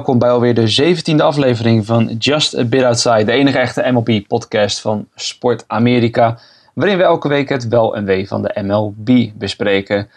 Welkom 0.00 0.18
bij 0.18 0.30
alweer 0.30 0.54
de 0.54 0.96
17e 0.96 1.16
aflevering 1.16 1.86
van 1.86 2.16
Just 2.18 2.58
a 2.58 2.64
Bit 2.64 2.82
Outside, 2.82 3.24
de 3.24 3.32
enige 3.32 3.58
echte 3.58 3.90
MLB-podcast 3.90 4.80
van 4.80 5.06
Sport 5.14 5.64
Amerika, 5.66 6.38
waarin 6.74 6.96
we 6.96 7.02
elke 7.02 7.28
week 7.28 7.48
het 7.48 7.68
wel 7.68 7.96
en 7.96 8.04
wee 8.04 8.28
van 8.28 8.42
de 8.42 8.60
MLB 8.62 9.30
bespreken. 9.34 10.10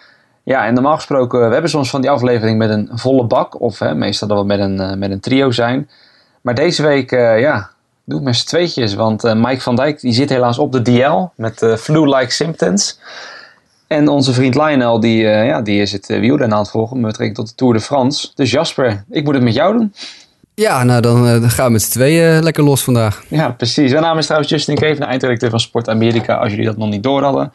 Ja, 0.43 0.65
en 0.65 0.73
normaal 0.73 0.95
gesproken, 0.95 1.47
we 1.47 1.53
hebben 1.53 1.69
soms 1.69 1.89
van 1.89 2.01
die 2.01 2.09
aflevering 2.09 2.57
met 2.57 2.69
een 2.69 2.89
volle 2.93 3.23
bak, 3.23 3.61
of 3.61 3.79
hè, 3.79 3.95
meestal 3.95 4.27
dat 4.27 4.37
we 4.37 4.45
met 4.45 4.59
een, 4.59 4.81
uh, 4.81 4.93
met 4.93 5.11
een 5.11 5.19
trio 5.19 5.51
zijn. 5.51 5.89
Maar 6.41 6.55
deze 6.55 6.83
week, 6.83 7.11
uh, 7.11 7.39
ja, 7.39 7.69
doe 8.03 8.19
ik 8.19 8.25
met 8.25 8.35
z'n 8.35 8.47
tweetjes, 8.47 8.93
want 8.93 9.25
uh, 9.25 9.33
Mike 9.33 9.61
van 9.61 9.75
Dijk 9.75 9.99
die 9.99 10.13
zit 10.13 10.29
helaas 10.29 10.57
op 10.57 10.71
de 10.71 10.81
DL 10.81 11.25
met 11.35 11.75
flu-like 11.77 12.31
symptoms. 12.31 12.99
En 13.93 14.07
onze 14.07 14.33
vriend 14.33 14.55
Lionel, 14.55 14.99
die, 14.99 15.21
uh, 15.21 15.45
ja, 15.45 15.61
die 15.61 15.81
is 15.81 15.91
het 15.91 16.09
uh, 16.09 16.19
wielrennen 16.19 16.57
aan 16.57 16.63
het 16.63 16.71
volgen 16.71 16.99
met 16.99 17.05
betrekking 17.05 17.37
tot 17.37 17.47
de 17.47 17.55
Tour 17.55 17.73
de 17.73 17.79
France. 17.79 18.31
Dus 18.35 18.51
Jasper, 18.51 19.03
ik 19.09 19.23
moet 19.23 19.33
het 19.33 19.43
met 19.43 19.53
jou 19.53 19.77
doen. 19.77 19.93
Ja, 20.53 20.83
nou 20.83 21.01
dan, 21.01 21.25
uh, 21.25 21.31
dan 21.31 21.49
gaan 21.49 21.65
we 21.65 21.71
met 21.71 21.81
z'n 21.81 21.91
tweeën 21.91 22.43
lekker 22.43 22.63
los 22.63 22.83
vandaag. 22.83 23.23
Ja, 23.27 23.49
precies. 23.49 23.91
Mijn 23.91 24.03
naam 24.03 24.17
is 24.17 24.25
trouwens 24.25 24.51
Justin 24.51 24.75
Keven, 24.75 25.05
eindredacteur 25.05 25.49
van 25.49 25.59
Sport 25.59 25.89
Amerika, 25.89 26.35
als 26.35 26.49
jullie 26.49 26.65
dat 26.65 26.77
nog 26.77 26.89
niet 26.89 27.03
door 27.03 27.23
hadden. 27.23 27.53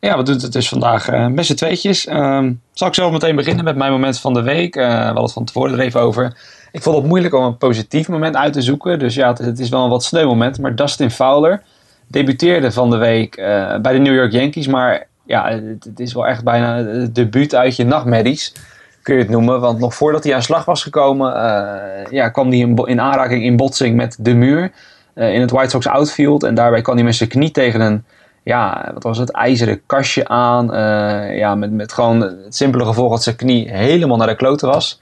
Ja, 0.00 0.16
we 0.16 0.22
doen 0.22 0.36
het 0.36 0.52
dus 0.52 0.68
vandaag 0.68 1.28
met 1.30 1.46
z'n 1.46 1.54
tweetjes. 1.54 2.06
Ehm, 2.06 2.52
zal 2.72 2.88
ik 2.88 2.94
zo 2.94 3.10
meteen 3.10 3.36
beginnen 3.36 3.64
met 3.64 3.76
mijn 3.76 3.92
moment 3.92 4.18
van 4.18 4.34
de 4.34 4.42
week. 4.42 4.74
we 4.74 4.82
hadden 4.82 5.22
het 5.22 5.32
van 5.32 5.44
tevoren 5.44 5.72
er 5.72 5.80
even 5.80 6.00
over. 6.00 6.36
Ik 6.72 6.82
vond 6.82 6.96
het 6.96 7.06
moeilijk 7.06 7.34
om 7.34 7.44
een 7.44 7.56
positief 7.56 8.08
moment 8.08 8.36
uit 8.36 8.52
te 8.52 8.62
zoeken. 8.62 8.98
Dus 8.98 9.14
ja, 9.14 9.28
het, 9.28 9.38
het 9.38 9.58
is 9.58 9.68
wel 9.68 9.84
een 9.84 9.90
wat 9.90 10.04
sneu 10.04 10.26
moment. 10.26 10.58
Maar 10.58 10.74
Dustin 10.74 11.10
Fowler 11.10 11.62
debuteerde 12.08 12.72
van 12.72 12.90
de 12.90 12.96
week 12.96 13.36
bij 13.82 13.92
de 13.92 13.98
New 13.98 14.14
York 14.14 14.32
Yankees, 14.32 14.66
maar 14.66 15.06
ja, 15.24 15.60
het, 15.84 16.00
is 16.00 16.14
wel 16.14 16.26
echt 16.26 16.44
bijna 16.44 16.76
het 16.76 17.14
debuut 17.14 17.54
uit 17.54 17.76
je 17.76 17.84
nachtmerries, 17.84 18.54
kun 19.02 19.14
je 19.14 19.20
het 19.20 19.30
noemen. 19.30 19.60
Want 19.60 19.78
nog 19.78 19.94
voordat 19.94 20.24
hij 20.24 20.34
aan 20.34 20.42
slag 20.42 20.64
was 20.64 20.82
gekomen, 20.82 21.36
uh, 21.36 22.10
ja, 22.10 22.28
kwam 22.28 22.48
hij 22.48 22.58
in, 22.58 22.76
in, 22.76 23.00
aanraking 23.00 23.44
in 23.44 23.56
botsing 23.56 23.96
met 23.96 24.16
de 24.20 24.34
muur 24.34 24.72
uh, 25.14 25.34
in 25.34 25.40
het 25.40 25.50
White 25.50 25.70
Sox 25.70 25.86
outfield. 25.86 26.42
En 26.42 26.54
daarbij 26.54 26.82
kwam 26.82 26.94
hij 26.94 27.04
met 27.04 27.14
zijn 27.14 27.28
knie 27.28 27.50
tegen 27.50 27.80
een, 27.80 28.04
ja, 28.42 28.90
wat 28.92 29.02
was 29.02 29.18
het, 29.18 29.30
ijzeren 29.30 29.80
kastje 29.86 30.28
aan. 30.28 30.74
Uh, 30.74 31.38
ja, 31.38 31.54
met, 31.54 31.72
met 31.72 31.92
gewoon 31.92 32.20
het 32.20 32.56
simpele 32.56 32.84
gevolg 32.84 33.10
dat 33.10 33.22
zijn 33.22 33.36
knie 33.36 33.70
helemaal 33.70 34.16
naar 34.16 34.26
de 34.26 34.36
kloten 34.36 34.68
was. 34.68 35.00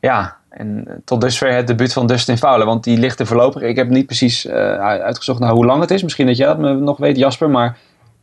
Ja, 0.00 0.36
en 0.48 1.02
tot 1.04 1.20
dusver 1.20 1.54
het 1.54 1.66
debuut 1.66 1.92
van 1.92 2.06
Dustin 2.06 2.38
Fowler. 2.38 2.66
Want 2.66 2.84
die 2.84 2.98
ligt 2.98 3.20
er 3.20 3.26
voorlopig. 3.26 3.62
Ik 3.62 3.76
heb 3.76 3.88
niet 3.88 4.06
precies 4.06 4.48
uitgezocht 4.48 5.40
naar 5.40 5.52
hoe 5.52 5.66
lang 5.66 5.80
het 5.80 5.90
is. 5.90 6.02
Misschien 6.02 6.26
dat 6.26 6.36
jij 6.36 6.46
dat 6.46 6.58
nog 6.58 6.98
weet, 6.98 7.16
Jasper. 7.16 7.50
Maar 7.50 7.76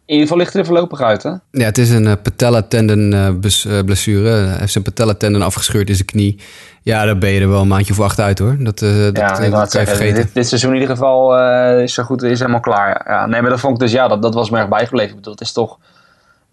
in 0.06 0.14
ieder 0.14 0.22
geval 0.22 0.38
ligt 0.38 0.54
hij 0.54 0.62
er 0.62 0.68
voorlopig 0.68 1.02
uit, 1.02 1.23
hè? 1.23 1.30
Ja, 1.52 1.64
het 1.64 1.78
is 1.78 1.90
een 1.90 2.06
uh, 2.06 2.14
patella-tendon 2.23 3.12
uh, 3.12 3.84
blessure. 3.86 4.30
Hij 4.30 4.58
heeft 4.58 4.72
zijn 4.72 4.84
patella-tendon 4.84 5.42
afgescheurd 5.42 5.90
in 5.90 5.96
zijn 5.96 6.08
knie. 6.08 6.40
Ja, 6.82 7.06
daar 7.06 7.18
ben 7.18 7.30
je 7.30 7.40
er 7.40 7.50
wel 7.50 7.62
een 7.62 7.68
maandje 7.68 7.94
voor 7.94 8.14
uit, 8.16 8.40
hoor. 8.40 8.56
Dat, 8.59 8.81
uh, 8.81 9.04
dat, 9.04 9.18
ja, 9.18 9.40
ik 9.40 9.52
dat 9.52 9.72
vergeten. 9.72 10.16
Dit, 10.16 10.34
dit, 10.34 10.48
seizoen 10.48 10.74
in 10.74 10.81
ieder 10.81 10.96
geval 10.96 11.40
is 11.80 11.94
zo 11.94 12.04
goed, 12.04 12.24
is 12.24 12.40
helemaal 12.40 12.59
klaar. 12.59 13.02
Ja, 13.08 13.26
nee, 13.26 13.42
maar 13.42 13.50
dat 13.50 13.59
vond 13.59 13.74
ik 13.74 13.80
dus, 13.80 13.92
ja, 13.92 14.08
dat, 14.08 14.22
dat 14.22 14.34
was 14.34 14.50
me 14.50 14.58
erg 14.58 14.69
bijgebleven. 14.69 15.09
Ik 15.09 15.16
bedoel, 15.16 15.34
het 15.34 15.41
is 15.41 15.52
toch 15.52 15.78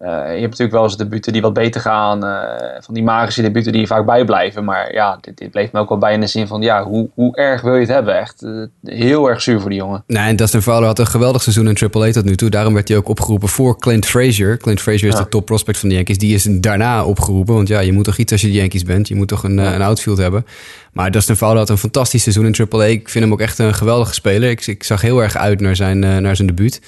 uh, 0.01 0.07
je 0.07 0.39
hebt 0.39 0.41
natuurlijk 0.41 0.71
wel 0.71 0.83
eens 0.83 0.97
debuten 0.97 1.33
die 1.33 1.41
wat 1.41 1.53
beter 1.53 1.81
gaan. 1.81 2.25
Uh, 2.25 2.41
van 2.79 2.93
die 2.93 3.03
magische 3.03 3.41
debuten 3.41 3.71
die 3.71 3.87
vaak 3.87 4.05
bijblijven. 4.05 4.63
Maar 4.63 4.93
ja, 4.93 5.17
dit, 5.21 5.37
dit, 5.37 5.51
bleef 5.51 5.71
me 5.71 5.79
ook 5.79 5.89
wel 5.89 5.97
bij 5.97 6.13
in 6.13 6.19
de 6.19 6.27
zin 6.27 6.47
van... 6.47 6.61
ja, 6.61 6.83
hoe, 6.83 7.09
hoe 7.13 7.35
erg 7.35 7.61
wil 7.61 7.73
je 7.73 7.79
het 7.79 7.89
hebben? 7.89 8.19
Echt 8.19 8.43
uh, 8.43 8.65
heel 8.83 9.29
erg 9.29 9.41
zuur 9.41 9.59
voor 9.59 9.69
die 9.69 9.79
jongen. 9.79 10.03
Nee, 10.07 10.27
en 10.27 10.35
Dustin 10.35 10.61
Fowler 10.61 10.85
had 10.85 10.99
een 10.99 11.07
geweldig 11.07 11.41
seizoen 11.41 11.67
in 11.67 11.77
AAA 11.91 12.11
tot 12.11 12.25
nu 12.25 12.35
toe. 12.35 12.49
Daarom 12.49 12.73
werd 12.73 12.87
hij 12.87 12.97
ook 12.97 13.07
opgeroepen 13.07 13.49
voor 13.49 13.79
Clint 13.79 14.05
Frazier. 14.05 14.57
Clint 14.57 14.81
Frazier 14.81 15.07
is 15.07 15.13
ja. 15.13 15.23
de 15.23 15.29
top 15.29 15.45
prospect 15.45 15.77
van 15.77 15.89
de 15.89 15.95
Yankees. 15.95 16.17
Die 16.17 16.33
is 16.33 16.43
daarna 16.43 17.05
opgeroepen. 17.05 17.55
Want 17.55 17.67
ja, 17.67 17.79
je 17.79 17.93
moet 17.93 18.05
toch 18.05 18.17
iets 18.17 18.31
als 18.31 18.41
je 18.41 18.47
de 18.47 18.53
Yankees 18.53 18.83
bent. 18.83 19.07
Je 19.07 19.15
moet 19.15 19.27
toch 19.27 19.43
een, 19.43 19.55
ja. 19.55 19.73
een 19.73 19.81
outfield 19.81 20.17
hebben. 20.17 20.45
Maar 20.91 21.11
Dustin 21.11 21.35
Fowler 21.35 21.57
had 21.57 21.69
een 21.69 21.77
fantastisch 21.77 22.23
seizoen 22.23 22.45
in 22.45 22.67
AAA. 22.69 22.83
Ik 22.83 23.09
vind 23.09 23.23
hem 23.23 23.33
ook 23.33 23.41
echt 23.41 23.59
een 23.59 23.73
geweldige 23.73 24.13
speler. 24.13 24.49
Ik, 24.49 24.67
ik 24.67 24.83
zag 24.83 25.01
heel 25.01 25.21
erg 25.21 25.37
uit 25.37 25.59
naar 25.59 25.75
zijn, 25.75 25.99
naar 25.99 26.35
zijn 26.35 26.47
debuut. 26.47 26.81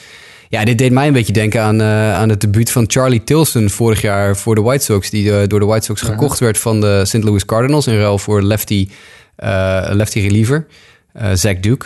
Ja, 0.53 0.65
dit 0.65 0.77
deed 0.77 0.91
mij 0.91 1.07
een 1.07 1.13
beetje 1.13 1.33
denken 1.33 1.61
aan, 1.61 1.81
uh, 1.81 2.13
aan 2.13 2.29
het 2.29 2.41
debuut 2.41 2.71
van 2.71 2.83
Charlie 2.87 3.23
Tilson 3.23 3.69
vorig 3.69 4.01
jaar 4.01 4.37
voor 4.37 4.55
de 4.55 4.61
White 4.61 4.83
Sox. 4.83 5.09
Die 5.09 5.25
uh, 5.25 5.41
door 5.47 5.59
de 5.59 5.65
White 5.65 5.85
Sox 5.85 6.01
gekocht 6.01 6.39
werd 6.39 6.57
van 6.57 6.81
de 6.81 7.05
St. 7.05 7.23
Louis 7.23 7.45
Cardinals 7.45 7.87
in 7.87 7.97
ruil 7.97 8.17
voor 8.17 8.41
lefty, 8.41 8.89
uh, 9.43 9.85
lefty 9.89 10.19
reliever, 10.19 10.67
Zach 11.33 11.59
Duke. 11.59 11.85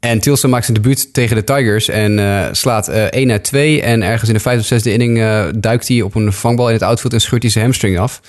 En 0.00 0.18
Tilson 0.18 0.50
maakt 0.50 0.64
zijn 0.64 0.76
debuut 0.76 1.12
tegen 1.12 1.36
de 1.36 1.44
Tigers 1.44 1.88
en 1.88 2.56
slaat 2.56 2.88
1 2.88 3.30
uit 3.30 3.44
2. 3.44 3.82
En 3.82 4.02
ergens 4.02 4.28
in 4.28 4.34
de 4.34 4.40
vijfde 4.40 4.60
of 4.60 4.66
zesde 4.66 4.92
inning 4.92 5.18
duikt 5.56 5.88
hij 5.88 6.02
op 6.02 6.14
een 6.14 6.32
vangbal 6.32 6.68
in 6.68 6.74
het 6.74 6.82
outfield 6.82 7.12
en 7.12 7.20
scheurt 7.20 7.42
hij 7.42 7.50
zijn 7.50 7.64
hamstring 7.64 7.98
af. 7.98 8.20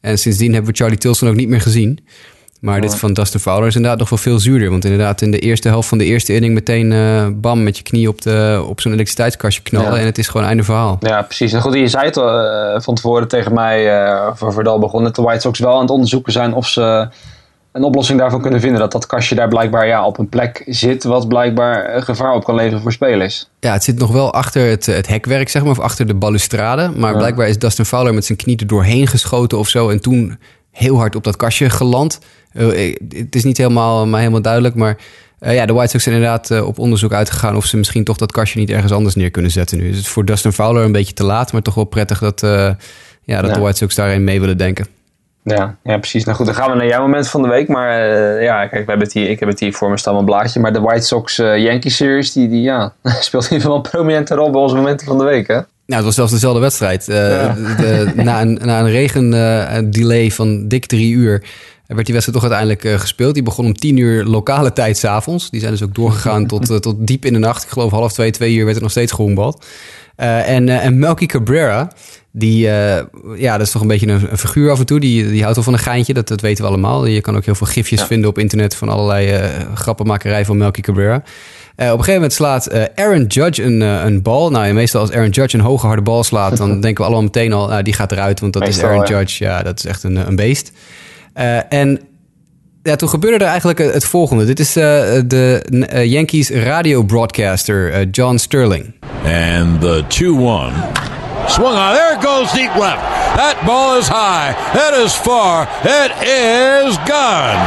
En 0.00 0.18
sindsdien 0.18 0.52
hebben 0.52 0.70
we 0.70 0.76
Charlie 0.76 0.98
Tilson 0.98 1.28
ook 1.28 1.36
niet 1.36 1.48
meer 1.48 1.60
gezien. 1.60 1.98
Maar 2.66 2.80
dit 2.80 2.94
van 2.94 3.12
Dustin 3.12 3.40
Fowler 3.40 3.66
is 3.66 3.74
inderdaad 3.74 3.98
nog 3.98 4.08
wel 4.08 4.18
veel 4.18 4.38
zuurder. 4.38 4.70
Want 4.70 4.84
inderdaad 4.84 5.20
in 5.20 5.30
de 5.30 5.38
eerste 5.38 5.68
helft 5.68 5.88
van 5.88 5.98
de 5.98 6.04
eerste 6.04 6.34
inning 6.34 6.54
meteen 6.54 6.90
uh, 6.90 7.26
bam 7.32 7.62
met 7.62 7.76
je 7.76 7.82
knie 7.82 8.08
op, 8.08 8.22
de, 8.22 8.64
op 8.68 8.80
zo'n 8.80 8.92
elektriciteitskastje 8.92 9.62
knallen. 9.62 9.92
Ja. 9.92 9.98
En 9.98 10.04
het 10.04 10.18
is 10.18 10.28
gewoon 10.28 10.46
einde 10.46 10.62
verhaal. 10.62 10.96
Ja, 11.00 11.22
precies. 11.22 11.52
En 11.52 11.60
goed, 11.60 11.74
je 11.74 11.88
zei 11.88 12.04
het 12.04 12.16
al 12.16 12.44
uh, 12.44 12.80
van 12.80 12.94
tevoren 12.94 13.28
tegen 13.28 13.54
mij, 13.54 14.06
uh, 14.06 14.26
voor 14.34 14.52
Verdal 14.52 14.78
begon 14.78 15.02
dat 15.02 15.14
de 15.14 15.22
White 15.22 15.40
Sox 15.40 15.58
wel 15.58 15.74
aan 15.74 15.80
het 15.80 15.90
onderzoeken 15.90 16.32
zijn 16.32 16.54
of 16.54 16.66
ze 16.68 17.08
een 17.72 17.82
oplossing 17.82 18.18
daarvan 18.18 18.40
kunnen 18.40 18.60
vinden. 18.60 18.80
Dat 18.80 18.92
dat 18.92 19.06
kastje 19.06 19.34
daar 19.34 19.48
blijkbaar 19.48 19.86
ja, 19.86 20.06
op 20.06 20.18
een 20.18 20.28
plek 20.28 20.62
zit 20.66 21.04
wat 21.04 21.28
blijkbaar 21.28 22.02
gevaar 22.02 22.34
op 22.34 22.44
kan 22.44 22.54
leveren 22.54 22.80
voor 22.80 22.92
spelers. 22.92 23.48
Ja, 23.60 23.72
het 23.72 23.84
zit 23.84 23.98
nog 23.98 24.12
wel 24.12 24.32
achter 24.32 24.68
het, 24.68 24.86
het 24.86 25.06
hekwerk, 25.06 25.48
zeg 25.48 25.62
maar, 25.62 25.70
of 25.70 25.80
achter 25.80 26.06
de 26.06 26.14
balustrade. 26.14 26.90
Maar 26.96 27.12
ja. 27.12 27.18
blijkbaar 27.18 27.48
is 27.48 27.58
Dustin 27.58 27.84
Fowler 27.84 28.14
met 28.14 28.24
zijn 28.24 28.38
knie 28.38 28.56
er 28.56 28.66
doorheen 28.66 29.06
geschoten 29.06 29.58
of 29.58 29.68
zo. 29.68 29.88
En 29.88 30.00
toen 30.00 30.38
heel 30.76 30.96
hard 30.96 31.16
op 31.16 31.24
dat 31.24 31.36
kastje 31.36 31.70
geland. 31.70 32.18
Uh, 32.58 32.96
het 33.08 33.34
is 33.34 33.44
niet 33.44 33.56
helemaal, 33.56 34.06
maar 34.06 34.20
helemaal 34.20 34.42
duidelijk, 34.42 34.74
maar 34.74 34.96
uh, 35.40 35.54
ja, 35.54 35.66
de 35.66 35.72
White 35.72 35.90
Sox 35.90 36.02
zijn 36.02 36.14
inderdaad 36.14 36.50
uh, 36.50 36.66
op 36.66 36.78
onderzoek 36.78 37.12
uitgegaan 37.12 37.56
of 37.56 37.64
ze 37.64 37.76
misschien 37.76 38.04
toch 38.04 38.16
dat 38.16 38.32
kastje 38.32 38.58
niet 38.58 38.70
ergens 38.70 38.92
anders 38.92 39.14
neer 39.14 39.30
kunnen 39.30 39.50
zetten 39.50 39.78
nu. 39.78 39.86
Dus 39.86 39.96
het 39.96 40.04
is 40.04 40.12
voor 40.12 40.24
Dustin 40.24 40.52
Fowler 40.52 40.84
een 40.84 40.92
beetje 40.92 41.14
te 41.14 41.24
laat, 41.24 41.52
maar 41.52 41.62
toch 41.62 41.74
wel 41.74 41.84
prettig 41.84 42.18
dat, 42.18 42.40
ja, 42.40 42.76
dat 43.40 43.46
ja. 43.50 43.52
de 43.52 43.60
White 43.60 43.76
Sox 43.76 43.94
daarin 43.94 44.24
mee 44.24 44.40
willen 44.40 44.58
denken. 44.58 44.86
Ja, 45.42 45.76
ja, 45.82 45.98
precies. 45.98 46.24
Nou 46.24 46.36
goed, 46.36 46.46
dan 46.46 46.54
gaan 46.54 46.70
we 46.70 46.76
naar 46.76 46.86
jouw 46.86 47.00
moment 47.00 47.28
van 47.28 47.42
de 47.42 47.48
week. 47.48 47.68
Maar 47.68 48.00
ja, 48.42 48.66
kijk, 48.66 48.84
we 48.84 48.90
hebben 48.90 49.06
het 49.06 49.12
hier, 49.12 49.30
ik 49.30 49.40
heb 49.40 49.48
het 49.48 49.60
hier 49.60 49.72
voor 49.72 49.90
me 49.90 49.98
staan 49.98 50.16
een 50.16 50.24
blaadje. 50.24 50.60
Maar 50.60 50.72
de 50.72 50.80
White 50.80 51.06
Sox-Yankee 51.06 51.90
Series, 51.90 52.32
die, 52.32 52.48
die 52.48 52.62
ja, 52.62 52.92
speelt 53.20 53.44
in 53.44 53.50
ieder 53.52 53.66
geval 53.66 53.76
een 53.76 53.90
prominente 53.90 54.34
rol 54.34 54.50
bij 54.50 54.60
onze 54.60 54.76
momenten 54.76 55.06
van 55.06 55.18
de 55.18 55.24
week, 55.24 55.46
hè? 55.46 55.60
Nou, 55.86 55.98
het 55.98 56.04
was 56.04 56.14
zelfs 56.14 56.32
dezelfde 56.32 56.60
wedstrijd. 56.60 57.08
Uh, 57.08 57.16
ja. 57.16 57.54
de, 57.54 58.12
na 58.14 58.40
een, 58.40 58.58
na 58.64 58.80
een 58.80 58.90
regendelay 58.90 60.24
uh, 60.24 60.30
van 60.30 60.68
dik 60.68 60.86
drie 60.86 61.12
uur 61.12 61.42
werd 61.86 62.06
die 62.06 62.14
wedstrijd 62.14 62.42
toch 62.42 62.50
uiteindelijk 62.50 62.84
uh, 62.84 63.00
gespeeld. 63.00 63.34
Die 63.34 63.42
begon 63.42 63.64
om 63.64 63.74
tien 63.74 63.96
uur 63.96 64.24
lokale 64.24 64.72
tijd 64.72 64.98
s'avonds. 64.98 65.50
Die 65.50 65.60
zijn 65.60 65.72
dus 65.72 65.82
ook 65.82 65.94
doorgegaan 65.94 66.46
tot, 66.52 66.82
tot 66.82 67.06
diep 67.06 67.24
in 67.24 67.32
de 67.32 67.38
nacht. 67.38 67.62
Ik 67.62 67.68
geloof 67.68 67.90
half 67.90 68.12
twee, 68.12 68.30
twee 68.30 68.54
uur 68.54 68.64
werd 68.64 68.76
er 68.76 68.82
nog 68.82 68.90
steeds 68.90 69.12
gehoenbald. 69.12 69.64
en, 70.16 70.68
en 70.68 70.98
Melky 70.98 71.26
Cabrera, 71.26 71.92
die, 72.32 72.58
ja, 73.36 73.56
dat 73.56 73.66
is 73.66 73.70
toch 73.70 73.82
een 73.82 73.88
beetje 73.88 74.08
een, 74.08 74.30
een, 74.30 74.38
figuur 74.38 74.70
af 74.70 74.78
en 74.78 74.86
toe. 74.86 75.00
Die, 75.00 75.30
die 75.30 75.40
houdt 75.40 75.54
wel 75.54 75.64
van 75.64 75.72
een 75.72 75.78
geintje, 75.78 76.14
dat, 76.14 76.28
dat 76.28 76.40
weten 76.40 76.64
we 76.64 76.70
allemaal. 76.70 77.06
Je 77.06 77.20
kan 77.20 77.36
ook 77.36 77.44
heel 77.44 77.54
veel 77.54 77.66
gifjes 77.66 78.00
ja. 78.00 78.06
vinden 78.06 78.30
op 78.30 78.38
internet 78.38 78.74
van 78.74 78.88
allerlei 78.88 79.50
grappenmakerij 79.74 80.44
van 80.44 80.56
Melky 80.56 80.80
Cabrera. 80.80 81.22
Uh, 81.76 81.86
op 81.86 81.98
een 81.98 82.04
gegeven 82.04 82.14
moment 82.14 82.32
slaat 82.32 82.74
uh, 82.74 82.82
Aaron 82.94 83.24
Judge 83.24 83.62
een, 83.62 83.80
uh, 83.80 84.04
een 84.04 84.22
bal. 84.22 84.50
Nou, 84.50 84.72
meestal 84.72 85.00
als 85.00 85.10
Aaron 85.10 85.30
Judge 85.30 85.56
een 85.56 85.62
hoge 85.62 85.86
harde 85.86 86.02
bal 86.02 86.24
slaat, 86.24 86.56
dan 86.56 86.80
denken 86.80 86.96
we 86.96 87.02
allemaal 87.02 87.22
meteen 87.22 87.52
al, 87.52 87.68
nou, 87.68 87.82
die 87.82 87.92
gaat 87.92 88.12
eruit, 88.12 88.40
want 88.40 88.52
dat 88.52 88.62
meestal, 88.62 88.84
is 88.84 88.90
Aaron 88.90 89.06
ja. 89.06 89.18
Judge. 89.18 89.44
Ja, 89.44 89.62
dat 89.62 89.78
is 89.78 89.84
echt 89.84 90.02
een, 90.02 90.16
een 90.16 90.36
beest. 90.36 90.72
Eh, 91.36 91.72
en 91.72 92.00
ja, 92.82 92.96
toen 92.96 93.08
gebeurde 93.08 93.44
er 93.44 93.50
eigenlijk 93.50 93.80
eh, 93.80 93.92
het 93.92 94.04
volgende. 94.04 94.44
Dit 94.44 94.58
is 94.60 94.76
eh, 94.76 94.84
de 95.26 95.62
Yankees 96.04 96.50
radio 96.50 97.02
broadcaster 97.02 98.04
John 98.10 98.36
Sterling. 98.36 98.94
And 99.24 99.80
the 99.80 100.04
2-1. 100.08 100.16
Swung 101.46 101.76
on. 101.76 101.94
There 101.94 102.16
it 102.16 102.24
goes 102.24 102.52
deep 102.52 102.74
left. 102.74 103.00
That 103.36 103.56
ball 103.64 103.98
is 103.98 104.08
high. 104.08 104.54
It 104.74 105.04
is 105.04 105.12
far. 105.12 105.68
It 105.82 106.12
is 106.22 106.96
gone. 106.96 107.60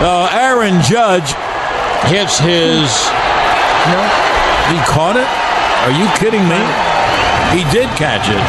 Now, 0.00 0.28
Aaron 0.28 0.82
Judge 0.82 1.34
hits 2.06 2.38
his. 2.38 3.10
No, 3.86 4.00
he 4.68 4.78
caught 4.84 5.16
it. 5.16 5.28
Are 5.84 5.92
you 5.92 6.06
kidding 6.18 6.46
me? 6.48 6.60
He 7.56 7.64
did 7.72 7.88
catch 7.96 8.28
it. 8.28 8.44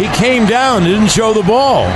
He 0.00 0.08
came 0.16 0.46
down, 0.46 0.84
didn't 0.84 1.10
show 1.10 1.32
the 1.34 1.42
ball. 1.42 1.86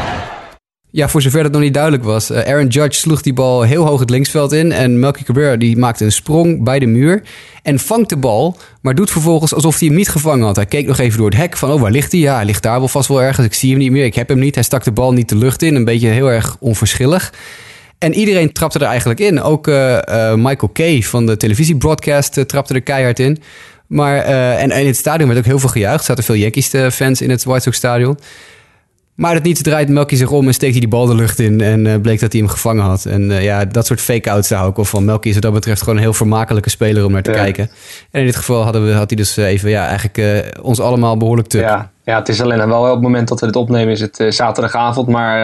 Ja, 0.96 1.08
voor 1.08 1.22
zover 1.22 1.42
dat 1.42 1.52
nog 1.52 1.60
niet 1.60 1.74
duidelijk 1.74 2.04
was. 2.04 2.30
Uh, 2.30 2.38
Aaron 2.38 2.66
Judge 2.66 2.98
sloeg 2.98 3.22
die 3.22 3.32
bal 3.32 3.62
heel 3.62 3.86
hoog 3.86 4.00
het 4.00 4.10
linksveld 4.10 4.52
in. 4.52 4.72
En 4.72 4.98
Melky 4.98 5.22
Cabrera 5.22 5.56
die 5.56 5.76
maakte 5.76 6.04
een 6.04 6.12
sprong 6.12 6.64
bij 6.64 6.78
de 6.78 6.86
muur. 6.86 7.22
En 7.62 7.78
vangt 7.78 8.08
de 8.08 8.16
bal, 8.16 8.56
maar 8.80 8.94
doet 8.94 9.10
vervolgens 9.10 9.54
alsof 9.54 9.78
hij 9.78 9.88
hem 9.88 9.96
niet 9.96 10.08
gevangen 10.08 10.46
had. 10.46 10.56
Hij 10.56 10.66
keek 10.66 10.86
nog 10.86 10.98
even 10.98 11.18
door 11.18 11.28
het 11.28 11.38
hek 11.38 11.56
van, 11.56 11.70
oh, 11.70 11.80
waar 11.80 11.90
ligt 11.90 12.12
hij? 12.12 12.20
Ja, 12.20 12.34
hij 12.34 12.44
ligt 12.44 12.62
daar 12.62 12.78
wel 12.78 12.88
vast 12.88 13.08
wel 13.08 13.22
ergens. 13.22 13.46
Ik 13.46 13.54
zie 13.54 13.70
hem 13.70 13.78
niet 13.78 13.90
meer, 13.90 14.04
ik 14.04 14.14
heb 14.14 14.28
hem 14.28 14.38
niet. 14.38 14.54
Hij 14.54 14.64
stak 14.64 14.84
de 14.84 14.92
bal 14.92 15.12
niet 15.12 15.28
de 15.28 15.36
lucht 15.36 15.62
in. 15.62 15.74
Een 15.74 15.84
beetje 15.84 16.08
heel 16.08 16.30
erg 16.30 16.56
onverschillig. 16.60 17.32
En 17.98 18.14
iedereen 18.14 18.52
trapte 18.52 18.78
er 18.78 18.86
eigenlijk 18.86 19.20
in. 19.20 19.42
Ook 19.42 19.66
uh, 19.66 19.98
uh, 20.08 20.34
Michael 20.34 20.72
Kay 20.72 21.02
van 21.02 21.26
de 21.26 21.36
televisiebroadcast 21.36 22.36
uh, 22.36 22.44
trapte 22.44 22.74
er 22.74 22.82
keihard 22.82 23.18
in. 23.18 23.42
Maar, 23.86 24.18
en, 24.18 24.70
en, 24.70 24.80
in 24.80 24.86
het 24.86 24.96
stadion 24.96 25.28
werd 25.28 25.40
ook 25.40 25.46
heel 25.46 25.58
veel 25.58 25.68
gejuicht. 25.68 26.00
Er 26.00 26.04
zaten 26.04 26.24
veel 26.24 26.34
Yankees-fans 26.34 27.20
in 27.20 27.30
het 27.30 27.44
White 27.44 27.62
Sox 27.62 27.76
stadion. 27.76 28.18
Maar 29.14 29.34
het 29.34 29.42
niet 29.42 29.64
draait 29.64 29.88
Melky 29.88 30.16
zich 30.16 30.30
om 30.30 30.46
en 30.46 30.54
steekt 30.54 30.72
hij 30.72 30.80
die 30.80 30.90
bal 30.90 31.06
de 31.06 31.14
lucht 31.14 31.38
in. 31.38 31.60
En 31.60 31.84
uh, 31.84 31.94
bleek 32.00 32.20
dat 32.20 32.32
hij 32.32 32.40
hem 32.40 32.50
gevangen 32.50 32.84
had. 32.84 33.04
En 33.04 33.22
uh, 33.30 33.42
ja, 33.42 33.64
dat 33.64 33.86
soort 33.86 34.00
fake-outs 34.00 34.48
daar 34.48 34.64
ook 34.64 34.76
al 34.76 34.84
van. 34.84 35.04
Melky 35.04 35.28
is 35.28 35.34
wat 35.34 35.42
dat 35.42 35.52
betreft 35.52 35.80
gewoon 35.80 35.96
een 35.96 36.02
heel 36.02 36.12
vermakelijke 36.12 36.70
speler 36.70 37.04
om 37.04 37.12
naar 37.12 37.22
te 37.22 37.30
ja. 37.30 37.36
kijken. 37.36 37.70
En 38.10 38.20
in 38.20 38.26
dit 38.26 38.36
geval 38.36 38.62
hadden 38.62 38.86
we, 38.86 38.92
had 38.92 39.10
hij 39.10 39.16
dus 39.16 39.36
even 39.36 39.70
ja, 39.70 39.86
eigenlijk 39.86 40.18
uh, 40.18 40.64
ons 40.64 40.80
allemaal 40.80 41.16
behoorlijk 41.16 41.48
tuk. 41.48 41.60
Ja, 41.60 41.92
ja, 42.04 42.18
het 42.18 42.28
is 42.28 42.40
alleen 42.40 42.68
wel 42.68 42.82
op 42.82 42.90
het 42.90 43.00
moment 43.00 43.28
dat 43.28 43.40
we 43.40 43.46
dit 43.46 43.56
opnemen 43.56 43.92
is 43.92 44.00
het 44.00 44.24
zaterdagavond. 44.28 45.08
Maar 45.08 45.38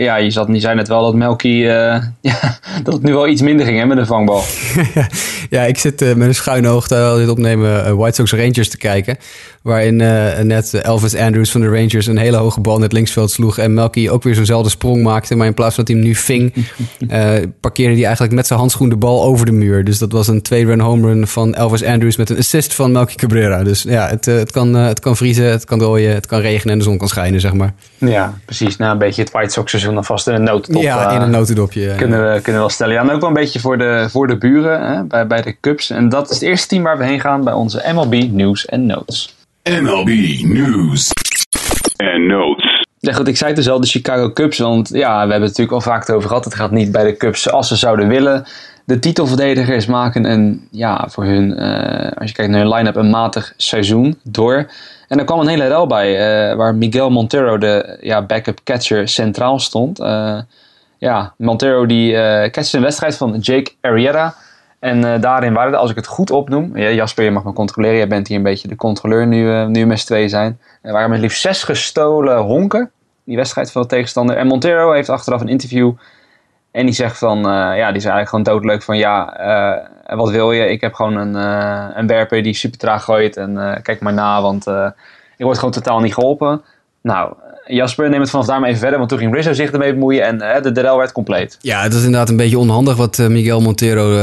ja, 0.00 0.16
je, 0.16 0.30
zat, 0.30 0.48
je 0.52 0.60
zei 0.60 0.74
net 0.74 0.88
wel 0.88 1.02
dat 1.02 1.14
Melky 1.14 1.48
ja, 1.48 2.58
dat 2.82 2.94
het 2.94 3.02
nu 3.02 3.12
wel 3.12 3.28
iets 3.28 3.42
minder 3.42 3.66
ging 3.66 3.78
hè, 3.78 3.86
met 3.86 3.98
een 3.98 4.06
vangbal. 4.06 4.42
ja, 5.50 5.62
ik 5.62 5.78
zit 5.78 6.00
met 6.00 6.28
een 6.28 6.34
schuine 6.34 6.68
oog 6.68 6.86
terwijl 6.86 7.16
dit 7.16 7.28
opnemen 7.28 7.96
White 7.96 8.14
Sox 8.14 8.32
Rangers 8.32 8.68
te 8.68 8.76
kijken. 8.76 9.16
Waarin 9.62 9.96
net 10.46 10.74
Elvis 10.74 11.16
Andrews 11.16 11.50
van 11.50 11.60
de 11.60 11.68
Rangers 11.68 12.06
een 12.06 12.18
hele 12.18 12.36
hoge 12.36 12.60
bal 12.60 12.78
net 12.78 12.92
linksveld 12.92 13.30
sloeg. 13.30 13.58
En 13.58 13.74
Melky 13.74 14.08
ook 14.08 14.22
weer 14.22 14.34
zo'nzelfde 14.34 14.70
sprong 14.70 15.02
maakte. 15.02 15.34
Maar 15.34 15.46
in 15.46 15.54
plaats 15.54 15.74
van 15.74 15.84
dat 15.84 15.94
hij 15.94 16.02
hem 16.02 16.10
nu 16.10 16.14
ving, 16.14 16.54
uh, 16.98 17.32
parkeerde 17.60 17.94
hij 17.94 18.04
eigenlijk 18.04 18.34
met 18.34 18.46
zijn 18.46 18.58
handschoen 18.58 18.88
de 18.88 18.96
bal 18.96 19.24
over 19.24 19.46
de 19.46 19.52
muur. 19.52 19.84
Dus 19.84 19.98
dat 19.98 20.12
was 20.12 20.28
een 20.28 20.42
twee-run 20.42 20.80
home 20.80 21.06
run 21.06 21.26
van 21.26 21.54
Elvis 21.54 21.84
Andrews 21.84 22.16
met 22.16 22.30
een 22.30 22.38
assist 22.38 22.74
van 22.74 22.92
Melky 22.92 23.14
Cabrera. 23.14 23.62
Dus 23.62 23.82
ja, 23.82 24.08
het, 24.08 24.26
uh, 24.26 24.36
het, 24.36 24.52
kan, 24.52 24.76
uh, 24.76 24.86
het 24.86 25.00
kan 25.00 25.16
vriezen, 25.16 25.50
het 25.50 25.64
kan 25.64 25.78
het 26.08 26.26
kan 26.26 26.40
regenen 26.40 26.72
en 26.72 26.78
de 26.78 26.84
zon 26.84 26.98
kan 26.98 27.08
schijnen, 27.08 27.40
zeg 27.40 27.52
maar. 27.52 27.72
Ja, 27.98 28.34
precies. 28.44 28.76
Nou, 28.76 28.92
een 28.92 28.98
beetje 28.98 29.22
het 29.22 29.30
White 29.30 29.52
Sox 29.52 29.70
seizoen 29.70 29.96
alvast 29.96 30.26
in 30.26 30.34
een 30.34 30.42
notendop. 30.42 30.82
Ja, 30.82 31.10
in 31.10 31.20
een 31.20 31.30
notendopje. 31.30 31.94
Kunnen, 31.94 32.18
we, 32.18 32.34
kunnen 32.34 32.52
we 32.52 32.58
wel 32.58 32.68
stellen. 32.68 32.94
Ja, 32.94 33.00
en 33.00 33.10
ook 33.10 33.20
wel 33.20 33.28
een 33.28 33.34
beetje 33.34 33.60
voor 33.60 33.78
de, 33.78 34.06
voor 34.10 34.26
de 34.26 34.38
buren, 34.38 34.86
hè, 34.86 35.04
bij, 35.04 35.26
bij 35.26 35.42
de 35.42 35.56
Cubs. 35.60 35.90
En 35.90 36.08
dat 36.08 36.30
is 36.30 36.34
het 36.34 36.48
eerste 36.48 36.68
team 36.68 36.82
waar 36.82 36.98
we 36.98 37.04
heen 37.04 37.20
gaan 37.20 37.44
bij 37.44 37.52
onze 37.52 37.82
MLB 37.92 38.14
News 38.30 38.66
en 38.66 38.86
Notes. 38.86 39.36
MLB 39.62 40.08
News 40.42 41.10
en 41.96 42.26
Notes. 42.26 42.80
Ja 42.98 43.12
goed, 43.12 43.28
ik 43.28 43.36
zei 43.36 43.50
het 43.50 43.58
dus 43.58 43.68
al, 43.68 43.80
de 43.80 43.86
Chicago 43.86 44.32
Cubs. 44.32 44.58
Want 44.58 44.88
ja, 44.88 45.12
we 45.12 45.30
hebben 45.30 45.48
het 45.48 45.58
natuurlijk 45.58 45.72
al 45.72 45.80
vaak 45.80 46.10
over 46.10 46.28
gehad. 46.28 46.44
Het 46.44 46.54
gaat 46.54 46.70
niet 46.70 46.92
bij 46.92 47.04
de 47.04 47.16
Cubs 47.16 47.50
als 47.50 47.68
ze 47.68 47.76
zouden 47.76 48.08
willen. 48.08 48.44
De 48.84 48.98
titelverdedigers 48.98 49.86
maken 49.86 50.24
een, 50.24 50.68
ja, 50.70 51.08
voor 51.10 51.24
hun, 51.24 51.62
uh, 51.62 52.12
als 52.18 52.28
je 52.28 52.34
kijkt 52.34 52.50
naar 52.50 52.60
hun 52.60 52.74
line-up, 52.74 52.96
een 52.96 53.10
matig 53.10 53.54
seizoen 53.56 54.18
door. 54.22 54.70
En 55.10 55.18
er 55.18 55.24
kwam 55.24 55.40
een 55.40 55.48
hele 55.48 55.66
rel 55.66 55.86
bij, 55.86 56.10
uh, 56.50 56.56
waar 56.56 56.74
Miguel 56.74 57.10
Montero, 57.10 57.58
de 57.58 57.98
ja, 58.00 58.22
backup 58.22 58.60
catcher, 58.64 59.08
centraal 59.08 59.58
stond. 59.58 60.00
Uh, 60.00 60.38
ja, 60.98 61.34
Montero 61.36 61.86
die 61.86 62.12
catchte 62.50 62.76
een 62.76 62.82
wedstrijd 62.82 63.16
van 63.16 63.38
Jake 63.38 63.72
Arrieta. 63.80 64.34
En 64.78 65.20
daarin 65.20 65.52
waren 65.52 65.72
er, 65.72 65.78
als 65.78 65.90
ik 65.90 65.96
het 65.96 66.06
goed 66.06 66.30
opnoem, 66.30 66.76
ja, 66.76 66.90
Jasper, 66.90 67.24
je 67.24 67.30
mag 67.30 67.44
me 67.44 67.52
controleren, 67.52 67.96
jij 67.96 68.08
bent 68.08 68.28
hier 68.28 68.36
een 68.36 68.42
beetje 68.42 68.68
de 68.68 68.76
controleur 68.76 69.26
nu, 69.26 69.66
nu 69.66 69.86
met 69.86 70.00
zijn. 70.26 70.58
Er 70.82 70.92
waren 70.92 71.10
met 71.10 71.20
liefst 71.20 71.40
zes 71.40 71.62
gestolen 71.62 72.38
honken. 72.38 72.90
Die 73.24 73.36
wedstrijd 73.36 73.72
van 73.72 73.82
de 73.82 73.88
tegenstander. 73.88 74.36
En 74.36 74.46
Montero 74.46 74.92
heeft 74.92 75.08
achteraf 75.08 75.40
een 75.40 75.48
interview. 75.48 75.92
En 76.70 76.86
die 76.86 76.94
zegt 76.94 77.18
van, 77.18 77.38
uh, 77.38 77.42
ja, 77.52 77.86
die 77.86 77.96
is 77.96 78.04
eigenlijk 78.04 78.28
gewoon 78.28 78.44
doodleuk 78.44 78.82
van, 78.82 78.98
ja, 78.98 79.40
uh, 80.10 80.16
wat 80.16 80.30
wil 80.30 80.52
je? 80.52 80.66
Ik 80.66 80.80
heb 80.80 80.94
gewoon 80.94 81.16
een, 81.16 81.34
uh, 81.34 81.86
een 81.94 82.06
werper 82.06 82.42
die 82.42 82.54
super 82.54 82.78
traag 82.78 83.04
gooit 83.04 83.36
en 83.36 83.80
kijk 83.82 84.00
maar 84.00 84.12
na, 84.12 84.42
want 84.42 84.66
ik 85.36 85.44
word 85.44 85.58
gewoon 85.58 85.74
totaal 85.74 86.00
niet 86.00 86.14
geholpen. 86.14 86.62
Nou, 87.02 87.32
Jasper, 87.66 88.10
neem 88.10 88.20
het 88.20 88.30
vanaf 88.30 88.46
daar 88.46 88.60
maar 88.60 88.68
even 88.68 88.80
verder, 88.80 88.98
want 88.98 89.10
toen 89.10 89.18
ging 89.18 89.34
Rizzo 89.34 89.52
zich 89.52 89.70
ermee 89.70 89.92
bemoeien 89.92 90.24
en 90.24 90.36
uh, 90.36 90.62
de 90.62 90.72
derel 90.72 90.96
werd 90.96 91.12
compleet. 91.12 91.58
Ja, 91.60 91.82
het 91.82 91.94
is 91.94 92.04
inderdaad 92.04 92.28
een 92.28 92.36
beetje 92.36 92.58
onhandig 92.58 92.96
wat 92.96 93.18
Miguel 93.18 93.60
Montero 93.60 94.16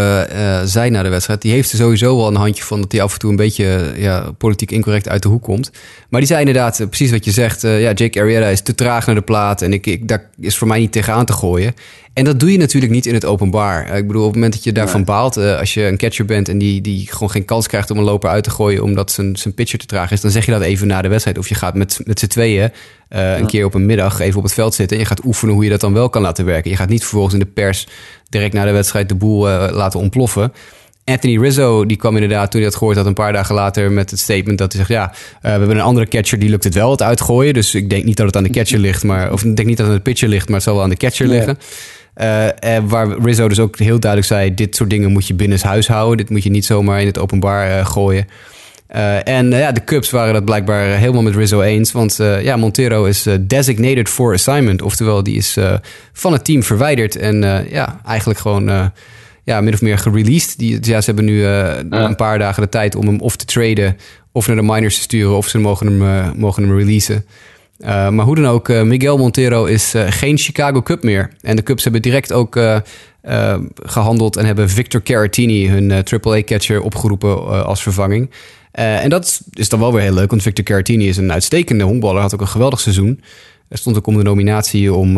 zei 0.64 0.90
na 0.90 1.04
de 1.04 1.10
wedstrijd. 1.10 1.42
Die 1.42 1.52
heeft 1.52 1.72
er 1.72 1.78
sowieso 1.78 2.18
wel 2.18 2.28
een 2.28 2.36
handje 2.36 2.64
van 2.64 2.82
dat 2.82 2.92
hij 2.92 3.02
af 3.02 3.14
en 3.14 3.20
toe 3.20 3.30
een 3.30 3.36
beetje 3.36 3.94
ja, 3.96 4.32
politiek 4.38 4.72
incorrect 4.72 5.10
uit 5.10 5.22
de 5.22 5.30
hoek 5.30 5.44
komt. 5.44 5.72
Maar 6.10 6.20
die 6.20 6.30
zei 6.30 6.40
inderdaad 6.40 6.86
precies 6.90 7.12
wat 7.12 7.26
je 7.26 7.32
zegt. 7.32 7.62
ja, 7.62 7.92
Jake 7.92 8.20
Arrieta 8.20 8.46
is 8.46 8.62
te 8.62 8.76
traag 8.76 9.06
naar 9.06 9.16
de 9.16 9.22
plaat 9.22 9.62
en 9.62 9.74
ik, 9.74 9.86
ik, 9.86 10.08
daar 10.08 10.30
is 10.40 10.58
voor 10.58 10.68
mij 10.68 10.80
niet 10.80 10.92
tegenaan 10.92 11.26
te 11.26 11.34
gooien. 11.34 11.74
En 12.18 12.24
dat 12.24 12.40
doe 12.40 12.52
je 12.52 12.58
natuurlijk 12.58 12.94
niet 12.94 13.06
in 13.06 13.14
het 13.14 13.26
openbaar. 13.26 13.98
Ik 13.98 14.08
bedoel, 14.08 14.22
op 14.22 14.28
het 14.28 14.36
moment 14.36 14.54
dat 14.54 14.64
je 14.64 14.72
daarvan 14.72 15.04
baalt, 15.04 15.38
als 15.38 15.74
je 15.74 15.86
een 15.86 15.98
catcher 15.98 16.26
bent 16.26 16.50
en 16.50 16.58
die, 16.58 16.82
die 16.82 17.08
gewoon 17.12 17.32
geen 17.32 17.46
kans 17.46 17.68
krijgt 17.68 17.92
om 17.92 17.98
een 17.98 18.04
loper 18.04 18.30
uit 18.30 18.44
te 18.44 18.50
gooien 18.50 18.84
omdat 18.84 19.12
zijn, 19.12 19.36
zijn 19.36 19.54
pitcher 19.54 19.80
te 19.80 19.86
traag 19.86 20.12
is, 20.12 20.22
dan 20.22 20.32
zeg 20.32 20.46
je 20.46 20.52
dat 20.52 20.62
even 20.62 20.88
na 20.88 21.02
de 21.02 21.08
wedstrijd. 21.08 21.38
Of 21.38 21.50
je 21.50 21.56
gaat 21.56 21.76
met, 21.76 22.00
met 22.04 22.20
z'n 22.20 22.28
tweeën 22.28 22.72
uh, 23.10 23.38
een 23.38 23.46
keer 23.46 23.66
op 23.66 23.74
een 23.74 23.86
middag 23.86 24.20
even 24.20 24.38
op 24.38 24.44
het 24.44 24.54
veld 24.54 24.74
zitten 24.74 24.98
en 24.98 25.04
je 25.04 25.10
gaat 25.10 25.26
oefenen 25.26 25.54
hoe 25.54 25.64
je 25.64 25.70
dat 25.70 25.80
dan 25.80 25.94
wel 25.94 26.10
kan 26.10 26.22
laten 26.22 26.46
werken. 26.46 26.72
Je 26.72 26.78
gaat 26.78 26.90
niet 26.90 27.02
vervolgens 27.02 27.34
in 27.34 27.40
de 27.40 27.46
pers 27.46 27.88
direct 28.30 28.54
na 28.54 28.66
de 28.66 28.72
wedstrijd 28.72 29.10
de 29.10 29.16
boel 29.16 29.50
uh, 29.50 29.68
laten 29.72 30.00
ontploffen. 30.00 30.54
Anthony 31.04 31.40
Rizzo, 31.40 31.86
die 31.86 31.98
kwam 31.98 32.14
inderdaad 32.14 32.52
toen 32.52 32.62
hij 32.62 32.70
dat 32.70 32.80
gehoord 32.80 32.98
had 32.98 33.06
een 33.06 33.14
paar 33.14 33.34
dagen 33.34 33.56
later 33.56 33.92
met 33.92 34.10
het 34.10 34.20
statement 34.20 34.58
dat 34.58 34.74
hij 34.74 34.86
zegt, 34.86 34.94
ja, 35.00 35.10
uh, 35.10 35.42
we 35.42 35.50
hebben 35.50 35.70
een 35.70 35.82
andere 35.82 36.08
catcher, 36.08 36.40
die 36.40 36.50
lukt 36.50 36.64
het 36.64 36.74
wel, 36.74 36.92
het 36.92 37.02
uitgooien. 37.02 37.54
Dus 37.54 37.76
ik 37.76 37.90
denk 37.90 38.04
niet 38.04 38.18
dat 38.18 38.26
het 38.26 38.36
aan 38.36 38.44
de 38.44 38.50
catcher 38.50 38.80
ligt, 38.80 39.04
maar, 39.04 39.32
of 39.32 39.44
ik 39.44 39.56
denk 39.56 39.68
niet 39.68 39.78
dat 39.78 39.86
het 39.86 39.96
aan 39.96 40.02
de 40.04 40.10
pitcher 40.10 40.30
ligt, 40.30 40.46
maar 40.46 40.56
het 40.56 40.64
zal 40.64 40.74
wel 40.74 40.84
aan 40.84 40.90
de 40.90 40.98
catcher 40.98 41.28
liggen. 41.28 41.58
Uh, 42.22 42.48
waar 42.88 43.20
Rizzo 43.20 43.48
dus 43.48 43.60
ook 43.60 43.78
heel 43.78 44.00
duidelijk 44.00 44.32
zei: 44.32 44.54
dit 44.54 44.76
soort 44.76 44.90
dingen 44.90 45.12
moet 45.12 45.28
je 45.28 45.34
binnen 45.34 45.60
huis 45.62 45.88
houden. 45.88 46.18
Dit 46.18 46.30
moet 46.30 46.44
je 46.44 46.50
niet 46.50 46.66
zomaar 46.66 47.00
in 47.00 47.06
het 47.08 47.18
openbaar 47.18 47.70
uh, 47.70 47.86
gooien. 47.86 48.28
Uh, 48.96 49.28
en 49.28 49.50
ja, 49.50 49.72
de 49.72 49.84
Cubs 49.84 50.10
waren 50.10 50.34
dat 50.34 50.46
blijkbaar 50.46 50.86
helemaal 50.86 51.22
met 51.22 51.36
Rizzo 51.36 51.62
eens. 51.62 51.92
Want 51.92 52.16
ja, 52.42 52.56
Montero 52.56 53.06
is 53.06 53.28
designated 53.42 54.10
for 54.10 54.34
assignment. 54.34 54.82
Oftewel, 54.82 55.24
die 55.24 55.36
is 55.36 55.58
van 56.14 56.34
het 56.34 56.46
team 56.46 56.64
verwijderd. 56.64 57.16
En 57.16 57.66
ja, 57.70 58.02
eigenlijk 58.06 58.40
gewoon 58.40 58.92
ja, 59.44 59.62
min 59.62 59.74
of 59.74 59.82
meer 59.82 59.98
gereleased. 59.98 60.58
Die, 60.58 60.78
ja, 60.82 61.00
ze 61.00 61.06
hebben 61.06 61.26
nu 61.26 61.46
een 61.90 62.16
paar 62.16 62.40
dagen 62.40 62.62
de 62.62 62.70
tijd 62.70 62.96
om 62.96 63.08
hem 63.08 63.20
of 63.20 63.36
te 63.36 63.46
traden... 63.46 63.98
of 64.32 64.48
naar 64.48 64.56
de 64.56 64.62
minors 64.62 64.96
te 64.96 65.02
sturen 65.02 65.38
of 65.38 65.48
ze 65.48 65.60
mogen 65.60 65.88
hem, 65.88 66.34
mogen 66.38 66.64
hem 66.64 66.78
releasen. 66.78 67.26
Uh, 67.80 68.10
maar 68.10 68.26
hoe 68.26 68.36
dan 68.36 68.46
ook, 68.46 68.70
uh, 68.70 68.82
Miguel 68.82 69.18
Montero 69.18 69.66
is 69.66 69.96
uh, 69.96 70.06
geen 70.10 70.38
Chicago 70.38 70.82
Cup 70.82 71.04
meer. 71.04 71.30
En 71.42 71.56
de 71.56 71.64
Cubs 71.64 71.84
hebben 71.84 72.02
direct 72.02 72.34
ook 72.34 72.60
gehandeld 73.76 74.38
en 74.38 74.46
hebben 74.46 74.70
Victor 74.70 75.04
Caratini, 75.04 75.70
hun 75.70 75.92
AAA-catcher, 75.92 76.82
opgeroepen 76.82 77.66
als 77.66 77.82
vervanging. 77.82 78.30
en 78.72 79.10
dat 79.10 79.42
is 79.54 79.70
dan 79.70 79.80
wel 79.80 79.94
weer 79.94 80.02
heel 80.02 80.14
leuk, 80.14 80.30
want 80.30 80.42
Victor 80.42 80.66
Caratini 80.66 81.08
is 81.08 81.18
een 81.18 81.32
uitstekende 81.32 81.84
honkballer, 81.84 82.22
had 82.22 82.34
ook 82.34 82.42
een 82.42 82.48
geweldig 82.48 82.80
seizoen. 82.80 83.22
Er 83.68 83.78
stond 83.78 83.98
ook 83.98 84.08
om 84.08 84.18
de 84.18 84.24
nominatie 84.24 84.94
om 84.94 85.10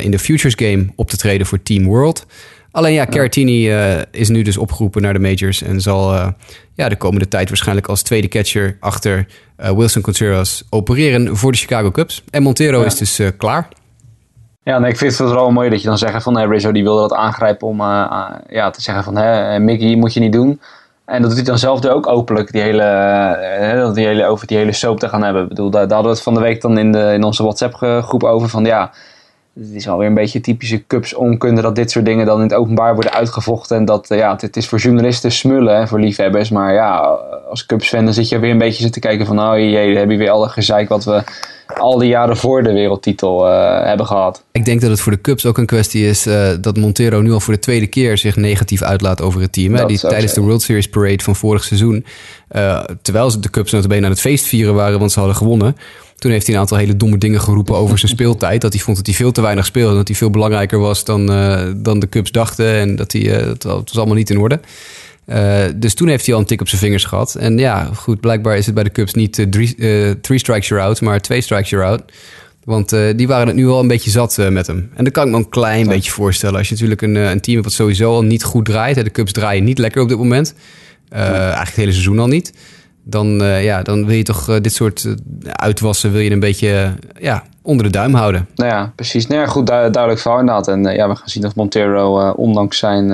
in 0.00 0.10
de 0.10 0.18
Futures 0.18 0.54
Game 0.56 0.86
op 0.94 1.10
te 1.10 1.16
treden 1.16 1.46
voor 1.46 1.62
Team 1.62 1.84
World. 1.84 2.26
Alleen 2.70 2.92
ja, 2.92 3.06
Caratini 3.06 3.70
uh, 3.70 4.02
is 4.10 4.28
nu 4.28 4.42
dus 4.42 4.56
opgeroepen 4.56 5.02
naar 5.02 5.12
de 5.12 5.18
majors 5.18 5.62
en 5.62 5.80
zal 5.80 6.14
uh, 6.14 6.28
ja, 6.74 6.88
de 6.88 6.96
komende 6.96 7.28
tijd 7.28 7.48
waarschijnlijk 7.48 7.86
als 7.86 8.02
tweede 8.02 8.28
catcher 8.28 8.76
achter 8.80 9.26
uh, 9.60 9.70
Wilson 9.70 10.02
Contreras 10.02 10.64
opereren 10.70 11.36
voor 11.36 11.52
de 11.52 11.58
Chicago 11.58 11.90
Cubs. 11.90 12.24
En 12.30 12.42
Montero 12.42 12.80
ja. 12.80 12.86
is 12.86 12.96
dus 12.96 13.20
klaar. 13.36 13.68
Ja, 14.62 14.78
nee, 14.78 14.90
ik 14.90 14.98
vind 14.98 15.18
het 15.18 15.30
wel 15.30 15.50
mooi 15.50 15.70
dat 15.70 15.80
je 15.82 15.88
dan 15.88 15.98
zegt 15.98 16.22
van 16.22 16.36
hey, 16.36 16.46
Rizzo 16.46 16.72
die 16.72 16.82
wilde 16.82 17.00
dat 17.00 17.12
aangrijpen 17.12 17.68
om 17.68 17.78
ja, 17.78 18.70
te 18.72 18.82
zeggen 18.82 19.04
van 19.04 19.16
hey, 19.16 19.60
Mickey 19.60 19.96
moet 19.96 20.12
je 20.14 20.20
niet 20.20 20.32
doen. 20.32 20.60
En 21.04 21.20
dat 21.20 21.30
doet 21.30 21.38
hij 21.38 21.48
dan 21.48 21.58
zelf 21.58 21.86
ook 21.86 22.06
openlijk, 22.06 22.52
die 22.52 22.62
hele, 22.62 23.92
die 23.94 24.06
hele, 24.06 24.26
over 24.26 24.46
die 24.46 24.56
hele 24.56 24.72
soap 24.72 24.98
te 24.98 25.08
gaan 25.08 25.22
hebben. 25.22 25.42
Ik 25.42 25.48
bedoel, 25.48 25.70
daar, 25.70 25.88
daar 25.88 25.94
hadden 25.94 26.10
we 26.10 26.16
het 26.16 26.26
van 26.26 26.34
de 26.34 26.40
week 26.40 26.60
dan 26.60 26.78
in, 26.78 26.92
de, 26.92 27.12
in 27.12 27.22
onze 27.22 27.42
WhatsApp 27.42 27.74
groep 28.04 28.24
over 28.24 28.48
van 28.48 28.64
ja 28.64 28.90
het 29.60 29.74
is 29.74 29.88
alweer 29.88 30.06
een 30.06 30.14
beetje 30.14 30.40
typische 30.40 30.86
Cups 30.86 31.14
onkunde 31.14 31.62
dat 31.62 31.76
dit 31.76 31.90
soort 31.90 32.04
dingen 32.04 32.26
dan 32.26 32.36
in 32.36 32.42
het 32.42 32.54
openbaar 32.54 32.94
worden 32.94 33.12
uitgevochten. 33.12 33.76
En 33.76 33.84
dat, 33.84 34.06
ja, 34.08 34.36
het, 34.40 34.56
is 34.56 34.68
voor 34.68 34.78
journalisten 34.78 35.32
smullen, 35.32 35.76
hè, 35.76 35.86
voor 35.86 36.00
liefhebbers. 36.00 36.50
Maar 36.50 36.74
ja, 36.74 36.96
als 37.50 37.66
Cubs 37.66 37.88
fan 37.88 38.04
dan 38.04 38.14
zit 38.14 38.28
je 38.28 38.38
weer 38.38 38.50
een 38.50 38.58
beetje 38.58 38.90
te 38.90 39.00
kijken 39.00 39.26
van, 39.26 39.40
oh 39.40 39.58
jee, 39.58 39.88
dan 39.88 40.00
heb 40.00 40.10
je 40.10 40.16
weer 40.16 40.30
alle 40.30 40.48
gezeik 40.48 40.88
wat 40.88 41.04
we 41.04 41.22
al 41.76 41.98
die 41.98 42.08
jaren 42.08 42.36
voor 42.36 42.62
de 42.62 42.72
wereldtitel 42.72 43.48
uh, 43.48 43.84
hebben 43.84 44.06
gehad. 44.06 44.44
Ik 44.52 44.64
denk 44.64 44.80
dat 44.80 44.90
het 44.90 45.00
voor 45.00 45.12
de 45.12 45.20
Cubs 45.20 45.46
ook 45.46 45.58
een 45.58 45.66
kwestie 45.66 46.06
is 46.06 46.26
uh, 46.26 46.48
dat 46.60 46.76
Montero 46.76 47.20
nu 47.20 47.32
al 47.32 47.40
voor 47.40 47.54
de 47.54 47.60
tweede 47.60 47.86
keer 47.86 48.18
zich 48.18 48.36
negatief 48.36 48.82
uitlaat 48.82 49.22
over 49.22 49.40
het 49.40 49.52
team. 49.52 49.74
Hè? 49.74 49.86
Die, 49.86 49.98
tijdens 49.98 50.32
de 50.32 50.40
World 50.40 50.62
Series 50.62 50.88
Parade 50.88 51.22
van 51.22 51.36
vorig 51.36 51.64
seizoen, 51.64 52.04
uh, 52.52 52.84
terwijl 53.02 53.30
ze 53.30 53.38
de 53.38 53.50
Cubs 53.50 53.72
notabene 53.72 54.04
aan 54.04 54.10
het 54.10 54.20
feest 54.20 54.46
vieren 54.46 54.74
waren, 54.74 54.98
want 54.98 55.12
ze 55.12 55.18
hadden 55.18 55.36
gewonnen 55.36 55.76
toen 56.18 56.30
heeft 56.30 56.46
hij 56.46 56.54
een 56.54 56.60
aantal 56.60 56.76
hele 56.76 56.96
domme 56.96 57.18
dingen 57.18 57.40
geroepen 57.40 57.76
over 57.76 57.98
zijn 57.98 58.12
speeltijd. 58.16 58.60
Dat 58.60 58.72
hij 58.72 58.82
vond 58.82 58.96
dat 58.96 59.06
hij 59.06 59.14
veel 59.14 59.32
te 59.32 59.40
weinig 59.40 59.66
speelde. 59.66 59.94
Dat 59.96 60.08
hij 60.08 60.16
veel 60.16 60.30
belangrijker 60.30 60.78
was 60.78 61.04
dan, 61.04 61.32
uh, 61.32 61.62
dan 61.76 61.98
de 61.98 62.08
Cubs 62.08 62.30
dachten. 62.30 62.74
En 62.74 62.96
dat 62.96 63.12
hij, 63.12 63.22
uh, 63.22 63.46
het, 63.46 63.62
was 63.64 63.96
allemaal 63.96 64.14
niet 64.14 64.30
in 64.30 64.38
orde. 64.38 64.60
Uh, 65.26 65.64
dus 65.74 65.94
toen 65.94 66.08
heeft 66.08 66.26
hij 66.26 66.34
al 66.34 66.40
een 66.40 66.46
tik 66.46 66.60
op 66.60 66.68
zijn 66.68 66.80
vingers 66.80 67.04
gehad. 67.04 67.34
En 67.34 67.58
ja, 67.58 67.90
goed, 67.94 68.20
blijkbaar 68.20 68.56
is 68.56 68.66
het 68.66 68.74
bij 68.74 68.84
de 68.84 68.92
Cubs 68.92 69.14
niet 69.14 69.46
drie, 69.50 69.74
three 70.20 70.38
strikes 70.38 70.68
you're 70.68 70.84
out, 70.84 71.00
maar 71.00 71.20
twee 71.20 71.40
strikes 71.40 71.70
you're 71.70 71.88
out. 71.88 72.02
Want 72.64 72.90
die 73.16 73.28
waren 73.28 73.46
het 73.46 73.56
nu 73.56 73.68
al 73.68 73.80
een 73.80 73.88
beetje 73.88 74.10
zat 74.10 74.36
met 74.50 74.66
hem. 74.66 74.90
En 74.94 75.04
dat 75.04 75.12
kan 75.12 75.24
ik 75.24 75.30
me 75.30 75.36
een 75.36 75.48
klein 75.48 75.84
ja. 75.84 75.90
beetje 75.90 76.10
voorstellen. 76.10 76.58
Als 76.58 76.68
je 76.68 76.74
natuurlijk 76.74 77.02
een, 77.02 77.14
een 77.14 77.40
team 77.40 77.56
hebt 77.56 77.64
wat 77.64 77.72
sowieso 77.72 78.12
al 78.12 78.22
niet 78.22 78.44
goed 78.44 78.64
draait. 78.64 78.96
Hè, 78.96 79.02
de 79.02 79.10
Cubs 79.10 79.32
draaien 79.32 79.64
niet 79.64 79.78
lekker 79.78 80.02
op 80.02 80.08
dit 80.08 80.18
moment. 80.18 80.54
Eigenlijk 81.08 81.66
het 81.66 81.76
hele 81.76 81.92
seizoen 81.92 82.18
al 82.18 82.26
niet 82.26 82.52
dan, 83.10 83.42
uh, 83.42 83.64
ja, 83.64 83.82
dan 83.82 84.06
wil 84.06 84.16
je 84.16 84.22
toch 84.22 84.48
uh, 84.48 84.56
dit 84.60 84.72
soort 84.72 85.04
uh, 85.04 85.14
uitwassen 85.52 86.12
wil 86.12 86.20
je 86.20 86.30
een 86.30 86.40
beetje 86.40 86.92
ja, 87.20 87.42
onder 87.62 87.84
de 87.84 87.92
duim 87.92 88.14
houden. 88.14 88.48
Nou 88.54 88.70
ja, 88.70 88.92
precies. 88.94 89.26
Nou 89.26 89.40
ja, 89.40 89.46
goed, 89.46 89.66
du 89.66 89.72
duidelijk 89.72 90.18
verhaal 90.18 90.40
inderdaad. 90.40 90.68
En 90.68 90.82
ja, 90.82 91.08
we 91.08 91.16
gaan 91.16 91.28
zien 91.28 91.46
of 91.46 91.54
Montero 91.54 92.30
ondanks 92.30 92.78
zijn 92.78 93.10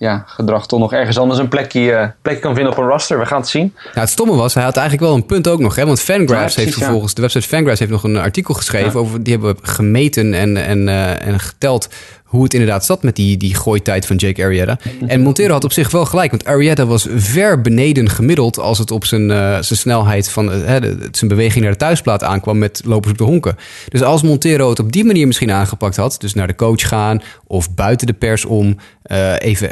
ja, 0.00 0.24
gedrag 0.26 0.66
toch 0.66 0.80
nog 0.80 0.92
ergens 0.92 1.18
anders 1.18 1.40
een 1.40 1.48
plekje, 1.48 2.14
plekje 2.22 2.40
kan 2.40 2.54
vinden 2.54 2.72
op 2.72 2.78
een 2.78 2.88
roster. 2.88 3.18
We 3.18 3.26
gaan 3.26 3.40
het 3.40 3.48
zien. 3.48 3.72
Nou, 3.84 4.00
het 4.00 4.08
stomme 4.08 4.34
was, 4.34 4.54
hij 4.54 4.62
had 4.62 4.76
eigenlijk 4.76 5.06
wel 5.06 5.16
een 5.16 5.26
punt 5.26 5.48
ook 5.48 5.60
nog. 5.60 5.76
Hè? 5.76 5.86
Want 5.86 6.00
Fangraphs 6.00 6.54
heeft 6.54 6.74
vervolgens, 6.74 7.14
de 7.14 7.22
website 7.22 7.48
Fangraphs 7.48 7.78
heeft 7.78 7.90
nog 7.90 8.04
een 8.04 8.16
artikel 8.16 8.54
geschreven 8.54 9.00
over, 9.00 9.22
die 9.22 9.32
hebben 9.32 9.56
gemeten 9.62 10.34
en, 10.34 10.56
en, 10.56 10.78
uh, 10.78 11.26
en 11.26 11.40
geteld 11.40 11.88
hoe 12.30 12.42
het 12.42 12.54
inderdaad 12.54 12.84
zat 12.84 13.02
met 13.02 13.16
die, 13.16 13.36
die 13.36 13.54
gooitijd 13.54 14.06
van 14.06 14.16
Jake 14.16 14.42
Arrieta. 14.42 14.78
En 15.06 15.20
Montero 15.20 15.52
had 15.52 15.64
op 15.64 15.72
zich 15.72 15.90
wel 15.90 16.04
gelijk, 16.04 16.30
want 16.30 16.44
Arrieta 16.44 16.86
was 16.86 17.06
ver 17.14 17.60
beneden 17.60 18.08
gemiddeld 18.08 18.58
als 18.58 18.78
het 18.78 18.90
op 18.90 19.04
zijn, 19.04 19.22
uh, 19.30 19.36
zijn 19.36 19.78
snelheid 19.78 20.30
van 20.30 20.52
uh, 20.52 20.76
zijn 21.12 21.28
beweging 21.28 21.62
naar 21.62 21.72
de 21.72 21.78
thuisplaat 21.78 22.24
aankwam 22.24 22.58
met 22.58 22.82
lopers 22.84 23.12
op 23.12 23.18
de 23.18 23.24
honken. 23.24 23.56
Dus 23.88 24.02
als 24.02 24.22
Montero 24.22 24.68
het 24.68 24.78
op 24.78 24.92
die 24.92 25.04
manier 25.04 25.26
misschien 25.26 25.52
aangepakt 25.52 25.96
had, 25.96 26.16
dus 26.18 26.34
naar 26.34 26.46
de 26.46 26.54
coach 26.54 26.88
gaan 26.88 27.22
of 27.46 27.74
buiten 27.74 28.06
de 28.06 28.12
pers 28.12 28.44
om 28.44 28.76
uh, 29.06 29.34
even 29.38 29.70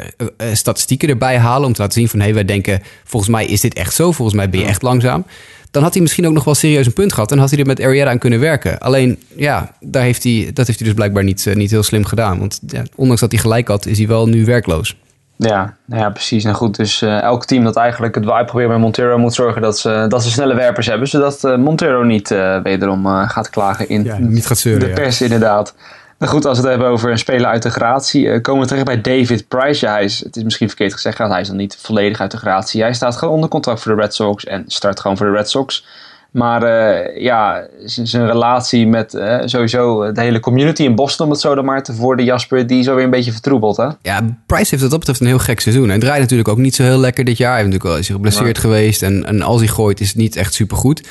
statistieken 0.53 1.09
erbij 1.09 1.37
halen 1.37 1.67
om 1.67 1.73
te 1.73 1.81
laten 1.81 1.99
zien 1.99 2.09
van 2.09 2.19
hé, 2.19 2.25
hey, 2.25 2.33
wij 2.33 2.45
denken 2.45 2.81
volgens 3.03 3.31
mij 3.31 3.45
is 3.45 3.61
dit 3.61 3.73
echt 3.73 3.93
zo, 3.93 4.11
volgens 4.11 4.37
mij 4.37 4.49
ben 4.49 4.59
je 4.59 4.65
echt 4.65 4.81
langzaam 4.81 5.25
dan 5.71 5.83
had 5.83 5.93
hij 5.93 6.01
misschien 6.01 6.27
ook 6.27 6.33
nog 6.33 6.43
wel 6.43 6.55
serieus 6.55 6.85
een 6.85 6.93
punt 6.93 7.13
gehad. 7.13 7.31
En 7.31 7.37
had 7.37 7.49
hij 7.49 7.59
er 7.59 7.65
met 7.65 7.81
Arietta 7.81 8.09
aan 8.09 8.17
kunnen 8.17 8.39
werken. 8.39 8.79
Alleen, 8.79 9.19
ja, 9.35 9.71
daar 9.79 10.03
heeft 10.03 10.23
hij, 10.23 10.51
dat 10.53 10.67
heeft 10.67 10.79
hij 10.79 10.87
dus 10.87 10.97
blijkbaar 10.97 11.23
niet, 11.23 11.45
uh, 11.45 11.55
niet 11.55 11.71
heel 11.71 11.83
slim 11.83 12.05
gedaan. 12.05 12.39
Want 12.39 12.59
ja, 12.67 12.83
ondanks 12.95 13.21
dat 13.21 13.31
hij 13.31 13.39
gelijk 13.41 13.67
had, 13.67 13.85
is 13.85 13.97
hij 13.97 14.07
wel 14.07 14.27
nu 14.27 14.45
werkloos. 14.45 14.97
Ja, 15.35 15.77
ja, 15.85 16.09
precies. 16.09 16.43
Nou 16.43 16.55
goed, 16.55 16.75
dus 16.75 17.01
uh, 17.01 17.21
elk 17.21 17.45
team 17.45 17.63
dat 17.63 17.75
eigenlijk 17.75 18.15
het 18.15 18.29
uitproberen 18.29 18.71
met 18.71 18.79
Montero 18.79 19.17
moet 19.17 19.33
zorgen 19.33 19.61
dat 19.61 19.79
ze, 19.79 20.05
dat 20.07 20.23
ze 20.23 20.31
snelle 20.31 20.55
werpers 20.55 20.87
hebben. 20.87 21.07
Zodat 21.07 21.43
uh, 21.43 21.57
Montero 21.57 22.03
niet 22.03 22.35
wederom 22.63 23.05
gaat 23.05 23.49
klagen 23.49 23.89
in 23.89 24.03
ja, 24.03 24.17
niet 24.17 24.45
gaat 24.45 24.57
zeuren, 24.57 24.87
de 24.87 24.93
pers, 24.93 25.21
inderdaad. 25.21 25.75
Nou 26.19 26.31
goed, 26.31 26.45
als 26.45 26.57
we 26.57 26.63
het 26.63 26.71
hebben 26.71 26.91
over 26.91 27.11
een 27.11 27.17
speler 27.17 27.45
uit 27.45 27.63
de 27.63 27.69
gratie, 27.69 28.23
uh, 28.23 28.41
komen 28.41 28.61
we 28.61 28.67
terecht 28.67 28.85
bij 28.85 29.01
David 29.01 29.47
Price. 29.47 29.85
Ja, 29.85 29.91
hij 29.91 30.03
is, 30.03 30.23
het 30.23 30.35
is 30.35 30.43
misschien 30.43 30.67
verkeerd 30.67 30.93
gezegd, 30.93 31.17
hij 31.17 31.41
is 31.41 31.47
dan 31.47 31.57
niet 31.57 31.77
volledig 31.81 32.19
uit 32.21 32.31
de 32.31 32.37
gratie. 32.37 32.81
Hij 32.81 32.93
staat 32.93 33.15
gewoon 33.15 33.33
onder 33.33 33.49
contract 33.49 33.81
voor 33.81 33.95
de 33.95 34.01
Red 34.01 34.13
Sox 34.13 34.45
en 34.45 34.63
start 34.67 34.99
gewoon 34.99 35.17
voor 35.17 35.25
de 35.25 35.31
Red 35.31 35.49
Sox. 35.49 35.85
Maar 36.31 36.63
uh, 36.63 37.21
ja, 37.21 37.67
zijn 37.85 38.25
relatie 38.25 38.87
met 38.87 39.13
uh, 39.13 39.37
sowieso 39.45 40.11
de 40.11 40.21
hele 40.21 40.39
community 40.39 40.83
in 40.83 40.95
Boston, 40.95 41.25
om 41.25 41.31
het 41.31 41.41
zo 41.41 41.55
dan 41.55 41.65
maar 41.65 41.83
te 41.83 41.93
voor 41.93 42.17
de 42.17 42.23
Jasper, 42.23 42.67
die 42.67 42.79
is 42.79 42.89
alweer 42.89 43.03
een 43.03 43.09
beetje 43.09 43.31
vertroebeld. 43.31 43.77
Hè? 43.77 43.87
Ja, 44.01 44.37
Price 44.45 44.69
heeft 44.69 44.81
wat 44.81 44.91
dat 44.91 44.99
betreft 44.99 45.19
een 45.19 45.27
heel 45.27 45.39
gek 45.39 45.59
seizoen. 45.59 45.89
Hij 45.89 45.99
draait 45.99 46.21
natuurlijk 46.21 46.49
ook 46.49 46.57
niet 46.57 46.75
zo 46.75 46.83
heel 46.83 46.99
lekker 46.99 47.23
dit 47.23 47.37
jaar. 47.37 47.53
Hij 47.53 47.61
heeft 47.61 47.71
natuurlijk 47.71 47.95
wel 47.95 48.03
is 48.03 48.15
geblesseerd 48.15 48.55
ja. 48.55 48.61
geweest 48.61 49.01
en, 49.01 49.25
en 49.25 49.41
als 49.41 49.59
hij 49.59 49.69
gooit 49.69 49.99
is 49.99 50.07
het 50.07 50.17
niet 50.17 50.35
echt 50.35 50.53
supergoed. 50.53 51.07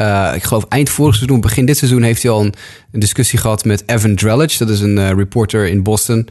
Uh, 0.00 0.32
ik 0.34 0.42
geloof 0.42 0.64
eind 0.68 0.88
vorig 0.88 1.14
seizoen, 1.14 1.40
begin 1.40 1.66
dit 1.66 1.76
seizoen, 1.76 2.02
heeft 2.02 2.22
hij 2.22 2.32
al 2.32 2.40
een, 2.40 2.54
een 2.92 3.00
discussie 3.00 3.38
gehad 3.38 3.64
met 3.64 3.82
Evan 3.86 4.14
Drellich. 4.14 4.56
Dat 4.56 4.68
is 4.68 4.80
een 4.80 4.96
uh, 4.96 5.10
reporter 5.10 5.66
in 5.68 5.82
Boston. 5.82 6.28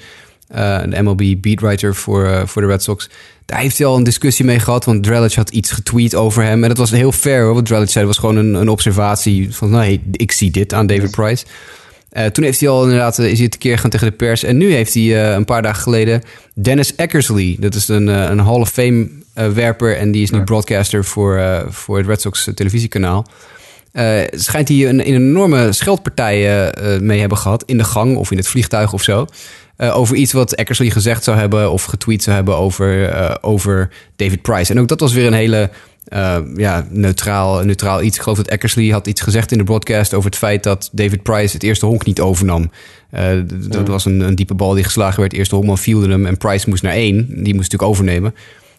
Uh, 0.55 0.81
de 0.89 1.01
MLB 1.01 1.41
beatwriter 1.41 1.95
voor, 1.95 2.47
voor 2.47 2.61
de 2.61 2.67
Red 2.67 2.83
Sox. 2.83 3.09
Daar 3.45 3.59
heeft 3.59 3.77
hij 3.77 3.87
al 3.87 3.97
een 3.97 4.03
discussie 4.03 4.45
mee 4.45 4.59
gehad. 4.59 4.85
Want 4.85 5.03
Drellich 5.03 5.35
had 5.35 5.49
iets 5.49 5.71
getweet 5.71 6.15
over 6.15 6.43
hem. 6.43 6.61
En 6.63 6.69
dat 6.69 6.77
was 6.77 6.91
heel 6.91 7.11
fair 7.11 7.43
hoor. 7.43 7.53
Wat 7.53 7.65
Drellich 7.65 7.89
zei 7.89 8.05
was 8.05 8.17
gewoon 8.17 8.35
een, 8.35 8.53
een 8.53 8.69
observatie. 8.69 9.55
Van 9.55 9.69
nee, 9.69 10.01
ik 10.11 10.31
zie 10.31 10.51
dit 10.51 10.73
aan 10.73 10.87
David 10.87 11.11
Price. 11.11 11.45
Uh, 12.13 12.25
toen 12.25 12.43
heeft 12.43 12.59
hij 12.59 12.69
al 12.69 12.83
inderdaad 12.83 13.19
is 13.19 13.39
hij 13.39 13.47
tekeer 13.47 13.77
gaan 13.77 13.89
tegen 13.89 14.07
de 14.07 14.13
pers. 14.13 14.43
En 14.43 14.57
nu 14.57 14.73
heeft 14.73 14.93
hij 14.93 15.03
uh, 15.03 15.31
een 15.31 15.45
paar 15.45 15.61
dagen 15.61 15.81
geleden 15.81 16.21
Dennis 16.53 16.95
Eckersley. 16.95 17.55
Dat 17.59 17.75
is 17.75 17.87
een, 17.87 18.07
een 18.07 18.39
Hall 18.39 18.59
of 18.59 18.69
Fame 18.69 19.09
werper. 19.33 19.97
En 19.97 20.11
die 20.11 20.23
is 20.23 20.29
nu 20.29 20.37
ja. 20.37 20.43
broadcaster 20.43 21.05
voor, 21.05 21.65
voor 21.69 21.97
het 21.97 22.07
Red 22.07 22.21
Sox 22.21 22.49
televisiekanaal. 22.55 23.25
Schijnt 24.31 24.67
hij 24.67 24.89
een, 24.89 24.99
een 24.99 25.15
enorme 25.15 25.71
scheldpartij 25.71 26.71
mee 26.99 27.19
hebben 27.19 27.37
gehad 27.37 27.63
in 27.65 27.77
de 27.77 27.83
gang 27.83 28.15
of 28.17 28.31
in 28.31 28.37
het 28.37 28.47
vliegtuig 28.47 28.93
of 28.93 29.03
zo. 29.03 29.25
Uh, 29.77 29.97
over 29.97 30.15
iets 30.15 30.31
wat 30.31 30.53
Eckersley 30.53 30.89
gezegd 30.89 31.23
zou 31.23 31.37
hebben 31.37 31.71
of 31.71 31.83
getweet 31.83 32.23
zou 32.23 32.35
hebben 32.35 32.57
over, 32.57 33.37
over 33.41 33.89
David 34.15 34.41
Price. 34.41 34.71
En 34.71 34.79
ook 34.79 34.87
dat 34.87 34.99
was 34.99 35.13
weer 35.13 35.27
een 35.27 35.33
hele 35.33 35.69
ja, 36.55 36.87
neutraal, 36.89 37.63
neutraal 37.63 38.01
iets. 38.01 38.15
Ik 38.15 38.21
geloof 38.21 38.37
dat 38.37 38.47
Eckersley 38.47 38.87
had 38.87 39.07
iets 39.07 39.21
gezegd 39.21 39.51
in 39.51 39.57
de 39.57 39.63
broadcast 39.63 40.13
over 40.13 40.29
het 40.29 40.39
feit 40.39 40.63
dat 40.63 40.89
David 40.91 41.23
Price 41.23 41.53
het 41.53 41.63
eerste 41.63 41.85
honk 41.85 42.05
niet 42.05 42.21
overnam. 42.21 42.71
dat 43.69 43.87
was 43.87 44.05
een, 44.05 44.19
een, 44.19 44.35
diepe 44.35 44.53
bal 44.53 44.73
die 44.73 44.83
geslagen 44.83 45.19
werd. 45.19 45.33
Eerste 45.33 45.55
honkman 45.55 45.77
vielde 45.77 46.09
hem 46.09 46.25
en 46.25 46.37
Price 46.37 46.69
moest 46.69 46.83
naar 46.83 46.93
één. 46.93 47.15
Die 47.27 47.53
moest 47.55 47.71
natuurlijk 47.71 47.91
overnemen. 47.91 48.33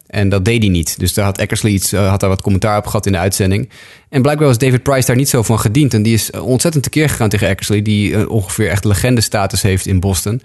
En 0.07 0.29
dat 0.29 0.45
deed 0.45 0.61
hij 0.61 0.71
niet. 0.71 0.99
Dus 0.99 1.13
daar 1.13 1.25
had 1.25 1.37
Eckersley 1.37 1.71
iets, 1.71 1.93
uh, 1.93 2.09
had 2.09 2.19
daar 2.19 2.29
wat 2.29 2.41
commentaar 2.41 2.77
op 2.77 2.85
gehad 2.85 3.05
in 3.05 3.11
de 3.11 3.17
uitzending. 3.17 3.69
En 4.09 4.21
blijkbaar 4.21 4.47
was 4.47 4.57
David 4.57 4.83
Price 4.83 5.07
daar 5.07 5.15
niet 5.15 5.29
zo 5.29 5.43
van 5.43 5.59
gediend. 5.59 5.93
En 5.93 6.03
die 6.03 6.13
is 6.13 6.31
ontzettend 6.31 6.83
tekeer 6.83 7.09
gegaan 7.09 7.29
tegen 7.29 7.47
Eckersley, 7.47 7.81
die 7.81 8.11
uh, 8.11 8.29
ongeveer 8.29 8.69
echt 8.69 8.83
legende-status 8.83 9.61
heeft 9.61 9.85
in 9.85 9.99
Boston. 9.99 10.41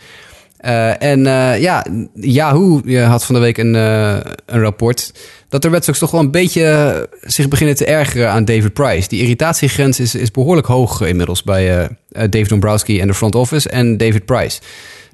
Uh, 0.64 1.02
en 1.02 1.20
ja, 1.60 1.86
Yahoo 2.14 2.82
had 3.02 3.24
van 3.24 3.34
de 3.34 3.40
week 3.40 3.58
een, 3.58 3.74
een 3.74 4.60
rapport 4.60 5.12
dat 5.48 5.62
de 5.62 5.68
Red 5.68 5.84
Sox 5.84 5.98
toch 5.98 6.10
wel 6.10 6.20
een 6.20 6.30
beetje 6.30 7.08
zich 7.20 7.48
beginnen 7.48 7.76
te 7.76 7.84
ergeren 7.84 8.30
aan 8.30 8.44
David 8.44 8.72
Price. 8.72 9.08
Die 9.08 9.20
irritatiegrens 9.20 10.00
is, 10.00 10.14
is 10.14 10.30
behoorlijk 10.30 10.66
hoog 10.66 11.00
inmiddels 11.00 11.42
bij 11.42 11.88
David 12.08 12.48
Dombrowski 12.48 13.00
en 13.00 13.06
de 13.06 13.14
front 13.14 13.34
office 13.34 13.68
en 13.68 13.96
David 13.96 14.24
Price. 14.24 14.60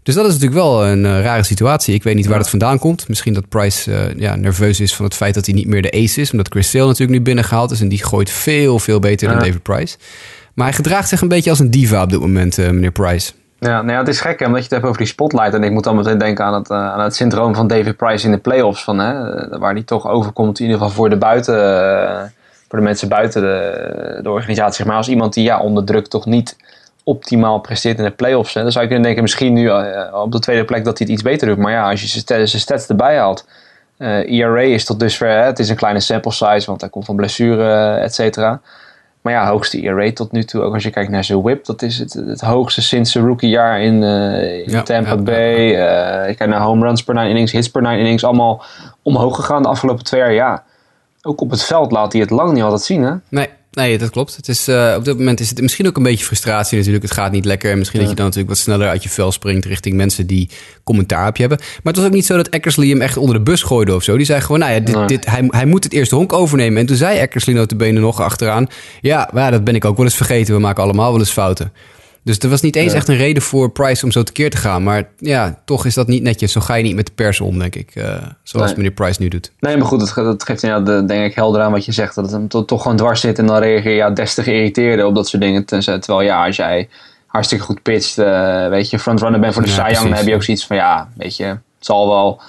Dus 0.03 0.15
dat 0.15 0.27
is 0.27 0.33
natuurlijk 0.33 0.61
wel 0.61 0.87
een 0.87 1.23
rare 1.23 1.43
situatie. 1.43 1.95
Ik 1.95 2.03
weet 2.03 2.15
niet 2.15 2.27
waar 2.27 2.39
dat 2.39 2.51
vandaan 2.51 2.79
komt. 2.79 3.09
Misschien 3.09 3.35
dat 3.35 3.49
Price 3.49 4.15
ja, 4.17 4.37
nerveus 4.37 4.81
is 4.81 4.95
van 4.95 5.05
het 5.05 5.15
feit 5.15 5.35
dat 5.35 5.47
hij 5.47 5.55
niet 5.55 5.67
meer 5.67 5.83
de 5.83 5.93
ace 5.93 6.21
is. 6.21 6.31
Omdat 6.31 6.49
Chris 6.49 6.71
Sale 6.71 6.87
natuurlijk 6.87 7.19
nu 7.19 7.25
binnengehaald 7.25 7.71
is. 7.71 7.81
En 7.81 7.89
die 7.89 8.05
gooit 8.05 8.31
veel, 8.31 8.79
veel 8.79 8.99
beter 8.99 9.29
dan 9.29 9.39
David 9.39 9.63
Price. 9.63 9.97
Maar 10.55 10.67
hij 10.67 10.77
gedraagt 10.77 11.09
zich 11.09 11.21
een 11.21 11.29
beetje 11.29 11.51
als 11.51 11.59
een 11.59 11.71
diva 11.71 12.03
op 12.03 12.11
dit 12.11 12.21
moment, 12.21 12.57
meneer 12.57 12.93
Price. 12.93 13.33
Ja, 13.59 13.83
nou 13.83 13.93
ja, 13.93 13.99
het 13.99 14.09
is 14.09 14.21
gek 14.21 14.39
hè, 14.39 14.47
omdat 14.47 14.59
je 14.59 14.65
het 14.65 14.75
hebt 14.75 14.85
over 14.85 14.99
die 14.99 15.07
spotlight. 15.07 15.55
En 15.55 15.63
ik 15.65 15.71
moet 15.71 15.85
dan 15.85 15.97
meteen 15.97 16.19
denken 16.19 16.45
aan 16.45 16.55
het, 16.55 16.71
aan 16.71 17.01
het 17.01 17.15
syndroom 17.15 17.55
van 17.55 17.67
David 17.67 17.97
Price 17.97 18.25
in 18.25 18.33
de 18.33 18.39
playoffs. 18.39 18.85
Van, 18.85 18.99
hè, 18.99 19.49
waar 19.59 19.73
hij 19.73 19.83
toch 19.83 20.09
overkomt, 20.09 20.59
in 20.59 20.65
ieder 20.65 20.81
geval 20.81 20.95
voor 20.95 21.11
de 21.11 21.17
buiten... 21.17 22.33
voor 22.69 22.79
de 22.79 22.85
mensen 22.85 23.09
buiten 23.09 23.43
de, 23.43 24.19
de 24.23 24.31
organisatie. 24.31 24.75
Zeg 24.75 24.87
maar 24.87 24.97
als 24.97 25.09
iemand 25.09 25.35
die 25.35 25.45
ja, 25.45 25.61
onder 25.61 25.85
druk 25.85 26.07
toch 26.07 26.27
niet 26.27 26.57
optimaal 27.05 27.59
presteert 27.59 27.99
in 27.99 28.05
de 28.05 28.11
playoffs. 28.11 28.55
Hè. 28.55 28.63
Dan 28.63 28.73
zou 28.73 28.85
je 28.85 28.91
kunnen 28.91 29.07
denken, 29.07 29.23
misschien 29.23 29.53
nu 29.53 29.71
op 30.13 30.33
de 30.33 30.39
tweede 30.39 30.65
plek 30.65 30.85
dat 30.85 30.99
hij 30.99 31.07
het 31.07 31.17
iets 31.17 31.23
beter 31.23 31.49
doet. 31.49 31.59
Maar 31.59 31.73
ja, 31.73 31.91
als 31.91 32.03
je 32.03 32.23
zijn 32.25 32.49
stats 32.49 32.87
erbij 32.87 33.19
haalt. 33.19 33.47
Uh, 33.99 34.41
ERA 34.41 34.61
is 34.61 34.85
tot 34.85 35.01
dusver, 35.01 35.29
hè, 35.29 35.43
het 35.43 35.59
is 35.59 35.69
een 35.69 35.77
kleine 35.77 36.01
sample 36.01 36.33
size, 36.33 36.67
want 36.67 36.81
hij 36.81 36.91
komt 36.91 37.05
van 37.05 37.17
blessure, 37.17 37.95
et 37.95 38.15
cetera. 38.15 38.61
Maar 39.27 39.35
ja, 39.35 39.49
hoogste 39.49 39.81
ERA 39.81 40.13
tot 40.13 40.33
nu 40.33 40.45
toe, 40.45 40.63
ook 40.63 40.75
als 40.75 40.83
je 40.83 40.91
kijkt 40.91 41.11
naar 41.11 41.25
zijn 41.25 41.43
whip, 41.43 41.65
dat 41.65 41.83
is 41.83 41.99
het, 41.99 42.13
het 42.13 42.41
hoogste 42.41 42.83
sinds 42.83 43.13
zijn 43.13 43.27
rookiejaar 43.27 43.81
in, 43.81 44.03
uh, 44.03 44.59
in 44.59 44.71
ja, 44.71 44.83
Tampa 44.83 45.11
ja, 45.11 45.17
Bay. 45.17 45.61
Ja. 45.61 46.21
Uh, 46.23 46.29
je 46.29 46.35
kijkt 46.35 46.53
naar 46.53 46.61
home 46.61 46.87
runs 46.87 47.05
per 47.05 47.15
nine 47.15 47.29
innings, 47.29 47.53
hits 47.53 47.71
per 47.71 47.83
nine 47.83 47.99
innings, 47.99 48.25
allemaal 48.25 48.63
omhoog 49.03 49.37
gegaan 49.37 49.63
de 49.63 49.69
afgelopen 49.69 50.05
twee 50.05 50.21
jaar. 50.21 50.33
Ja, 50.33 50.63
ook 51.23 51.41
op 51.41 51.51
het 51.51 51.63
veld 51.63 51.91
laat 51.93 52.13
hij 52.13 52.21
het 52.21 52.31
lang 52.31 52.53
niet 52.53 52.63
altijd 52.63 52.83
zien, 52.83 53.03
hè? 53.03 53.15
Nee, 53.29 53.49
Nee, 53.77 53.99
dat 53.99 54.11
klopt. 54.11 54.37
Het 54.37 54.49
is, 54.49 54.69
uh, 54.69 54.95
op 54.97 55.05
dit 55.05 55.19
moment 55.19 55.41
is 55.41 55.49
het 55.49 55.61
misschien 55.61 55.87
ook 55.87 55.97
een 55.97 56.03
beetje 56.03 56.25
frustratie 56.25 56.77
natuurlijk. 56.77 57.05
Het 57.05 57.13
gaat 57.13 57.33
niet 57.33 57.45
lekker. 57.45 57.71
En 57.71 57.79
misschien 57.79 58.01
ja. 58.01 58.07
dat 58.07 58.15
je 58.17 58.23
dan 58.23 58.31
natuurlijk 58.31 58.55
wat 58.55 58.65
sneller 58.65 58.89
uit 58.89 59.03
je 59.03 59.09
vel 59.09 59.33
springt 59.33 59.65
richting 59.65 59.97
mensen 59.97 60.27
die 60.27 60.51
commentaar 60.85 61.29
op 61.29 61.37
je 61.37 61.41
hebben. 61.41 61.59
Maar 61.59 61.93
het 61.93 61.97
was 61.97 62.05
ook 62.05 62.13
niet 62.13 62.27
zo 62.27 62.37
dat 62.37 62.49
Eckersley 62.49 62.89
hem 62.89 63.01
echt 63.01 63.17
onder 63.17 63.37
de 63.37 63.43
bus 63.43 63.63
gooide 63.63 63.95
of 63.95 64.03
zo. 64.03 64.17
Die 64.17 64.27
zei 64.27 64.41
gewoon, 64.41 64.59
nou 64.59 64.73
ja, 64.73 64.81
dit, 64.81 64.95
nee. 64.95 65.07
dit, 65.07 65.27
hij, 65.27 65.45
hij 65.49 65.67
moet 65.67 65.85
het 65.85 65.93
eerste 65.93 66.15
honk 66.15 66.33
overnemen. 66.33 66.81
En 66.81 66.87
toen 66.87 66.97
zei 66.97 67.19
Eckersley 67.19 67.55
notabene 67.55 68.01
nog 68.01 68.21
achteraan... 68.21 68.67
Ja, 69.01 69.31
ja, 69.35 69.51
dat 69.51 69.65
ben 69.65 69.75
ik 69.75 69.85
ook 69.85 69.97
wel 69.97 70.05
eens 70.05 70.15
vergeten. 70.15 70.55
We 70.55 70.61
maken 70.61 70.83
allemaal 70.83 71.11
wel 71.11 71.21
eens 71.21 71.31
fouten. 71.31 71.73
Dus 72.27 72.39
er 72.39 72.49
was 72.49 72.61
niet 72.61 72.77
eens 72.77 72.93
ja. 72.93 72.99
echt 72.99 73.09
een 73.09 73.17
reden 73.17 73.43
voor 73.43 73.71
Price 73.71 74.05
om 74.05 74.11
zo 74.11 74.23
tekeer 74.23 74.51
te 74.51 74.57
gaan. 74.57 74.83
Maar 74.83 75.09
ja, 75.19 75.59
toch 75.65 75.85
is 75.85 75.95
dat 75.95 76.07
niet 76.07 76.23
netjes. 76.23 76.53
Zo 76.53 76.61
ga 76.61 76.75
je 76.75 76.83
niet 76.83 76.95
met 76.95 77.07
de 77.07 77.13
pers 77.13 77.41
om, 77.41 77.59
denk 77.59 77.75
ik. 77.75 77.95
Uh, 77.95 78.05
zoals 78.43 78.67
nee. 78.67 78.77
meneer 78.77 78.93
Price 78.93 79.23
nu 79.23 79.29
doet. 79.29 79.53
Nee, 79.61 79.77
maar 79.77 79.87
goed, 79.87 80.01
dat, 80.01 80.15
dat 80.15 80.45
geeft 80.45 80.61
ja, 80.61 80.81
de, 80.81 81.05
denk 81.05 81.25
ik 81.25 81.35
helder 81.35 81.63
aan 81.63 81.73
wat 81.73 81.85
je 81.85 81.93
zegt. 81.93 82.15
Dat 82.15 82.25
het 82.25 82.33
hem 82.33 82.49
to, 82.49 82.65
toch 82.65 82.83
gewoon 82.83 82.97
dwars 82.97 83.21
zit. 83.21 83.39
En 83.39 83.47
dan 83.47 83.59
reageer 83.59 83.91
je 83.91 83.97
ja, 83.97 84.11
des 84.11 84.35
te 84.35 84.43
geïrriteerder 84.43 85.07
op 85.07 85.15
dat 85.15 85.29
soort 85.29 85.43
dingen. 85.43 85.65
Terwijl 85.65 86.21
ja, 86.21 86.47
als 86.47 86.57
jij 86.57 86.89
hartstikke 87.27 87.65
goed 87.65 87.83
pitcht, 87.83 88.19
uh, 88.19 88.69
weet 88.69 88.91
je, 88.91 88.99
frontrunner 88.99 89.41
bent 89.41 89.55
voor 89.55 89.63
de 89.63 89.69
ja, 89.69 89.75
Cy 89.75 89.93
Young, 89.93 90.09
dan 90.09 90.19
heb 90.19 90.27
je 90.27 90.35
ook 90.35 90.43
zoiets 90.43 90.67
van 90.67 90.77
ja, 90.77 91.09
weet 91.17 91.37
je, 91.37 91.45
het 91.45 91.59
zal 91.79 92.09
wel. 92.09 92.41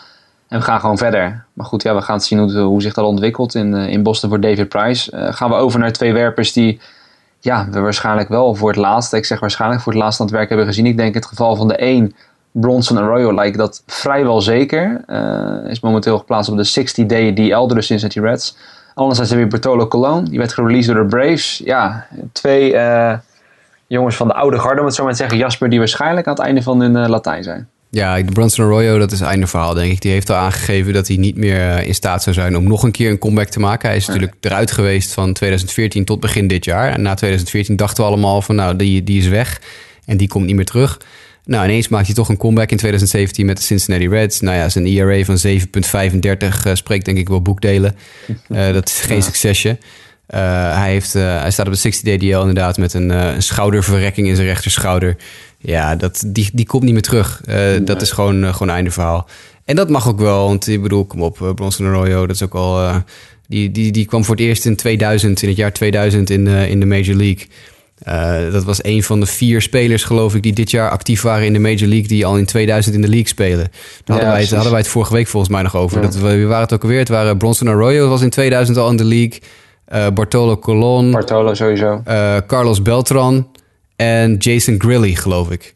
En 0.47 0.59
we 0.59 0.65
gaan 0.65 0.79
gewoon 0.79 0.97
verder. 0.97 1.45
Maar 1.53 1.65
goed, 1.65 1.83
ja, 1.83 1.95
we 1.95 2.01
gaan 2.01 2.21
zien 2.21 2.39
hoe, 2.39 2.59
hoe 2.59 2.81
zich 2.81 2.93
dat 2.93 3.05
ontwikkelt 3.05 3.55
in, 3.55 3.73
in 3.73 4.03
Boston 4.03 4.29
voor 4.29 4.39
David 4.39 4.69
Price. 4.69 5.11
Uh, 5.13 5.33
gaan 5.33 5.49
we 5.49 5.55
over 5.55 5.79
naar 5.79 5.91
twee 5.91 6.13
werpers 6.13 6.53
die 6.53 6.79
ja, 7.39 7.67
we 7.71 7.79
waarschijnlijk 7.79 8.29
wel 8.29 8.55
voor 8.55 8.69
het 8.69 8.77
laatst, 8.77 9.13
ik 9.13 9.25
zeg 9.25 9.39
waarschijnlijk 9.39 9.81
voor 9.81 9.93
het 9.93 10.01
laatst 10.01 10.19
aan 10.19 10.25
het 10.25 10.35
werk 10.35 10.49
hebben 10.49 10.67
gezien. 10.67 10.85
Ik 10.85 10.97
denk 10.97 11.13
in 11.13 11.19
het 11.19 11.29
geval 11.29 11.55
van 11.55 11.67
de 11.67 11.75
1, 11.75 12.15
Bronson 12.51 12.97
Arroyo, 12.97 13.33
lijkt 13.33 13.57
dat 13.57 13.83
vrijwel 13.85 14.41
zeker. 14.41 15.03
Uh, 15.07 15.69
is 15.69 15.79
momenteel 15.79 16.17
geplaatst 16.17 16.51
op 16.51 16.57
de 16.57 16.79
60-day 16.79 17.33
DL 17.33 17.67
de 17.67 17.81
Cincinnati 17.81 18.21
Reds. 18.21 18.57
Anderzijds 18.93 19.31
hebben 19.31 19.49
we 19.49 19.59
Bertolo 19.59 19.87
Colon, 19.87 20.23
die 20.23 20.37
werd 20.37 20.53
gereleased 20.53 20.93
door 20.93 21.03
de 21.03 21.15
Braves. 21.15 21.61
Ja, 21.65 22.07
twee 22.31 22.73
uh, 22.73 23.13
jongens 23.87 24.15
van 24.15 24.27
de 24.27 24.33
oude 24.33 24.59
garde, 24.59 24.79
om 24.79 24.85
het 24.85 24.95
zo 24.95 25.03
maar 25.03 25.11
te 25.11 25.17
zeggen. 25.17 25.37
Jasper, 25.37 25.69
die 25.69 25.79
waarschijnlijk 25.79 26.27
aan 26.27 26.33
het 26.33 26.43
einde 26.43 26.63
van 26.63 26.79
hun 26.79 26.95
uh, 26.95 27.07
Latijn 27.07 27.43
zijn. 27.43 27.69
Ja, 27.89 28.23
Bronson 28.23 28.65
Arroyo, 28.65 28.97
dat 28.97 29.11
is 29.11 29.21
einde 29.21 29.47
verhaal, 29.47 29.73
denk 29.73 29.91
ik. 29.91 30.01
Die 30.01 30.11
heeft 30.11 30.29
al 30.29 30.35
aangegeven 30.35 30.93
dat 30.93 31.07
hij 31.07 31.17
niet 31.17 31.37
meer 31.37 31.83
in 31.83 31.95
staat 31.95 32.23
zou 32.23 32.35
zijn 32.35 32.57
om 32.57 32.63
nog 32.63 32.83
een 32.83 32.91
keer 32.91 33.09
een 33.09 33.17
comeback 33.17 33.47
te 33.47 33.59
maken. 33.59 33.87
Hij 33.87 33.97
is 33.97 34.07
natuurlijk 34.07 34.35
eruit 34.39 34.71
geweest 34.71 35.13
van 35.13 35.33
2014 35.33 36.05
tot 36.05 36.19
begin 36.19 36.47
dit 36.47 36.65
jaar. 36.65 36.91
En 36.91 37.01
na 37.01 37.13
2014 37.13 37.75
dachten 37.75 38.03
we 38.03 38.09
allemaal 38.09 38.41
van, 38.41 38.55
nou, 38.55 38.75
die, 38.75 39.03
die 39.03 39.19
is 39.19 39.27
weg 39.27 39.61
en 40.05 40.17
die 40.17 40.27
komt 40.27 40.45
niet 40.45 40.55
meer 40.55 40.65
terug. 40.65 40.97
Nou, 41.47 41.65
ineens 41.65 41.87
maakt 41.87 42.05
hij 42.05 42.15
toch 42.15 42.29
een 42.29 42.37
comeback 42.37 42.71
in 42.71 42.77
2017 42.77 43.45
met 43.45 43.57
de 43.57 43.63
Cincinnati 43.63 44.09
Reds. 44.09 44.39
Nou 44.39 44.57
ja, 44.57 44.69
zijn 44.69 44.85
ERA 44.85 45.23
van 45.23 45.37
7,35 45.47 45.57
uh, 46.67 46.73
spreekt 46.73 47.05
denk 47.05 47.17
ik 47.17 47.29
wel 47.29 47.41
boekdelen. 47.41 47.95
Uh, 48.49 48.71
dat 48.73 48.87
is 48.87 48.99
geen 48.99 49.23
succesje. 49.23 49.69
Uh, 49.69 50.39
hij, 50.77 50.91
heeft, 50.91 51.13
hij 51.13 51.51
staat 51.51 51.65
op 51.65 51.71
de 51.71 51.79
60 51.79 52.17
DDL 52.17 52.39
inderdaad 52.39 52.77
met 52.77 52.93
een, 52.93 53.09
een, 53.09 53.41
schouderverrekking 53.41 54.27
in 54.27 54.35
zijn 54.35 54.47
rechterschouder. 54.47 55.15
Ja, 55.67 55.95
dat, 55.95 56.23
die, 56.27 56.49
die 56.53 56.65
komt 56.65 56.83
niet 56.83 56.93
meer 56.93 57.01
terug. 57.01 57.41
Nee. 57.45 57.83
Dat 57.83 58.01
is 58.01 58.11
gewoon, 58.11 58.53
gewoon 58.53 58.69
einde 58.69 58.91
verhaal. 58.91 59.27
En 59.65 59.75
dat 59.75 59.89
mag 59.89 60.07
ook 60.07 60.19
wel, 60.19 60.47
want 60.47 60.67
ik 60.67 60.81
bedoel, 60.81 61.05
kom 61.05 61.21
op, 61.21 61.51
Bronson 61.55 61.85
Arroyo, 61.85 62.27
dat 62.27 62.35
is 62.35 62.43
ook 62.43 62.55
al... 62.55 62.91
die, 63.47 63.71
die, 63.71 63.91
die 63.91 64.05
kwam 64.05 64.25
voor 64.25 64.35
het 64.35 64.43
eerst 64.43 64.65
in 64.65 64.75
2000, 64.75 65.41
in 65.41 65.47
het 65.47 65.57
jaar 65.57 65.73
2000 65.73 66.29
in, 66.29 66.47
in 66.47 66.79
de 66.79 66.85
Major 66.85 67.15
League... 67.15 67.47
Uh, 68.07 68.51
dat 68.51 68.63
was 68.63 68.83
een 68.83 69.03
van 69.03 69.19
de 69.19 69.25
vier 69.25 69.61
spelers, 69.61 70.03
geloof 70.03 70.35
ik, 70.35 70.43
die 70.43 70.53
dit 70.53 70.71
jaar 70.71 70.89
actief 70.89 71.21
waren 71.21 71.45
in 71.45 71.53
de 71.53 71.59
Major 71.59 71.87
League, 71.87 72.07
die 72.07 72.25
al 72.25 72.37
in 72.37 72.45
2000 72.45 72.95
in 72.95 73.01
de 73.01 73.07
league 73.07 73.27
spelen. 73.27 73.57
Daar 73.57 73.69
ja, 74.05 74.13
hadden, 74.13 74.31
wij 74.31 74.41
het, 74.41 74.51
hadden 74.51 74.71
wij 74.71 74.79
het 74.79 74.89
vorige 74.89 75.13
week 75.13 75.27
volgens 75.27 75.51
mij 75.51 75.61
nog 75.61 75.75
over. 75.75 76.01
Ja. 76.01 76.03
Dat, 76.03 76.15
wie 76.15 76.47
waren 76.47 76.63
het 76.63 76.73
ook 76.73 76.81
alweer? 76.81 76.99
Het 76.99 77.09
waren 77.09 77.37
Bronson 77.37 77.67
Arroyo 77.67 78.09
was 78.09 78.21
in 78.21 78.29
2000 78.29 78.77
al 78.77 78.89
in 78.89 78.97
de 78.97 79.03
league. 79.03 79.39
Uh, 79.93 80.07
Bartolo 80.13 80.57
Colon. 80.57 81.11
Bartolo 81.11 81.53
sowieso. 81.53 82.01
Uh, 82.07 82.37
Carlos 82.47 82.81
Beltran 82.81 83.47
en 83.97 84.35
Jason 84.35 84.75
Grilly, 84.77 85.15
geloof 85.15 85.51
ik. 85.51 85.71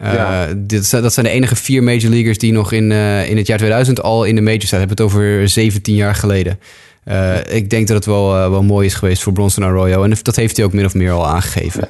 Ja. 0.00 0.48
Dit, 0.56 0.90
dat 0.90 1.12
zijn 1.12 1.26
de 1.26 1.32
enige 1.32 1.56
vier 1.56 1.82
major 1.82 2.10
leaguers 2.10 2.38
die 2.38 2.52
nog 2.52 2.72
in, 2.72 2.92
in 3.26 3.36
het 3.36 3.46
jaar 3.46 3.58
2000 3.58 4.02
al 4.02 4.24
in 4.24 4.34
de 4.34 4.40
major 4.40 4.60
staan. 4.60 4.80
We 4.80 4.86
hebben 4.86 5.04
het 5.04 5.14
over 5.14 5.48
17 5.48 5.94
jaar 5.94 6.14
geleden. 6.14 6.58
Uh, 7.04 7.36
ik 7.48 7.70
denk 7.70 7.86
dat 7.86 7.96
het 7.96 8.06
wel, 8.06 8.50
wel 8.50 8.62
mooi 8.62 8.86
is 8.86 8.94
geweest 8.94 9.22
voor 9.22 9.32
Bronson 9.32 9.64
Arroyo. 9.64 10.02
En 10.02 10.12
dat 10.22 10.36
heeft 10.36 10.56
hij 10.56 10.66
ook 10.66 10.72
min 10.72 10.84
of 10.84 10.94
meer 10.94 11.12
al 11.12 11.26
aangegeven. 11.26 11.88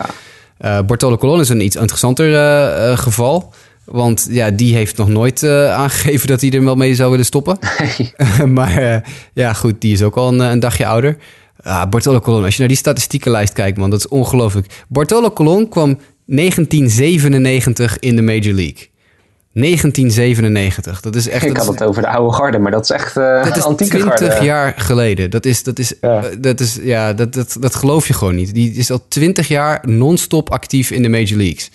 Ja. 0.58 0.82
Bartolo 0.82 1.16
Colon 1.16 1.40
is 1.40 1.48
een 1.48 1.64
iets 1.64 1.76
interessanter 1.76 2.98
geval. 2.98 3.52
Want 3.84 4.26
ja, 4.30 4.50
die 4.50 4.74
heeft 4.74 4.96
nog 4.96 5.08
nooit 5.08 5.42
aangegeven 5.48 6.28
dat 6.28 6.40
hij 6.40 6.50
er 6.50 6.64
wel 6.64 6.76
mee 6.76 6.94
zou 6.94 7.10
willen 7.10 7.26
stoppen. 7.26 7.58
Nee. 7.98 8.48
maar 8.58 9.02
ja, 9.32 9.52
goed, 9.52 9.80
die 9.80 9.92
is 9.92 10.02
ook 10.02 10.16
al 10.16 10.28
een, 10.28 10.40
een 10.40 10.60
dagje 10.60 10.86
ouder. 10.86 11.16
Ah, 11.66 11.88
Bartolo 11.88 12.20
Colon, 12.20 12.44
als 12.44 12.52
je 12.52 12.58
naar 12.58 12.68
die 12.68 12.76
statistiekenlijst 12.76 13.52
kijkt, 13.52 13.78
man, 13.78 13.90
dat 13.90 13.98
is 13.98 14.08
ongelooflijk. 14.08 14.84
Bartolo 14.88 15.30
Colon 15.30 15.68
kwam 15.68 15.98
1997 16.26 17.98
in 17.98 18.16
de 18.16 18.22
Major 18.22 18.54
League. 18.54 18.88
1997. 19.52 21.00
Dat 21.00 21.14
is 21.14 21.28
echt. 21.28 21.44
Ik 21.44 21.56
had 21.56 21.66
het 21.66 21.82
over 21.82 22.02
de 22.02 22.08
oude 22.08 22.34
garde, 22.34 22.58
maar 22.58 22.70
dat 22.70 22.82
is 22.82 22.90
echt 22.90 23.16
uh, 23.16 23.44
dat 23.44 23.56
is 23.56 23.62
antieke 23.62 23.96
20 23.96 24.18
garde. 24.18 24.44
jaar 24.44 24.74
geleden. 24.76 25.30
Dat 25.30 25.44
is, 25.44 25.62
dat 25.62 25.78
is, 25.78 25.94
ja. 26.00 26.24
Uh, 26.24 26.30
dat 26.40 26.60
is, 26.60 26.78
ja, 26.82 27.12
dat, 27.12 27.32
dat, 27.32 27.56
dat 27.60 27.74
geloof 27.74 28.06
je 28.06 28.14
gewoon 28.14 28.34
niet. 28.34 28.54
Die 28.54 28.72
is 28.72 28.90
al 28.90 29.04
20 29.08 29.48
jaar 29.48 29.82
non-stop 29.88 30.50
actief 30.50 30.90
in 30.90 31.02
de 31.02 31.08
Major 31.08 31.36
Leagues. 31.36 31.70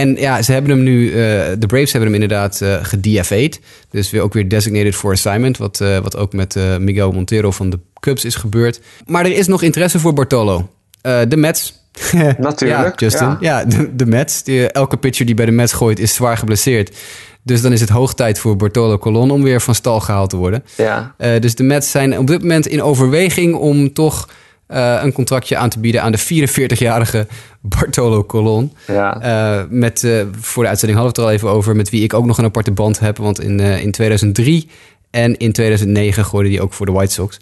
En 0.00 0.16
ja, 0.16 0.42
ze 0.42 0.52
hebben 0.52 0.70
hem 0.70 0.82
nu, 0.82 1.06
uh, 1.06 1.14
de 1.58 1.66
Braves 1.66 1.92
hebben 1.92 2.12
hem 2.12 2.22
inderdaad 2.22 2.60
uh, 2.62 2.76
gedFA'd. 2.82 3.60
Dus 3.90 4.10
weer 4.10 4.22
ook 4.22 4.32
weer 4.32 4.48
designated 4.48 4.94
for 4.94 5.12
assignment. 5.12 5.56
Wat, 5.56 5.78
wat 5.78 6.16
ook 6.16 6.32
met 6.32 6.56
Miguel 6.78 7.12
Montero 7.12 7.50
van 7.50 7.70
de 7.70 7.78
Cubs 8.00 8.24
is 8.24 8.34
gebeurd. 8.34 8.80
Maar 9.06 9.24
er 9.24 9.36
is 9.36 9.46
nog 9.46 9.62
interesse 9.62 9.98
voor 9.98 10.12
Bartolo. 10.12 10.68
de 11.02 11.36
Mets 11.36 11.80
Natuurlijk. 12.38 13.00
ja, 13.00 13.06
Justin. 13.06 13.28
Ja, 13.28 13.36
ja 13.40 13.64
de, 13.64 13.96
de, 13.96 14.06
Mets. 14.06 14.42
Die, 14.42 14.66
elke 14.66 14.96
pitcher 14.96 15.26
die 15.26 15.34
bij 15.34 15.46
de 15.46 15.52
Mets 15.52 15.72
gooit 15.72 15.98
is 15.98 16.14
zwaar 16.14 16.36
geblesseerd. 16.36 16.96
Dus 17.42 17.62
dan 17.62 17.72
is 17.72 17.80
het 17.80 17.88
hoog 17.88 18.14
tijd 18.14 18.38
voor 18.38 18.56
Bartolo 18.56 18.98
Colon 18.98 19.30
om 19.30 19.42
weer 19.42 19.60
van 19.60 19.74
stal 19.74 20.00
gehaald 20.00 20.30
te 20.30 20.36
worden. 20.36 20.64
Ja. 20.76 21.14
Uh, 21.18 21.40
dus 21.40 21.54
de 21.54 21.62
Mets 21.62 21.90
zijn 21.90 22.18
op 22.18 22.26
dit 22.26 22.40
moment 22.40 22.66
in 22.66 22.82
overweging 22.82 23.54
om 23.54 23.92
toch 23.92 24.28
uh, 24.72 25.00
een 25.02 25.12
contractje 25.12 25.56
aan 25.56 25.68
te 25.68 25.78
bieden 25.78 26.02
aan 26.02 26.12
de 26.12 26.48
44-jarige 26.48 27.26
Bartolo 27.60 28.24
Colon. 28.24 28.72
Ja. 28.86 29.22
Uh, 29.60 29.64
met, 29.68 30.06
voor 30.40 30.62
de 30.62 30.68
uitzending 30.68 30.98
hadden 30.98 31.02
we 31.02 31.06
het 31.06 31.16
er 31.18 31.24
al 31.24 31.30
even 31.30 31.48
over, 31.48 31.76
met 31.76 31.90
wie 31.90 32.02
ik 32.02 32.14
ook 32.14 32.26
nog 32.26 32.38
een 32.38 32.44
aparte 32.44 32.70
band 32.70 32.98
heb. 32.98 33.16
Want 33.16 33.40
in, 33.40 33.60
in 33.60 33.90
2003 33.90 34.68
en 35.10 35.36
in 35.36 35.52
2009 35.52 36.24
gooide 36.24 36.50
hij 36.50 36.60
ook 36.60 36.72
voor 36.72 36.86
de 36.86 36.92
White 36.92 37.12
Sox. 37.12 37.40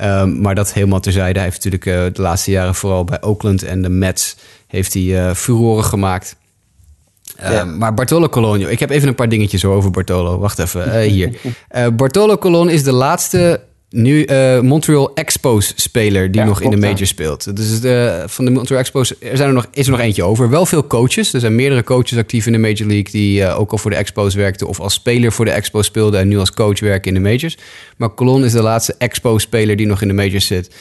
Um, 0.00 0.40
maar 0.40 0.54
dat 0.54 0.72
helemaal 0.72 1.00
terzijde. 1.00 1.38
Hij 1.38 1.48
heeft 1.48 1.64
natuurlijk 1.64 2.14
de 2.14 2.22
laatste 2.22 2.50
jaren 2.50 2.74
vooral 2.74 3.04
bij 3.04 3.22
Oakland 3.22 3.62
en 3.62 3.82
de 3.82 3.88
Mets 3.88 4.36
heeft 4.66 4.94
hij 4.94 5.34
furoren 5.34 5.84
gemaakt. 5.84 6.36
Uh, 7.42 7.52
ja. 7.52 7.64
Maar 7.64 7.94
Bartolo 7.94 8.28
Colon, 8.28 8.60
ik 8.60 8.78
heb 8.78 8.90
even 8.90 9.08
een 9.08 9.14
paar 9.14 9.28
dingetjes 9.28 9.64
over 9.64 9.90
Bartolo. 9.90 10.38
Wacht 10.38 10.58
even, 10.58 11.00
hier. 11.00 11.40
Bartolo 11.96 12.36
Colon 12.38 12.70
is 12.70 12.82
de 12.82 12.92
laatste 12.92 13.60
nu 13.96 14.26
Montreal 14.62 15.14
Expos 15.14 15.72
speler 15.76 16.30
die 16.30 16.40
ja, 16.40 16.46
nog 16.46 16.60
in 16.60 16.70
de 16.70 16.76
major 16.76 17.06
speelt. 17.06 17.56
Dus 17.56 17.80
de, 17.80 18.24
van 18.26 18.44
de 18.44 18.50
Montreal 18.50 18.80
Expos 18.80 19.20
er 19.20 19.36
zijn 19.36 19.48
er 19.48 19.54
nog, 19.54 19.66
is 19.72 19.86
er 19.86 19.90
nog 19.90 20.00
eentje 20.00 20.24
over. 20.24 20.50
Wel 20.50 20.66
veel 20.66 20.86
coaches. 20.86 21.32
Er 21.32 21.40
zijn 21.40 21.54
meerdere 21.54 21.84
coaches 21.84 22.18
actief 22.18 22.46
in 22.46 22.52
de 22.52 22.58
Major 22.58 22.86
League 22.86 23.10
die 23.10 23.46
ook 23.54 23.72
al 23.72 23.78
voor 23.78 23.90
de 23.90 23.96
Expos 23.96 24.34
werkten 24.34 24.66
of 24.66 24.80
als 24.80 24.94
speler 24.94 25.32
voor 25.32 25.44
de 25.44 25.50
Expos 25.50 25.86
speelden 25.86 26.20
en 26.20 26.28
nu 26.28 26.38
als 26.38 26.52
coach 26.52 26.80
werken 26.80 27.14
in 27.14 27.22
de 27.22 27.28
majors. 27.30 27.58
Maar 27.96 28.14
Colon 28.14 28.44
is 28.44 28.52
de 28.52 28.62
laatste 28.62 28.94
Expo-speler 28.98 29.76
die 29.76 29.86
nog 29.86 30.02
in 30.02 30.08
de 30.08 30.14
majors 30.14 30.46
zit. 30.46 30.74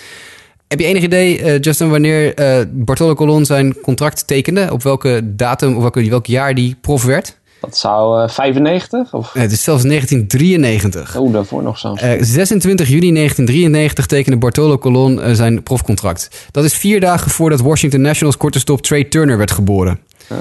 Heb 0.67 0.79
je 0.79 0.85
enig 0.85 1.03
idee, 1.03 1.39
uh, 1.39 1.59
Justin, 1.59 1.89
wanneer 1.89 2.33
Bartolo 2.71 3.13
Colon 3.13 3.45
zijn 3.45 3.81
contract 3.81 4.27
tekende? 4.27 4.69
Op 4.71 4.83
welke 4.83 5.21
datum 5.23 5.75
of 5.75 5.81
welke, 5.81 6.09
welk 6.09 6.25
jaar 6.25 6.55
die 6.55 6.75
prof 6.81 7.03
werd? 7.03 7.37
Dat 7.59 7.77
zou 7.77 8.23
uh, 8.23 8.29
95? 8.29 9.13
Of? 9.13 9.33
Het 9.33 9.51
is 9.51 9.63
zelfs 9.63 9.83
1993. 9.83 11.15
Oeh, 11.17 11.33
daarvoor 11.33 11.63
nog 11.63 11.77
zo. 11.77 11.95
26 12.19 12.87
juni 12.87 13.13
1993 13.13 14.05
tekende 14.05 14.37
Bartolo 14.37 14.77
Colon 14.77 15.35
zijn 15.35 15.63
profcontract. 15.63 16.29
Dat 16.51 16.63
is 16.63 16.73
vier 16.73 16.99
dagen 16.99 17.31
voordat 17.31 17.59
Washington 17.59 18.01
Nationals 18.01 18.37
korte 18.37 18.59
stop 18.59 18.81
Trey 18.81 19.03
Turner 19.03 19.37
werd 19.37 19.51
geboren. 19.51 19.99
Ja. 20.29 20.35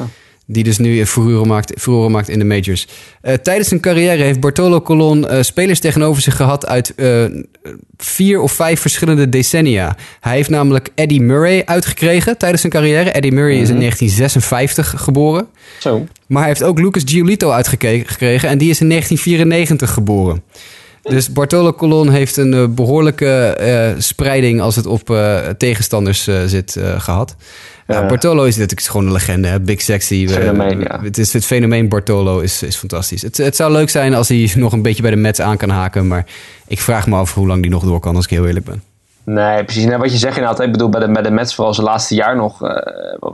Die 0.46 0.64
dus 0.64 0.78
nu 0.78 1.06
furoren 1.06 1.48
maakt, 1.48 1.72
furoren 1.80 2.10
maakt 2.10 2.28
in 2.28 2.38
de 2.38 2.44
majors. 2.44 2.86
Uh, 3.22 3.32
tijdens 3.32 3.68
zijn 3.68 3.80
carrière 3.80 4.22
heeft 4.22 4.40
Bartolo 4.40 4.80
Colon 4.80 5.18
uh, 5.18 5.42
spelers 5.42 5.80
tegenover 5.80 6.22
zich 6.22 6.36
gehad 6.36 6.66
uit 6.66 6.92
uh, 6.96 7.24
vier 7.96 8.40
of 8.40 8.52
vijf 8.52 8.80
verschillende 8.80 9.28
decennia. 9.28 9.96
Hij 10.20 10.34
heeft 10.34 10.50
namelijk 10.50 10.88
Eddie 10.94 11.20
Murray 11.20 11.62
uitgekregen 11.64 12.38
tijdens 12.38 12.60
zijn 12.60 12.72
carrière. 12.72 13.10
Eddie 13.10 13.32
Murray 13.32 13.56
is 13.56 13.68
in 13.68 13.78
1956 13.78 14.94
geboren. 14.96 15.46
Zo. 15.78 16.06
Maar 16.26 16.42
hij 16.42 16.50
heeft 16.50 16.62
ook 16.62 16.78
Lucas 16.78 17.02
Giolito 17.04 17.50
uitgekregen 17.50 18.48
en 18.48 18.58
die 18.58 18.70
is 18.70 18.80
in 18.80 18.88
1994 18.88 19.90
geboren. 19.90 20.42
Dus 21.08 21.32
Bartolo 21.32 21.72
Colon 21.72 22.10
heeft 22.10 22.36
een 22.36 22.52
uh, 22.52 22.66
behoorlijke 22.68 23.58
uh, 23.60 24.00
spreiding 24.00 24.60
als 24.60 24.76
het 24.76 24.86
op 24.86 25.10
uh, 25.10 25.38
tegenstanders 25.38 26.28
zit 26.46 26.76
gehad. 26.98 27.36
Ja, 27.86 28.06
Bartolo 28.06 28.44
is 28.44 28.56
natuurlijk 28.56 28.88
gewoon 28.88 29.06
een 29.06 29.12
legende, 29.12 29.48
hè? 29.48 29.60
Big 29.60 29.80
Sexy. 29.80 30.28
Fenomeen, 30.28 30.80
ja. 30.80 31.00
Het, 31.02 31.18
is, 31.18 31.32
het 31.32 31.44
fenomeen 31.44 31.88
Bartolo 31.88 32.38
is, 32.38 32.62
is 32.62 32.76
fantastisch. 32.76 33.22
Het, 33.22 33.36
het 33.36 33.56
zou 33.56 33.72
leuk 33.72 33.90
zijn 33.90 34.14
als 34.14 34.28
hij 34.28 34.52
nog 34.56 34.72
een 34.72 34.82
beetje 34.82 35.02
bij 35.02 35.10
de 35.10 35.16
Mets 35.16 35.40
aan 35.40 35.56
kan 35.56 35.68
haken. 35.68 36.06
Maar 36.06 36.26
ik 36.66 36.80
vraag 36.80 37.06
me 37.06 37.16
af 37.16 37.34
hoe 37.34 37.46
lang 37.46 37.62
die 37.62 37.70
nog 37.70 37.84
door 37.84 38.00
kan, 38.00 38.16
als 38.16 38.24
ik 38.24 38.30
heel 38.30 38.46
eerlijk 38.46 38.64
ben. 38.64 38.82
Nee, 39.24 39.64
precies. 39.64 39.84
Nou, 39.84 39.98
wat 39.98 40.12
je 40.12 40.18
zegt 40.18 40.36
inderdaad, 40.36 40.60
ik 40.60 40.72
bedoel, 40.72 40.88
bij 40.88 41.00
de, 41.00 41.12
bij 41.12 41.22
de 41.22 41.30
Mets, 41.30 41.54
vooral 41.54 41.74
zijn 41.74 41.86
laatste 41.86 42.14
jaar 42.14 42.36
nog, 42.36 42.62
uh, 42.62 42.70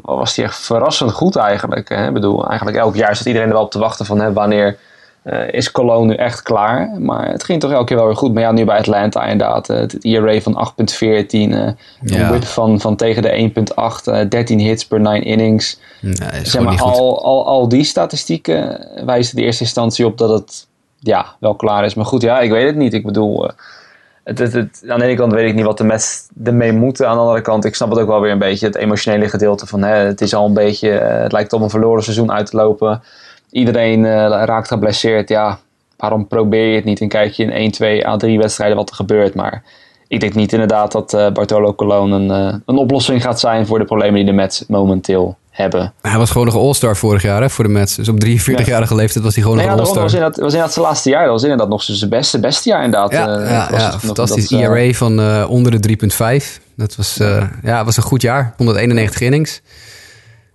was 0.02 0.36
hij 0.36 0.44
echt 0.44 0.58
verrassend 0.58 1.12
goed 1.12 1.36
eigenlijk. 1.36 1.88
Hè? 1.88 2.06
Ik 2.06 2.12
bedoel, 2.12 2.48
eigenlijk 2.48 2.76
elk 2.76 2.96
jaar 2.96 3.16
zat 3.16 3.26
iedereen 3.26 3.48
er 3.48 3.54
wel 3.54 3.62
op 3.62 3.70
te 3.70 3.78
wachten 3.78 4.06
van 4.06 4.20
hè, 4.20 4.32
wanneer 4.32 4.78
uh, 5.24 5.52
is 5.52 5.70
Cologne 5.70 6.06
nu 6.06 6.14
echt 6.14 6.42
klaar. 6.42 7.00
Maar 7.00 7.30
het 7.30 7.44
ging 7.44 7.60
toch 7.60 7.70
elke 7.70 7.84
keer 7.84 7.96
wel 7.96 8.06
weer 8.06 8.16
goed. 8.16 8.34
Maar 8.34 8.42
ja, 8.42 8.52
nu 8.52 8.64
bij 8.64 8.78
Atlanta 8.78 9.26
inderdaad. 9.26 9.70
Uh, 9.70 9.76
het 9.76 10.04
ERA 10.04 10.40
van 10.40 10.72
8.14. 10.72 10.76
Uh, 10.80 11.26
ja. 11.30 11.74
Een 12.02 12.28
whip 12.28 12.44
van, 12.44 12.80
van 12.80 12.96
tegen 12.96 13.22
de 13.22 13.52
1.8. 14.22 14.28
13 14.28 14.58
hits 14.58 14.86
per 14.86 15.00
9 15.00 15.22
innings. 15.22 15.80
Nee, 16.00 16.16
zeg 16.42 16.62
maar, 16.62 16.80
al, 16.80 17.24
al, 17.24 17.46
al 17.46 17.68
die 17.68 17.84
statistieken 17.84 18.86
wijzen 19.04 19.36
de 19.36 19.42
eerste 19.42 19.64
instantie 19.64 20.06
op 20.06 20.18
dat 20.18 20.30
het 20.30 20.66
ja, 20.98 21.26
wel 21.40 21.54
klaar 21.54 21.84
is. 21.84 21.94
Maar 21.94 22.06
goed, 22.06 22.22
ja, 22.22 22.40
ik 22.40 22.50
weet 22.50 22.66
het 22.66 22.76
niet. 22.76 22.94
Ik 22.94 23.04
bedoel... 23.04 23.44
Uh, 23.44 23.50
het, 24.24 24.38
het, 24.38 24.52
het, 24.52 24.84
aan 24.88 24.98
de 24.98 25.04
ene 25.04 25.16
kant 25.16 25.32
weet 25.32 25.48
ik 25.48 25.54
niet 25.54 25.64
wat 25.64 25.78
de 25.78 25.84
Mets 25.84 26.26
ermee 26.44 26.72
moeten. 26.72 27.08
Aan 27.08 27.14
de 27.14 27.20
andere 27.20 27.40
kant, 27.40 27.64
ik 27.64 27.74
snap 27.74 27.90
het 27.90 27.98
ook 27.98 28.08
wel 28.08 28.20
weer 28.20 28.32
een 28.32 28.38
beetje. 28.38 28.66
Het 28.66 28.76
emotionele 28.76 29.28
gedeelte 29.28 29.66
van... 29.66 29.82
Hè, 29.82 29.94
het 29.94 30.20
is 30.20 30.34
al 30.34 30.46
een 30.46 30.54
beetje... 30.54 30.88
het 30.90 31.32
lijkt 31.32 31.52
op 31.52 31.60
een 31.60 31.70
verloren 31.70 32.02
seizoen 32.02 32.32
uit 32.32 32.46
te 32.46 32.56
lopen 32.56 33.02
iedereen 33.50 34.04
uh, 34.04 34.10
raakt 34.44 34.68
geblesseerd. 34.68 35.28
Ja, 35.28 35.58
waarom 35.96 36.26
probeer 36.26 36.68
je 36.68 36.74
het 36.74 36.84
niet 36.84 37.00
en 37.00 37.08
kijk 37.08 37.32
je 37.32 37.42
in 37.42 37.50
1, 37.50 37.70
2 37.70 38.06
à 38.06 38.16
3 38.16 38.38
wedstrijden 38.38 38.76
wat 38.76 38.88
er 38.88 38.94
gebeurt. 38.94 39.34
Maar 39.34 39.62
ik 40.08 40.20
denk 40.20 40.34
niet 40.34 40.52
inderdaad 40.52 40.92
dat 40.92 41.12
uh, 41.12 41.30
Bartolo 41.30 41.74
Colon 41.74 42.12
een, 42.12 42.48
uh, 42.48 42.54
een 42.66 42.76
oplossing 42.76 43.22
gaat 43.22 43.40
zijn 43.40 43.66
voor 43.66 43.78
de 43.78 43.84
problemen 43.84 44.14
die 44.14 44.24
de 44.24 44.32
Mets 44.32 44.64
momenteel 44.68 45.36
hebben. 45.50 45.92
Hij 46.00 46.18
was 46.18 46.30
gewoon 46.30 46.46
nog 46.46 46.54
een 46.54 46.60
all-star 46.60 46.96
vorig 46.96 47.22
jaar 47.22 47.40
hè, 47.40 47.50
voor 47.50 47.64
de 47.64 47.70
Mets. 47.70 47.94
Dus 47.94 48.08
op 48.08 48.24
43-jarige 48.24 48.94
ja. 48.94 49.00
leeftijd 49.00 49.24
was 49.24 49.34
hij 49.34 49.42
gewoon 49.42 49.58
nee, 49.58 49.66
nog 49.66 49.74
ja, 49.74 49.80
een 49.80 49.86
all-star. 49.86 50.02
was 50.02 50.12
inderdaad, 50.12 50.38
was 50.38 50.52
inderdaad 50.52 50.72
zijn 50.72 50.86
laatste 50.86 51.10
jaar. 51.10 51.22
Dat 51.22 51.32
was 51.32 51.42
inderdaad 51.42 51.68
nog 51.68 51.82
zijn 51.82 52.10
beste, 52.10 52.40
beste 52.40 52.68
jaar 52.68 52.84
inderdaad. 52.84 53.12
Ja, 53.12 53.38
uh, 53.38 53.50
ja, 53.50 53.68
ja 53.70 53.98
fantastisch. 53.98 54.48
Dat, 54.48 54.60
ERA 54.60 54.92
van 54.92 55.20
uh, 55.20 55.46
onder 55.48 55.80
de 55.80 55.96
3.5. 56.42 56.62
Dat 56.76 56.96
was, 56.96 57.18
ja, 57.62 57.84
was 57.84 57.96
een 57.96 58.02
goed 58.02 58.22
jaar. 58.22 58.54
191 58.56 59.20
innings. 59.20 59.60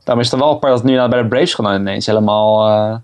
Daarom 0.06 0.24
is 0.24 0.32
het 0.32 0.40
wel 0.40 0.50
apart 0.50 0.74
dat 0.74 0.84
nu 0.84 1.08
bij 1.08 1.22
de 1.22 1.28
Braves 1.28 1.54
gewoon 1.54 1.76
ineens 1.76 2.06
helemaal 2.06 3.02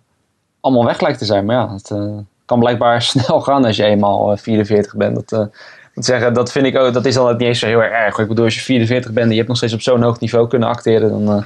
allemaal 0.61 0.85
weg 0.85 1.01
lijkt 1.01 1.17
te 1.17 1.25
zijn. 1.25 1.45
Maar 1.45 1.55
ja, 1.55 1.73
het 1.73 1.89
uh, 1.89 2.17
kan 2.45 2.59
blijkbaar 2.59 3.01
snel 3.11 3.41
gaan 3.41 3.65
als 3.65 3.75
je 3.75 3.83
eenmaal 3.83 4.31
uh, 4.31 4.37
44 4.37 4.95
bent. 4.95 5.29
Dat, 5.29 5.49
moet 5.93 6.05
zeggen, 6.05 6.33
dat 6.33 6.51
vind 6.51 6.65
ik 6.65 6.77
ook, 6.77 6.93
dat 6.93 7.05
is 7.05 7.13
dan 7.13 7.31
niet 7.31 7.41
eens 7.41 7.59
zo 7.59 7.65
heel 7.65 7.83
erg. 7.83 8.17
Ik 8.17 8.27
bedoel, 8.27 8.45
als 8.45 8.55
je 8.55 8.61
44 8.61 9.11
bent 9.11 9.25
en 9.25 9.31
je 9.31 9.37
hebt 9.37 9.47
nog 9.47 9.57
steeds 9.57 9.73
op 9.73 9.81
zo'n 9.81 10.01
hoog 10.01 10.19
niveau 10.19 10.47
kunnen 10.47 10.69
acteren, 10.69 11.09
dan 11.25 11.45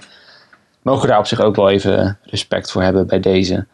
mogen 0.82 1.08
daar 1.08 1.20
op 1.20 1.26
zich 1.26 1.42
ook 1.42 1.56
wel 1.56 1.70
even 1.70 2.18
respect 2.24 2.72
voor 2.72 2.82
hebben 2.82 3.08
bij 3.08 3.20
deze. 3.20 3.66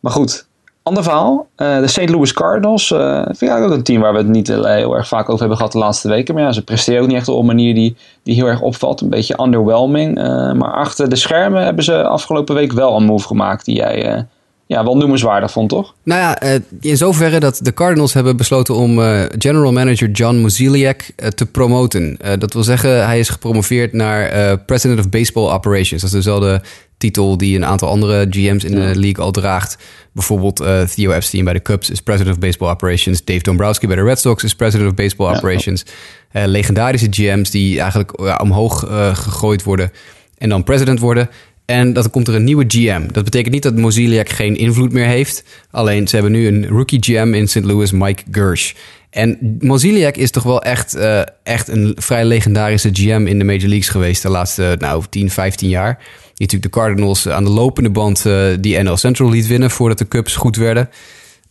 Maar 0.00 0.12
goed, 0.12 0.46
ander 0.84 1.02
verhaal. 1.02 1.46
Uh, 1.56 1.78
de 1.80 1.86
St. 1.86 2.08
Louis 2.08 2.32
Cardinals 2.32 2.90
uh, 2.90 3.22
vind 3.24 3.50
ik 3.50 3.58
ook 3.58 3.70
een 3.70 3.82
team 3.82 4.00
waar 4.00 4.12
we 4.12 4.18
het 4.18 4.28
niet 4.28 4.48
heel 4.48 4.96
erg 4.96 5.08
vaak 5.08 5.28
over 5.28 5.38
hebben 5.38 5.56
gehad 5.56 5.72
de 5.72 5.78
laatste 5.78 6.08
weken. 6.08 6.34
Maar 6.34 6.42
ja, 6.42 6.52
ze 6.52 6.64
presteren 6.64 7.02
ook 7.02 7.08
niet 7.08 7.16
echt 7.16 7.28
op 7.28 7.40
een 7.40 7.46
manier 7.46 7.74
die, 7.74 7.96
die 8.22 8.34
heel 8.34 8.46
erg 8.46 8.60
opvalt. 8.60 9.00
Een 9.00 9.10
beetje 9.10 9.42
underwhelming. 9.42 10.18
Uh, 10.18 10.24
maar 10.52 10.72
achter 10.72 11.08
de 11.08 11.16
schermen 11.16 11.64
hebben 11.64 11.84
ze 11.84 12.04
afgelopen 12.04 12.54
week 12.54 12.72
wel 12.72 12.96
een 12.96 13.04
move 13.04 13.26
gemaakt 13.26 13.64
die 13.64 13.76
jij 13.76 14.26
ja, 14.66 14.84
wel 14.84 14.96
noemenswaardig 14.96 15.50
vond, 15.50 15.68
toch? 15.68 15.94
Nou 16.02 16.20
ja, 16.20 16.58
in 16.80 16.96
zoverre 16.96 17.40
dat 17.40 17.60
de 17.62 17.74
Cardinals 17.74 18.12
hebben 18.12 18.36
besloten 18.36 18.74
om 18.74 18.98
general 19.38 19.72
manager 19.72 20.10
John 20.10 20.36
Mozeliak 20.36 21.02
te 21.34 21.46
promoten. 21.46 22.18
dat 22.38 22.52
wil 22.52 22.62
zeggen, 22.62 23.06
hij 23.06 23.18
is 23.18 23.28
gepromoveerd 23.28 23.92
naar 23.92 24.58
president 24.58 25.00
of 25.00 25.08
baseball 25.08 25.52
operations. 25.52 26.02
Dat 26.02 26.10
is 26.10 26.16
dezelfde 26.16 26.62
titel 27.04 27.36
die 27.36 27.56
een 27.56 27.64
aantal 27.64 27.88
andere 27.88 28.26
GM's 28.30 28.64
in 28.64 28.74
de 28.74 29.00
league 29.00 29.24
al 29.24 29.30
draagt. 29.30 29.78
Bijvoorbeeld 30.12 30.60
uh, 30.60 30.82
Theo 30.82 31.12
Epstein 31.12 31.44
bij 31.44 31.52
de 31.52 31.62
Cubs 31.62 31.90
is 31.90 32.00
president 32.00 32.34
of 32.34 32.40
baseball 32.40 32.70
operations. 32.70 33.24
Dave 33.24 33.42
Dombrowski 33.42 33.86
bij 33.86 33.96
de 33.96 34.02
Red 34.02 34.20
Sox 34.20 34.44
is 34.44 34.54
president 34.54 34.90
of 34.90 34.94
baseball 34.94 35.36
operations. 35.36 35.84
Uh, 36.32 36.42
legendarische 36.46 37.06
GM's 37.10 37.50
die 37.50 37.80
eigenlijk 37.80 38.40
omhoog 38.40 38.88
uh, 38.88 39.16
gegooid 39.16 39.62
worden 39.62 39.92
en 40.38 40.48
dan 40.48 40.64
president 40.64 40.98
worden. 40.98 41.30
En 41.64 41.92
dan 41.92 42.10
komt 42.10 42.28
er 42.28 42.34
een 42.34 42.44
nieuwe 42.44 42.64
GM. 42.68 43.02
Dat 43.12 43.24
betekent 43.24 43.54
niet 43.54 43.62
dat 43.62 43.76
Mozeliak 43.76 44.28
geen 44.28 44.56
invloed 44.56 44.92
meer 44.92 45.06
heeft. 45.06 45.44
Alleen 45.70 46.08
ze 46.08 46.14
hebben 46.14 46.32
nu 46.32 46.46
een 46.46 46.66
rookie 46.66 47.02
GM 47.02 47.34
in 47.34 47.48
St. 47.48 47.64
Louis, 47.64 47.92
Mike 47.92 48.22
Gersh. 48.30 48.72
En 49.10 49.56
Mozeliak 49.60 50.16
is 50.16 50.30
toch 50.30 50.42
wel 50.42 50.62
echt, 50.62 50.96
uh, 50.96 51.20
echt 51.42 51.68
een 51.68 51.92
vrij 51.98 52.24
legendarische 52.24 52.90
GM 52.92 53.26
in 53.26 53.38
de 53.38 53.44
Major 53.44 53.68
Leagues 53.68 53.88
geweest 53.88 54.22
de 54.22 54.28
laatste 54.28 54.76
nou, 54.78 55.04
10, 55.10 55.30
15 55.30 55.68
jaar. 55.68 55.94
Die 55.96 56.46
natuurlijk 56.46 56.62
de 56.62 56.80
Cardinals 56.80 57.28
aan 57.28 57.44
de 57.44 57.50
lopende 57.50 57.90
band 57.90 58.24
uh, 58.26 58.46
die 58.60 58.78
NL 58.78 58.96
Central 58.96 59.30
liet 59.30 59.46
winnen 59.46 59.70
voordat 59.70 59.98
de 59.98 60.08
Cubs 60.08 60.36
goed 60.36 60.56
werden. 60.56 60.88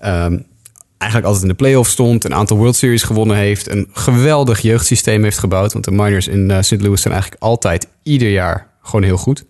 Um, 0.06 0.46
eigenlijk 0.98 1.26
altijd 1.26 1.42
in 1.42 1.50
de 1.58 1.64
playoffs 1.64 1.92
stond, 1.92 2.24
een 2.24 2.34
aantal 2.34 2.58
World 2.58 2.76
Series 2.76 3.04
gewonnen 3.04 3.38
heeft, 3.38 3.70
een 3.70 3.88
geweldig 3.94 4.60
jeugdsysteem 4.60 5.24
heeft 5.24 5.38
gebouwd. 5.38 5.74
Want 5.74 5.86
de 5.86 5.92
miners 5.92 6.28
in 6.28 6.50
uh, 6.50 6.58
St. 6.62 6.82
Louis 6.82 7.02
zijn 7.02 7.14
eigenlijk 7.14 7.44
altijd 7.44 7.88
ieder 8.04 8.30
jaar 8.32 8.68
gewoon 8.82 9.04
heel 9.04 9.18
goed. 9.18 9.46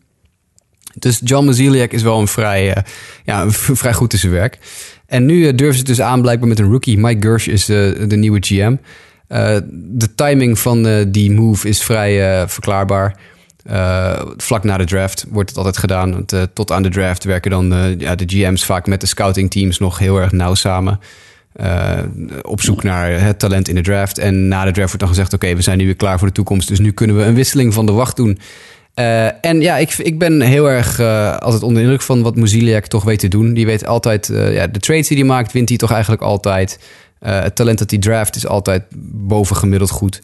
Dus 0.93 1.21
John 1.23 1.45
Maziliak 1.45 1.91
is 1.91 2.01
wel 2.01 2.19
een 2.19 2.27
vrij, 2.27 2.67
uh, 2.67 2.83
ja, 3.23 3.49
vrij 3.49 3.93
goed 3.93 4.13
zijn 4.13 4.31
werk. 4.31 4.57
En 5.05 5.25
nu 5.25 5.35
uh, 5.35 5.51
durven 5.55 5.77
ze 5.77 5.83
dus 5.83 6.01
aan 6.01 6.21
blijkbaar 6.21 6.47
met 6.47 6.59
een 6.59 6.71
rookie. 6.71 6.97
Mike 6.97 7.27
Gersh 7.27 7.47
is 7.47 7.65
de, 7.65 8.05
de 8.07 8.15
nieuwe 8.15 8.37
GM. 8.41 8.75
Uh, 9.29 9.57
de 9.71 10.15
timing 10.15 10.59
van 10.59 11.05
die 11.11 11.31
move 11.31 11.67
is 11.67 11.83
vrij 11.83 12.47
verklaarbaar. 12.47 13.17
Vlak 14.37 14.63
na 14.63 14.77
de 14.77 14.85
draft 14.85 15.25
wordt 15.29 15.49
het 15.49 15.57
altijd 15.57 15.77
gedaan. 15.77 16.11
Want, 16.11 16.33
tot 16.53 16.71
aan 16.71 16.83
de 16.83 16.89
draft 16.89 17.23
werken 17.23 17.51
dan 17.51 17.73
uh, 17.73 17.99
ja, 17.99 18.15
de 18.15 18.23
GM's 18.27 18.65
vaak 18.65 18.87
met 18.87 19.01
de 19.01 19.07
scouting 19.07 19.51
teams 19.51 19.79
nog 19.79 19.97
heel 19.97 20.17
erg 20.17 20.31
nauw 20.31 20.53
samen. 20.53 20.99
op 22.41 22.61
zoek 22.61 22.83
naar 22.83 23.21
het 23.21 23.39
talent 23.39 23.67
in 23.67 23.75
de 23.75 23.81
draft. 23.81 24.17
En 24.17 24.47
na 24.47 24.65
de 24.65 24.71
draft 24.71 24.87
wordt 24.87 24.99
dan 24.99 25.07
gezegd: 25.07 25.33
Oké, 25.33 25.55
we 25.55 25.61
zijn 25.61 25.77
nu 25.77 25.85
weer 25.85 25.95
klaar 25.95 26.19
voor 26.19 26.27
de 26.27 26.33
toekomst. 26.33 26.67
Dus 26.67 26.79
nu 26.79 26.91
kunnen 26.91 27.17
we 27.17 27.23
een 27.23 27.35
wisseling 27.35 27.73
van 27.73 27.85
de 27.85 27.91
wacht 27.91 28.15
doen. 28.15 28.39
En 29.41 29.61
ja, 29.61 29.77
ik, 29.77 29.93
ik 29.97 30.19
ben 30.19 30.41
heel 30.41 30.69
erg 30.69 30.99
altijd 31.39 31.63
onder 31.63 31.77
de 31.77 31.81
indruk 31.81 32.01
van 32.01 32.21
wat 32.21 32.35
Moziliak 32.35 32.87
toch 32.87 33.03
weet 33.03 33.19
te 33.19 33.27
doen. 33.27 33.53
Die 33.53 33.65
weet 33.65 33.85
altijd, 33.85 34.31
ja, 34.33 34.67
de 34.67 34.79
trades 34.79 35.07
die 35.07 35.17
hij 35.17 35.27
maakt, 35.27 35.51
wint 35.51 35.69
hij 35.69 35.77
toch 35.77 35.91
eigenlijk 35.91 36.21
altijd. 36.21 36.79
het 37.19 37.55
talent 37.55 37.79
dat 37.79 37.89
hij 37.89 37.99
draft 37.99 38.35
is 38.35 38.47
altijd 38.47 38.83
bovengemiddeld 39.11 39.89
goed. 39.89 40.21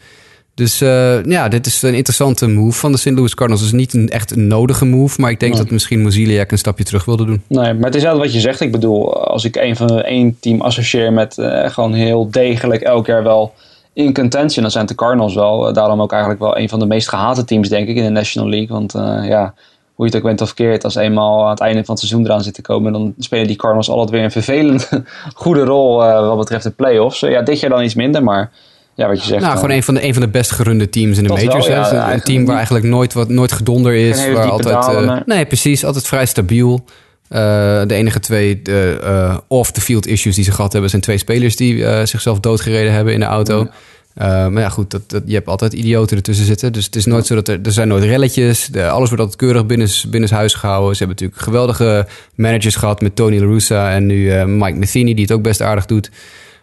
Dus 0.59 0.81
uh, 0.81 1.23
ja, 1.23 1.47
dit 1.47 1.65
is 1.65 1.81
een 1.81 1.93
interessante 1.93 2.47
move 2.47 2.79
van 2.79 2.91
de 2.91 2.97
St. 2.97 3.09
Louis 3.09 3.35
Cardinals. 3.35 3.65
Het 3.65 3.73
is 3.73 3.79
niet 3.79 3.93
een, 3.93 4.09
echt 4.09 4.31
een 4.31 4.47
nodige 4.47 4.85
move, 4.85 5.21
maar 5.21 5.31
ik 5.31 5.39
denk 5.39 5.57
dat 5.57 5.69
misschien 5.69 6.01
Moziliak 6.01 6.51
een 6.51 6.57
stapje 6.57 6.83
terug 6.83 7.05
wilde 7.05 7.25
doen. 7.25 7.41
Nee, 7.47 7.73
maar 7.73 7.85
het 7.85 7.95
is 7.95 8.03
wel 8.03 8.17
wat 8.17 8.33
je 8.33 8.39
zegt. 8.39 8.61
Ik 8.61 8.71
bedoel, 8.71 9.23
als 9.23 9.45
ik 9.45 9.55
een 9.55 9.75
van 9.75 10.01
één 10.01 10.37
team 10.39 10.61
associeer 10.61 11.13
met 11.13 11.37
uh, 11.37 11.69
gewoon 11.69 11.93
heel 11.93 12.29
degelijk 12.31 12.81
elk 12.81 13.05
jaar 13.05 13.23
wel 13.23 13.53
in 13.93 14.13
contention, 14.13 14.61
dan 14.61 14.71
zijn 14.71 14.85
de 14.85 14.95
Cardinals 14.95 15.33
wel. 15.35 15.67
Uh, 15.67 15.73
daarom 15.73 16.01
ook 16.01 16.11
eigenlijk 16.11 16.41
wel 16.41 16.57
een 16.57 16.69
van 16.69 16.79
de 16.79 16.85
meest 16.85 17.09
gehate 17.09 17.45
teams, 17.45 17.69
denk 17.69 17.87
ik, 17.87 17.95
in 17.95 18.03
de 18.03 18.09
National 18.09 18.49
League. 18.49 18.67
Want 18.67 18.91
ja, 19.27 19.53
hoe 19.95 20.05
je 20.05 20.11
het 20.11 20.15
ook 20.15 20.27
bent 20.27 20.41
of 20.41 20.53
keert, 20.53 20.83
als 20.83 20.95
eenmaal 20.95 21.43
aan 21.43 21.49
het 21.49 21.59
einde 21.59 21.85
van 21.85 21.95
het 21.95 22.03
seizoen 22.03 22.25
eraan 22.25 22.43
zit 22.43 22.53
te 22.53 22.61
komen, 22.61 22.91
dan 22.91 23.13
spelen 23.19 23.47
die 23.47 23.55
Cardinals 23.55 23.89
altijd 23.89 24.09
weer 24.09 24.23
een 24.23 24.31
vervelend 24.31 24.89
goede 25.35 25.63
rol 25.63 25.97
wat 25.97 26.37
betreft 26.37 26.63
de 26.63 26.71
playoffs. 26.71 27.19
ja, 27.19 27.41
dit 27.41 27.59
jaar 27.59 27.69
dan 27.69 27.83
iets 27.83 27.95
minder, 27.95 28.23
maar 28.23 28.51
ja, 28.99 29.07
wat 29.07 29.19
je 29.19 29.27
zegt. 29.27 29.41
Nou, 29.41 29.55
gewoon 29.55 29.71
een 29.71 29.83
van 29.83 29.93
de, 29.93 30.03
een 30.03 30.13
van 30.13 30.21
de 30.21 30.27
best 30.27 30.51
gerunde 30.51 30.89
teams 30.89 31.17
in 31.17 31.23
de 31.23 31.29
majors. 31.29 31.67
Wel, 31.67 31.93
ja, 31.93 32.13
een 32.13 32.21
team 32.21 32.45
waar 32.45 32.55
eigenlijk 32.55 32.85
nooit, 32.85 33.13
wat, 33.13 33.29
nooit 33.29 33.51
gedonder 33.51 33.95
is. 33.95 34.31
Waar 34.31 34.49
altijd, 34.49 34.87
uh, 34.87 35.17
nee, 35.25 35.45
precies. 35.45 35.85
Altijd 35.85 36.07
vrij 36.07 36.25
stabiel. 36.25 36.85
Uh, 37.29 37.39
de 37.87 37.93
enige 37.93 38.19
twee 38.19 38.61
uh, 38.69 39.37
off-the-field 39.47 40.07
issues 40.07 40.35
die 40.35 40.43
ze 40.43 40.51
gehad 40.51 40.71
hebben... 40.71 40.89
zijn 40.89 41.01
twee 41.01 41.17
spelers 41.17 41.55
die 41.55 42.05
zichzelf 42.05 42.39
doodgereden 42.39 42.93
hebben 42.93 43.13
in 43.13 43.19
de 43.19 43.25
auto. 43.25 43.67
Ja. 44.15 44.49
maar 44.49 44.61
ja, 44.61 44.69
goed, 44.69 44.91
dat, 44.91 45.09
dat, 45.09 45.23
je 45.25 45.33
hebt 45.33 45.47
altijd 45.47 45.73
idioten 45.73 46.17
ertussen 46.17 46.45
zitten. 46.45 46.73
Dus 46.73 46.85
het 46.85 46.95
is 46.95 47.05
nooit 47.05 47.25
zo 47.25 47.35
dat 47.35 47.47
er... 47.47 47.59
Er 47.63 47.71
zijn 47.71 47.87
nooit 47.87 48.03
relletjes. 48.03 48.65
De, 48.65 48.89
alles 48.89 49.07
wordt 49.07 49.23
altijd 49.23 49.41
keurig 49.41 49.65
binnen, 49.65 49.89
binnen 50.07 50.29
huis 50.29 50.53
gehouden. 50.53 50.95
Ze 50.95 51.03
hebben 51.03 51.17
natuurlijk 51.23 51.47
geweldige 51.47 52.07
managers 52.35 52.75
gehad... 52.75 53.01
met 53.01 53.15
Tony 53.15 53.39
La 53.39 53.45
Russa 53.45 53.91
en 53.91 54.05
nu 54.05 54.45
Mike 54.45 54.79
Matheny... 54.79 55.13
die 55.13 55.23
het 55.23 55.31
ook 55.31 55.41
best 55.41 55.61
aardig 55.61 55.85
doet. 55.85 56.09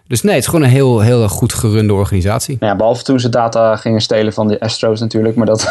Dus 0.09 0.23
nee, 0.23 0.35
het 0.35 0.43
is 0.43 0.49
gewoon 0.49 0.65
een 0.65 0.71
heel, 0.71 1.01
heel 1.01 1.29
goed 1.29 1.53
gerunde 1.53 1.93
organisatie. 1.93 2.57
Ja, 2.61 2.77
behalve 2.77 3.03
toen 3.03 3.21
ze 3.21 3.29
data 3.29 3.77
gingen 3.77 4.01
stelen 4.01 4.33
van 4.33 4.49
de 4.49 4.61
Astros 4.61 5.01
natuurlijk. 5.01 5.37
Maar 5.37 5.47
dat, 5.47 5.61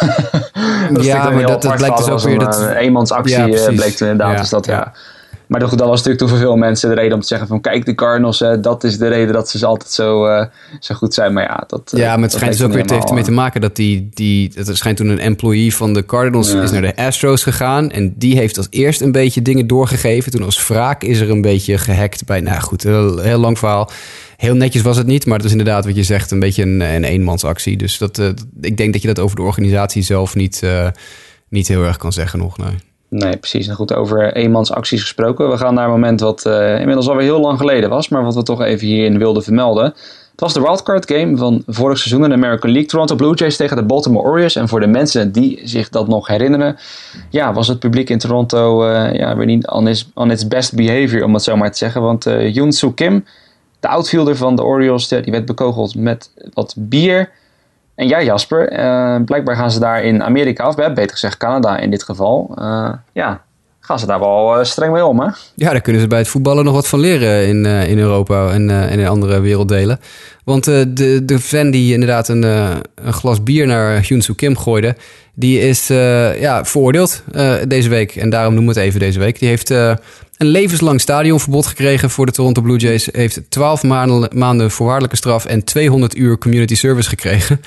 dat 0.92 1.04
ja, 1.04 1.30
maar 1.30 1.46
dat, 1.46 1.62
dat 1.62 1.76
blijkt 1.76 1.96
dus 1.96 2.08
ook 2.08 2.20
weer... 2.20 2.32
Een, 2.32 2.38
dat, 2.38 2.60
een 2.60 2.76
eenmansactie 2.76 3.46
ja, 3.46 3.72
bleek 3.72 3.96
toen 3.96 4.08
inderdaad. 4.08 4.34
Ja, 4.34 4.40
dus 4.40 4.50
dat, 4.50 4.66
ja. 4.66 4.92
Maar 5.46 5.60
dat 5.60 5.70
was 5.70 5.88
natuurlijk 5.88 6.18
toen 6.18 6.28
voor 6.28 6.38
veel 6.38 6.56
mensen 6.56 6.88
de 6.88 6.94
reden 6.94 7.12
om 7.12 7.20
te 7.20 7.26
zeggen 7.26 7.48
van... 7.48 7.60
kijk, 7.60 7.84
de 7.84 7.94
Cardinals, 7.94 8.44
dat 8.60 8.84
is 8.84 8.98
de 8.98 9.08
reden 9.08 9.32
dat 9.32 9.48
ze 9.48 9.66
altijd 9.66 9.90
zo, 9.90 10.26
uh, 10.26 10.44
zo 10.80 10.94
goed 10.94 11.14
zijn. 11.14 11.32
Maar 11.32 11.42
ja, 11.42 11.64
dat 11.66 11.92
Ja, 11.96 12.14
maar 12.14 12.22
het 12.22 12.32
schijnt 12.32 12.52
dus 12.52 12.62
ook 12.62 12.72
weer 12.72 12.90
heeft 12.92 13.08
ermee 13.08 13.24
te 13.24 13.30
maken 13.30 13.60
dat 13.60 13.76
die... 13.76 14.08
die 14.14 14.52
het 14.54 14.76
schijnt 14.76 14.96
toen 14.96 15.08
een 15.08 15.20
employee 15.20 15.74
van 15.74 15.94
de 15.94 16.06
Cardinals 16.06 16.54
is 16.54 16.70
naar 16.70 16.82
de 16.82 16.96
Astros 16.96 17.42
gegaan... 17.42 17.90
en 17.90 18.14
die 18.16 18.36
heeft 18.36 18.56
als 18.56 18.66
eerst 18.70 19.00
een 19.00 19.12
beetje 19.12 19.42
dingen 19.42 19.66
doorgegeven. 19.66 20.32
Toen 20.32 20.42
als 20.42 20.68
wraak 20.68 21.02
is 21.02 21.20
er 21.20 21.30
een 21.30 21.42
beetje 21.42 21.78
gehackt 21.78 22.24
bij... 22.24 22.40
Nou 22.40 22.60
goed, 22.60 22.82
heel, 22.82 23.18
heel 23.18 23.38
lang 23.38 23.58
verhaal. 23.58 23.90
Heel 24.36 24.54
netjes 24.54 24.82
was 24.82 24.96
het 24.96 25.06
niet, 25.06 25.26
maar 25.26 25.36
het 25.36 25.46
is 25.46 25.50
inderdaad 25.50 25.84
wat 25.84 25.96
je 25.96 26.02
zegt, 26.02 26.30
een 26.30 26.40
beetje 26.40 26.62
een, 26.62 26.80
een 26.80 27.04
eenmansactie. 27.04 27.76
Dus 27.76 27.98
dat, 27.98 28.18
uh, 28.18 28.28
ik 28.60 28.76
denk 28.76 28.92
dat 28.92 29.02
je 29.02 29.08
dat 29.08 29.18
over 29.18 29.36
de 29.36 29.42
organisatie 29.42 30.02
zelf 30.02 30.34
niet, 30.34 30.60
uh, 30.64 30.88
niet 31.48 31.68
heel 31.68 31.82
erg 31.82 31.96
kan 31.96 32.12
zeggen 32.12 32.38
nog. 32.38 32.58
Nee. 32.58 32.74
Nee, 33.08 33.36
precies. 33.36 33.66
Nou 33.66 33.78
goed, 33.78 33.94
over 33.94 34.32
eenmansacties 34.32 35.00
gesproken. 35.00 35.50
We 35.50 35.56
gaan 35.56 35.74
naar 35.74 35.84
een 35.84 35.90
moment 35.90 36.20
wat 36.20 36.44
uh, 36.46 36.78
inmiddels 36.80 37.08
alweer 37.08 37.24
heel 37.24 37.40
lang 37.40 37.58
geleden 37.58 37.90
was, 37.90 38.08
maar 38.08 38.24
wat 38.24 38.34
we 38.34 38.42
toch 38.42 38.62
even 38.62 38.86
hierin 38.86 39.18
wilden 39.18 39.42
vermelden. 39.42 39.84
Het 39.84 40.44
was 40.44 40.54
de 40.54 40.60
wildcard 40.60 41.10
game 41.12 41.36
van 41.36 41.62
vorig 41.66 41.98
seizoen 41.98 42.22
in 42.22 42.28
de 42.28 42.34
American 42.34 42.70
League. 42.70 42.88
Toronto 42.88 43.14
Blue 43.14 43.34
Jays 43.34 43.56
tegen 43.56 43.76
de 43.76 43.82
Baltimore 43.82 44.28
Orioles. 44.28 44.56
En 44.56 44.68
voor 44.68 44.80
de 44.80 44.86
mensen 44.86 45.32
die 45.32 45.60
zich 45.64 45.88
dat 45.88 46.08
nog 46.08 46.26
herinneren, 46.26 46.76
ja, 47.30 47.52
was 47.52 47.68
het 47.68 47.78
publiek 47.78 48.10
in 48.10 48.18
Toronto 48.18 48.88
uh, 48.88 49.14
ja, 49.14 49.36
weer 49.36 49.46
niet 49.46 49.70
on 49.70 49.88
its, 49.88 50.10
on 50.14 50.30
its 50.30 50.48
best 50.48 50.74
behavior, 50.74 51.24
om 51.24 51.34
het 51.34 51.42
zo 51.42 51.56
maar 51.56 51.70
te 51.70 51.78
zeggen. 51.78 52.02
Want 52.02 52.26
uh, 52.26 52.54
Yoon 52.54 52.72
Soo 52.72 52.90
Kim, 52.90 53.24
de 53.86 53.92
outfielder 53.92 54.36
van 54.36 54.56
de 54.56 54.64
Orioles, 54.64 55.08
die 55.08 55.32
werd 55.32 55.46
bekogeld 55.46 55.94
met 55.94 56.30
wat 56.54 56.74
bier. 56.78 57.30
En 57.94 58.08
ja, 58.08 58.22
Jasper, 58.22 58.72
uh, 58.72 59.24
blijkbaar 59.24 59.56
gaan 59.56 59.70
ze 59.70 59.80
daar 59.80 60.04
in 60.04 60.22
Amerika, 60.22 60.68
of 60.68 60.74
beter 60.74 61.10
gezegd 61.10 61.36
Canada 61.36 61.78
in 61.78 61.90
dit 61.90 62.02
geval, 62.02 62.56
uh, 62.58 62.92
ja, 63.12 63.40
gaan 63.80 63.98
ze 63.98 64.06
daar 64.06 64.20
wel 64.20 64.58
uh, 64.58 64.64
streng 64.64 64.92
mee 64.92 65.04
om, 65.04 65.20
hè? 65.20 65.26
Ja, 65.54 65.70
daar 65.70 65.80
kunnen 65.80 66.02
ze 66.02 66.08
bij 66.08 66.18
het 66.18 66.28
voetballen 66.28 66.64
nog 66.64 66.74
wat 66.74 66.88
van 66.88 67.00
leren 67.00 67.46
in, 67.46 67.64
in 67.66 67.98
Europa 67.98 68.50
en, 68.50 68.70
en 68.70 68.98
in 68.98 69.08
andere 69.08 69.40
werelddelen. 69.40 70.00
Want 70.44 70.64
de, 70.64 71.22
de 71.24 71.38
fan 71.38 71.70
die 71.70 71.92
inderdaad 71.92 72.28
een, 72.28 72.42
een 72.42 73.12
glas 73.12 73.42
bier 73.42 73.66
naar 73.66 74.02
Hyunsu 74.06 74.34
Kim 74.34 74.56
gooide, 74.56 74.96
die 75.38 75.60
is 75.60 75.86
ja, 75.86 76.64
veroordeeld 76.64 77.22
deze 77.68 77.88
week. 77.88 78.16
En 78.16 78.30
daarom 78.30 78.54
noemen 78.54 78.74
we 78.74 78.80
het 78.80 78.88
even 78.88 79.00
deze 79.00 79.18
week. 79.18 79.38
Die 79.38 79.48
heeft 79.48 79.70
een 79.70 79.98
levenslang 80.46 81.00
stadionverbod 81.00 81.66
gekregen 81.66 82.10
voor 82.10 82.26
de 82.26 82.32
Toronto 82.32 82.62
Blue 82.62 82.76
Jays. 82.76 83.08
Heeft 83.12 83.40
12 83.48 83.82
maanden, 83.82 84.38
maanden 84.38 84.70
voorwaardelijke 84.70 85.16
straf 85.16 85.44
en 85.44 85.64
200 85.64 86.16
uur 86.16 86.38
community 86.38 86.74
service 86.74 87.08
gekregen. 87.08 87.60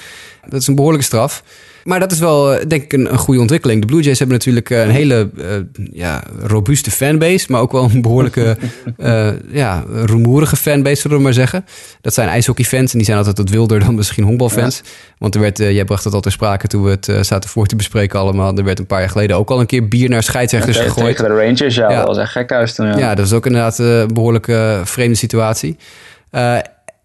Dat 0.49 0.61
is 0.61 0.67
een 0.67 0.75
behoorlijke 0.75 1.05
straf. 1.05 1.43
Maar 1.83 1.99
dat 1.99 2.11
is 2.11 2.19
wel, 2.19 2.53
eh, 2.53 2.65
denk 2.67 2.83
ik, 2.83 2.93
een, 2.93 3.11
een 3.11 3.17
goede 3.17 3.41
ontwikkeling. 3.41 3.81
De 3.81 3.87
Blue 3.87 4.01
Jays 4.01 4.19
hebben 4.19 4.37
natuurlijk 4.37 4.69
eh, 4.69 4.81
een 4.81 4.89
hele 4.89 5.29
uh, 5.35 5.45
ja, 5.91 6.23
robuuste 6.41 6.91
fanbase, 6.91 7.45
maar 7.51 7.61
ook 7.61 7.71
wel 7.71 7.83
een 7.83 8.01
behoorlijke 8.01 8.57
uh, 8.97 9.29
ja, 9.61 9.83
rumoerige 10.05 10.55
fanbase, 10.55 11.01
zullen 11.01 11.17
we 11.17 11.23
maar 11.23 11.33
zeggen. 11.33 11.65
Dat 12.01 12.13
zijn 12.13 12.29
ijshockeyfans 12.29 12.91
en 12.91 12.97
die 12.97 13.05
zijn 13.05 13.17
altijd 13.17 13.37
wat 13.37 13.49
wilder 13.49 13.79
dan 13.79 13.95
misschien 13.95 14.23
honkbalfans. 14.23 14.81
Ja. 14.83 14.89
Want 15.17 15.35
er 15.35 15.41
werd, 15.41 15.57
jij 15.57 15.85
bracht 15.85 16.03
het 16.03 16.13
al 16.13 16.21
ter 16.21 16.31
sprake 16.31 16.67
toen 16.67 16.83
we 16.83 16.89
het 16.89 17.25
zaten 17.27 17.49
voor 17.49 17.65
te 17.65 17.75
bespreken 17.75 18.19
allemaal. 18.19 18.57
Er 18.57 18.63
werd 18.63 18.79
een 18.79 18.85
paar 18.85 18.99
jaar 18.99 19.09
geleden 19.09 19.37
ook 19.37 19.49
al 19.49 19.59
een 19.59 19.65
keer 19.65 19.87
bier 19.87 20.09
naar 20.09 20.23
scheidsrechters 20.23 20.77
ja, 20.77 20.83
gegooid. 20.83 21.15
Tegen 21.15 21.35
de 21.35 21.41
Rangers, 21.41 21.75
ja, 21.75 21.89
ja. 21.89 21.97
dat 21.97 22.07
was 22.07 22.17
echt 22.17 22.31
gek 22.31 22.49
huis 22.49 22.73
toen. 22.73 22.87
Ja. 22.87 22.97
ja, 22.97 23.15
dat 23.15 23.25
is 23.25 23.33
ook 23.33 23.45
inderdaad 23.45 23.77
een 23.77 24.13
behoorlijke 24.13 24.81
vreemde 24.83 25.15
situatie 25.15 25.77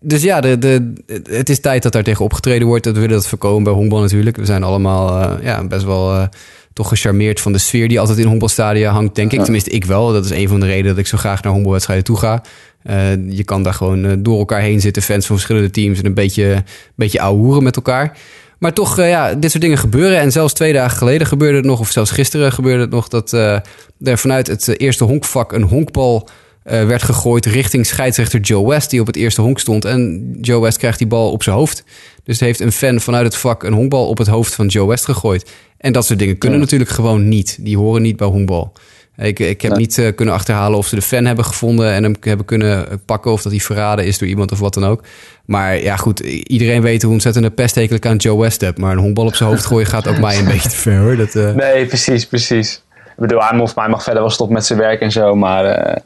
dus 0.05 0.23
ja, 0.23 0.41
de, 0.41 0.59
de, 0.59 0.93
het 1.31 1.49
is 1.49 1.61
tijd 1.61 1.83
dat 1.83 1.93
daar 1.93 2.03
tegen 2.03 2.25
opgetreden 2.25 2.67
wordt. 2.67 2.85
Dat 2.85 2.95
we 2.95 3.01
willen 3.01 3.17
dat 3.17 3.27
voorkomen 3.27 3.63
bij 3.63 3.73
honkbal 3.73 4.01
natuurlijk. 4.01 4.37
We 4.37 4.45
zijn 4.45 4.63
allemaal 4.63 5.21
uh, 5.21 5.45
ja, 5.45 5.67
best 5.67 5.85
wel 5.85 6.15
uh, 6.15 6.27
toch 6.73 6.89
gecharmeerd 6.89 7.41
van 7.41 7.53
de 7.53 7.59
sfeer 7.59 7.89
die 7.89 8.01
altijd 8.01 8.19
in 8.19 8.27
honkbalstadia 8.27 8.93
hangt, 8.93 9.15
denk 9.15 9.33
ik. 9.33 9.43
Tenminste, 9.43 9.71
ik 9.71 9.85
wel. 9.85 10.13
Dat 10.13 10.25
is 10.25 10.31
een 10.31 10.49
van 10.49 10.61
de 10.61 10.67
redenen 10.67 10.91
dat 10.91 10.99
ik 10.99 11.07
zo 11.07 11.17
graag 11.17 11.43
naar 11.43 11.53
honkbalwedstrijden 11.53 12.05
toe 12.05 12.17
ga. 12.17 12.43
Uh, 12.85 13.31
je 13.31 13.45
kan 13.45 13.63
daar 13.63 13.75
gewoon 13.75 14.23
door 14.23 14.39
elkaar 14.39 14.61
heen 14.61 14.81
zitten, 14.81 15.03
fans 15.03 15.27
van 15.27 15.37
verschillende 15.37 15.71
teams 15.71 15.99
en 15.99 16.07
een 16.07 16.15
beetje, 16.15 16.45
een 16.45 16.65
beetje 16.95 17.21
ouwehoeren 17.21 17.63
met 17.63 17.77
elkaar. 17.77 18.19
Maar 18.59 18.73
toch, 18.73 18.99
uh, 18.99 19.09
ja, 19.09 19.35
dit 19.35 19.51
soort 19.51 19.63
dingen 19.63 19.79
gebeuren. 19.79 20.19
En 20.19 20.33
zelfs 20.33 20.53
twee 20.53 20.73
dagen 20.73 20.99
geleden 20.99 21.27
gebeurde 21.27 21.57
het 21.57 21.67
nog, 21.67 21.81
of 21.81 21.91
zelfs 21.91 22.11
gisteren 22.11 22.53
gebeurde 22.53 22.81
het 22.81 22.91
nog, 22.91 23.09
dat 23.09 23.33
er 23.33 24.19
vanuit 24.19 24.47
het 24.47 24.81
eerste 24.81 25.05
honkvak 25.05 25.53
een 25.53 25.63
honkbal 25.63 26.29
werd 26.65 27.03
gegooid 27.03 27.47
richting 27.47 27.87
scheidsrechter 27.87 28.41
Joe 28.41 28.69
West, 28.69 28.91
die 28.91 29.01
op 29.01 29.07
het 29.07 29.17
eerste 29.17 29.41
honk 29.41 29.59
stond. 29.59 29.85
En 29.85 30.33
Joe 30.41 30.61
West 30.61 30.79
krijgt 30.79 30.99
die 30.99 31.07
bal 31.07 31.31
op 31.31 31.43
zijn 31.43 31.57
hoofd. 31.57 31.85
Dus 32.25 32.41
heeft 32.41 32.61
een 32.61 32.73
fan 32.73 33.01
vanuit 33.01 33.25
het 33.25 33.37
vak 33.37 33.63
een 33.63 33.73
honkbal 33.73 34.09
op 34.09 34.19
het 34.19 34.27
hoofd 34.27 34.55
van 34.55 34.67
Joe 34.67 34.89
West 34.89 35.05
gegooid. 35.05 35.51
En 35.79 35.93
dat 35.93 36.07
soort 36.07 36.19
dingen 36.19 36.39
kunnen 36.39 36.59
natuurlijk 36.59 36.91
gewoon 36.91 37.29
niet. 37.29 37.57
Die 37.61 37.77
horen 37.77 38.03
niet 38.03 38.17
bij 38.17 38.27
honkbal. 38.27 38.73
Ik, 39.17 39.39
ik 39.39 39.61
heb 39.61 39.77
niet 39.77 39.99
uh, 39.99 40.15
kunnen 40.15 40.35
achterhalen 40.35 40.79
of 40.79 40.87
ze 40.87 40.95
de 40.95 41.03
fan 41.03 41.25
hebben 41.25 41.45
gevonden 41.45 41.93
en 41.93 42.03
hem 42.03 42.15
hebben 42.21 42.47
kunnen 42.47 43.03
pakken 43.07 43.33
of 43.33 43.43
dat 43.43 43.53
hij 43.53 43.61
verraden 43.61 44.07
is 44.07 44.19
door 44.19 44.29
iemand 44.29 44.53
of 44.53 44.59
wat 44.59 44.75
dan 44.75 44.85
ook. 44.85 45.03
Maar 45.45 45.83
ja, 45.83 45.97
goed, 45.97 46.21
iedereen 46.21 46.83
weet 46.83 47.03
hoe 47.03 47.13
ontzettend 47.13 47.59
een 47.59 47.89
ik 47.89 48.07
aan 48.07 48.17
Joe 48.17 48.41
West 48.41 48.61
heb. 48.61 48.79
Maar 48.79 48.93
een 48.93 48.99
honkbal 48.99 49.27
op 49.27 49.35
zijn 49.35 49.49
hoofd 49.49 49.65
gooien 49.65 49.87
gaat 49.87 50.09
ook 50.09 50.19
mij 50.19 50.39
een 50.39 50.45
beetje 50.55 50.69
te 50.69 50.77
ver 50.77 50.99
hoor. 50.99 51.17
Dat, 51.17 51.35
uh... 51.35 51.53
Nee, 51.53 51.87
precies, 51.87 52.27
precies. 52.27 52.83
Ik 52.95 53.21
bedoel, 53.21 53.43
hij 53.43 53.57
mag, 53.57 53.75
hij 53.75 53.89
mag 53.89 54.03
verder 54.03 54.23
wel 54.23 54.31
stoppen 54.31 54.55
met 54.55 54.67
zijn 54.67 54.79
werk 54.79 55.01
en 55.01 55.13
zo, 55.13 55.35
maar 55.35 55.65
uh, 55.65 55.97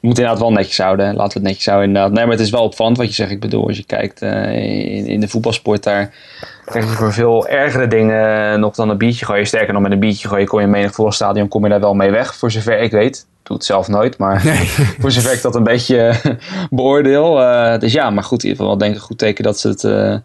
moet 0.00 0.18
inderdaad 0.18 0.40
wel 0.40 0.52
netjes 0.52 0.78
houden. 0.78 1.14
Laten 1.14 1.32
we 1.32 1.38
het 1.38 1.48
netjes 1.48 1.66
houden 1.66 1.88
inderdaad. 1.88 2.12
Nee, 2.12 2.24
maar 2.24 2.36
het 2.36 2.44
is 2.44 2.50
wel 2.50 2.62
opvallend 2.62 2.96
wat 2.96 3.06
je 3.06 3.12
zegt. 3.12 3.30
Ik 3.30 3.40
bedoel, 3.40 3.66
als 3.66 3.76
je 3.76 3.84
kijkt 3.84 4.22
in, 4.22 5.06
in 5.06 5.20
de 5.20 5.28
voetbalsport 5.28 5.82
daar 5.82 6.14
krijg 6.64 6.84
je 6.84 6.96
voor 6.96 7.12
veel 7.12 7.48
ergere 7.48 7.86
dingen 7.86 8.60
nog 8.60 8.74
dan 8.74 8.88
een 8.88 8.98
biertje 8.98 9.24
gooien. 9.24 9.46
Sterker 9.46 9.72
nog, 9.72 9.82
met 9.82 9.92
een 9.92 9.98
biertje 9.98 10.28
gooien 10.28 10.46
kom 10.46 10.58
je 10.58 10.64
in 10.64 10.70
menig 10.70 10.94
voetbalstadion 10.94 11.48
kom 11.48 11.62
je 11.64 11.70
daar 11.70 11.80
wel 11.80 11.94
mee 11.94 12.10
weg. 12.10 12.34
Voor 12.34 12.50
zover 12.50 12.78
ik 12.78 12.90
weet. 12.90 13.26
Ik 13.40 13.46
doe 13.46 13.56
het 13.56 13.66
zelf 13.66 13.88
nooit, 13.88 14.18
maar 14.18 14.40
voor 15.00 15.10
zover 15.10 15.32
ik 15.32 15.42
dat 15.42 15.54
een 15.54 15.64
beetje 15.64 16.14
beoordeel. 16.70 17.40
Uh, 17.40 17.78
dus 17.78 17.92
ja, 17.92 18.10
maar 18.10 18.24
goed, 18.24 18.42
in 18.42 18.48
ieder 18.48 18.62
geval 18.62 18.78
denk 18.78 18.90
ik 18.92 18.98
een 18.98 19.04
goed 19.04 19.18
teken 19.18 19.44
dat 19.44 19.58
ze 19.58 19.68
het, 19.68 19.82
uh, 19.82 20.16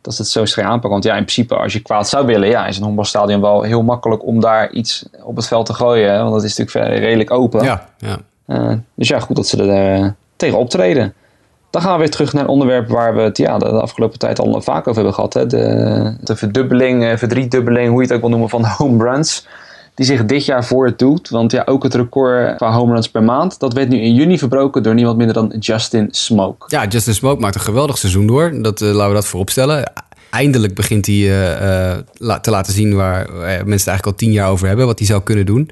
dat 0.00 0.14
ze 0.14 0.22
het 0.22 0.30
zo 0.30 0.44
streng 0.44 0.68
aanpakken. 0.68 0.90
Want 0.90 1.04
ja, 1.04 1.10
in 1.10 1.24
principe, 1.24 1.56
als 1.56 1.72
je 1.72 1.80
kwaad 1.80 2.08
zou 2.08 2.26
willen, 2.26 2.48
ja, 2.48 2.66
is 2.66 2.76
een 2.76 2.84
honkbalstadion 2.84 3.40
wel 3.40 3.62
heel 3.62 3.82
makkelijk 3.82 4.26
om 4.26 4.40
daar 4.40 4.70
iets 4.70 5.06
op 5.22 5.36
het 5.36 5.46
veld 5.46 5.66
te 5.66 5.74
gooien. 5.74 6.18
Want 6.18 6.32
dat 6.32 6.44
is 6.44 6.56
natuurlijk 6.56 6.98
redelijk 6.98 7.30
open. 7.30 7.64
Ja, 7.64 7.88
ja. 7.98 8.18
Uh, 8.46 8.72
dus 8.94 9.08
ja, 9.08 9.20
goed 9.20 9.36
dat 9.36 9.46
ze 9.46 9.62
er 9.62 10.14
tegen 10.36 10.58
optreden. 10.58 11.14
Dan 11.74 11.82
gaan 11.82 11.92
we 11.92 11.98
weer 11.98 12.10
terug 12.10 12.32
naar 12.32 12.42
een 12.42 12.48
onderwerp 12.48 12.88
waar 12.88 13.14
we 13.14 13.20
het 13.20 13.36
ja, 13.36 13.58
de, 13.58 13.66
afgelopen 13.66 14.18
tijd 14.18 14.38
al 14.38 14.62
vaak 14.62 14.78
over 14.78 14.94
hebben 14.94 15.14
gehad. 15.14 15.34
Hè? 15.34 15.46
De, 15.46 16.16
de 16.20 16.36
verdubbeling, 16.36 17.04
eh, 17.04 17.16
verdriedubbeling, 17.16 17.88
hoe 17.88 17.96
je 17.96 18.06
het 18.06 18.12
ook 18.12 18.20
wil 18.20 18.30
noemen, 18.30 18.48
van 18.48 18.64
home 18.64 19.04
runs. 19.04 19.46
Die 19.94 20.06
zich 20.06 20.24
dit 20.24 20.44
jaar 20.44 20.64
voordoet. 20.64 21.28
Want 21.28 21.52
ja, 21.52 21.62
ook 21.66 21.82
het 21.82 21.94
record 21.94 22.56
qua 22.56 22.72
home 22.72 22.92
runs 22.92 23.08
per 23.08 23.22
maand. 23.22 23.58
Dat 23.58 23.72
werd 23.72 23.88
nu 23.88 24.00
in 24.00 24.14
juni 24.14 24.38
verbroken 24.38 24.82
door 24.82 24.94
niemand 24.94 25.16
minder 25.16 25.34
dan 25.34 25.56
Justin 25.58 26.08
Smoke. 26.10 26.66
Ja, 26.68 26.86
Justin 26.86 27.14
Smoke 27.14 27.40
maakt 27.40 27.54
een 27.54 27.60
geweldig 27.60 27.98
seizoen 27.98 28.26
door. 28.26 28.62
Dat, 28.62 28.80
uh, 28.80 28.88
laten 28.88 29.08
we 29.08 29.14
dat 29.14 29.26
vooropstellen. 29.26 29.92
Eindelijk 30.30 30.74
begint 30.74 31.06
hij 31.06 31.14
uh, 31.14 32.36
te 32.40 32.50
laten 32.50 32.72
zien 32.72 32.94
waar 32.94 33.26
mensen 33.32 33.62
het 33.62 33.68
eigenlijk 33.68 34.06
al 34.06 34.14
tien 34.14 34.32
jaar 34.32 34.50
over 34.50 34.66
hebben. 34.66 34.86
Wat 34.86 34.98
hij 34.98 35.08
zou 35.08 35.22
kunnen 35.22 35.46
doen. 35.46 35.70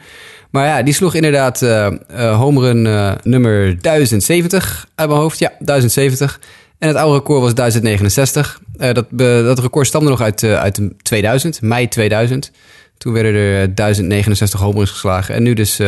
Maar 0.52 0.66
ja, 0.66 0.82
die 0.82 0.94
sloeg 0.94 1.14
inderdaad 1.14 1.62
uh, 1.62 1.86
uh, 2.10 2.36
homerun 2.36 2.86
uh, 2.86 3.12
nummer 3.22 3.82
1070 3.82 4.86
uit 4.94 5.08
mijn 5.08 5.20
hoofd. 5.20 5.38
Ja, 5.38 5.52
1070. 5.58 6.40
En 6.78 6.88
het 6.88 6.96
oude 6.96 7.18
record 7.18 7.40
was 7.40 7.54
1069. 7.54 8.60
dat, 8.92 9.06
dat 9.44 9.58
record 9.58 9.86
stamde 9.86 10.10
nog 10.10 10.20
uit, 10.20 10.44
uit 10.44 10.80
2000, 11.02 11.62
mei 11.62 11.88
2000. 11.88 12.50
Toen 12.98 13.12
werden 13.12 13.34
er 13.34 13.74
1069 13.74 14.60
homeruns 14.60 14.90
geslagen. 14.90 15.34
En 15.34 15.42
nu 15.42 15.54
dus 15.54 15.80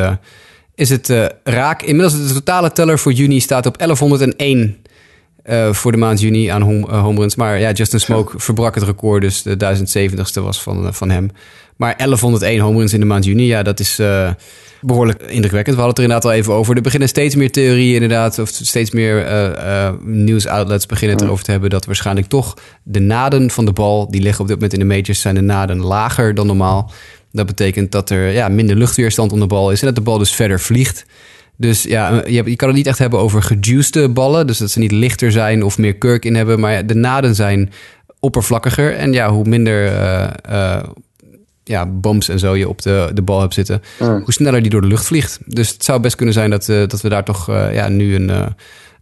is 0.74 0.90
het 0.90 1.12
raak. 1.44 1.82
Inmiddels 1.82 2.26
de 2.26 2.34
totale 2.34 2.72
teller 2.72 2.98
voor 2.98 3.12
juni 3.12 3.40
staat 3.40 3.66
op 3.66 3.78
1101 3.78 4.84
uh, 5.44 5.72
voor 5.72 5.92
de 5.92 5.98
maand 5.98 6.20
juni 6.20 6.46
aan 6.46 6.62
home, 6.62 6.86
uh, 6.88 7.02
home 7.02 7.20
runs. 7.20 7.34
Maar 7.34 7.58
ja, 7.58 7.72
Justin 7.72 8.00
Smoke 8.00 8.38
verbrak 8.38 8.74
het 8.74 8.84
record, 8.84 9.22
dus 9.22 9.42
de 9.42 9.56
1070ste 9.56 10.42
was 10.42 10.62
van, 10.62 10.94
van 10.94 11.10
hem. 11.10 11.30
Maar 11.76 11.96
1101 11.96 12.60
home 12.60 12.78
runs 12.78 12.92
in 12.92 13.00
de 13.00 13.06
maand 13.06 13.24
juni, 13.24 13.46
ja, 13.46 13.62
dat 13.62 13.80
is 13.80 14.00
behoorlijk 14.80 15.22
indrukwekkend. 15.22 15.76
We 15.76 15.82
hadden 15.82 15.86
het 15.86 15.98
er 15.98 16.02
inderdaad 16.02 16.24
al 16.24 16.32
even 16.32 16.52
over. 16.52 16.76
Er 16.76 16.82
beginnen 16.82 17.08
steeds 17.08 17.34
meer 17.34 17.50
theorieën 17.50 17.94
inderdaad, 17.94 18.38
of 18.38 18.48
steeds 18.48 18.90
meer 18.90 19.26
nieuwsoutlets 20.04 20.86
beginnen 20.86 21.16
het 21.16 21.26
erover 21.26 21.44
te 21.44 21.50
hebben... 21.50 21.70
dat 21.70 21.84
waarschijnlijk 21.84 22.26
toch 22.26 22.56
de 22.82 23.00
naden 23.00 23.50
van 23.50 23.64
de 23.64 23.72
bal, 23.72 24.10
die 24.10 24.20
liggen 24.20 24.40
op 24.40 24.46
dit 24.46 24.56
moment 24.56 24.72
in 24.72 24.88
de 24.88 24.94
majors... 24.94 25.20
zijn 25.20 25.34
de 25.34 25.40
naden 25.40 25.80
lager 25.80 26.34
dan 26.34 26.46
normaal. 26.46 26.92
Dat 27.32 27.46
betekent 27.46 27.92
dat 27.92 28.10
er 28.10 28.30
ja, 28.30 28.48
minder 28.48 28.76
luchtweerstand 28.76 29.32
om 29.32 29.40
de 29.40 29.46
bal 29.46 29.70
is 29.70 29.80
en 29.80 29.86
dat 29.86 29.94
de 29.94 30.00
bal 30.00 30.18
dus 30.18 30.34
verder 30.34 30.60
vliegt... 30.60 31.04
Dus 31.56 31.82
ja, 31.82 32.22
je, 32.26 32.42
je, 32.44 32.56
kan 32.56 32.68
het 32.68 32.76
niet 32.76 32.86
echt 32.86 32.98
hebben 32.98 33.18
over 33.18 33.42
gejuiced 33.42 34.14
ballen. 34.14 34.46
Dus 34.46 34.58
dat 34.58 34.70
ze 34.70 34.78
niet 34.78 34.92
lichter 34.92 35.32
zijn 35.32 35.62
of 35.62 35.78
meer 35.78 35.94
kurk 35.94 36.24
in 36.24 36.34
hebben. 36.34 36.60
Maar 36.60 36.86
de 36.86 36.94
naden 36.94 37.34
zijn 37.34 37.72
oppervlakkiger. 38.20 38.94
En 38.94 39.12
ja, 39.12 39.30
hoe 39.30 39.44
minder 39.44 39.84
uh, 39.84 40.26
uh, 40.50 40.82
ja, 41.64 41.86
bumps 41.86 42.28
en 42.28 42.38
zo 42.38 42.56
je 42.56 42.68
op 42.68 42.82
de, 42.82 43.10
de 43.14 43.22
bal 43.22 43.40
hebt 43.40 43.54
zitten, 43.54 43.82
hoe 43.98 44.32
sneller 44.32 44.62
die 44.62 44.70
door 44.70 44.80
de 44.80 44.86
lucht 44.86 45.06
vliegt. 45.06 45.38
Dus 45.46 45.68
het 45.68 45.84
zou 45.84 46.00
best 46.00 46.16
kunnen 46.16 46.34
zijn 46.34 46.50
dat, 46.50 46.68
uh, 46.68 46.86
dat 46.86 47.00
we 47.00 47.08
daar 47.08 47.24
toch 47.24 47.46
ja, 47.72 47.88
nu 47.88 48.14
een, 48.14 48.30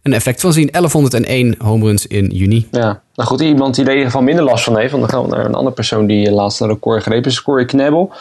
een 0.03 0.13
effect 0.13 0.41
van 0.41 0.53
zien. 0.53 0.69
1101 0.71 1.55
home 1.57 1.85
runs 1.85 2.07
in 2.07 2.27
juni. 2.27 2.67
Ja, 2.71 3.01
nou 3.15 3.29
goed, 3.29 3.41
iemand 3.41 3.75
die 3.75 3.83
er 3.83 3.89
in 3.89 3.97
ieder 3.97 4.11
geval 4.11 4.25
minder 4.25 4.45
last 4.45 4.63
van 4.63 4.77
heeft. 4.77 4.91
Want 4.91 5.03
dan 5.03 5.11
gaan 5.11 5.29
we 5.29 5.35
naar 5.35 5.45
een 5.45 5.55
andere 5.55 5.75
persoon 5.75 6.07
die 6.07 6.31
laatst 6.31 6.61
een 6.61 6.67
record 6.67 7.03
greep 7.03 7.25
is. 7.25 7.41
Corey 7.41 7.65
Knebel. 7.65 8.13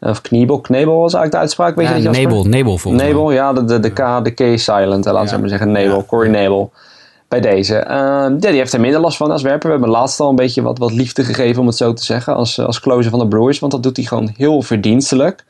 Of 0.00 0.20
Kniebel, 0.20 0.60
Knebel 0.60 1.00
was 1.00 1.14
eigenlijk 1.14 1.32
de 1.32 1.38
uitspraak. 1.38 1.74
Weet 1.76 1.88
ja, 1.88 1.94
je 1.94 2.08
Nebel, 2.08 2.44
Nebel 2.44 2.78
volgens 2.78 3.02
Nebel, 3.02 3.30
ja, 3.32 3.52
de, 3.52 3.64
de, 3.64 3.80
de, 3.80 3.90
K, 3.90 4.24
de 4.24 4.30
K 4.30 4.58
silent, 4.58 5.04
laten 5.04 5.34
we 5.34 5.40
maar 5.40 5.48
zeggen. 5.48 5.72
Nebel, 5.72 6.04
Corey 6.06 6.28
Nebel. 6.28 6.72
Bij 7.28 7.40
deze. 7.40 7.74
Uh, 7.74 7.84
ja, 7.90 8.28
die 8.38 8.50
heeft 8.50 8.72
er 8.72 8.80
minder 8.80 9.00
last 9.00 9.16
van 9.16 9.30
als 9.30 9.42
werper. 9.42 9.66
We 9.66 9.74
hebben 9.74 9.90
laatst 9.90 10.20
al 10.20 10.28
een 10.28 10.36
beetje 10.36 10.62
wat, 10.62 10.78
wat 10.78 10.92
liefde 10.92 11.24
gegeven, 11.24 11.60
om 11.60 11.66
het 11.66 11.76
zo 11.76 11.92
te 11.92 12.04
zeggen, 12.04 12.34
als, 12.34 12.60
als 12.60 12.80
closer 12.80 13.10
van 13.10 13.18
de 13.18 13.28
Brewers. 13.28 13.58
Want 13.58 13.72
dat 13.72 13.82
doet 13.82 13.96
hij 13.96 14.06
gewoon 14.06 14.34
heel 14.36 14.62
verdienstelijk. 14.62 15.44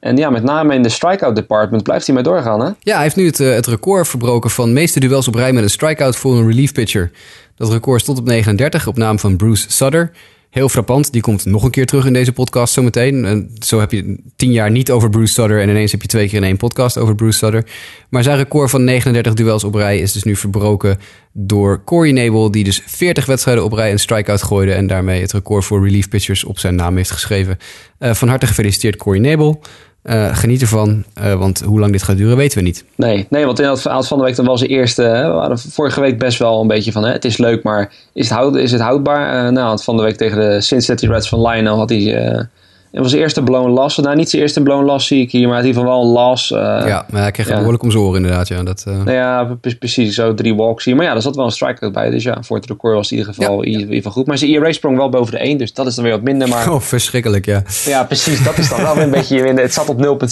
En 0.00 0.16
ja, 0.16 0.30
met 0.30 0.42
name 0.42 0.74
in 0.74 0.82
de 0.82 0.88
strikeout 0.88 1.36
department 1.36 1.82
blijft 1.82 2.06
hij 2.06 2.14
maar 2.14 2.24
doorgaan, 2.24 2.60
hè? 2.60 2.66
Ja, 2.80 2.94
hij 2.94 3.02
heeft 3.02 3.16
nu 3.16 3.26
het, 3.26 3.40
uh, 3.40 3.54
het 3.54 3.66
record 3.66 4.08
verbroken 4.08 4.50
van 4.50 4.72
meeste 4.72 5.00
duels 5.00 5.28
op 5.28 5.34
rij 5.34 5.52
met 5.52 5.62
een 5.62 5.70
strikeout 5.70 6.16
voor 6.16 6.36
een 6.36 6.46
relief 6.46 6.72
pitcher. 6.72 7.10
Dat 7.56 7.70
record 7.70 8.00
stond 8.00 8.18
op 8.18 8.24
39 8.24 8.86
op 8.86 8.96
naam 8.96 9.18
van 9.18 9.36
Bruce 9.36 9.70
Sutter. 9.70 10.12
Heel 10.56 10.68
frappant. 10.68 11.12
Die 11.12 11.22
komt 11.22 11.44
nog 11.44 11.62
een 11.62 11.70
keer 11.70 11.86
terug 11.86 12.06
in 12.06 12.12
deze 12.12 12.32
podcast 12.32 12.72
zometeen. 12.72 13.24
En 13.24 13.50
zo 13.58 13.80
heb 13.80 13.92
je 13.92 14.18
tien 14.36 14.52
jaar 14.52 14.70
niet 14.70 14.90
over 14.90 15.10
Bruce 15.10 15.32
Sutter. 15.32 15.60
En 15.60 15.68
ineens 15.68 15.92
heb 15.92 16.02
je 16.02 16.08
twee 16.08 16.28
keer 16.28 16.36
in 16.36 16.44
één 16.44 16.56
podcast 16.56 16.98
over 16.98 17.14
Bruce 17.14 17.38
Sutter. 17.38 17.66
Maar 18.08 18.22
zijn 18.22 18.36
record 18.36 18.70
van 18.70 18.84
39 18.84 19.34
duels 19.34 19.64
op 19.64 19.74
rij 19.74 19.98
is 19.98 20.12
dus 20.12 20.22
nu 20.22 20.36
verbroken 20.36 20.98
door 21.32 21.84
Corey 21.84 22.12
Nabel. 22.12 22.50
Die 22.50 22.64
dus 22.64 22.82
40 22.86 23.26
wedstrijden 23.26 23.64
op 23.64 23.72
rij 23.72 23.92
een 23.92 23.98
strikeout 23.98 24.42
gooide. 24.42 24.72
En 24.72 24.86
daarmee 24.86 25.20
het 25.20 25.32
record 25.32 25.64
voor 25.64 25.84
relief 25.84 26.08
pitchers 26.08 26.44
op 26.44 26.58
zijn 26.58 26.74
naam 26.74 26.96
heeft 26.96 27.10
geschreven. 27.10 27.58
Uh, 27.98 28.14
van 28.14 28.28
harte 28.28 28.46
gefeliciteerd 28.46 28.96
Corey 28.96 29.20
Nabel. 29.20 29.62
Uh, 30.10 30.36
geniet 30.36 30.60
ervan, 30.60 31.04
uh, 31.18 31.34
want 31.34 31.60
hoe 31.60 31.80
lang 31.80 31.92
dit 31.92 32.02
gaat 32.02 32.16
duren 32.16 32.36
weten 32.36 32.58
we 32.58 32.64
niet. 32.64 32.84
Nee, 32.94 33.26
nee 33.30 33.44
want 33.44 33.60
in 33.60 33.68
het 33.68 33.80
verhaal 33.80 34.02
van 34.02 34.18
de 34.18 34.24
week 34.24 34.36
dan 34.36 34.46
was 34.46 34.60
de 34.60 34.66
eerste. 34.66 35.02
We 35.02 35.32
waren 35.32 35.58
vorige 35.58 36.00
week 36.00 36.18
best 36.18 36.38
wel 36.38 36.60
een 36.60 36.66
beetje 36.66 36.92
van 36.92 37.04
hè, 37.04 37.12
het 37.12 37.24
is 37.24 37.36
leuk, 37.36 37.62
maar 37.62 37.92
is 38.12 38.28
het, 38.28 38.38
houd, 38.38 38.56
is 38.56 38.72
het 38.72 38.80
houdbaar? 38.80 39.46
Uh, 39.46 39.52
nou, 39.52 39.82
van 39.82 39.96
de 39.96 40.02
week 40.02 40.16
tegen 40.16 40.38
de 40.40 40.60
Cincinnati 40.60 41.06
Reds 41.06 41.28
van 41.28 41.48
Lionel 41.48 41.78
had 41.78 41.88
hij 41.88 42.48
het 42.90 43.02
was 43.02 43.10
de 43.10 43.18
eerste 43.18 43.42
blown 43.42 43.70
loss. 43.70 43.98
Nou, 43.98 44.16
niet 44.16 44.30
zijn 44.30 44.42
eerste 44.42 44.62
blown 44.62 44.84
loss 44.84 45.06
zie 45.06 45.22
ik 45.22 45.30
hier, 45.30 45.48
maar 45.48 45.58
in 45.58 45.66
ieder 45.66 45.80
geval 45.80 45.96
wel 45.96 46.06
een 46.06 46.12
loss. 46.12 46.50
Uh, 46.50 46.58
ja, 46.58 47.06
maar 47.10 47.20
hij 47.20 47.30
kreeg 47.30 47.48
ja. 47.48 47.56
behoorlijk 47.56 47.82
om 47.82 47.90
zijn 47.90 48.02
oren 48.02 48.16
inderdaad. 48.16 48.48
Ja, 48.48 48.62
dat, 48.62 48.84
uh... 48.88 48.94
nou 48.94 49.10
ja, 49.10 49.56
precies. 49.78 50.14
Zo 50.14 50.34
drie 50.34 50.54
walks 50.54 50.84
hier. 50.84 50.96
Maar 50.96 51.04
ja, 51.04 51.14
er 51.14 51.22
zat 51.22 51.36
wel 51.36 51.44
een 51.44 51.50
strikeout 51.50 51.92
bij. 51.92 52.10
Dus 52.10 52.22
ja, 52.22 52.42
voor 52.42 52.56
het 52.56 52.66
record 52.66 52.94
was 52.94 53.10
het 53.10 53.12
in 53.12 53.18
ieder 53.18 53.34
geval, 53.34 53.62
ja, 53.62 53.72
in 53.72 53.80
ieder 53.80 53.94
geval 53.94 54.12
goed. 54.12 54.26
Maar 54.26 54.38
zijn 54.38 54.50
ERA 54.50 54.72
sprong 54.72 54.96
wel 54.96 55.08
boven 55.08 55.32
de 55.32 55.38
1, 55.38 55.58
dus 55.58 55.72
dat 55.72 55.86
is 55.86 55.94
dan 55.94 56.04
weer 56.04 56.12
wat 56.12 56.22
minder. 56.22 56.48
Maar... 56.48 56.64
Oh, 56.76 56.80
verschrikkelijk, 56.80 57.46
ja. 57.46 57.62
Ja, 57.84 58.04
precies. 58.04 58.44
Dat 58.44 58.58
is 58.58 58.68
dan 58.68 58.82
wel 58.82 58.94
weer 58.94 59.04
een 59.04 59.10
beetje 59.10 59.42
minder. 59.42 59.64
Het 59.64 59.72
zat 59.72 59.88
op 59.88 60.22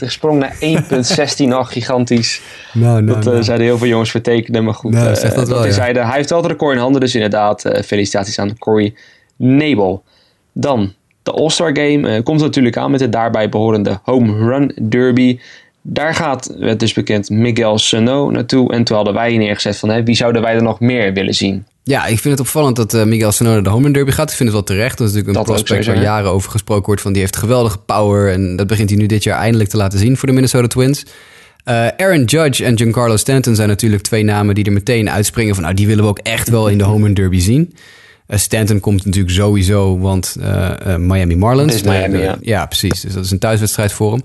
0,96, 0.00 0.06
sprong 0.06 0.38
naar 0.38 0.56
1,16. 0.60 1.44
Oh, 1.44 1.66
gigantisch. 1.66 2.40
Nou, 2.72 3.02
nou, 3.02 3.06
dat 3.06 3.26
uh, 3.26 3.32
nou. 3.32 3.44
zeiden 3.44 3.66
heel 3.66 3.78
veel 3.78 3.86
jongens 3.88 4.10
vertekenen, 4.10 4.64
maar 4.64 4.74
goed. 4.74 4.92
Nou, 4.92 5.20
dat 5.20 5.34
dat 5.34 5.48
wel, 5.48 5.72
zeiden, 5.72 6.06
hij 6.06 6.16
heeft 6.16 6.30
wel 6.30 6.38
het 6.42 6.50
record 6.50 6.74
in 6.74 6.80
handen, 6.80 7.00
dus 7.00 7.14
inderdaad, 7.14 7.70
felicitaties 7.84 8.38
aan 8.38 8.58
Corey 8.58 8.94
Nebel. 9.36 10.02
Dan 10.52 10.92
de 11.24 11.30
All-Star 11.30 11.76
Game 11.76 12.16
uh, 12.16 12.22
komt 12.22 12.40
natuurlijk 12.40 12.76
aan 12.76 12.90
met 12.90 13.00
de 13.00 13.08
daarbij 13.08 13.48
behorende 13.48 14.00
Home 14.02 14.48
Run 14.48 14.88
Derby. 14.88 15.38
Daar 15.82 16.14
gaat, 16.14 16.54
werd 16.58 16.80
dus 16.80 16.92
bekend, 16.92 17.30
Miguel 17.30 17.78
Sano 17.78 18.30
naartoe. 18.30 18.72
En 18.72 18.84
toen 18.84 18.96
hadden 18.96 19.14
wij 19.14 19.36
neergezet 19.36 19.76
van, 19.76 19.88
hè, 19.88 20.02
wie 20.02 20.14
zouden 20.14 20.42
wij 20.42 20.54
er 20.54 20.62
nog 20.62 20.80
meer 20.80 21.12
willen 21.12 21.34
zien? 21.34 21.66
Ja, 21.82 22.06
ik 22.06 22.18
vind 22.18 22.38
het 22.38 22.40
opvallend 22.40 22.76
dat 22.76 22.94
uh, 22.94 23.04
Miguel 23.04 23.32
Sano 23.32 23.50
naar 23.50 23.62
de 23.62 23.68
Home 23.68 23.84
Run 23.84 23.92
Derby 23.92 24.10
gaat. 24.10 24.30
Ik 24.30 24.36
vind 24.36 24.48
het 24.48 24.58
wel 24.58 24.76
terecht. 24.76 24.98
Dat 24.98 25.08
is 25.08 25.14
natuurlijk 25.14 25.38
een 25.38 25.44
dat 25.46 25.54
prospect 25.54 25.86
waar 25.86 26.02
jaren 26.02 26.30
over 26.30 26.50
gesproken 26.50 26.86
wordt. 26.86 27.00
Van 27.00 27.12
die 27.12 27.20
heeft 27.20 27.36
geweldige 27.36 27.78
power. 27.78 28.32
En 28.32 28.56
dat 28.56 28.66
begint 28.66 28.90
hij 28.90 28.98
nu 28.98 29.06
dit 29.06 29.22
jaar 29.22 29.38
eindelijk 29.38 29.70
te 29.70 29.76
laten 29.76 29.98
zien 29.98 30.16
voor 30.16 30.28
de 30.28 30.34
Minnesota 30.34 30.66
Twins. 30.66 31.04
Uh, 31.68 31.86
Aaron 31.96 32.24
Judge 32.24 32.64
en 32.64 32.76
Giancarlo 32.76 33.16
Stanton 33.16 33.54
zijn 33.54 33.68
natuurlijk 33.68 34.02
twee 34.02 34.24
namen 34.24 34.54
die 34.54 34.64
er 34.64 34.72
meteen 34.72 35.10
uitspringen 35.10 35.54
van... 35.54 35.62
nou, 35.62 35.74
die 35.74 35.86
willen 35.86 36.04
we 36.04 36.10
ook 36.10 36.18
echt 36.18 36.48
wel 36.48 36.68
in 36.68 36.78
de 36.78 36.84
Home 36.84 37.04
Run 37.04 37.14
Derby 37.14 37.38
zien. 37.38 37.74
Uh, 38.28 38.38
Stanton 38.38 38.80
komt 38.80 39.04
natuurlijk 39.04 39.34
sowieso, 39.34 39.98
want 39.98 40.36
Miami 40.98 41.36
Marlins. 41.36 41.72
Het 41.72 41.84
is 41.84 41.90
Miami, 41.90 42.18
ja. 42.18 42.36
ja. 42.40 42.66
precies. 42.66 43.00
Dus 43.00 43.12
dat 43.12 43.24
is 43.24 43.30
een 43.30 43.38
thuiswedstrijd 43.38 43.92
voor 43.92 44.12
hem. 44.12 44.22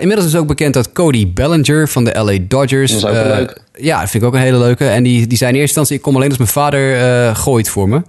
inmiddels 0.00 0.26
is 0.26 0.36
ook 0.36 0.46
bekend 0.46 0.74
dat 0.74 0.92
Cody 0.92 1.32
Bellinger 1.32 1.88
van 1.88 2.04
de 2.04 2.12
LA 2.18 2.38
Dodgers. 2.48 2.92
Dat 3.00 3.12
is 3.12 3.18
ook 3.18 3.26
leuk. 3.26 3.62
Ja, 3.74 4.00
dat 4.00 4.10
vind 4.10 4.22
ik 4.22 4.28
ook 4.28 4.34
een 4.34 4.40
hele 4.40 4.58
leuke. 4.58 4.88
En 4.88 5.02
die, 5.02 5.26
die 5.26 5.38
zei 5.38 5.50
in 5.50 5.58
eerste 5.58 5.78
instantie, 5.78 5.96
ik 5.96 6.02
kom 6.02 6.14
alleen 6.16 6.28
als 6.28 6.38
mijn 6.38 6.50
vader 6.50 7.36
gooit 7.36 7.68
voor 7.68 7.88
me. 7.88 8.02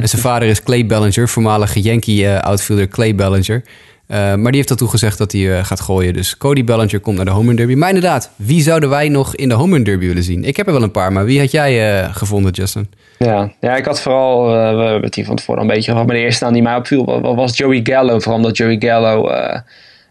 en 0.00 0.08
zijn 0.08 0.22
vader 0.22 0.48
is 0.48 0.62
Clay 0.62 0.86
Bellinger, 0.86 1.28
voormalige 1.28 1.80
Yankee-outfielder 1.80 2.88
Clay 2.88 3.14
Bellinger. 3.14 3.62
Uh, 4.08 4.16
maar 4.16 4.52
die 4.52 4.56
heeft 4.56 4.70
al 4.70 4.76
toegezegd 4.76 5.18
dat 5.18 5.32
hij 5.32 5.64
gaat 5.64 5.80
gooien. 5.80 6.12
Dus 6.12 6.36
Cody 6.36 6.64
Bellinger 6.64 7.00
komt 7.00 7.16
naar 7.16 7.24
de 7.24 7.30
home 7.30 7.46
run 7.46 7.56
derby. 7.56 7.74
Maar 7.74 7.88
inderdaad, 7.88 8.30
wie 8.36 8.62
zouden 8.62 8.88
wij 8.88 9.08
nog 9.08 9.36
in 9.36 9.48
de 9.48 9.54
home 9.54 9.74
run 9.74 9.84
derby 9.84 10.06
willen 10.06 10.22
zien? 10.22 10.44
Ik 10.44 10.56
heb 10.56 10.66
er 10.66 10.72
wel 10.72 10.82
een 10.82 10.90
paar, 10.90 11.12
maar 11.12 11.24
wie 11.24 11.40
had 11.40 11.50
jij 11.50 12.04
gevonden, 12.12 12.52
Justin? 12.52 12.88
Ja, 13.18 13.50
ja, 13.60 13.76
ik 13.76 13.84
had 13.84 14.00
vooral, 14.00 14.46
we 14.46 14.52
hebben 14.82 15.02
het 15.02 15.14
hier 15.14 15.24
van 15.24 15.58
een 15.58 15.66
beetje 15.66 15.92
gehad, 15.92 16.08
de 16.08 16.16
eerste 16.16 16.44
naam 16.44 16.52
die 16.52 16.62
mij 16.62 16.76
opviel 16.76 17.20
was 17.34 17.56
Joey 17.56 17.80
Gallo. 17.82 18.18
Vooral 18.18 18.36
omdat 18.36 18.56
Joey 18.56 18.76
Gallo, 18.78 19.28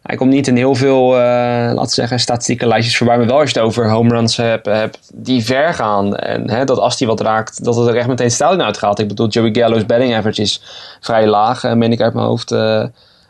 hij 0.04 0.16
komt 0.16 0.32
niet 0.32 0.48
in 0.48 0.56
heel 0.56 0.76
veel, 0.76 1.12
laten 1.12 1.82
we 1.82 1.88
zeggen, 1.90 2.20
statistieke 2.20 2.68
lijstjes 2.68 2.98
voorbij. 2.98 3.18
Maar 3.18 3.26
wel 3.28 3.40
als 3.40 3.52
je 3.52 3.60
het 3.60 3.68
over 3.68 3.90
home 3.90 4.10
runs 4.10 4.38
hebt, 4.38 4.70
die 5.14 5.46
ver 5.46 5.74
gaan. 5.74 6.16
En 6.16 6.50
hè, 6.50 6.66
dat 6.66 6.78
als 6.78 7.00
hij 7.00 7.08
wat 7.08 7.22
raakt, 7.22 7.64
dat 7.64 7.76
het 7.76 7.88
er 7.88 7.96
echt 7.96 8.08
meteen 8.08 8.32
stijl 8.32 8.60
uitgaat. 8.60 9.00
Ik 9.00 9.08
bedoel, 9.08 9.28
Joey 9.28 9.54
Gallo's 9.54 9.86
batting 9.86 10.16
average 10.16 10.42
is 10.42 10.62
vrij 11.02 11.28
laag, 11.28 11.76
meen 11.76 11.92
ik 11.92 12.02
uit 12.02 12.14
mijn 12.14 12.26
hoofd. 12.26 12.56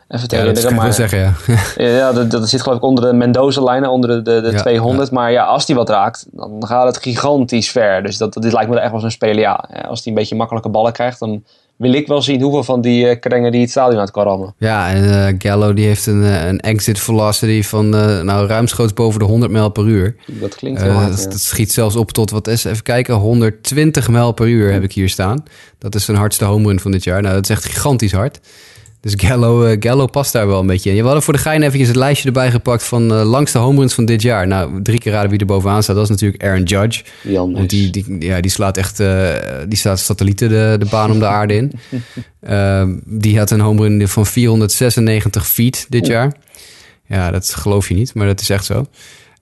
Even 0.08 0.28
te 0.28 0.36
ja, 0.36 0.42
herinneren. 0.42 0.74
maar, 0.74 0.92
zeggen, 0.92 1.18
ja. 1.76 1.86
ja, 1.86 2.12
dat, 2.12 2.30
dat 2.30 2.48
zit 2.48 2.62
geloof 2.62 2.76
ik 2.76 2.84
onder 2.84 3.04
de 3.04 3.12
Mendoza-lijnen, 3.12 3.90
onder 3.90 4.24
de, 4.24 4.40
de, 4.40 4.50
de 4.50 4.56
200. 4.56 5.10
Maar 5.10 5.32
ja, 5.32 5.44
als 5.44 5.66
die 5.66 5.74
wat 5.74 5.88
raakt, 5.88 6.26
dan 6.32 6.66
gaat 6.66 6.86
het 6.86 7.02
gigantisch 7.02 7.70
ver. 7.70 8.02
Dus 8.02 8.16
dat, 8.16 8.32
dit 8.32 8.52
lijkt 8.52 8.70
me 8.70 8.78
echt 8.80 8.90
wel 8.90 9.00
zo'n 9.00 9.10
speler. 9.10 9.38
Ja, 9.38 9.68
als 9.88 10.02
die 10.02 10.12
een 10.12 10.18
beetje 10.18 10.36
makkelijke 10.36 10.68
ballen 10.68 10.92
krijgt, 10.92 11.18
dan 11.18 11.44
wil 11.76 11.92
ik 11.92 12.06
wel 12.06 12.22
zien 12.22 12.40
hoeveel 12.42 12.64
van 12.64 12.80
die 12.80 13.06
uh, 13.06 13.20
krengen 13.20 13.52
die 13.52 13.60
het 13.60 13.70
stadion 13.70 14.00
uit 14.00 14.10
kan 14.10 14.24
rammen. 14.24 14.54
Ja, 14.58 14.90
en 14.90 15.04
uh, 15.04 15.34
Gallo 15.38 15.74
die 15.74 15.86
heeft 15.86 16.06
een, 16.06 16.22
uh, 16.22 16.46
een 16.46 16.60
exit 16.60 16.98
velocity 16.98 17.62
van 17.62 17.88
nou, 17.88 18.46
ruimschoots 18.46 18.92
boven 18.92 19.18
de 19.20 19.26
100 19.26 19.52
mijl 19.52 19.68
per 19.68 19.86
uur. 19.86 20.16
Dat 20.26 20.54
klinkt 20.54 20.82
heel 20.82 20.90
hard, 20.90 21.16
dat, 21.16 21.32
dat, 21.32 21.40
schiet 21.40 21.72
zelfs 21.72 21.96
op 21.96 22.12
tot, 22.12 22.30
wat 22.30 22.46
is, 22.46 22.64
even 22.64 22.82
kijken, 22.82 23.14
120 23.14 24.08
mijl 24.08 24.32
per 24.32 24.48
uur 24.48 24.72
heb 24.72 24.82
ik 24.82 24.92
hier 24.92 25.08
staan. 25.08 25.44
Dat 25.78 25.94
is 25.94 26.04
zijn 26.04 26.16
hardste 26.16 26.44
home 26.44 26.68
run 26.68 26.80
van 26.80 26.90
dit 26.90 27.04
jaar. 27.04 27.22
Nou, 27.22 27.34
dat 27.34 27.44
is 27.44 27.50
echt 27.50 27.64
gigantisch 27.64 28.12
hard. 28.12 28.40
Dus 29.00 29.14
Gallo, 29.16 29.66
uh, 29.66 29.76
Gallo 29.80 30.06
past 30.06 30.32
daar 30.32 30.46
wel 30.46 30.60
een 30.60 30.66
beetje 30.66 30.90
in. 30.90 30.96
We 30.96 31.02
hadden 31.02 31.22
voor 31.22 31.32
de 31.32 31.38
gein 31.38 31.62
eventjes 31.62 31.88
het 31.88 31.96
lijstje 31.96 32.26
erbij 32.26 32.50
gepakt 32.50 32.84
van 32.84 33.12
uh, 33.12 33.30
langste 33.30 33.58
home 33.58 33.78
runs 33.78 33.94
van 33.94 34.04
dit 34.04 34.22
jaar. 34.22 34.46
Nou, 34.46 34.82
drie 34.82 34.98
keer 34.98 35.12
raden 35.12 35.30
wie 35.30 35.38
er 35.38 35.46
bovenaan 35.46 35.82
staat. 35.82 35.96
Dat 35.96 36.04
is 36.04 36.10
natuurlijk 36.10 36.42
Aaron 36.42 36.62
Judge. 36.62 37.04
Jan 37.22 37.52
Want 37.52 37.70
die, 37.70 37.90
die, 37.90 38.16
ja, 38.18 38.40
die 38.40 38.50
slaat 38.50 38.76
echt 38.76 39.00
uh, 39.00 39.34
die 39.68 39.78
slaat 39.78 40.00
satellieten 40.00 40.48
de, 40.48 40.76
de 40.78 40.86
baan 40.90 41.10
om 41.10 41.18
de 41.18 41.26
aarde 41.26 41.54
in. 41.54 41.72
Ehm, 42.40 42.98
die 43.04 43.38
had 43.38 43.50
een 43.50 43.60
home 43.60 43.82
run 43.82 44.08
van 44.08 44.26
496 44.26 45.48
feet 45.48 45.86
dit 45.88 46.06
jaar. 46.06 46.36
Ja, 47.06 47.30
dat 47.30 47.54
geloof 47.54 47.88
je 47.88 47.94
niet, 47.94 48.14
maar 48.14 48.26
dat 48.26 48.40
is 48.40 48.50
echt 48.50 48.64
zo. 48.64 48.86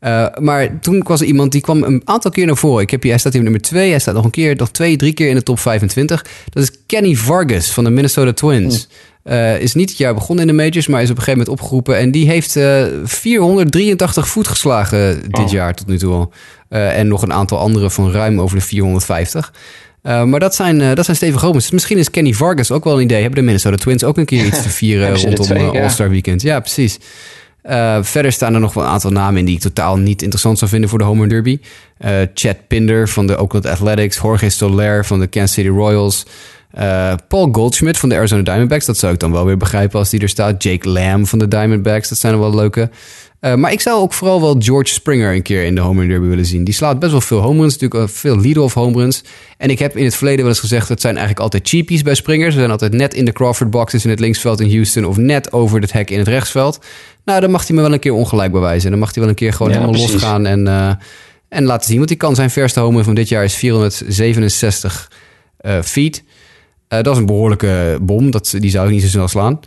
Uh, 0.04 0.26
maar 0.40 0.80
toen 0.80 1.02
was 1.06 1.20
er 1.20 1.26
iemand 1.26 1.52
die 1.52 1.60
kwam 1.60 1.82
een 1.82 2.02
aantal 2.04 2.30
keer 2.30 2.46
naar 2.46 2.56
voren. 2.56 2.82
Ik 2.82 2.90
heb 2.90 3.02
hier, 3.02 3.10
hij 3.10 3.20
staat 3.20 3.32
hier 3.32 3.42
nummer 3.42 3.60
2. 3.60 3.90
Hij 3.90 3.98
staat 3.98 4.14
nog 4.14 4.24
een 4.24 4.30
keer, 4.30 4.56
nog 4.56 4.70
twee, 4.70 4.96
drie 4.96 5.12
keer 5.12 5.28
in 5.28 5.34
de 5.34 5.42
top 5.42 5.58
25. 5.58 6.26
Dat 6.48 6.62
is 6.62 6.70
Kenny 6.86 7.14
Vargas 7.14 7.70
van 7.70 7.84
de 7.84 7.90
Minnesota 7.90 8.32
Twins. 8.32 8.88
Uh, 9.24 9.60
is 9.60 9.74
niet 9.74 9.88
het 9.88 9.98
jaar 9.98 10.14
begonnen 10.14 10.48
in 10.48 10.56
de 10.56 10.62
majors, 10.62 10.86
maar 10.86 11.02
is 11.02 11.10
op 11.10 11.16
een 11.16 11.22
gegeven 11.22 11.40
moment 11.40 11.60
opgeroepen. 11.60 11.98
En 11.98 12.10
die 12.10 12.28
heeft 12.28 12.56
uh, 12.56 12.84
483 13.04 14.28
voet 14.28 14.48
geslagen 14.48 15.22
dit 15.22 15.38
oh. 15.38 15.50
jaar 15.50 15.74
tot 15.74 15.86
nu 15.86 15.98
toe 15.98 16.12
al. 16.14 16.32
Uh, 16.70 16.98
en 16.98 17.08
nog 17.08 17.22
een 17.22 17.32
aantal 17.32 17.58
andere 17.58 17.90
van 17.90 18.12
ruim 18.12 18.40
over 18.40 18.56
de 18.56 18.62
450. 18.62 19.52
maar 20.02 20.40
dat 20.40 20.54
zijn, 20.54 20.94
dat 20.94 21.04
zijn 21.04 21.16
stevige 21.16 21.44
homers. 21.46 21.64
Dus 21.64 21.72
misschien 21.72 21.98
is 21.98 22.10
Kenny 22.10 22.32
Vargas 22.32 22.70
ook 22.70 22.84
wel 22.84 22.96
een 22.96 23.02
idee. 23.04 23.20
Hebben 23.20 23.38
de 23.38 23.44
Minnesota 23.44 23.76
Twins 23.76 24.04
ook 24.04 24.16
een 24.16 24.24
keer 24.24 24.44
iets 24.44 24.62
te 24.62 24.68
vieren 24.80 25.20
rondom 25.20 25.44
twee, 25.44 25.72
ja. 25.72 25.82
All-Star 25.82 26.10
Weekend? 26.10 26.42
Ja, 26.42 26.60
precies. 26.60 26.98
Uh, 27.70 27.98
verder 28.02 28.32
staan 28.32 28.54
er 28.54 28.60
nog 28.60 28.74
wel 28.74 28.84
een 28.84 28.90
aantal 28.90 29.10
namen 29.10 29.38
in 29.38 29.44
die 29.44 29.54
ik 29.54 29.60
totaal 29.60 29.96
niet 29.96 30.22
interessant 30.22 30.58
zou 30.58 30.70
vinden 30.70 30.88
voor 30.90 30.98
de 30.98 31.04
Home 31.04 31.26
Derby. 31.26 31.58
Uh, 32.04 32.10
Chad 32.34 32.56
Pinder 32.66 33.08
van 33.08 33.26
de 33.26 33.38
Oakland 33.38 33.66
Athletics, 33.66 34.16
Jorge 34.16 34.48
Soler 34.48 35.04
van 35.04 35.20
de 35.20 35.26
Kansas 35.26 35.52
City 35.52 35.68
Royals, 35.68 36.26
uh, 36.78 37.14
Paul 37.28 37.48
Goldschmidt 37.52 37.98
van 37.98 38.08
de 38.08 38.14
Arizona 38.14 38.42
Diamondbacks, 38.42 38.86
dat 38.86 38.98
zou 38.98 39.12
ik 39.12 39.20
dan 39.20 39.32
wel 39.32 39.44
weer 39.44 39.56
begrijpen 39.56 39.98
als 39.98 40.10
die 40.10 40.20
er 40.20 40.28
staat. 40.28 40.62
Jake 40.62 40.88
Lamb 40.88 41.26
van 41.26 41.38
de 41.38 41.48
Diamondbacks, 41.48 42.08
dat 42.08 42.18
zijn 42.18 42.32
er 42.32 42.38
wel 42.38 42.54
leuke. 42.54 42.90
Uh, 43.40 43.54
maar 43.54 43.72
ik 43.72 43.80
zou 43.80 44.00
ook 44.00 44.12
vooral 44.12 44.40
wel 44.40 44.56
George 44.58 44.92
Springer 44.92 45.34
een 45.34 45.42
keer 45.42 45.64
in 45.64 45.74
de 45.74 45.80
home 45.80 46.00
run 46.00 46.08
derby 46.08 46.26
willen 46.26 46.46
zien. 46.46 46.64
Die 46.64 46.74
slaat 46.74 46.98
best 46.98 47.12
wel 47.12 47.20
veel 47.20 47.40
home 47.40 47.60
runs, 47.60 47.78
natuurlijk 47.78 48.10
veel 48.10 48.40
lead-off 48.40 48.74
home 48.74 48.96
runs. 48.98 49.24
En 49.58 49.70
ik 49.70 49.78
heb 49.78 49.96
in 49.96 50.04
het 50.04 50.14
verleden 50.14 50.40
wel 50.40 50.48
eens 50.48 50.60
gezegd, 50.60 50.88
het 50.88 51.00
zijn 51.00 51.14
eigenlijk 51.14 51.44
altijd 51.44 51.68
cheapies 51.68 52.02
bij 52.02 52.14
Springer. 52.14 52.52
Ze 52.52 52.58
zijn 52.58 52.70
altijd 52.70 52.92
net 52.92 53.14
in 53.14 53.24
de 53.24 53.32
Crawford 53.32 53.70
boxes 53.70 54.04
in 54.04 54.10
het 54.10 54.20
linksveld 54.20 54.60
in 54.60 54.70
Houston 54.70 55.04
of 55.04 55.16
net 55.16 55.52
over 55.52 55.80
het 55.80 55.92
hek 55.92 56.10
in 56.10 56.18
het 56.18 56.28
rechtsveld. 56.28 56.78
Nou, 57.24 57.40
dan 57.40 57.50
mag 57.50 57.66
hij 57.66 57.76
me 57.76 57.82
wel 57.82 57.92
een 57.92 57.98
keer 57.98 58.12
ongelijk 58.12 58.52
bewijzen. 58.52 58.90
Dan 58.90 58.98
mag 58.98 59.14
hij 59.14 59.22
wel 59.22 59.30
een 59.30 59.38
keer 59.38 59.52
gewoon 59.52 59.72
ja, 59.72 59.78
helemaal 59.78 60.00
precies. 60.00 60.12
losgaan 60.12 60.46
en, 60.46 60.66
uh, 60.66 60.90
en 61.48 61.64
laten 61.64 61.86
zien. 61.86 61.96
Want 61.96 62.08
die 62.08 62.18
kan 62.18 62.34
zijn 62.34 62.50
verste 62.50 62.80
home 62.80 62.94
run 62.94 63.04
van 63.04 63.14
dit 63.14 63.28
jaar 63.28 63.44
is 63.44 63.54
467 63.54 65.10
uh, 65.60 65.82
feet. 65.82 66.22
Uh, 66.88 67.00
dat 67.02 67.12
is 67.14 67.18
een 67.18 67.26
behoorlijke 67.26 67.98
bom. 68.00 68.30
Dat, 68.30 68.54
die 68.58 68.70
zou 68.70 68.86
ik 68.86 68.92
niet 68.92 69.02
zo 69.02 69.08
snel 69.08 69.28
slaan. 69.28 69.60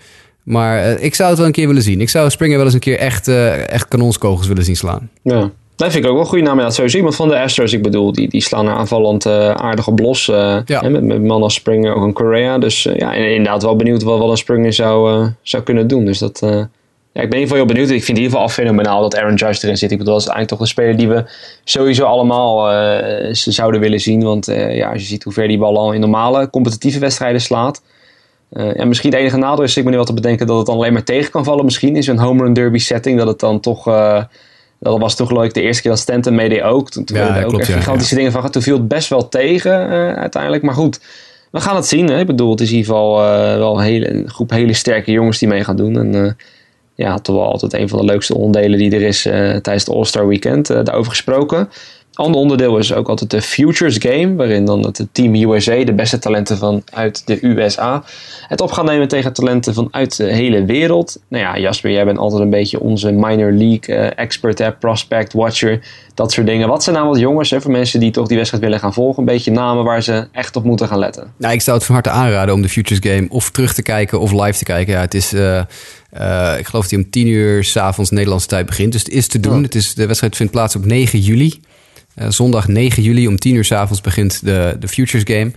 Maar 0.43 0.85
uh, 0.85 1.03
ik 1.03 1.15
zou 1.15 1.29
het 1.29 1.37
wel 1.37 1.47
een 1.47 1.53
keer 1.53 1.67
willen 1.67 1.81
zien. 1.81 2.01
Ik 2.01 2.09
zou 2.09 2.29
Springer 2.29 2.55
wel 2.57 2.65
eens 2.65 2.73
een 2.73 2.79
keer 2.79 2.97
echt, 2.97 3.27
uh, 3.27 3.69
echt 3.69 3.87
kanonskogels 3.87 4.47
willen 4.47 4.63
zien 4.63 4.75
slaan. 4.75 5.09
Ja, 5.21 5.51
dat 5.75 5.91
vind 5.91 6.03
ik 6.03 6.09
ook 6.09 6.15
wel 6.15 6.23
een 6.23 6.29
goede 6.29 6.43
naam. 6.43 6.59
Ja, 6.59 6.69
sowieso 6.69 6.97
iemand 6.97 7.15
van 7.15 7.27
de 7.27 7.39
Astros, 7.39 7.73
ik 7.73 7.81
bedoel, 7.81 8.11
die, 8.11 8.29
die 8.29 8.41
slaan 8.41 8.67
er 8.67 8.73
aanvallend 8.73 9.25
uh, 9.25 9.49
aardig 9.49 9.87
op 9.87 9.99
los. 9.99 10.25
ja. 10.25 10.63
hè, 10.65 10.89
met, 10.89 11.03
met 11.03 11.23
man 11.23 11.41
als 11.41 11.53
Springer, 11.53 11.95
ook 11.95 12.03
een 12.03 12.13
Korea. 12.13 12.57
Dus 12.57 12.83
ja, 12.83 13.13
inderdaad 13.13 13.63
wel 13.63 13.75
benieuwd 13.75 14.03
wat, 14.03 14.19
wat 14.19 14.29
een 14.29 14.37
Springer 14.37 14.73
zou, 14.73 15.27
zou 15.41 15.63
kunnen 15.63 15.87
doen. 15.87 16.05
Dus 16.05 16.19
dat, 16.19 16.41
ja, 17.17 17.23
ik 17.23 17.29
ben 17.29 17.39
in 17.39 17.43
ieder 17.43 17.57
geval 17.57 17.57
heel 17.57 17.65
benieuwd. 17.65 17.89
Ik 17.89 18.03
vind 18.03 18.17
in 18.17 18.23
ieder 18.23 18.39
geval 18.39 18.53
fenomenaal 18.53 19.01
dat 19.01 19.15
Aaron 19.15 19.35
Judge 19.35 19.63
erin 19.63 19.77
zit. 19.77 19.91
Ik 19.91 19.97
bedoel, 19.97 20.13
dat 20.13 20.21
is 20.21 20.29
eigenlijk 20.29 20.59
toch 20.59 20.67
de 20.67 20.73
speler 20.73 20.97
die 20.97 21.07
we 21.07 21.23
sowieso 21.63 22.05
allemaal 22.05 22.73
uh, 22.73 23.29
zouden 23.31 23.79
willen 23.79 23.99
zien. 23.99 24.23
Want 24.23 24.49
uh, 24.49 24.75
ja, 24.75 24.91
als 24.91 25.01
je 25.01 25.07
ziet 25.07 25.23
hoe 25.23 25.33
ver 25.33 25.47
die 25.47 25.57
bal 25.57 25.77
al 25.77 25.91
in 25.91 25.99
normale 25.99 26.49
competitieve 26.49 26.99
wedstrijden 26.99 27.41
slaat. 27.41 27.81
Uh, 28.51 28.75
ja, 28.75 28.85
misschien 28.85 29.11
het 29.11 29.19
enige 29.19 29.37
nadeel 29.37 29.63
is, 29.63 29.77
ik 29.77 29.83
ben 29.83 29.91
nu 29.91 29.97
wel 29.97 30.05
te 30.05 30.13
bedenken 30.13 30.47
dat 30.47 30.57
het 30.57 30.65
dan 30.65 30.75
alleen 30.75 30.93
maar 30.93 31.03
tegen 31.03 31.31
kan 31.31 31.43
vallen. 31.43 31.65
Misschien 31.65 31.95
in 31.95 32.03
zo'n 32.03 32.17
home 32.17 32.43
run 32.43 32.53
derby 32.53 32.77
setting. 32.77 33.17
Dat 33.17 33.27
het 33.27 33.39
dan 33.39 33.59
toch, 33.59 33.83
dat 34.79 34.99
was 34.99 35.15
toch 35.15 35.27
geloof 35.27 35.43
ik 35.43 35.53
de 35.53 35.61
eerste 35.61 35.81
keer 35.81 35.91
dat 35.91 35.99
Stanton 35.99 36.35
meedeed 36.35 36.61
ook. 36.61 36.89
Toen, 36.89 37.03
toen 37.03 37.17
ja, 37.17 37.41
ook 37.41 37.49
klopt, 37.49 37.63
echt 37.63 37.73
gigantische 37.77 38.15
dingen 38.15 38.31
van. 38.31 38.49
Toen 38.49 38.61
viel 38.61 38.77
het 38.77 38.87
best 38.87 39.09
wel 39.09 39.29
tegen 39.29 39.87
uiteindelijk. 40.15 40.63
Maar 40.63 40.75
goed, 40.75 40.99
we 41.51 41.61
gaan 41.61 41.75
het 41.75 41.85
zien. 41.85 42.07
Hè? 42.07 42.19
Ik 42.19 42.27
bedoel, 42.27 42.51
het 42.51 42.61
is 42.61 42.69
in 42.69 42.75
ieder 42.75 42.91
geval 42.91 43.15
wel 43.57 43.77
een, 43.77 43.83
hele, 43.83 44.13
een 44.13 44.29
groep 44.29 44.49
hele 44.49 44.73
sterke 44.73 45.11
jongens 45.11 45.37
die 45.37 45.47
mee 45.47 45.63
gaan 45.63 45.75
doen. 45.75 45.97
En 45.97 46.37
ja, 46.97 47.17
toch 47.17 47.35
wel 47.35 47.51
altijd 47.51 47.73
een 47.73 47.89
van 47.89 47.99
de 47.99 48.05
leukste 48.05 48.35
onderdelen 48.35 48.79
die 48.79 48.91
er 48.91 49.01
is 49.01 49.25
uh, 49.25 49.33
tijdens 49.33 49.85
de 49.85 49.91
All-Star 49.91 50.27
Weekend. 50.27 50.69
Uh, 50.69 50.83
daarover 50.83 51.11
gesproken. 51.11 51.69
Ander 52.17 52.41
onderdeel 52.41 52.77
is 52.77 52.93
ook 52.93 53.07
altijd 53.09 53.29
de 53.29 53.41
Futures 53.41 53.95
Game, 53.99 54.35
waarin 54.35 54.65
dan 54.65 54.85
het 54.85 55.07
Team 55.11 55.35
USA, 55.35 55.83
de 55.83 55.93
beste 55.93 56.19
talenten 56.19 56.57
vanuit 56.57 57.27
de 57.27 57.45
USA, 57.45 58.03
het 58.47 58.61
op 58.61 58.71
gaan 58.71 58.85
nemen 58.85 59.07
tegen 59.07 59.33
talenten 59.33 59.73
vanuit 59.73 60.17
de 60.17 60.33
hele 60.33 60.65
wereld. 60.65 61.19
Nou 61.27 61.43
ja, 61.43 61.57
Jasper, 61.59 61.91
jij 61.91 62.05
bent 62.05 62.17
altijd 62.17 62.41
een 62.41 62.49
beetje 62.49 62.79
onze 62.79 63.11
minor 63.11 63.51
league 63.51 63.95
uh, 63.95 64.09
expert, 64.15 64.57
hè, 64.57 64.71
prospect, 64.71 65.33
watcher, 65.33 65.79
dat 66.13 66.31
soort 66.31 66.47
dingen. 66.47 66.67
Wat 66.67 66.83
zijn 66.83 66.95
nou 66.95 67.07
wat 67.07 67.19
jongens, 67.19 67.49
hè, 67.49 67.61
voor 67.61 67.71
mensen 67.71 67.99
die 67.99 68.11
toch 68.11 68.27
die 68.27 68.37
wedstrijd 68.37 68.63
willen 68.63 68.79
gaan 68.79 68.93
volgen, 68.93 69.19
een 69.19 69.25
beetje 69.33 69.51
namen 69.51 69.83
waar 69.83 70.03
ze 70.03 70.27
echt 70.31 70.55
op 70.55 70.63
moeten 70.63 70.87
gaan 70.87 70.99
letten? 70.99 71.33
Nou, 71.37 71.53
ik 71.53 71.61
zou 71.61 71.77
het 71.77 71.85
van 71.85 71.95
harte 71.95 72.09
aanraden 72.09 72.53
om 72.53 72.61
de 72.61 72.69
Futures 72.69 73.13
Game 73.13 73.27
of 73.29 73.49
terug 73.49 73.73
te 73.73 73.81
kijken 73.81 74.19
of 74.19 74.31
live 74.31 74.57
te 74.57 74.63
kijken. 74.63 74.93
Ja, 74.93 74.99
het 74.99 75.13
is... 75.13 75.33
Uh, 75.33 75.61
uh, 76.19 76.55
ik 76.57 76.65
geloof 76.65 76.81
dat 76.81 76.89
hij 76.91 76.99
om 76.99 77.09
10 77.09 77.27
uur 77.27 77.63
s'avonds 77.63 78.09
Nederlandse 78.09 78.47
tijd 78.47 78.65
begint. 78.65 78.91
Dus 78.91 79.01
het 79.01 79.11
is 79.11 79.27
te 79.27 79.39
doen. 79.39 79.63
Het 79.63 79.75
is, 79.75 79.93
de 79.93 80.05
wedstrijd 80.05 80.35
vindt 80.35 80.51
plaats 80.51 80.75
op 80.75 80.85
9 80.85 81.19
juli. 81.19 81.59
Uh, 82.21 82.25
zondag 82.29 82.67
9 82.67 83.03
juli 83.03 83.27
om 83.27 83.37
10 83.37 83.55
uur 83.55 83.65
s'avonds 83.65 84.01
begint 84.01 84.45
de, 84.45 84.75
de 84.79 84.87
Futures 84.87 85.23
Game. 85.25 85.51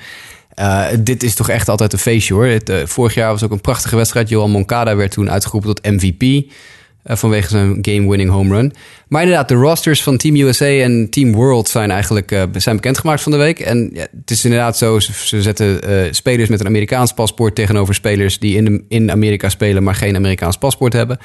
Uh, 0.59 0.87
dit 1.01 1.23
is 1.23 1.35
toch 1.35 1.49
echt 1.49 1.69
altijd 1.69 1.93
een 1.93 1.99
feestje 1.99 2.35
hoor. 2.35 2.47
Het, 2.47 2.73
vorig 2.85 3.15
jaar 3.15 3.31
was 3.31 3.43
ook 3.43 3.51
een 3.51 3.61
prachtige 3.61 3.97
wedstrijd. 3.97 4.29
Johan 4.29 4.51
Moncada 4.51 4.97
werd 4.97 5.11
toen 5.11 5.31
uitgeroepen 5.31 5.75
tot 5.75 5.93
MVP. 5.93 6.51
Vanwege 7.05 7.49
zijn 7.49 7.79
game-winning 7.83 8.31
home 8.31 8.55
run. 8.55 8.73
Maar 9.09 9.23
inderdaad, 9.23 9.49
de 9.49 9.55
rosters 9.55 10.03
van 10.03 10.17
Team 10.17 10.37
USA 10.37 10.67
en 10.67 11.11
Team 11.11 11.33
World 11.33 11.69
zijn 11.69 11.91
eigenlijk 11.91 12.47
zijn 12.53 12.77
bekendgemaakt 12.77 13.23
van 13.23 13.33
de 13.33 13.39
week. 13.39 13.61
En 13.61 13.91
ja, 13.93 14.07
het 14.21 14.31
is 14.31 14.45
inderdaad 14.45 14.79
zo, 14.79 14.99
ze, 14.99 15.13
ze 15.13 15.43
zetten 15.43 15.81
spelers 16.15 16.49
met 16.49 16.61
een 16.61 16.67
Amerikaans 16.67 17.13
paspoort 17.13 17.55
tegenover 17.55 17.95
spelers 17.95 18.39
die 18.39 18.57
in, 18.57 18.65
de, 18.65 18.85
in 18.89 19.11
Amerika 19.11 19.49
spelen, 19.49 19.83
maar 19.83 19.95
geen 19.95 20.17
Amerikaans 20.17 20.59
paspoort 20.59 20.93
hebben. 20.93 21.19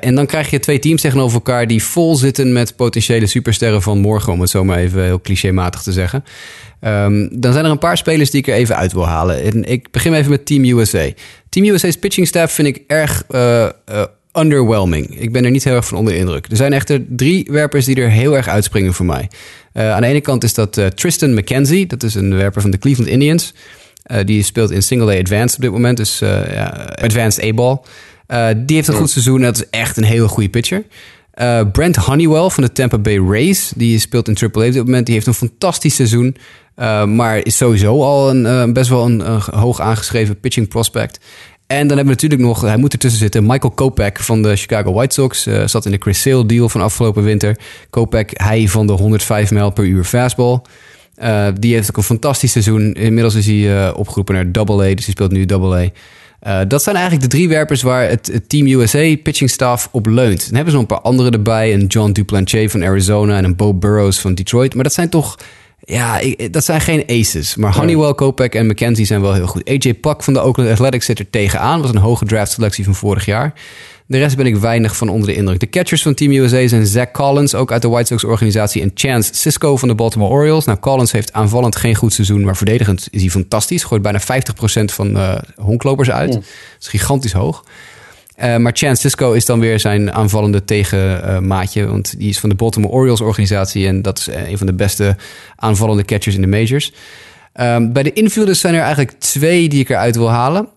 En 0.00 0.14
dan 0.14 0.26
krijg 0.26 0.50
je 0.50 0.60
twee 0.60 0.78
teams 0.78 1.00
tegenover 1.00 1.34
elkaar 1.34 1.66
die 1.66 1.82
vol 1.82 2.16
zitten 2.16 2.52
met 2.52 2.76
potentiële 2.76 3.26
supersterren 3.26 3.82
van 3.82 3.98
morgen, 3.98 4.32
om 4.32 4.40
het 4.40 4.50
zo 4.50 4.64
maar 4.64 4.78
even 4.78 5.02
heel 5.02 5.20
clichématig 5.20 5.82
te 5.82 5.92
zeggen. 5.92 6.24
Um, 6.80 7.40
dan 7.40 7.52
zijn 7.52 7.64
er 7.64 7.70
een 7.70 7.78
paar 7.78 7.96
spelers 7.96 8.30
die 8.30 8.40
ik 8.40 8.48
er 8.48 8.54
even 8.54 8.76
uit 8.76 8.92
wil 8.92 9.06
halen. 9.06 9.42
En 9.42 9.64
ik 9.64 9.90
begin 9.90 10.14
even 10.14 10.30
met 10.30 10.46
Team 10.46 10.64
USA. 10.64 11.10
Team 11.48 11.66
USA's 11.66 11.96
pitching 11.96 12.26
staff 12.26 12.54
vind 12.54 12.68
ik 12.68 12.82
erg 12.86 13.22
underwhelming. 14.32 15.20
Ik 15.20 15.32
ben 15.32 15.44
er 15.44 15.50
niet 15.50 15.64
heel 15.64 15.74
erg 15.74 15.86
van 15.86 15.98
onder 15.98 16.12
de 16.12 16.18
indruk. 16.18 16.46
Er 16.50 16.56
zijn 16.56 16.72
echter 16.72 17.04
drie 17.08 17.48
werpers 17.50 17.84
die 17.84 17.96
er 17.96 18.10
heel 18.10 18.36
erg 18.36 18.48
uitspringen 18.48 18.94
voor 18.94 19.06
mij. 19.06 19.28
Aan 19.72 20.00
de 20.00 20.06
ene 20.06 20.20
kant 20.20 20.44
is 20.44 20.54
dat 20.54 20.80
Tristan 20.94 21.34
McKenzie. 21.34 21.86
Dat 21.86 22.02
is 22.02 22.14
een 22.14 22.36
werper 22.36 22.60
van 22.60 22.70
de 22.70 22.78
Cleveland 22.78 23.10
Indians. 23.10 23.54
die 24.24 24.42
speelt 24.42 24.70
in 24.70 24.82
Single 24.82 25.16
A 25.16 25.18
Advanced 25.18 25.56
op 25.56 25.62
dit 25.62 25.70
moment, 25.70 25.96
dus 25.96 26.18
ja, 26.18 26.92
Advanced 26.94 27.44
A-ball. 27.44 27.80
Die 28.56 28.76
heeft 28.76 28.88
een 28.88 28.94
goed 28.94 29.10
seizoen 29.10 29.36
en 29.36 29.42
dat 29.42 29.56
is 29.56 29.70
echt 29.70 29.96
een 29.96 30.04
hele 30.04 30.28
goede 30.28 30.48
pitcher. 30.48 30.82
Brent 31.72 31.96
Honeywell 31.96 32.48
van 32.48 32.64
de 32.64 32.72
Tampa 32.72 32.98
Bay 32.98 33.18
Rays, 33.18 33.72
die 33.76 33.98
speelt 33.98 34.28
in 34.28 34.36
AAA 34.40 34.66
op 34.66 34.72
dit 34.72 34.84
moment. 34.84 35.06
Die 35.06 35.14
heeft 35.14 35.26
een 35.26 35.34
fantastisch 35.34 35.94
seizoen, 35.94 36.36
maar 37.06 37.44
is 37.46 37.56
sowieso 37.56 38.02
al 38.02 38.30
een, 38.30 38.72
best 38.72 38.90
wel 38.90 39.04
een, 39.04 39.32
een 39.32 39.40
hoog 39.58 39.80
aangeschreven 39.80 40.40
pitching 40.40 40.68
prospect. 40.68 41.18
En 41.68 41.86
dan 41.86 41.96
hebben 41.96 42.16
we 42.16 42.22
natuurlijk 42.22 42.40
nog, 42.40 42.60
hij 42.60 42.76
moet 42.76 42.92
ertussen 42.92 43.20
zitten, 43.20 43.46
Michael 43.46 43.72
Kopech 43.72 44.24
van 44.24 44.42
de 44.42 44.56
Chicago 44.56 44.92
White 44.92 45.14
Sox. 45.14 45.46
Uh, 45.46 45.66
zat 45.66 45.84
in 45.84 45.90
de 45.90 45.96
Chris 46.00 46.20
Sale 46.20 46.46
deal 46.46 46.68
van 46.68 46.80
afgelopen 46.80 47.22
winter. 47.22 47.58
Kopech, 47.90 48.24
hij 48.26 48.68
van 48.68 48.86
de 48.86 48.92
105 48.92 49.50
mijl 49.50 49.70
per 49.70 49.84
uur 49.84 50.04
fastball. 50.04 50.60
Uh, 51.22 51.46
die 51.58 51.74
heeft 51.74 51.88
ook 51.88 51.96
een 51.96 52.02
fantastisch 52.02 52.52
seizoen. 52.52 52.92
Inmiddels 52.92 53.34
is 53.34 53.46
hij 53.46 53.54
uh, 53.54 53.90
opgeroepen 53.96 54.34
naar 54.34 54.52
Double 54.52 54.84
A, 54.84 54.94
dus 54.94 55.04
hij 55.04 55.14
speelt 55.14 55.32
nu 55.32 55.46
Double 55.46 55.76
A. 55.76 55.88
dat 56.68 56.82
zijn 56.82 56.96
eigenlijk 56.96 57.30
de 57.30 57.36
drie 57.36 57.48
werpers 57.48 57.82
waar 57.82 58.08
het, 58.08 58.26
het, 58.26 58.48
Team 58.48 58.66
USA 58.66 59.16
pitching 59.22 59.50
staff 59.50 59.88
op 59.92 60.06
leunt. 60.06 60.44
Dan 60.46 60.54
hebben 60.54 60.72
ze 60.72 60.78
nog 60.80 60.90
een 60.90 60.96
paar 60.96 61.10
andere 61.10 61.30
erbij. 61.30 61.74
Een 61.74 61.86
John 61.86 62.10
Duplantier 62.10 62.70
van 62.70 62.84
Arizona 62.84 63.36
en 63.36 63.44
een 63.44 63.56
Bo 63.56 63.74
Burrows 63.74 64.18
van 64.18 64.34
Detroit. 64.34 64.74
Maar 64.74 64.84
dat 64.84 64.92
zijn 64.92 65.08
toch 65.08 65.36
ja, 65.84 66.20
dat 66.50 66.64
zijn 66.64 66.80
geen 66.80 67.04
aces. 67.06 67.56
Maar 67.56 67.74
Honeywell, 67.74 68.14
Kopek 68.14 68.54
en 68.54 68.66
McKenzie 68.66 69.06
zijn 69.06 69.20
wel 69.20 69.34
heel 69.34 69.46
goed. 69.46 69.68
AJ 69.68 69.94
Pak 69.94 70.22
van 70.22 70.32
de 70.32 70.42
Oakland 70.42 70.70
Athletics 70.70 71.06
zit 71.06 71.18
er 71.18 71.30
tegenaan. 71.30 71.80
Was 71.80 71.90
een 71.90 71.96
hoge 71.96 72.24
draft 72.24 72.52
selectie 72.52 72.84
van 72.84 72.94
vorig 72.94 73.24
jaar. 73.24 73.52
De 74.08 74.18
rest 74.18 74.36
ben 74.36 74.46
ik 74.46 74.56
weinig 74.56 74.96
van 74.96 75.08
onder 75.08 75.28
de 75.28 75.34
indruk. 75.34 75.60
De 75.60 75.68
catchers 75.68 76.02
van 76.02 76.14
Team 76.14 76.32
USA 76.32 76.68
zijn 76.68 76.86
Zach 76.86 77.10
Collins, 77.10 77.54
ook 77.54 77.72
uit 77.72 77.82
de 77.82 77.88
White 77.88 78.06
Sox 78.06 78.24
organisatie. 78.24 78.82
En 78.82 78.90
Chance 78.94 79.34
Cisco 79.34 79.76
van 79.76 79.88
de 79.88 79.94
Baltimore 79.94 80.30
Orioles. 80.32 80.64
Nou, 80.64 80.78
Collins 80.78 81.12
heeft 81.12 81.32
aanvallend 81.32 81.76
geen 81.76 81.94
goed 81.94 82.12
seizoen, 82.12 82.44
maar 82.44 82.56
verdedigend 82.56 83.08
is 83.10 83.20
hij 83.20 83.30
fantastisch. 83.30 83.84
Gooit 83.84 84.02
bijna 84.02 84.20
50% 84.20 84.24
van 84.84 85.16
uh, 85.16 85.38
honklopers 85.56 86.10
uit. 86.10 86.32
Dat 86.32 86.42
is 86.80 86.88
gigantisch 86.88 87.32
hoog. 87.32 87.64
Uh, 88.42 88.56
maar 88.56 88.72
Chance 88.74 89.00
Cisco 89.00 89.32
is 89.32 89.46
dan 89.46 89.60
weer 89.60 89.80
zijn 89.80 90.12
aanvallende 90.12 90.64
tegenmaatje. 90.64 91.82
Uh, 91.82 91.88
want 91.88 92.18
die 92.18 92.28
is 92.28 92.38
van 92.38 92.48
de 92.48 92.54
Baltimore 92.54 92.92
Orioles 92.92 93.20
organisatie. 93.20 93.86
En 93.86 94.02
dat 94.02 94.18
is 94.18 94.28
uh, 94.28 94.48
een 94.48 94.58
van 94.58 94.66
de 94.66 94.74
beste 94.74 95.16
aanvallende 95.56 96.04
catchers 96.04 96.34
in 96.34 96.40
de 96.40 96.46
majors. 96.46 96.92
Um, 97.60 97.92
bij 97.92 98.02
de 98.02 98.12
infielders 98.12 98.60
zijn 98.60 98.74
er 98.74 98.80
eigenlijk 98.80 99.10
twee 99.10 99.68
die 99.68 99.80
ik 99.80 99.88
eruit 99.88 100.16
wil 100.16 100.30
halen. 100.30 100.68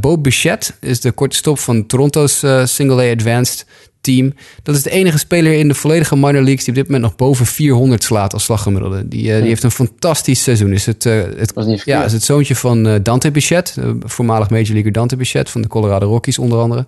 Bo 0.00 0.18
Bichette 0.18 0.72
is 0.80 1.00
de 1.00 1.12
korte 1.12 1.36
stop 1.36 1.58
van 1.58 1.86
Toronto's 1.86 2.44
Single 2.64 3.08
A 3.08 3.12
Advanced 3.12 3.66
team. 4.00 4.34
Dat 4.62 4.74
is 4.74 4.82
de 4.82 4.90
enige 4.90 5.18
speler 5.18 5.52
in 5.52 5.68
de 5.68 5.74
volledige 5.74 6.16
minor 6.16 6.42
leagues 6.42 6.64
die 6.64 6.68
op 6.68 6.74
dit 6.74 6.84
moment 6.84 7.02
nog 7.02 7.16
boven 7.16 7.46
400 7.46 8.02
slaat 8.02 8.32
als 8.32 8.44
slaggemiddelde. 8.44 9.08
Die, 9.08 9.24
uh, 9.24 9.36
die 9.36 9.48
heeft 9.48 9.62
een 9.62 9.70
fantastisch 9.70 10.42
seizoen. 10.42 10.72
Is 10.72 10.86
het, 10.86 11.04
uh, 11.04 11.22
het, 11.36 11.82
ja, 11.84 12.04
is 12.04 12.12
het 12.12 12.22
zoontje 12.22 12.56
van 12.56 12.86
uh, 12.86 12.94
Dante 13.02 13.30
Bichette, 13.30 13.96
voormalig 14.00 14.50
Major 14.50 14.72
Leaguer 14.72 14.92
Dante 14.92 15.16
Bichette 15.16 15.50
van 15.50 15.62
de 15.62 15.68
Colorado 15.68 16.06
Rockies 16.06 16.38
onder 16.38 16.58
andere. 16.58 16.86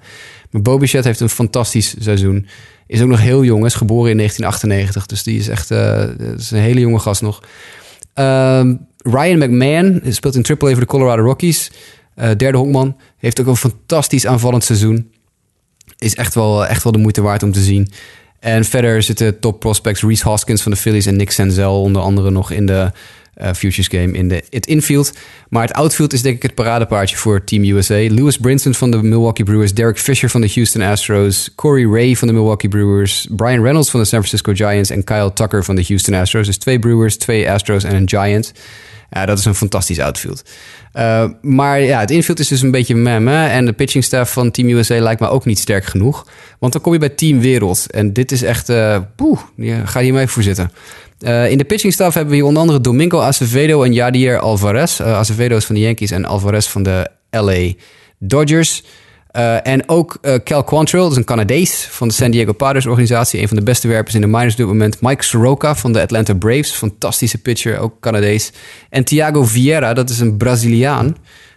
Maar 0.50 0.62
Bo 0.62 0.78
Bichette 0.78 1.09
heeft 1.09 1.20
een 1.20 1.28
fantastisch 1.28 1.94
seizoen. 1.98 2.46
Is 2.86 3.03
ook 3.03 3.09
nog 3.09 3.20
heel 3.20 3.44
jong, 3.44 3.64
is 3.64 3.74
geboren 3.74 4.11
in 4.11 4.16
1998. 4.16 5.07
Dus 5.07 5.22
die 5.22 5.38
is 5.38 5.48
echt 5.48 5.70
is 6.36 6.50
een 6.50 6.59
hele 6.59 6.80
jonge 6.80 6.98
gast 6.98 7.22
nog. 7.22 7.42
Ehm, 8.14 8.74
Ryan 9.03 9.38
McMahon 9.38 10.03
speelt 10.09 10.34
in 10.34 10.44
AAA 10.44 10.70
voor 10.70 10.80
de 10.80 10.86
Colorado 10.86 11.22
Rockies. 11.22 11.70
derde 12.14 12.57
honkman. 12.59 12.96
Heeft 13.16 13.40
ook 13.40 13.46
een 13.46 13.57
fantastisch 13.57 14.26
aanvallend 14.26 14.64
seizoen 14.64 15.11
is 16.03 16.14
echt 16.14 16.34
wel, 16.34 16.66
echt 16.66 16.82
wel 16.82 16.92
de 16.92 16.98
moeite 16.98 17.22
waard 17.22 17.42
om 17.42 17.53
te 17.53 17.61
zien. 17.61 17.88
En 18.40 18.64
verder 18.64 19.03
zitten 19.03 19.40
top 19.40 19.61
prospects 19.61 20.03
Reese 20.03 20.28
Hoskins 20.28 20.62
van 20.62 20.72
de 20.72 20.78
Phillies 20.78 21.07
en 21.07 21.16
Nick 21.16 21.30
Senzel 21.30 21.80
onder 21.80 22.03
andere 22.03 22.30
nog 22.30 22.50
in 22.50 22.66
de 22.66 22.92
uh, 23.40 23.52
Futures 23.52 23.86
Game 23.86 24.12
in 24.12 24.28
de, 24.28 24.42
het 24.50 24.66
infield. 24.66 25.12
Maar 25.48 25.62
het 25.62 25.72
outfield 25.72 26.12
is 26.12 26.22
denk 26.22 26.36
ik 26.36 26.42
het 26.42 26.54
paradepaardje 26.54 27.16
voor 27.16 27.44
Team 27.44 27.64
USA. 27.64 27.94
Lewis 27.94 28.38
Brinson 28.38 28.74
van 28.74 28.90
de 28.90 29.02
Milwaukee 29.02 29.44
Brewers, 29.44 29.74
Derek 29.74 29.98
Fisher 29.98 30.30
van 30.30 30.40
de 30.40 30.50
Houston 30.54 30.82
Astros, 30.82 31.52
Corey 31.54 31.84
Ray 31.84 32.16
van 32.16 32.28
de 32.28 32.34
Milwaukee 32.34 32.70
Brewers, 32.70 33.28
Brian 33.30 33.62
Reynolds 33.62 33.90
van 33.90 34.00
de 34.00 34.06
San 34.06 34.24
Francisco 34.24 34.52
Giants 34.54 34.90
en 34.90 35.04
Kyle 35.04 35.32
Tucker 35.32 35.64
van 35.64 35.74
de 35.74 35.84
Houston 35.86 36.14
Astros. 36.14 36.46
Dus 36.46 36.56
twee 36.56 36.78
Brewers, 36.78 37.16
twee 37.16 37.50
Astros 37.50 37.84
en 37.84 37.94
een 37.94 38.08
Giant. 38.08 38.52
Dat 39.26 39.38
is 39.38 39.44
een 39.44 39.54
fantastisch 39.54 39.98
outfield. 39.98 40.42
Uh, 40.94 41.24
maar 41.40 41.80
ja, 41.80 42.00
het 42.00 42.10
infield 42.10 42.38
is 42.38 42.48
dus 42.48 42.62
een 42.62 42.70
beetje 42.70 42.94
mem. 42.94 43.28
En 43.28 43.66
de 43.66 43.72
pitching 43.72 44.04
staff 44.04 44.32
van 44.32 44.50
Team 44.50 44.68
USA 44.68 45.00
lijkt 45.00 45.20
me 45.20 45.28
ook 45.28 45.44
niet 45.44 45.58
sterk 45.58 45.84
genoeg. 45.84 46.26
Want 46.58 46.72
dan 46.72 46.82
kom 46.82 46.92
je 46.92 46.98
bij 46.98 47.08
Team 47.08 47.40
Wereld. 47.40 47.86
En 47.90 48.12
dit 48.12 48.32
is 48.32 48.42
echt... 48.42 48.68
Uh, 48.68 48.98
ga 49.84 50.00
hier 50.00 50.12
mee 50.12 50.26
voor 50.26 50.42
zitten. 50.42 50.72
Uh, 51.22 51.50
in 51.50 51.58
de 51.58 51.64
pitching 51.64 51.92
staff 51.92 52.14
hebben 52.14 52.30
we 52.32 52.38
hier 52.38 52.48
onder 52.48 52.62
andere 52.62 52.80
Domingo 52.80 53.20
Acevedo 53.20 53.82
en 53.82 53.92
Yadier 53.92 54.38
Alvarez. 54.38 55.00
Acevedo 55.00 55.56
is 55.56 55.64
van 55.64 55.74
de 55.74 55.80
Yankees 55.80 56.10
en 56.10 56.24
Alvarez 56.24 56.66
van 56.66 56.82
de 56.82 57.10
LA 57.30 57.72
Dodgers. 58.18 58.82
Uh, 59.36 59.66
en 59.66 59.88
ook 59.88 60.18
uh, 60.22 60.34
Cal 60.44 60.64
Quantrill, 60.64 61.00
dat 61.00 61.10
is 61.10 61.16
een 61.16 61.24
Canadees 61.24 61.86
van 61.90 62.08
de 62.08 62.14
San 62.14 62.30
Diego 62.30 62.52
Padres 62.52 62.86
organisatie. 62.86 63.40
Een 63.40 63.48
van 63.48 63.56
de 63.56 63.62
beste 63.62 63.88
werpers 63.88 64.14
in 64.14 64.20
de 64.20 64.26
minors 64.26 64.52
op 64.52 64.56
dit 64.56 64.66
moment. 64.66 65.00
Mike 65.00 65.24
Soroka 65.24 65.74
van 65.74 65.92
de 65.92 66.00
Atlanta 66.00 66.34
Braves, 66.34 66.70
fantastische 66.70 67.38
pitcher, 67.38 67.78
ook 67.78 68.00
Canadees. 68.00 68.52
En 68.90 69.04
Thiago 69.04 69.44
Vieira, 69.44 69.94
dat 69.94 70.10
is 70.10 70.20
een 70.20 70.36
Braziliaan 70.36 71.16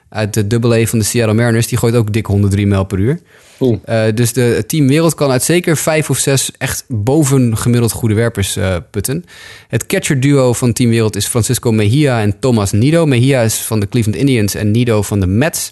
uit 0.10 0.34
de 0.34 0.48
Double 0.48 0.88
van 0.88 1.00
de 1.00 1.06
Seattle 1.06 1.34
Mariners. 1.36 1.68
Die 1.68 1.78
gooit 1.78 1.96
ook 1.96 2.14
dik 2.14 2.26
103 2.26 2.68
mijl 2.68 2.84
per 2.84 3.00
uur. 3.00 3.20
Uh, 3.60 4.04
dus 4.14 4.34
de, 4.34 4.42
het 4.42 4.68
team 4.70 4.88
Wereld 4.88 5.16
kan 5.16 5.32
uit 5.32 5.44
zeker 5.44 5.78
vijf 5.78 6.10
of 6.10 6.18
zes 6.18 6.52
echt 6.58 6.86
boven 6.88 7.58
gemiddeld 7.58 7.92
goede 7.92 8.16
werpers 8.16 8.58
putten. 8.92 9.26
Het 9.68 9.86
catcher 9.86 10.20
duo 10.20 10.54
van 10.54 10.74
Team 10.74 10.90
Wereld 10.90 11.16
is 11.16 11.28
Francisco 11.28 11.72
Mejia 11.72 12.22
en 12.22 12.40
Thomas 12.40 12.72
Nido. 12.72 13.06
Mejia 13.06 13.42
is 13.42 13.56
van 13.56 13.80
de 13.80 13.90
Cleveland 13.90 14.20
Indians 14.20 14.56
en 14.56 14.72
Nido 14.72 15.02
van 15.02 15.20
de 15.20 15.28
Mets. 15.28 15.72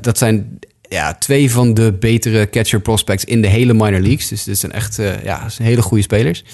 dat 0.00 0.18
zijn 0.18 0.58
ja, 0.88 1.14
twee 1.14 1.50
van 1.50 1.74
de 1.74 1.92
betere 1.92 2.50
catcher 2.50 2.80
prospects 2.80 3.24
in 3.24 3.42
de 3.42 3.48
hele 3.48 3.72
minor 3.72 4.00
leagues. 4.00 4.28
Dus 4.28 4.44
dit 4.44 4.58
zijn 4.58 4.72
echt 4.72 4.98
ja, 5.24 5.46
hele 5.62 5.82
goede 5.82 6.02
spelers. 6.02 6.44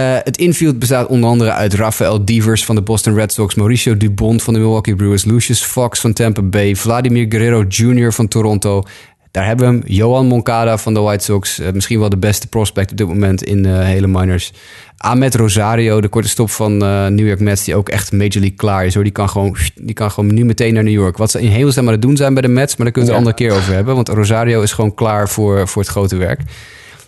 Het 0.00 0.36
infield 0.36 0.78
bestaat 0.78 1.06
onder 1.06 1.30
andere 1.30 1.52
uit 1.52 1.74
Rafael 1.74 2.24
Devers 2.24 2.64
van 2.64 2.74
de 2.74 2.82
Boston 2.82 3.14
Red 3.14 3.32
Sox, 3.32 3.54
Mauricio 3.54 3.96
Dubon 3.96 4.40
van 4.40 4.54
de 4.54 4.60
Milwaukee 4.60 4.96
Brewers, 4.96 5.24
Lucius 5.24 5.62
Fox 5.62 6.00
van 6.00 6.12
Tampa 6.12 6.42
Bay, 6.42 6.76
Vladimir 6.76 7.26
Guerrero 7.28 7.64
Jr. 7.68 8.12
van 8.12 8.28
Toronto. 8.28 8.82
Daar 9.32 9.46
hebben 9.46 9.66
we 9.66 9.72
hem, 9.72 9.82
Johan 9.86 10.26
Moncada 10.26 10.78
van 10.78 10.94
de 10.94 11.00
White 11.00 11.24
Sox, 11.24 11.60
uh, 11.60 11.70
misschien 11.70 11.98
wel 11.98 12.08
de 12.08 12.16
beste 12.16 12.46
prospect 12.46 12.90
op 12.90 12.96
dit 12.96 13.06
moment 13.06 13.44
in 13.44 13.62
de 13.62 13.68
hele 13.68 14.06
minors. 14.06 14.52
Ahmed 14.96 15.34
Rosario, 15.34 16.00
de 16.00 16.08
korte 16.08 16.28
stop 16.28 16.50
van 16.50 16.72
uh, 16.82 17.06
New 17.06 17.26
York 17.26 17.40
Mets, 17.40 17.64
die 17.64 17.76
ook 17.76 17.88
echt 17.88 18.12
Major 18.12 18.30
League 18.30 18.56
klaar 18.56 18.86
is. 18.86 18.94
Hoor. 18.94 19.02
Die, 19.02 19.12
kan 19.12 19.28
gewoon, 19.28 19.56
die 19.74 19.94
kan 19.94 20.10
gewoon 20.10 20.34
nu 20.34 20.44
meteen 20.44 20.74
naar 20.74 20.82
New 20.82 20.92
York. 20.92 21.16
Wat 21.16 21.30
ze 21.30 21.40
in 21.40 21.48
hemelsnaam 21.48 21.86
aan 21.86 21.92
het 21.92 22.02
doen 22.02 22.16
zijn 22.16 22.32
bij 22.32 22.42
de 22.42 22.48
Mets, 22.48 22.76
maar 22.76 22.84
daar 22.84 22.94
kunnen 22.94 23.12
we 23.12 23.18
het 23.18 23.26
een 23.26 23.34
andere 23.34 23.54
keer 23.54 23.62
over 23.62 23.74
hebben. 23.74 23.94
Want 23.94 24.08
Rosario 24.08 24.62
is 24.62 24.72
gewoon 24.72 24.94
klaar 24.94 25.28
voor, 25.28 25.68
voor 25.68 25.82
het 25.82 25.90
grote 25.90 26.16
werk. 26.16 26.40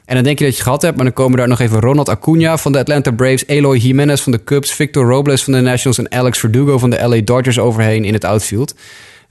En 0.05 0.15
dan 0.15 0.25
denk 0.25 0.39
je 0.39 0.45
dat 0.45 0.53
je 0.53 0.59
het 0.59 0.69
gehad 0.69 0.83
hebt, 0.83 0.97
maar 0.97 1.05
dan 1.05 1.15
komen 1.15 1.39
daar 1.39 1.49
nog 1.49 1.61
even 1.61 1.81
Ronald 1.81 2.09
Acuna 2.09 2.57
van 2.57 2.73
de 2.73 2.79
Atlanta 2.79 3.11
Braves, 3.11 3.47
Eloy 3.47 3.77
Jimenez 3.77 4.23
van 4.23 4.33
de 4.33 4.45
Cubs, 4.45 4.73
Victor 4.73 5.07
Robles 5.07 5.45
van 5.45 5.53
de 5.53 5.61
Nationals 5.61 5.99
en 5.99 6.13
Alex 6.13 6.39
Verdugo 6.39 6.79
van 6.79 6.91
de 6.91 7.09
LA 7.09 7.21
Dodgers 7.21 7.59
overheen 7.59 8.05
in 8.05 8.13
het 8.13 8.25
outfield. 8.25 8.75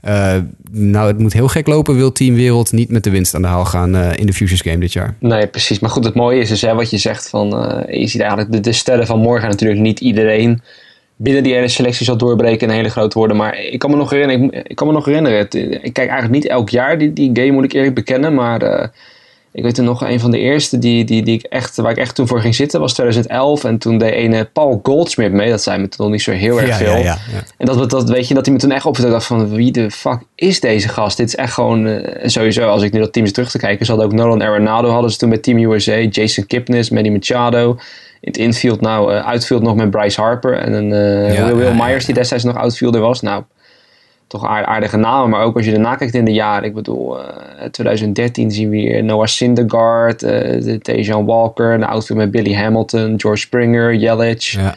Uh, 0.06 0.36
nou, 0.70 1.06
het 1.06 1.18
moet 1.18 1.32
heel 1.32 1.48
gek 1.48 1.66
lopen, 1.66 1.96
wil 1.96 2.12
Team 2.12 2.34
Wereld 2.34 2.72
niet 2.72 2.90
met 2.90 3.04
de 3.04 3.10
winst 3.10 3.34
aan 3.34 3.42
de 3.42 3.48
haal 3.48 3.64
gaan 3.64 3.94
uh, 3.94 4.10
in 4.16 4.26
de 4.26 4.32
Futures 4.32 4.60
Game 4.60 4.78
dit 4.78 4.92
jaar. 4.92 5.16
Nee, 5.18 5.46
precies. 5.46 5.78
Maar 5.78 5.90
goed, 5.90 6.04
het 6.04 6.14
mooie 6.14 6.40
is 6.40 6.48
dus 6.48 6.60
hè, 6.60 6.74
wat 6.74 6.90
je 6.90 6.98
zegt 6.98 7.28
van, 7.28 7.64
uh, 7.64 8.00
je 8.00 8.06
ziet 8.06 8.20
eigenlijk 8.20 8.64
de, 8.64 8.72
sterren 8.72 9.06
van 9.06 9.18
morgen 9.18 9.48
natuurlijk 9.48 9.80
niet 9.80 10.00
iedereen 10.00 10.62
binnen 11.16 11.42
die 11.42 11.54
hele 11.54 11.68
selectie 11.68 12.04
zal 12.04 12.16
doorbreken 12.16 12.68
en 12.68 12.74
hele 12.74 12.88
groot 12.88 13.14
worden. 13.14 13.36
Maar 13.36 13.58
ik 13.58 13.78
kan 13.78 13.90
me 13.90 13.96
nog 13.96 14.10
herinneren, 14.10 14.64
ik, 14.68 14.76
kan 14.76 14.86
me 14.86 14.92
nog 14.92 15.04
herinneren, 15.04 15.40
ik 15.82 15.92
kijk 15.92 16.08
eigenlijk 16.08 16.30
niet 16.30 16.46
elk 16.46 16.68
jaar 16.68 16.98
die, 16.98 17.12
die 17.12 17.30
game, 17.32 17.50
moet 17.50 17.64
ik 17.64 17.72
eerlijk 17.72 17.94
bekennen, 17.94 18.34
maar 18.34 18.90
ik 19.54 19.62
weet 19.62 19.78
er 19.78 19.84
nog 19.84 20.04
een 20.04 20.20
van 20.20 20.30
de 20.30 20.38
eerste 20.38 20.78
die, 20.78 21.04
die, 21.04 21.22
die 21.22 21.38
ik 21.38 21.42
echt, 21.42 21.76
waar 21.76 21.90
ik 21.90 21.96
echt 21.96 22.14
toen 22.14 22.26
voor 22.26 22.40
ging 22.40 22.54
zitten 22.54 22.80
was 22.80 22.92
2011. 22.92 23.64
En 23.64 23.78
toen 23.78 23.98
deed 23.98 24.12
ene 24.12 24.44
Paul 24.52 24.80
Goldsmith 24.82 25.32
mee. 25.32 25.50
Dat 25.50 25.62
zei 25.62 25.78
me 25.78 25.88
toen 25.88 26.04
nog 26.06 26.14
niet 26.14 26.22
zo 26.22 26.32
heel 26.32 26.60
erg 26.60 26.76
veel. 26.76 26.96
Ja, 26.96 26.98
ja, 26.98 27.18
en 27.58 27.66
dat, 27.66 27.90
dat 27.90 28.10
weet 28.10 28.28
je, 28.28 28.34
dat 28.34 28.44
hij 28.44 28.54
me 28.54 28.60
toen 28.60 28.70
echt 28.70 28.86
opviel. 28.86 29.10
dacht 29.10 29.26
van 29.26 29.54
wie 29.54 29.72
de 29.72 29.90
fuck 29.90 30.18
is 30.34 30.60
deze 30.60 30.88
gast? 30.88 31.16
Dit 31.16 31.28
is 31.28 31.36
echt 31.36 31.52
gewoon, 31.52 31.86
uh, 31.86 31.98
sowieso 32.24 32.68
als 32.68 32.82
ik 32.82 32.92
nu 32.92 33.00
dat 33.00 33.12
team 33.12 33.26
terug 33.26 33.50
te 33.50 33.58
kijken. 33.58 33.86
Ze 33.86 33.92
hadden 33.92 34.10
ook 34.10 34.16
Nolan 34.16 34.42
Arenado 34.42 34.88
hadden 34.88 35.10
ze 35.10 35.18
toen 35.18 35.28
met 35.28 35.42
Team 35.42 35.72
USA. 35.72 35.96
Jason 35.96 36.46
Kipnis, 36.46 36.90
Manny 36.90 37.08
Machado. 37.08 37.70
In 38.20 38.30
het 38.30 38.36
infield 38.36 38.80
nou, 38.80 39.14
uh, 39.14 39.26
outfield 39.26 39.62
nog 39.62 39.74
met 39.74 39.90
Bryce 39.90 40.20
Harper. 40.20 40.58
En 40.58 40.72
een 40.72 40.90
uh, 41.30 41.44
Will, 41.44 41.54
Will 41.54 41.74
Myers 41.74 42.04
die 42.04 42.14
destijds 42.14 42.44
nog 42.44 42.56
outfielder 42.56 43.00
was. 43.00 43.20
Nou, 43.20 43.42
toch 44.34 44.46
aardige 44.46 44.96
namen. 44.96 45.30
Maar 45.30 45.44
ook 45.44 45.56
als 45.56 45.64
je 45.64 45.72
erna 45.72 45.94
kijkt 45.94 46.14
in 46.14 46.24
de 46.24 46.32
jaren. 46.32 46.68
Ik 46.68 46.74
bedoel, 46.74 47.18
uh, 47.18 47.24
eh, 47.58 47.70
2013 47.70 48.50
zien 48.50 48.70
we 48.70 48.76
hier 48.76 49.04
Noah 49.04 49.26
Syndergaard, 49.26 50.22
uh, 50.22 50.74
Tejan 50.76 51.24
Walker, 51.24 51.78
de 51.78 51.86
outfield 51.86 52.18
met 52.18 52.30
Billy 52.30 52.54
Hamilton, 52.54 53.14
George 53.20 53.40
Springer, 53.40 53.94
Yelich. 53.94 54.50
Ja. 54.50 54.74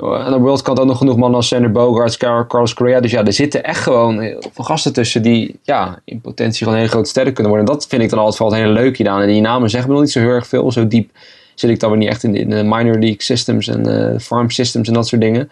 Aan 0.00 0.32
de 0.32 0.38
World 0.38 0.62
Cup 0.62 0.78
ook 0.78 0.86
nog 0.86 0.98
genoeg 0.98 1.16
mannen 1.16 1.36
als 1.36 1.48
Sander 1.48 1.72
Bogarts, 1.72 2.16
Carlos 2.16 2.74
Correa. 2.74 3.00
Dus 3.00 3.10
ja, 3.10 3.24
er 3.24 3.32
zitten 3.32 3.64
echt 3.64 3.82
gewoon 3.82 4.20
heel 4.20 4.42
veel 4.52 4.64
gasten 4.64 4.92
tussen 4.92 5.22
die 5.22 5.58
ja, 5.62 6.00
in 6.04 6.20
potentie 6.20 6.62
gewoon 6.62 6.78
hele 6.78 6.90
grote 6.90 7.08
sterren 7.08 7.32
kunnen 7.32 7.52
worden. 7.52 7.68
En 7.68 7.74
dat 7.74 7.86
vind 7.86 8.02
ik 8.02 8.10
dan 8.10 8.18
altijd 8.18 8.38
wel 8.38 8.52
een 8.52 8.64
hele 8.64 8.72
leuke 8.72 9.10
aan. 9.10 9.20
En 9.20 9.28
die 9.28 9.40
namen 9.40 9.70
zeggen 9.70 9.88
me 9.88 9.94
nog 9.94 10.04
niet 10.04 10.12
zo 10.12 10.20
heel 10.20 10.28
erg 10.28 10.46
veel. 10.46 10.72
Zo 10.72 10.86
diep 10.86 11.10
zit 11.54 11.70
ik 11.70 11.80
dan 11.80 11.90
weer 11.90 11.98
niet 11.98 12.08
echt 12.08 12.24
in 12.24 12.32
de, 12.32 12.38
in 12.38 12.50
de 12.50 12.62
minor 12.62 12.98
league 12.98 13.22
systems 13.22 13.68
en 13.68 14.20
farm 14.20 14.50
systems 14.50 14.88
en 14.88 14.94
dat 14.94 15.08
soort 15.08 15.20
dingen. 15.20 15.50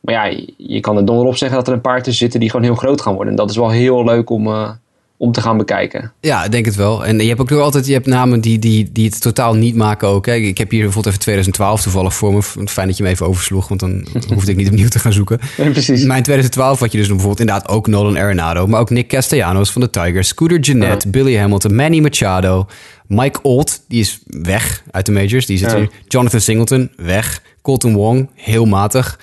Maar 0.00 0.14
ja, 0.14 0.24
je- 0.56 0.80
kan 0.80 0.96
er 0.96 1.04
donder 1.04 1.26
op 1.26 1.36
zeggen 1.36 1.56
dat 1.58 1.66
er 1.68 1.72
een 1.74 1.80
paar 1.80 1.96
tussen 2.02 2.14
zitten 2.22 2.40
die 2.40 2.50
gewoon 2.50 2.64
heel 2.64 2.74
groot 2.74 3.00
gaan 3.00 3.14
worden. 3.14 3.30
En 3.32 3.38
dat 3.38 3.50
is 3.50 3.56
wel 3.56 3.70
heel 3.70 4.04
leuk 4.04 4.30
om, 4.30 4.46
eh, 4.46 4.70
om 5.16 5.32
te 5.32 5.40
gaan 5.40 5.56
bekijken. 5.56 6.12
Ja, 6.20 6.44
ik 6.44 6.50
denk 6.52 6.64
het 6.64 6.74
wel. 6.74 7.04
En 7.04 7.18
je 7.18 7.28
hebt 7.28 7.40
ook 7.40 7.50
nog 7.50 7.60
altijd 7.60 7.86
je 7.86 7.92
hebt 7.92 8.06
namen 8.06 8.40
die, 8.40 8.58
die, 8.58 8.90
die 8.92 9.04
het 9.08 9.20
totaal 9.20 9.54
niet 9.54 9.74
maken 9.74 10.08
ook. 10.08 10.26
Hè. 10.26 10.34
Ik 10.34 10.58
heb 10.58 10.70
hier 10.70 10.80
bijvoorbeeld 10.82 11.06
even 11.14 11.20
2012 11.20 11.82
toevallig 11.82 12.14
voor 12.14 12.32
me. 12.32 12.42
Fijn 12.66 12.86
dat 12.86 12.96
je 12.96 13.02
me 13.02 13.08
even 13.08 13.26
oversloeg, 13.26 13.68
want 13.68 13.80
dan 13.80 14.06
hoefde 14.34 14.50
ik 14.50 14.56
niet 14.56 14.68
opnieuw 14.68 14.88
te 14.88 14.98
gaan 14.98 15.12
zoeken. 15.12 15.38
precies. 15.56 16.04
Mijn 16.04 16.22
2012 16.22 16.78
had 16.80 16.92
je 16.92 16.98
dus 16.98 17.06
bijvoorbeeld 17.08 17.40
inderdaad 17.40 17.68
ook 17.68 17.86
Nolan 17.86 18.18
Arenado, 18.18 18.66
maar 18.66 18.80
ook 18.80 18.90
Nick 18.90 19.08
Castellanos 19.08 19.70
van 19.72 19.80
de 19.82 19.90
Tigers, 19.90 20.28
Scooter 20.28 20.58
Jeanette, 20.58 21.08
Billy 21.08 21.36
Hamilton, 21.36 21.74
Manny 21.74 22.00
Machado, 22.00 22.66
Mike 23.06 23.38
Olt, 23.42 23.80
die 23.88 24.00
is 24.00 24.20
weg 24.26 24.82
uit 24.90 25.06
de 25.06 25.12
majors, 25.12 25.46
die 25.46 25.58
zit 25.58 25.70
Ja. 25.70 25.76
hier. 25.76 25.90
Jonathan 26.08 26.40
Singleton, 26.40 26.90
weg. 26.96 27.42
Colton 27.62 27.94
Wong, 27.94 28.28
heel 28.34 28.64
matig. 28.64 29.18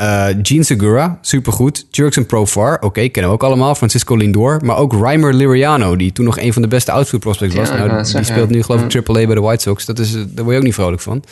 Eh 0.00 0.26
Gene 0.42 0.62
Segura, 0.62 1.18
supergoed. 1.20 1.86
Jurgen 1.90 2.26
Profar, 2.26 2.78
oké, 2.80 3.08
kennen 3.08 3.30
we 3.30 3.36
ook 3.36 3.42
allemaal. 3.42 3.74
Francisco 3.74 4.16
Lindor, 4.16 4.60
maar 4.64 4.76
ook 4.76 4.92
Reimer 4.92 5.34
Liriano, 5.34 5.96
die 5.96 6.12
toen 6.12 6.24
nog 6.24 6.38
een 6.38 6.52
van 6.52 6.62
de 6.62 6.68
beste 6.68 6.92
outfield 6.92 7.22
prospects 7.22 7.54
was. 7.54 7.68
Ja, 7.68 7.76
nou, 7.76 7.88
die 7.88 8.04
zeggen, 8.04 8.24
speelt 8.24 8.50
nu 8.50 8.62
geloof 8.62 8.82
ik 8.82 9.08
AAA 9.08 9.26
bij 9.26 9.34
de 9.34 9.40
White 9.40 9.62
Sox. 9.62 9.84
Dat 9.84 9.98
is, 9.98 10.14
eh, 10.14 10.20
daar 10.26 10.44
word 10.44 10.50
je 10.50 10.56
ook 10.56 10.66
niet 10.66 10.74
vrolijk 10.74 11.02
van. 11.02 11.22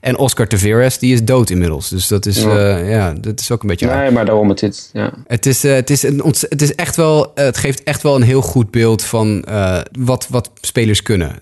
En 0.00 0.18
Oscar 0.18 0.46
Taveras, 0.48 0.98
die 0.98 1.12
is 1.12 1.24
dood 1.24 1.50
inmiddels. 1.50 1.88
Dus 1.88 2.08
dat 2.08 2.26
is, 2.26 2.42
Ja. 2.42 2.58
eh, 2.78 2.90
ja, 2.90 3.14
dat 3.20 3.40
is 3.40 3.50
ook 3.50 3.62
een 3.62 3.68
beetje 3.68 3.86
raar. 3.86 4.02
Nee, 4.02 4.10
maar 4.10 4.24
daarom 4.24 4.48
het 4.48 4.58
dit. 4.58 4.90
Ja. 4.92 5.12
Het 5.26 5.46
is, 5.46 5.64
eh, 5.64 5.74
het, 5.74 5.90
is 5.90 6.02
een 6.02 6.22
het 6.48 6.62
is 6.62 6.74
echt 6.74 6.96
wel, 6.96 7.32
eh, 7.34 7.44
het 7.44 7.56
geeft 7.56 7.82
echt 7.82 8.02
wel 8.02 8.14
een 8.16 8.22
heel 8.22 8.40
goed 8.42 8.70
beeld 8.70 9.02
van 9.02 9.44
wat, 9.98 10.26
wat 10.30 10.50
spelers 10.60 11.02
kunnen. 11.02 11.32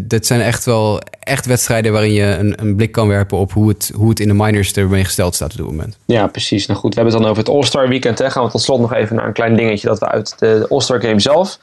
Dit, 0.00 0.26
zijn 0.26 0.40
echt 0.40 0.64
wel 0.64 1.00
echt 1.20 1.46
wedstrijden 1.46 1.92
waarin 1.92 2.12
je 2.12 2.22
een, 2.24 2.54
een 2.60 2.76
blik 2.76 2.92
kan 2.92 3.08
werpen 3.08 3.38
op 3.38 3.52
hoe 3.52 3.68
het, 3.68 3.90
hoe 3.94 4.08
het 4.08 4.20
in 4.20 4.28
de 4.28 4.34
minors 4.34 4.72
ermee 4.72 5.04
gesteld 5.04 5.34
staat 5.34 5.50
op 5.50 5.56
dit 5.56 5.66
moment. 5.66 5.96
ja, 6.04 6.26
precies. 6.26 6.66
Nou 6.66 6.78
goed, 6.80 6.94
we 6.94 7.00
hebben 7.00 7.12
het 7.14 7.22
dan 7.22 7.32
over 7.32 7.44
het 7.44 7.52
All-Star 7.54 7.88
Weekend. 7.88 8.18
Hè. 8.18 8.30
Gaan 8.30 8.44
we 8.44 8.50
tot 8.50 8.62
slot 8.62 8.80
nog 8.80 8.94
even 8.94 9.16
naar 9.16 9.26
een 9.26 9.32
klein 9.32 9.56
dingetje 9.56 9.88
dat 9.88 9.98
we 9.98 10.08
uit 10.08 10.34
de 10.38 10.66
All-Star 10.68 11.00
Game 11.00 11.20
zelf 11.20 11.58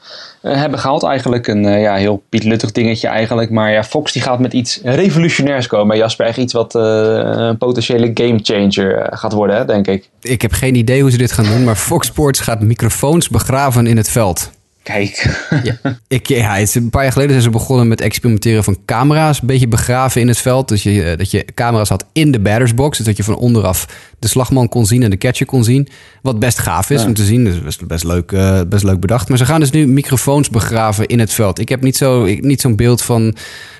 hebben 0.52 0.78
gehaald. 0.78 1.02
Eigenlijk 1.02 1.46
een 1.46 1.64
eh, 1.66 1.80
ja, 1.80 1.94
heel 1.94 2.22
pietluttig 2.28 2.72
dingetje 2.72 3.08
eigenlijk. 3.08 3.50
Maar 3.50 3.72
ja, 3.72 3.84
Fox 3.84 4.12
die 4.12 4.22
gaat 4.22 4.38
met 4.38 4.52
iets 4.52 4.80
revolutionairs 4.82 5.66
komen. 5.66 5.96
Jasper, 5.96 6.26
echt 6.26 6.38
iets 6.38 6.52
wat 6.52 6.74
eh, 6.74 6.82
een 6.82 7.58
potentiële 7.58 8.10
gamechanger 8.14 8.96
eh, 8.96 9.18
gaat 9.18 9.32
worden, 9.32 9.56
hè, 9.56 9.64
denk 9.64 9.86
ik. 9.86 10.08
Ik 10.20 10.42
heb 10.42 10.52
geen 10.52 10.74
idee 10.74 11.00
hoe 11.00 11.10
ze 11.10 11.16
dit 11.16 11.32
gaan 11.32 11.44
doen, 11.44 11.64
maar 11.64 11.76
Fox 11.76 12.06
Sports 12.06 12.40
gaat 12.40 12.60
microfoons 12.60 13.28
begraven 13.28 13.86
in 13.86 13.96
het 13.96 14.10
veld. 14.10 14.50
Kijk. 14.84 15.26
Ik, 16.08 16.28
ja, 16.28 16.54
het 16.54 16.68
is 16.68 16.74
een 16.74 16.90
paar 16.90 17.02
jaar 17.02 17.12
geleden 17.12 17.32
zijn 17.32 17.44
ze 17.44 17.58
begonnen 17.58 17.88
met 17.88 18.00
experimenteren 18.00 18.64
van 18.64 18.78
camera's. 18.84 19.40
Een 19.40 19.46
beetje 19.46 19.68
begraven 19.68 20.20
in 20.20 20.28
het 20.28 20.38
veld. 20.38 20.68
Dus 20.68 20.82
je, 20.82 21.02
eh, 21.02 21.18
dat 21.18 21.30
je 21.30 21.44
camera's 21.54 21.88
had 21.88 22.06
in 22.12 22.30
de 22.30 22.40
battersbox. 22.40 22.96
Dus 22.96 23.06
dat 23.06 23.16
je 23.16 23.24
van 23.24 23.36
onderaf 23.36 23.86
de 24.24 24.30
slagman 24.30 24.68
kon 24.68 24.86
zien 24.86 25.02
en 25.02 25.10
de 25.10 25.18
catcher 25.18 25.46
kon 25.46 25.64
zien. 25.64 25.88
Wat 26.22 26.38
best 26.38 26.58
gaaf 26.58 26.90
is 26.90 27.00
Ja. 27.00 27.06
om 27.06 27.14
te 27.14 27.24
zien. 27.24 27.44
Dus 27.44 27.62
best, 27.62 27.86
best, 27.86 28.04
leuk, 28.04 28.32
eh, 28.32 28.60
best 28.68 28.84
leuk 28.84 29.00
bedacht. 29.00 29.28
Maar 29.28 29.38
ze 29.38 29.44
gaan 29.44 29.60
dus 29.60 29.70
nu 29.70 29.86
microfoons 29.86 30.50
begraven 30.50 31.06
in 31.06 31.18
het 31.18 31.32
veld. 31.32 31.58
Ik 31.58 31.68
heb 31.68 31.82
niet 31.82 31.96
zo- 31.96 32.24
ik- 32.24 32.42
niet 32.44 32.60
zo'n 32.60 32.76
beeld 32.76 33.02
van 33.02 33.34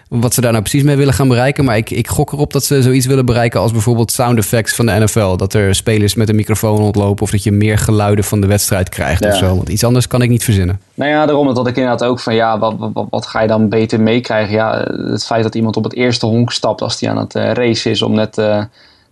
wat 0.09 0.35
ze 0.35 0.41
daar 0.41 0.51
nou 0.53 0.63
precies 0.63 0.83
mee 0.83 0.97
willen 0.97 1.15
gaan 1.15 1.29
bereiken. 1.29 1.65
Maar 1.65 1.77
ik, 1.77 1.91
ik 1.91 2.09
gok 2.09 2.33
erop 2.33 2.53
dat 2.53 2.65
ze 2.65 2.83
zoiets 2.83 3.07
willen 3.07 3.27
bereiken 3.27 3.61
als 3.61 3.73
bijvoorbeeld 3.73 4.13
sound 4.13 4.39
effects 4.39 4.75
van 4.75 4.87
de 4.87 4.93
NFL. 4.93 5.37
Dat 5.37 5.55
er 5.55 5.75
spelers 5.75 6.15
met 6.15 6.29
een 6.29 6.35
microfoon 6.37 6.77
rondlopen. 6.77 7.23
Of 7.23 7.31
dat 7.31 7.43
je 7.43 7.53
meer 7.53 7.79
geluiden 7.79 8.25
van 8.25 8.41
de 8.41 8.47
wedstrijd 8.47 8.89
krijgt 8.89 9.25
Ja. 9.25 9.31
of 9.31 9.37
zo. 9.37 9.57
Want 9.57 9.69
iets 9.69 9.85
anders 9.85 10.07
kan 10.07 10.23
ik 10.23 10.29
niet 10.29 10.45
verzinnen. 10.45 10.81
Nou 10.95 11.11
ja, 11.11 11.27
daarom 11.27 11.55
dat 11.55 11.67
ik 11.69 11.77
inderdaad 11.77 12.05
ook 12.05 12.21
van 12.21 12.35
ja, 12.35 12.59
wat, 12.59 12.75
wat, 12.93 13.07
wat 13.11 13.27
ga 13.27 13.41
je 13.43 13.49
dan 13.49 13.69
beter 13.69 14.01
meekrijgen? 14.01 14.55
Ja, 14.55 14.85
het 15.11 15.25
feit 15.27 15.43
dat 15.43 15.55
iemand 15.55 15.77
op 15.77 15.85
het 15.85 15.95
eerste 15.95 16.27
honk 16.27 16.53
stapt 16.53 16.81
als 16.83 17.01
hij 17.01 17.11
aan 17.11 17.19
het 17.19 17.35
eh, 17.35 17.53
racen 17.53 17.91
is 17.91 18.03
om 18.03 18.15
net 18.15 18.39
eh, 18.39 18.63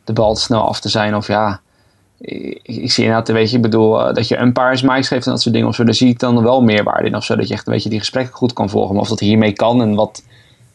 de 0.05 0.13
bal 0.13 0.37
snel 0.37 0.61
af 0.61 0.81
te 0.81 0.89
zijn. 0.89 1.17
Of 1.17 1.27
ja, 1.27 1.61
ik, 2.21 2.61
ik 2.63 2.93
zie 2.93 3.05
inderdaad, 3.05 3.29
weet 3.29 3.51
je, 3.51 3.57
ik 3.57 3.63
bedoel, 3.63 4.01
eh, 4.01 4.15
dat 4.15 4.29
je 4.29 4.37
een 4.37 4.53
paar 4.53 4.81
mics 4.85 5.09
geeft 5.09 5.27
en 5.27 5.33
dat 5.33 5.43
soort 5.43 5.55
dingen 5.55 5.69
of 5.69 5.75
zo. 5.75 5.85
Daar 5.85 5.95
zie 5.95 6.09
ik 6.09 6.19
dan 6.19 6.43
wel 6.43 6.63
meerwaarde 6.63 7.09
in 7.09 7.17
of 7.17 7.25
zo. 7.25 7.37
Dat 7.37 7.49
je 7.49 7.55
echt 7.55 7.67
een 7.67 7.73
beetje 7.73 7.89
die 7.89 7.99
gesprekken 7.99 8.35
goed 8.35 8.53
kan 8.53 8.71
volgen. 8.71 8.93
Maar 8.93 9.03
of 9.03 9.09
dat 9.09 9.21
hiermee 9.21 9.53
kan 9.53 9.83
en 9.83 9.95
wat 9.95 10.25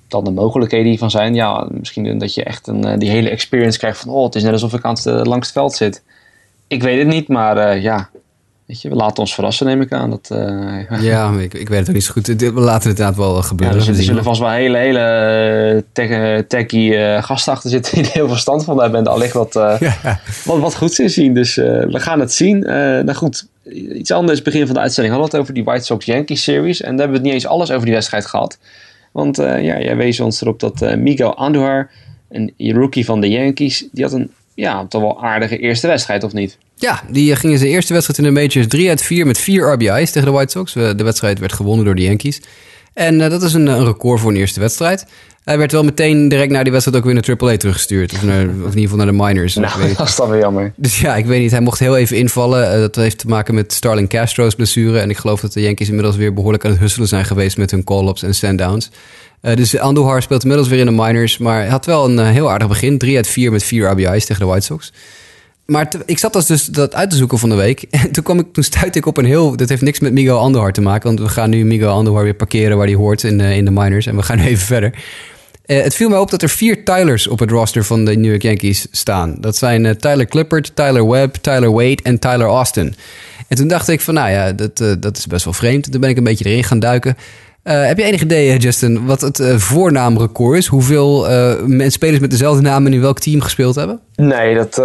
dan 0.08 0.24
de 0.24 0.32
mogelijkheden 0.32 0.88
hiervan 0.88 1.12
zijn. 1.12 1.34
Ja, 1.34 1.68
misschien 1.72 2.20
dat 2.20 2.34
je 2.34 2.44
echt 2.44 2.68
een, 2.68 2.86
eh, 2.86 2.98
die 3.00 3.10
hele 3.10 3.30
experience 3.30 3.78
krijgt 3.78 4.00
van 4.00 4.10
oh, 4.10 4.26
het 4.26 4.36
is 4.36 4.44
net 4.44 4.52
alsof 4.52 4.74
ik 4.74 4.84
aan 4.84 4.94
het, 4.94 5.06
eh, 5.06 5.22
langs 5.24 5.48
het 5.48 5.56
veld 5.56 5.74
zit. 5.74 6.04
Ik 6.68 6.84
weet 6.84 6.98
het 6.98 7.08
niet, 7.08 7.28
maar 7.28 7.80
ja, 7.80 8.10
weet 8.68 8.82
je, 8.82 8.89
we 8.89 8.95
laten 8.95 9.18
ons 9.18 9.34
verrassen 9.34 9.65
neem 9.65 9.82
ik 9.82 9.91
aan. 9.91 10.09
Dat, 10.09 10.30
eh, 10.32 11.01
Ja, 11.11 11.32
ik, 11.39 11.53
ik 11.53 11.70
weet 11.70 11.80
het 11.80 11.88
ook 11.88 11.93
niet 11.95 12.03
zo 12.03 12.11
goed. 12.11 12.28
We 12.28 12.51
laten 12.53 12.89
het 12.89 12.99
inderdaad 12.99 13.15
wel 13.15 13.36
Ja, 13.36 13.41
gebeuren. 13.41 13.78
dus 13.78 13.88
er 13.88 14.03
zullen 14.03 14.24
vast 14.24 14.39
wel 14.39 14.49
hele, 14.49 14.78
hele 14.78 14.99
eh, 14.99 15.82
tech, 15.91 16.43
techie 16.47 16.95
eh, 16.95 17.24
gasten 17.24 17.53
achter 17.53 17.70
zitten 17.70 17.93
die 17.95 18.03
er 18.03 18.11
heel 18.11 18.22
veel 18.22 18.30
verstand 18.32 18.63
van 18.63 18.80
hebben. 18.82 18.97
En 18.99 19.05
daar 19.05 19.18
ligt 19.18 19.34
wat, 19.34 19.55
eh, 19.55 19.76
Ja. 20.03 20.20
wat, 20.45 20.59
wat 20.59 20.76
goeds 20.76 20.99
in 20.99 21.09
zien. 21.09 21.34
Dus 21.34 21.57
eh, 21.57 21.65
we 21.65 21.99
gaan 21.99 22.20
het 22.20 22.34
zien. 22.34 22.63
Eh, 22.63 22.76
nou 22.76 23.13
goed, 23.13 23.47
iets 23.93 24.11
anders. 24.11 24.41
Begin 24.41 24.65
van 24.65 24.76
de 24.76 24.82
uitzending 24.82 25.15
hadden 25.15 25.32
we 25.32 25.38
het 25.38 25.45
over 25.47 25.61
die 25.61 25.70
White 25.72 25.86
Sox-Yankees 25.86 26.43
series. 26.43 26.82
En 26.82 26.89
daar 26.89 26.97
hebben 27.07 27.09
we 27.09 27.13
het 27.18 27.24
niet 27.24 27.34
eens 27.34 27.47
alles 27.51 27.72
over 27.72 27.86
die 27.86 27.93
wedstrijd 27.93 28.26
gehad. 28.26 28.57
Want 29.11 29.39
eh, 29.39 29.63
ja, 29.63 29.80
jij 29.80 29.95
wees 29.95 30.20
ons 30.20 30.41
erop 30.41 30.59
dat 30.59 30.82
eh, 30.82 30.95
Miguel 30.97 31.36
Andujar, 31.36 31.89
een 32.30 32.53
rookie 32.57 33.05
van 33.05 33.22
de 33.22 33.30
Yankees, 33.30 33.88
die 33.91 34.03
had 34.03 34.13
een 34.13 34.32
ja, 34.58 34.86
toch 34.89 35.01
wel 35.01 35.24
aardige 35.24 35.58
eerste 35.58 35.88
wedstrijd, 35.88 36.24
of 36.24 36.34
niet? 36.34 36.58
Ja, 36.76 37.03
die 37.10 37.32
eh, 37.32 37.38
ging 37.38 37.53
in 37.53 37.60
zijn 37.60 37.72
eerste 37.72 37.93
wedstrijd 37.93 38.20
in 38.20 38.26
de 38.34 38.39
majors 38.41 38.68
3 38.68 38.89
uit 38.89 39.01
4 39.01 39.26
met 39.26 39.38
4 39.38 39.74
RBI's 39.74 40.12
tegen 40.12 40.28
de 40.28 40.34
White 40.34 40.51
Sox. 40.51 40.76
Eh, 40.76 40.89
De 40.95 41.03
wedstrijd 41.03 41.39
werd 41.39 41.53
gewonnen 41.53 41.86
door 41.86 41.95
de 41.95 42.01
Yankees. 42.01 42.41
En 42.93 43.22
eh, 43.22 43.30
dat 43.30 43.43
is 43.43 43.53
een, 43.53 43.68
een 43.68 43.86
record 43.86 44.20
voor 44.20 44.32
een 44.32 44.38
eerste 44.38 44.60
wedstrijd. 44.60 45.05
Hij 45.43 45.58
werd 45.58 45.72
wel 45.72 45.84
meteen 45.84 46.30
direct 46.30 46.51
na 46.51 46.64
die 46.64 46.72
wedstrijd 46.72 46.97
ook 46.97 47.05
weer 47.12 47.14
naar 47.14 47.49
AAA 47.49 47.58
teruggestuurd. 47.58 48.14
Of, 48.14 48.24
naar, 48.24 48.41
of 48.43 48.49
in 48.49 48.64
ieder 48.64 48.82
geval 48.82 48.97
naar 48.97 49.05
de 49.05 49.12
minors. 49.12 49.55
Nou, 49.66 49.93
dat 49.97 50.08
is 50.08 50.16
dan 50.16 50.30
weer 50.30 50.39
jammer. 50.39 50.74
Dus 50.76 50.99
ja, 50.99 51.16
ik 51.16 51.26
weet 51.26 51.41
niet. 51.41 51.51
Hij 51.51 51.62
mocht 51.62 51.80
heel 51.80 51.97
even 51.97 52.18
invallen. 52.18 52.80
Dat 52.80 52.95
heeft 52.95 53.18
te 53.18 53.28
maken 53.28 53.55
met 53.55 53.74
Starling 53.74 54.10
Castro's 54.10 54.55
blessure. 54.55 54.99
En 54.99 55.10
ik 55.10 55.18
geloof 55.18 55.41
dat 55.41 55.53
de 55.53 55.62
Yankees 55.62 55.88
inmiddels 55.88 56.16
weer 56.16 56.34
behoorlijk 56.34 56.66
aan 56.66 56.72
het 56.72 56.80
husselen 56.80 57.08
zijn 57.08 57.26
geweest 57.26 57.58
met 57.58 57.72
hun 57.72 57.84
call-ups 57.84 58.24
en 58.24 58.36
stand-downs. 58.36 58.89
Eh, 59.42 59.56
dus 59.56 59.78
Andujar 59.78 60.22
speelt 60.22 60.42
inmiddels 60.42 60.70
weer 60.70 60.80
in 60.80 60.86
de 60.86 60.92
minors. 61.04 61.38
Maar 61.38 61.60
hij 61.60 61.70
had 61.70 61.86
wel 61.86 62.06
een 62.06 62.20
eh, 62.20 62.30
heel 62.30 62.52
aardig 62.52 62.68
begin. 62.68 62.98
3 62.98 63.16
uit 63.16 63.28
4 63.28 63.52
met 63.52 63.64
4 63.64 63.90
RBI's 63.92 64.26
tegen 64.26 64.42
de 64.42 64.48
White 64.48 64.66
Sox. 64.66 64.94
Maar 65.66 65.88
ik 66.06 66.18
zat 66.18 66.48
dus 66.48 66.66
dat 66.66 66.96
uit 66.96 67.10
te 67.10 67.16
zoeken 67.16 67.38
van 67.38 67.50
de 67.50 67.56
week. 67.56 67.82
En 67.90 68.12
toen, 68.12 68.24
kwam 68.24 68.40
ik, 68.40 68.46
toen 68.54 68.64
stuitte 68.64 68.98
ik 69.00 69.06
op 69.06 69.18
een 69.18 69.26
heel... 69.26 69.56
Dat 69.56 69.70
heeft 69.70 69.82
niks 69.82 70.00
met 70.00 70.14
Miguel 70.14 70.40
Andujar 70.40 70.72
te 70.74 70.82
maken. 70.82 71.08
Want 71.08 71.20
we 71.20 71.30
gaan 71.30 71.50
nu 71.50 71.66
Miguel 71.66 71.92
Andujar 71.92 72.24
weer 72.24 72.34
parkeren 72.34 72.78
waar 72.78 72.86
hij 72.88 72.96
hoort 72.96 73.24
in, 73.24 73.38
de- 73.38 73.56
in 73.56 73.66
de 73.66 73.72
minors. 73.72 74.06
En 74.06 74.16
we 74.16 74.22
gaan 74.24 74.38
nu 74.38 74.44
even 74.52 74.66
verder. 74.66 74.94
Eh, 75.66 75.84
het 75.84 75.96
viel 75.96 76.10
mij 76.10 76.20
op 76.20 76.32
dat 76.32 76.42
er 76.42 76.50
vier 76.50 76.84
Tylers 76.86 77.28
op 77.28 77.40
het 77.40 77.52
roster 77.52 77.84
van 77.86 78.06
de 78.06 78.16
New 78.16 78.30
York 78.30 78.42
Yankees 78.42 78.88
staan. 78.92 79.36
Dat 79.40 79.58
zijn 79.58 79.86
eh, 79.86 79.92
Tyler 79.92 80.26
Clippard, 80.26 80.72
Tyler 80.76 81.08
Webb, 81.08 81.36
Tyler 81.36 81.72
Wade 81.72 81.98
en 82.04 82.20
Tyler 82.20 82.48
Austin. 82.48 82.96
En 83.48 83.58
toen 83.58 83.68
dacht 83.68 83.88
ik 83.88 84.02
van, 84.02 84.14
nou 84.14 84.30
ja, 84.30 84.52
dat, 84.54 84.82
eh, 84.82 84.92
dat 85.00 85.18
is 85.18 85.28
best 85.28 85.44
wel 85.46 85.54
vreemd. 85.54 85.92
Toen 85.92 86.02
ben 86.02 86.10
ik 86.10 86.18
een 86.18 86.24
beetje 86.24 86.46
erin 86.46 86.64
gaan 86.64 86.80
duiken. 86.80 87.18
Eh, 87.68 87.86
heb 87.86 87.97
je 87.97 88.03
enig 88.03 88.22
idee, 88.22 88.49
eh, 88.49 88.59
Justin, 88.59 89.05
wat 89.05 89.22
het 89.22 89.39
eh, 89.39 89.55
voornaamrecord 89.55 90.57
is? 90.57 90.68
Hoeveel 90.68 91.26
spelers 91.88 92.20
met 92.20 92.32
dezelfde 92.32 92.61
naam 92.61 92.88
in 92.88 93.01
welk 93.01 93.20
team 93.20 93.41
gespeeld 93.41 93.76
hebben? 93.76 93.99
Nee, 94.15 94.55
dat, 94.55 94.76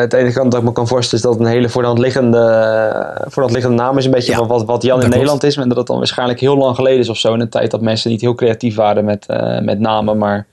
het 0.00 0.12
enige 0.12 0.38
kant 0.38 0.50
dat 0.50 0.60
ik 0.60 0.66
me 0.66 0.72
kan 0.72 0.88
voorstellen 0.88 1.24
is 1.24 1.30
dat 1.30 1.40
een 1.40 1.52
hele 1.52 1.68
voor 1.68 1.82
de 1.82 1.88
hand 1.88 1.98
liggende, 1.98 3.24
voor 3.28 3.46
de 3.46 3.52
liggende 3.52 3.76
naam 3.76 3.98
is. 3.98 4.04
Een 4.04 4.10
beetje 4.10 4.32
Ja, 4.32 4.38
van 4.38 4.46
wat, 4.46 4.64
wat 4.64 4.82
Jan 4.82 4.94
in 4.94 5.00
klopt. 5.00 5.14
Nederland 5.14 5.42
is. 5.42 5.56
Maar 5.56 5.68
dat 5.68 5.76
het 5.76 5.86
dan 5.86 5.96
waarschijnlijk 5.96 6.40
heel 6.40 6.56
lang 6.56 6.76
geleden 6.76 6.98
is 6.98 7.08
of 7.08 7.16
zo. 7.16 7.34
In 7.34 7.40
een 7.40 7.48
tijd 7.48 7.70
dat 7.70 7.80
mensen 7.80 8.10
niet 8.10 8.20
heel 8.20 8.34
creatief 8.34 8.74
waren 8.74 9.04
met, 9.04 9.26
met 9.62 9.78
namen. 9.78 10.18
Maar 10.18 10.46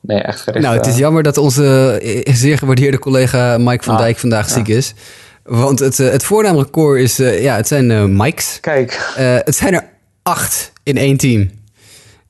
nee, 0.00 0.18
echt 0.18 0.40
gericht. 0.40 0.64
Nou, 0.64 0.76
het 0.76 0.86
is 0.86 0.96
jammer 0.96 1.22
dat 1.22 1.36
onze 1.36 1.98
zeer 2.24 2.58
gewaardeerde 2.58 2.98
collega 2.98 3.58
Mike 3.58 3.84
van 3.84 3.94
Ah, 3.94 4.00
Dijk 4.00 4.18
vandaag 4.18 4.48
ja. 4.48 4.54
ziek 4.54 4.68
is. 4.68 4.94
Want 5.42 5.78
het, 5.78 5.96
het 5.96 6.24
voornaamrecord 6.24 7.00
is, 7.00 7.16
ja, 7.16 7.56
het 7.56 7.68
zijn 7.68 7.90
eh 7.90 8.04
Mikes. 8.04 8.58
Kijk, 8.60 9.12
het 9.44 9.56
zijn 9.56 9.74
er 9.74 9.92
acht 10.24 10.72
in 10.82 10.96
één 10.96 11.16
team. 11.16 11.50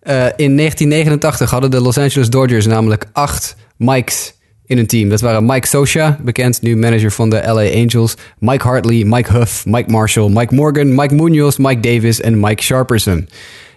Eh, 0.01 0.27
in 0.37 0.57
1989 0.57 1.51
hadden 1.51 1.71
de 1.71 1.81
Los 1.81 1.99
Angeles 1.99 2.31
Dodgers 2.31 2.67
namelijk 2.67 3.07
acht 3.13 3.57
Mikes 3.77 4.35
in 4.67 4.79
een 4.79 4.87
team. 4.87 5.09
Dat 5.09 5.21
waren 5.21 5.47
Mike 5.47 5.67
Sosha, 5.67 6.19
bekend 6.23 6.63
nu 6.63 6.77
manager 6.77 7.13
van 7.13 7.31
de 7.31 7.43
LA 7.47 7.83
Angels. 7.83 8.15
Mike 8.39 8.67
Hartley, 8.67 9.05
Mike 9.05 9.33
Huff, 9.33 9.67
Mike 9.67 9.91
Marshall, 9.91 10.31
Mike 10.31 10.55
Morgan, 10.55 10.95
Mike 10.95 11.15
Munoz, 11.15 11.57
Mike 11.57 11.81
Davis 11.81 12.21
en 12.21 12.41
Mike 12.41 12.63
Sharperson. 12.63 13.29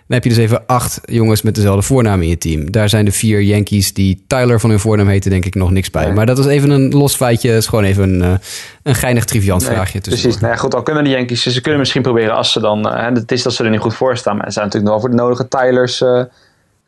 Dan 0.08 0.16
heb 0.16 0.24
je 0.24 0.30
dus 0.30 0.40
even 0.40 0.64
acht 0.66 1.02
jongens 1.06 1.42
met 1.42 1.56
dezelfde 1.56 1.82
voornaam 1.82 2.22
in 2.22 2.28
je 2.28 2.38
team. 2.38 2.72
Daar 2.72 2.90
zijn 2.90 3.06
de 3.06 3.12
vier 3.12 3.42
Yankees 3.42 3.94
die 3.94 4.24
Tyler 4.28 4.60
van 4.60 4.70
hun 4.70 4.80
voornaam 4.80 5.08
heten, 5.08 5.32
denk 5.32 5.46
ik 5.46 5.56
nog 5.56 5.72
niks 5.72 5.92
bij. 5.92 6.06
Nee. 6.06 6.14
Maar 6.14 6.26
dat 6.26 6.38
was 6.38 6.46
even 6.46 6.70
een 6.70 6.90
los 6.90 7.16
feitje. 7.16 7.50
Het 7.50 7.58
is 7.62 7.68
gewoon 7.68 7.84
even 7.84 8.04
een, 8.04 8.22
eh, 8.22 8.40
een 8.84 8.96
geinig 8.96 9.26
triviant 9.26 9.62
nee, 9.62 9.72
vraagje. 9.72 10.00
precies. 10.00 10.40
Nou 10.40 10.54
ja, 10.54 10.60
goed, 10.60 10.76
al 10.76 10.84
kunnen 10.84 11.04
de 11.04 11.10
Yankees, 11.10 11.44
ze 11.44 11.62
kunnen 11.62 11.80
misschien 11.80 12.02
proberen 12.02 12.36
als 12.36 12.52
ze 12.52 12.60
dan, 12.60 12.90
eh, 12.90 13.14
het 13.14 13.32
is 13.32 13.44
dat 13.44 13.54
ze 13.54 13.64
er 13.64 13.70
niet 13.70 13.80
goed 13.80 13.96
voor 13.96 14.18
staan. 14.18 14.38
Maar 14.38 14.46
ze 14.46 14.52
zijn 14.52 14.66
natuurlijk 14.66 14.94
nog 14.94 15.02
wel 15.02 15.12
voor 15.12 15.18
de 15.18 15.24
nodige 15.24 15.48
Tylers 15.48 16.02
eh, 16.02 16.22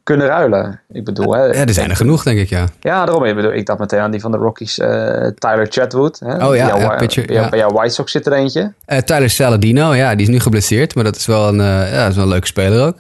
kunnen 0.09 0.27
ruilen. 0.27 0.79
Ik 0.91 1.03
bedoel, 1.05 1.33
hè, 1.33 1.43
Ja, 1.45 1.65
er 1.65 1.73
zijn 1.73 1.89
er 1.89 1.95
genoeg, 1.95 2.23
denk 2.23 2.39
ik, 2.39 2.49
ja. 2.49 2.67
Ja, 2.79 3.05
daarom. 3.05 3.23
Ik, 3.25 3.35
bedoel, 3.35 3.53
ik 3.53 3.65
dacht 3.65 3.79
meteen 3.79 3.99
aan 3.99 4.11
die 4.11 4.19
van 4.21 4.31
de 4.31 4.37
Rockies, 4.37 4.79
eh, 4.79 4.87
Tyler 5.27 5.67
Chatwood. 5.69 6.19
Hè? 6.19 6.33
Oh 6.33 6.39
ja, 6.39 6.47
Bij 6.47 6.57
jou, 6.57 6.79
ja, 6.79 6.91
eh, 6.91 6.97
pitcher, 6.97 7.25
bij, 7.25 7.35
jou- 7.35 7.45
ja. 7.57 7.67
bij 7.67 7.75
White 7.75 7.93
Sox 7.93 8.11
zit 8.11 8.25
er 8.25 8.33
eentje. 8.33 8.73
Eh, 8.85 8.97
Tyler 8.97 9.29
Saladino, 9.29 9.93
ja, 9.95 10.15
die 10.15 10.25
is 10.27 10.31
nu 10.33 10.39
geblesseerd, 10.39 10.95
maar 10.95 11.03
dat 11.03 11.15
is 11.15 11.25
wel 11.25 11.47
een, 11.47 11.55
ja, 11.91 12.07
is 12.07 12.15
wel 12.15 12.23
een 12.23 12.29
leuke 12.29 12.47
speler 12.47 12.85
ook. 12.87 12.97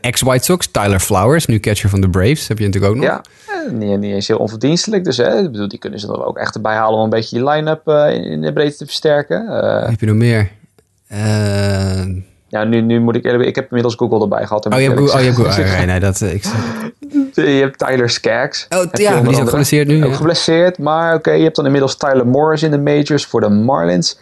Ex-White 0.00 0.44
Sox, 0.44 0.66
Tyler 0.70 1.00
Flowers, 1.00 1.46
nu 1.46 1.60
catcher 1.60 1.88
van 1.90 2.00
de 2.00 2.08
Braves, 2.08 2.48
heb 2.48 2.58
je 2.58 2.64
natuurlijk 2.64 2.92
ook 2.94 2.98
nog. 3.00 3.10
Ja, 3.10 3.22
niet, 3.70 3.98
niet 3.98 4.14
eens 4.14 4.28
heel 4.28 4.38
onverdienstelijk. 4.38 5.04
Dus 5.04 5.16
hè, 5.16 5.38
ik 5.38 5.50
bedoel, 5.52 5.68
die 5.68 5.78
kunnen 5.78 6.00
ze 6.00 6.06
dan 6.06 6.24
ook 6.24 6.38
echt 6.38 6.54
erbij 6.54 6.74
halen 6.74 6.98
om 6.98 7.04
een 7.04 7.10
beetje 7.10 7.36
die 7.36 7.48
line-up 7.48 7.88
in 8.12 8.40
de 8.40 8.52
breedte 8.52 8.76
te 8.76 8.84
versterken. 8.84 9.46
Heb 9.88 10.00
je 10.00 10.06
nog 10.06 10.16
meer? 10.16 10.50
Ja, 12.48 12.64
nu, 12.64 12.80
nu 12.80 13.00
moet 13.00 13.16
ik 13.16 13.24
eerlijk 13.24 13.48
Ik 13.48 13.54
heb 13.54 13.64
inmiddels 13.64 13.94
Google 13.94 14.20
erbij 14.20 14.46
gehad. 14.46 14.66
Oh, 14.66 14.78
je 14.78 14.84
hebt 14.84 14.98
Google. 14.98 15.14
Oh, 15.14 15.20
je 15.20 15.24
hebt 15.24 15.36
Google. 15.36 15.62
Oh, 15.62 15.84
nee, 15.84 16.00
dat, 16.00 16.20
ik... 16.20 16.44
je 17.34 17.42
hebt 17.42 17.78
Tyler 17.78 18.10
Skaggs. 18.10 18.66
Oh, 18.68 18.78
ja, 18.92 19.20
die 19.20 19.30
is 19.30 19.38
ook 19.38 19.48
geblesseerd 19.48 19.88
nu. 19.88 20.04
Ook 20.04 20.10
ja. 20.10 20.16
geblesseerd, 20.16 20.78
maar 20.78 21.08
oké, 21.08 21.18
okay, 21.18 21.36
je 21.36 21.42
hebt 21.42 21.56
dan 21.56 21.64
inmiddels 21.64 21.96
Tyler 21.96 22.26
Morris 22.26 22.62
in 22.62 22.70
de 22.70 22.78
majors 22.78 23.26
voor 23.26 23.40
de 23.40 23.48
Marlins. 23.48 24.18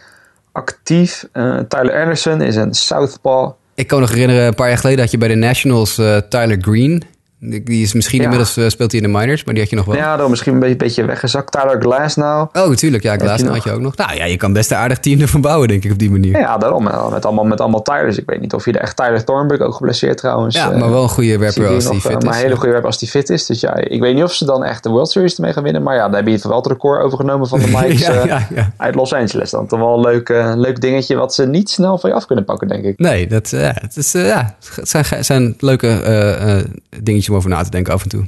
Actief. 0.51 1.27
Uh, 1.33 1.59
Tyler 1.59 2.01
Anderson 2.01 2.41
is 2.41 2.55
een 2.55 2.73
southpaw. 2.73 3.51
Ik 3.75 3.87
kan 3.87 3.99
me 3.99 4.05
nog 4.05 4.13
herinneren, 4.13 4.45
een 4.45 4.55
paar 4.55 4.67
jaar 4.67 4.77
geleden 4.77 4.99
had 4.99 5.11
je 5.11 5.17
bij 5.17 5.27
de 5.27 5.35
Nationals 5.35 5.97
uh, 5.97 6.17
Tyler 6.17 6.57
Green. 6.61 7.03
Die 7.39 7.81
is 7.81 7.93
misschien 7.93 8.21
inmiddels 8.21 8.57
uh, 8.57 8.67
speelt 8.67 8.91
hij 8.91 9.01
in 9.01 9.11
de 9.11 9.17
minors, 9.17 9.43
maar 9.43 9.53
die 9.53 9.63
had 9.63 9.71
je 9.71 9.77
nog 9.77 9.85
wel. 9.85 9.95
Ja, 9.95 10.17
dan 10.17 10.29
misschien 10.29 10.53
een 10.53 10.59
beetje, 10.59 10.75
beetje 10.75 11.05
weggezakt. 11.05 11.51
Tyler 11.51 11.81
Glass 11.81 12.15
nou. 12.15 12.47
Oh, 12.53 12.69
natuurlijk. 12.69 13.03
Ja, 13.03 13.17
Glass 13.17 13.43
had 13.43 13.63
je 13.63 13.71
ook 13.71 13.81
nog. 13.81 13.95
Nou 13.95 14.15
ja, 14.15 14.25
je 14.25 14.37
kan 14.37 14.53
best 14.53 14.71
een 14.71 14.77
aardig 14.77 14.99
team 14.99 15.21
ervan 15.21 15.41
bouwen, 15.41 15.67
denk 15.67 15.83
ik, 15.83 15.91
op 15.91 15.99
die 15.99 16.11
manier. 16.11 16.39
Ja, 16.39 16.57
daarom. 16.57 16.83
Met 16.83 17.25
allemaal, 17.25 17.45
met 17.45 17.61
allemaal 17.61 17.81
Tylers. 17.81 18.17
Ik 18.17 18.23
weet 18.29 18.41
niet 18.41 18.53
of 18.53 18.65
je 18.65 18.71
de 18.71 18.79
echt 18.79 18.95
Tyler 18.95 19.23
Thornburg 19.23 19.61
ook 19.61 19.73
geblesseerd 19.73 20.17
trouwens. 20.17 20.55
Ja, 20.55 20.69
maar 20.69 20.89
wel 20.89 21.03
een 21.03 21.09
goede 21.09 21.37
werper 21.37 21.67
als 21.67 21.89
die 21.89 22.01
fit 22.01 22.17
is. 22.17 22.23
Maar 22.23 22.33
een 22.33 22.39
hele 22.39 22.55
goede 22.55 22.71
werper 22.71 22.89
als 22.89 22.99
die 22.99 23.09
fit 23.09 23.29
is. 23.29 23.45
Dus 23.45 23.59
ja, 23.59 23.75
ik 23.75 24.01
weet 24.01 24.15
niet 24.15 24.23
of 24.23 24.33
ze 24.33 24.45
dan 24.45 24.63
echt 24.63 24.83
de 24.83 24.89
World 24.89 25.09
Series 25.11 25.35
ermee 25.35 25.53
gaan 25.53 25.63
winnen. 25.63 25.83
Maar 25.83 25.95
ja, 25.95 26.09
daar 26.09 26.23
heb 26.23 26.27
je 26.27 26.47
wel 26.47 26.57
het 26.57 26.67
record 26.67 27.01
overgenomen 27.01 27.47
van 27.47 27.59
de 27.59 27.67
Mikes 27.81 27.99
ja, 27.99 28.25
ja, 28.25 28.47
ja. 28.55 28.71
uit 28.77 28.95
Los 28.95 29.13
Angeles. 29.13 29.49
Dan 29.49 29.67
toch 29.67 29.79
wel 29.79 29.93
een 29.93 30.01
leuk, 30.01 30.29
uh, 30.29 30.53
leuk 30.55 30.81
dingetje 30.81 31.15
wat 31.15 31.33
ze 31.33 31.45
niet 31.45 31.69
snel 31.69 31.97
van 31.97 32.09
je 32.09 32.15
af 32.15 32.25
kunnen 32.25 32.45
pakken, 32.45 32.67
denk 32.67 32.83
ik. 32.83 32.99
Nee, 32.99 33.27
dat, 33.27 33.51
het, 33.51 33.97
is, 33.97 34.11
ja, 34.11 34.55
het 34.75 34.89
zijn, 34.89 35.25
zijn 35.25 35.55
leuke 35.59 36.65
dingetjes 37.03 37.26
om 37.29 37.35
over 37.35 37.49
na 37.49 37.63
te 37.63 37.69
denken 37.69 37.93
af 37.93 38.03
en 38.03 38.09
toe. 38.09 38.25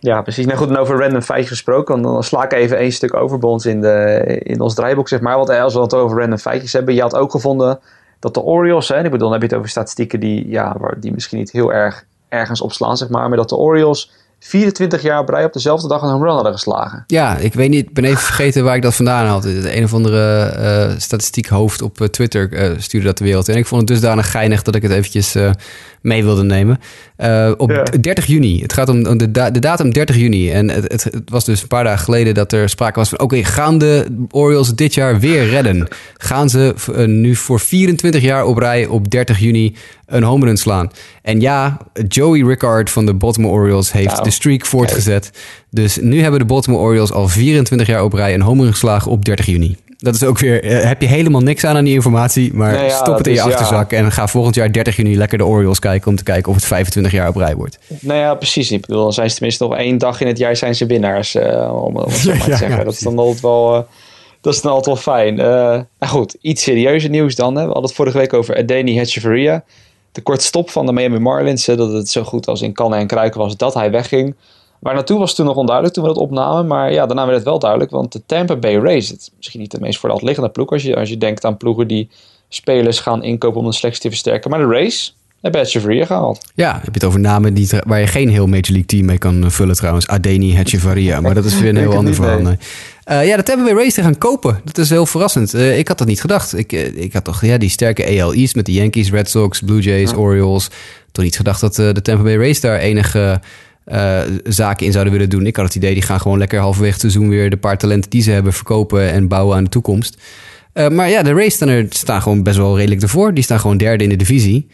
Ja, 0.00 0.22
precies. 0.22 0.46
Nou 0.46 0.58
goed, 0.58 0.68
en 0.68 0.76
over 0.76 0.98
random 0.98 1.22
feitjes 1.22 1.48
gesproken. 1.48 2.02
Dan, 2.02 2.24
sla 2.24 2.44
ik 2.44 2.52
even 2.52 2.78
één 2.78 2.92
stuk 2.92 3.14
over 3.14 3.38
bij 3.38 3.48
ons 3.48 3.66
in, 3.66 3.80
de, 3.80 4.40
in 4.42 4.60
ons 4.60 4.74
draaiboek, 4.74 5.08
zeg 5.08 5.20
maar. 5.20 5.36
Want 5.36 5.50
als 5.50 5.74
we 5.74 5.80
het 5.80 5.94
over 5.94 6.18
random 6.18 6.38
feitjes 6.38 6.72
hebben. 6.72 6.94
Je 6.94 7.00
had 7.00 7.16
ook 7.16 7.30
gevonden 7.30 7.78
dat 8.20 8.34
de 8.34 8.42
Orioles, 8.42 8.88
hè, 8.88 8.96
ik 9.04 9.10
bedoel, 9.10 9.18
dan 9.18 9.32
heb 9.32 9.40
je 9.40 9.46
het 9.46 9.56
over 9.56 9.70
statistieken 9.70 10.20
die, 10.20 10.48
ja, 10.48 10.76
die 11.00 11.12
misschien 11.12 11.38
niet 11.38 11.52
heel 11.52 11.72
erg 11.72 12.04
ergens 12.28 12.60
opslaan, 12.60 12.96
zeg 12.96 13.08
maar. 13.08 13.28
Maar 13.28 13.36
dat 13.36 13.48
de 13.48 13.56
Orioles 13.56 14.10
24 14.38 15.02
jaar 15.02 15.20
op 15.20 15.28
rij 15.28 15.44
op 15.44 15.52
dezelfde 15.52 15.88
dag 15.88 16.02
een 16.02 16.08
home 16.08 16.24
run 16.24 16.34
hadden 16.34 16.52
geslagen. 16.52 17.04
Ja, 17.06 17.36
ik 17.36 17.54
weet 17.54 17.70
niet, 17.70 17.92
ben 17.92 18.04
even 18.04 18.18
vergeten 18.18 18.64
waar 18.64 18.76
ik 18.76 18.82
dat 18.82 18.94
vandaan 18.94 19.26
had. 19.26 19.44
Een 19.44 19.84
of 19.84 19.94
andere 19.94 20.52
uh, 20.58 20.98
statistiekhoofd 20.98 21.82
op 21.82 22.00
uh, 22.00 22.08
Twitter 22.08 22.52
uh, 22.52 22.78
stuurde 22.78 23.06
dat 23.06 23.18
de 23.18 23.24
wereld 23.24 23.48
in. 23.48 23.56
Ik 23.56 23.66
vond 23.66 23.80
het 23.80 23.90
dusdanig 23.90 24.30
geinig 24.30 24.62
dat 24.62 24.74
ik 24.74 24.82
het 24.82 24.92
eventjes 24.92 25.36
mee 26.06 26.24
wilde 26.24 26.44
nemen. 26.44 26.78
op 27.56 27.70
ja. 27.70 27.82
30 28.00 28.26
juni, 28.26 28.62
het 28.62 28.72
gaat 28.72 28.88
om 28.88 29.18
de, 29.18 29.30
da 29.30 29.50
de, 29.50 29.58
datum 29.58 29.92
30 29.92 30.16
juni. 30.16 30.50
En 30.50 30.70
het, 30.70 30.92
het, 30.92 31.04
het, 31.04 31.30
was 31.30 31.44
dus 31.44 31.62
een 31.62 31.68
paar 31.68 31.84
dagen 31.84 32.04
geleden 32.04 32.34
dat 32.34 32.52
er 32.52 32.68
sprake 32.68 32.98
was 32.98 33.08
van... 33.08 33.20
oké, 33.20 33.34
okay, 33.34 33.44
gaan 33.44 33.78
de 33.78 34.26
Orioles 34.30 34.68
dit 34.68 34.94
jaar 34.94 35.20
weer 35.20 35.48
redden? 35.48 35.88
Gaan 36.16 36.48
ze 36.48 36.74
nu 37.06 37.34
voor 37.34 37.60
24 37.60 38.22
jaar 38.22 38.44
op 38.44 38.58
rij 38.58 38.86
op 38.86 39.10
30 39.10 39.38
juni 39.38 39.74
een 40.06 40.22
home 40.22 40.44
run 40.44 40.56
slaan? 40.56 40.90
En 41.22 41.40
ja, 41.40 41.78
Joey 42.08 42.42
Rickard 42.42 42.90
van 42.90 43.06
de 43.06 43.14
Baltimore 43.14 43.54
Orioles 43.54 43.92
heeft 43.92 44.12
nou, 44.12 44.24
de 44.24 44.30
streak 44.30 44.66
voortgezet. 44.66 45.30
Dus 45.70 45.98
nu 46.00 46.20
hebben 46.22 46.40
de 46.40 46.46
Baltimore 46.46 46.82
Orioles 46.82 47.12
al 47.12 47.28
24 47.28 47.86
jaar 47.86 48.04
op 48.04 48.12
rij 48.12 48.34
een 48.34 48.42
home 48.42 48.62
run 48.62 48.72
geslagen 48.72 49.10
op 49.10 49.24
30 49.24 49.46
juni. 49.46 49.76
Dat 49.98 50.14
is 50.14 50.22
ook 50.22 50.38
weer, 50.38 50.64
uh, 50.64 50.84
heb 50.84 51.00
je 51.00 51.08
helemaal 51.08 51.40
niks 51.40 51.64
aan 51.64 51.76
aan 51.76 51.84
die 51.84 51.94
informatie, 51.94 52.54
maar 52.54 52.72
nee, 52.72 52.84
ja, 52.84 52.96
stop 52.96 53.18
het 53.18 53.26
in 53.26 53.32
je 53.32 53.38
is, 53.38 53.44
achterzak 53.44 53.90
ja. 53.90 53.96
en 53.96 54.12
ga 54.12 54.28
volgend 54.28 54.54
jaar 54.54 54.72
30 54.72 54.96
juni 54.96 55.16
lekker 55.16 55.38
de 55.38 55.44
Orioles 55.44 55.78
kijken 55.78 56.08
om 56.10 56.16
te 56.16 56.22
kijken 56.22 56.48
of 56.48 56.54
het 56.54 56.64
25 56.64 57.12
jaar 57.12 57.28
op 57.28 57.36
rij 57.36 57.56
wordt. 57.56 57.78
Nou 58.00 58.18
ja, 58.18 58.34
precies. 58.34 58.70
Ik 58.70 58.80
bedoel, 58.80 59.02
dan 59.02 59.12
zijn 59.12 59.28
ze 59.28 59.34
tenminste 59.34 59.64
nog 59.64 59.76
één 59.76 59.98
dag 59.98 60.20
in 60.20 60.26
het 60.26 60.38
jaar 60.38 60.56
zijn 60.56 60.74
ze 60.74 60.86
winnaars, 60.86 61.34
uh, 61.34 61.82
om, 61.84 61.96
om 61.96 62.10
het 62.10 62.20
zo 62.20 62.30
maar 62.36 62.40
te 62.40 62.56
zeggen. 62.56 62.84
dat 62.84 62.94
is 62.94 63.00
dan 63.00 63.18
altijd 63.18 63.40
wel, 63.40 63.76
uh, 63.76 63.82
dat 64.40 64.54
is 64.54 64.60
dan 64.60 64.72
altijd 64.72 65.04
wel 65.04 65.14
fijn. 65.14 65.34
nou 65.34 65.86
goed, 66.12 66.36
iets 66.40 66.62
serieuzer 66.62 67.10
nieuws 67.10 67.34
dan. 67.34 67.54
Hè. 67.54 67.60
We 67.60 67.66
hadden 67.66 67.84
het 67.84 67.94
vorige 67.94 68.18
week 68.18 68.32
over 68.32 68.56
Adeni 68.56 68.96
Hatcheveria. 68.96 69.64
De 70.12 70.20
korte 70.20 70.44
stop 70.44 70.70
van 70.70 70.86
de 70.86 70.92
Miami 70.92 71.18
Marlins, 71.18 71.66
hè, 71.66 71.76
dat 71.76 71.92
het 71.92 72.08
zo 72.08 72.22
goed 72.22 72.46
als 72.46 72.62
in 72.62 72.72
kannen 72.72 72.98
en 72.98 73.06
kruiken 73.06 73.40
was 73.40 73.56
dat 73.56 73.74
hij 73.74 73.90
wegging. 73.90 74.34
Waar 74.80 74.94
naartoe 74.94 75.18
was 75.18 75.34
toen 75.34 75.46
nog 75.46 75.56
onduidelijk 75.56 75.94
toen 75.94 76.04
we 76.04 76.12
dat 76.12 76.22
opnamen. 76.22 76.66
Maar 76.66 76.92
ja, 76.92 77.06
daarna 77.06 77.24
werd 77.24 77.36
het 77.36 77.46
wel 77.46 77.58
duidelijk. 77.58 77.90
Want 77.90 78.12
de 78.12 78.22
Tampa 78.26 78.56
Bay 78.56 78.76
Rays, 78.76 79.08
het 79.08 79.20
is 79.20 79.30
misschien 79.36 79.60
niet 79.60 79.70
de 79.70 79.80
meest 79.80 79.98
voor 79.98 80.08
de 80.08 80.14
hand 80.14 80.26
liggende 80.26 80.50
ploeg. 80.50 80.70
Als 80.70 80.82
je, 80.82 80.96
als 80.96 81.08
je 81.08 81.18
denkt 81.18 81.44
aan 81.44 81.56
ploegen 81.56 81.88
die 81.88 82.08
spelers 82.48 83.00
gaan 83.00 83.22
inkopen 83.22 83.60
om 83.60 83.66
een 83.66 83.72
selectie 83.72 84.02
te 84.02 84.08
versterken. 84.08 84.50
Maar 84.50 84.58
de 84.58 84.66
Rays 84.66 85.16
hebben 85.40 85.60
Hatcheveria 85.60 86.04
gehaald. 86.04 86.52
Ja, 86.54 86.72
heb 86.74 86.84
je 86.84 86.90
het 86.92 87.04
over 87.04 87.20
namen 87.20 87.54
die, 87.54 87.68
waar 87.86 88.00
je 88.00 88.06
geen 88.06 88.28
heel 88.28 88.46
Major 88.46 88.70
League 88.70 88.86
team 88.86 89.04
mee 89.04 89.18
kan 89.18 89.50
vullen 89.50 89.76
trouwens. 89.76 90.06
Adeni 90.06 90.56
Hatcheveria. 90.56 91.20
Maar 91.20 91.34
dat 91.34 91.44
is 91.44 91.60
weer 91.60 91.68
een 91.68 91.76
heel 91.86 91.94
ander 91.94 92.14
verhaal. 92.14 92.40
Uh, 92.40 93.26
ja, 93.26 93.36
de 93.36 93.42
Tampa 93.42 93.64
Bay 93.64 93.74
Rays 93.74 93.94
te 93.94 94.02
gaan 94.02 94.18
kopen. 94.18 94.60
Dat 94.64 94.78
is 94.78 94.90
heel 94.90 95.06
verrassend. 95.06 95.54
Uh, 95.54 95.78
ik 95.78 95.88
had 95.88 95.98
dat 95.98 96.06
niet 96.06 96.20
gedacht. 96.20 96.58
Ik, 96.58 96.72
uh, 96.72 96.96
ik 96.96 97.12
had 97.12 97.24
toch 97.24 97.44
ja, 97.44 97.58
die 97.58 97.68
sterke 97.68 98.20
AL 98.22 98.32
East 98.32 98.54
met 98.54 98.66
de 98.66 98.72
Yankees, 98.72 99.10
Red 99.10 99.30
Sox, 99.30 99.60
Blue 99.60 99.80
Jays, 99.80 100.10
ja. 100.10 100.16
Orioles. 100.16 100.70
Toch 101.12 101.24
niet 101.24 101.36
gedacht 101.36 101.60
dat 101.60 101.74
de 101.74 102.02
Tampa 102.02 102.22
Bay 102.22 102.36
Rays 102.36 102.60
daar 102.60 102.78
enige 102.78 103.40
uh, 103.92 104.20
zaken 104.44 104.86
in 104.86 104.92
zouden 104.92 105.12
willen 105.12 105.30
doen. 105.30 105.46
Ik 105.46 105.56
had 105.56 105.64
het 105.64 105.74
idee, 105.74 105.94
die 105.94 106.02
gaan 106.02 106.20
gewoon 106.20 106.38
lekker 106.38 106.60
halverwege 106.60 106.92
het 106.92 107.00
seizoen 107.00 107.28
weer 107.28 107.50
de 107.50 107.56
paar 107.56 107.78
talenten 107.78 108.10
die 108.10 108.22
ze 108.22 108.30
hebben 108.30 108.52
verkopen 108.52 109.10
en 109.10 109.28
bouwen 109.28 109.56
aan 109.56 109.64
de 109.64 109.70
toekomst. 109.70 110.22
Uh, 110.74 110.88
maar 110.88 111.08
ja, 111.08 111.22
de 111.22 111.32
Rays 111.32 111.54
staan, 111.54 111.68
er, 111.68 111.86
staan 111.88 112.22
gewoon 112.22 112.42
best 112.42 112.56
wel 112.56 112.76
redelijk 112.76 113.02
ervoor. 113.02 113.34
Die 113.34 113.44
staan 113.44 113.60
gewoon 113.60 113.76
derde 113.76 114.04
in 114.04 114.10
de 114.10 114.16
divisie. 114.16 114.66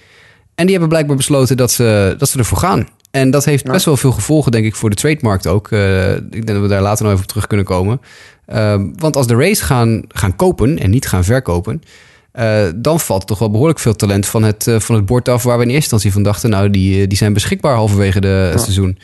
En 0.54 0.62
die 0.62 0.70
hebben 0.70 0.88
blijkbaar 0.88 1.16
besloten 1.16 1.56
dat 1.56 1.70
ze, 1.70 2.14
dat 2.18 2.28
ze 2.28 2.38
ervoor 2.38 2.58
gaan. 2.58 2.88
En 3.10 3.30
dat 3.30 3.44
heeft 3.44 3.64
best 3.64 3.84
wel 3.84 3.96
veel 3.96 4.12
gevolgen, 4.12 4.52
denk 4.52 4.64
ik, 4.64 4.74
voor 4.74 4.90
de 4.90 4.96
trademarkt 4.96 5.46
ook. 5.46 5.70
Uh, 5.70 6.12
ik 6.14 6.30
denk 6.30 6.46
dat 6.46 6.60
we 6.60 6.68
daar 6.68 6.82
later 6.82 7.02
nog 7.02 7.12
even 7.12 7.24
op 7.24 7.30
terug 7.30 7.46
kunnen 7.46 7.66
komen. 7.66 8.00
want 8.96 9.16
als 9.16 9.26
de 9.26 9.34
Rays 9.34 9.60
gaan, 9.60 10.02
gaan 10.08 10.36
kopen 10.36 10.78
en 10.78 10.90
niet 10.90 11.08
gaan 11.08 11.24
verkopen... 11.24 11.82
Uh, 12.38 12.64
dan 12.74 13.00
valt 13.00 13.26
toch 13.26 13.38
wel 13.38 13.50
behoorlijk 13.50 13.78
veel 13.78 13.96
talent 13.96 14.26
van 14.26 14.42
het, 14.42 14.66
uh, 14.66 14.80
van 14.80 14.94
het 14.94 15.06
bord 15.06 15.28
af... 15.28 15.42
waar 15.42 15.56
we 15.56 15.62
in 15.62 15.68
eerste 15.68 15.82
instantie 15.82 16.12
van 16.12 16.22
dachten... 16.22 16.50
nou, 16.50 16.70
die, 16.70 17.06
die 17.06 17.18
zijn 17.18 17.32
beschikbaar 17.32 17.74
halverwege 17.74 18.20
de 18.20 18.50
ja. 18.52 18.58
seizoen. 18.58 18.98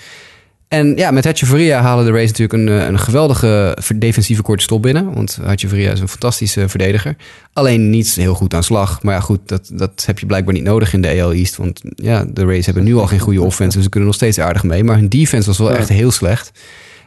En 0.68 0.96
ja, 0.96 1.10
met 1.10 1.24
Hatcheveria 1.24 1.80
halen 1.80 2.04
de 2.04 2.10
Rays 2.10 2.30
natuurlijk 2.30 2.52
een, 2.52 2.88
een 2.88 2.98
geweldige 2.98 3.78
defensieve 3.94 4.42
korte 4.42 4.62
stop 4.62 4.82
binnen. 4.82 5.14
Want 5.14 5.38
Hatcheveria 5.42 5.92
is 5.92 6.00
een 6.00 6.08
fantastische 6.08 6.68
verdediger. 6.68 7.16
Alleen 7.52 7.90
niet 7.90 8.14
heel 8.14 8.34
goed 8.34 8.54
aan 8.54 8.62
slag. 8.62 9.02
Maar 9.02 9.14
ja, 9.14 9.20
goed, 9.20 9.40
dat, 9.44 9.70
dat 9.72 10.02
heb 10.06 10.18
je 10.18 10.26
blijkbaar 10.26 10.54
niet 10.54 10.62
nodig 10.62 10.92
in 10.92 11.00
de 11.00 11.22
AL 11.22 11.32
East. 11.32 11.56
Want 11.56 11.80
ja, 11.94 12.24
de 12.28 12.44
Rays 12.44 12.64
hebben 12.66 12.84
nu 12.84 12.96
al 12.96 13.06
geen 13.06 13.18
goede 13.18 13.42
offense. 13.42 13.74
Dus 13.76 13.84
ze 13.84 13.90
kunnen 13.90 14.08
nog 14.08 14.18
steeds 14.18 14.38
aardig 14.38 14.62
mee. 14.62 14.84
Maar 14.84 14.96
hun 14.96 15.08
defense 15.08 15.46
was 15.46 15.58
wel 15.58 15.72
echt 15.72 15.88
heel 15.88 16.10
slecht. 16.10 16.52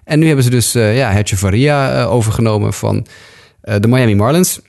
En 0.03 0.19
nu 0.19 0.25
hebben 0.25 0.43
ze 0.43 0.49
dus 0.49 0.75
uh, 0.75 0.97
ja, 0.97 1.13
Hatcheveria 1.13 2.03
overgenomen 2.03 2.73
van 2.73 3.05
de 3.61 3.87
Miami 3.87 4.15
Marlins... 4.15 4.59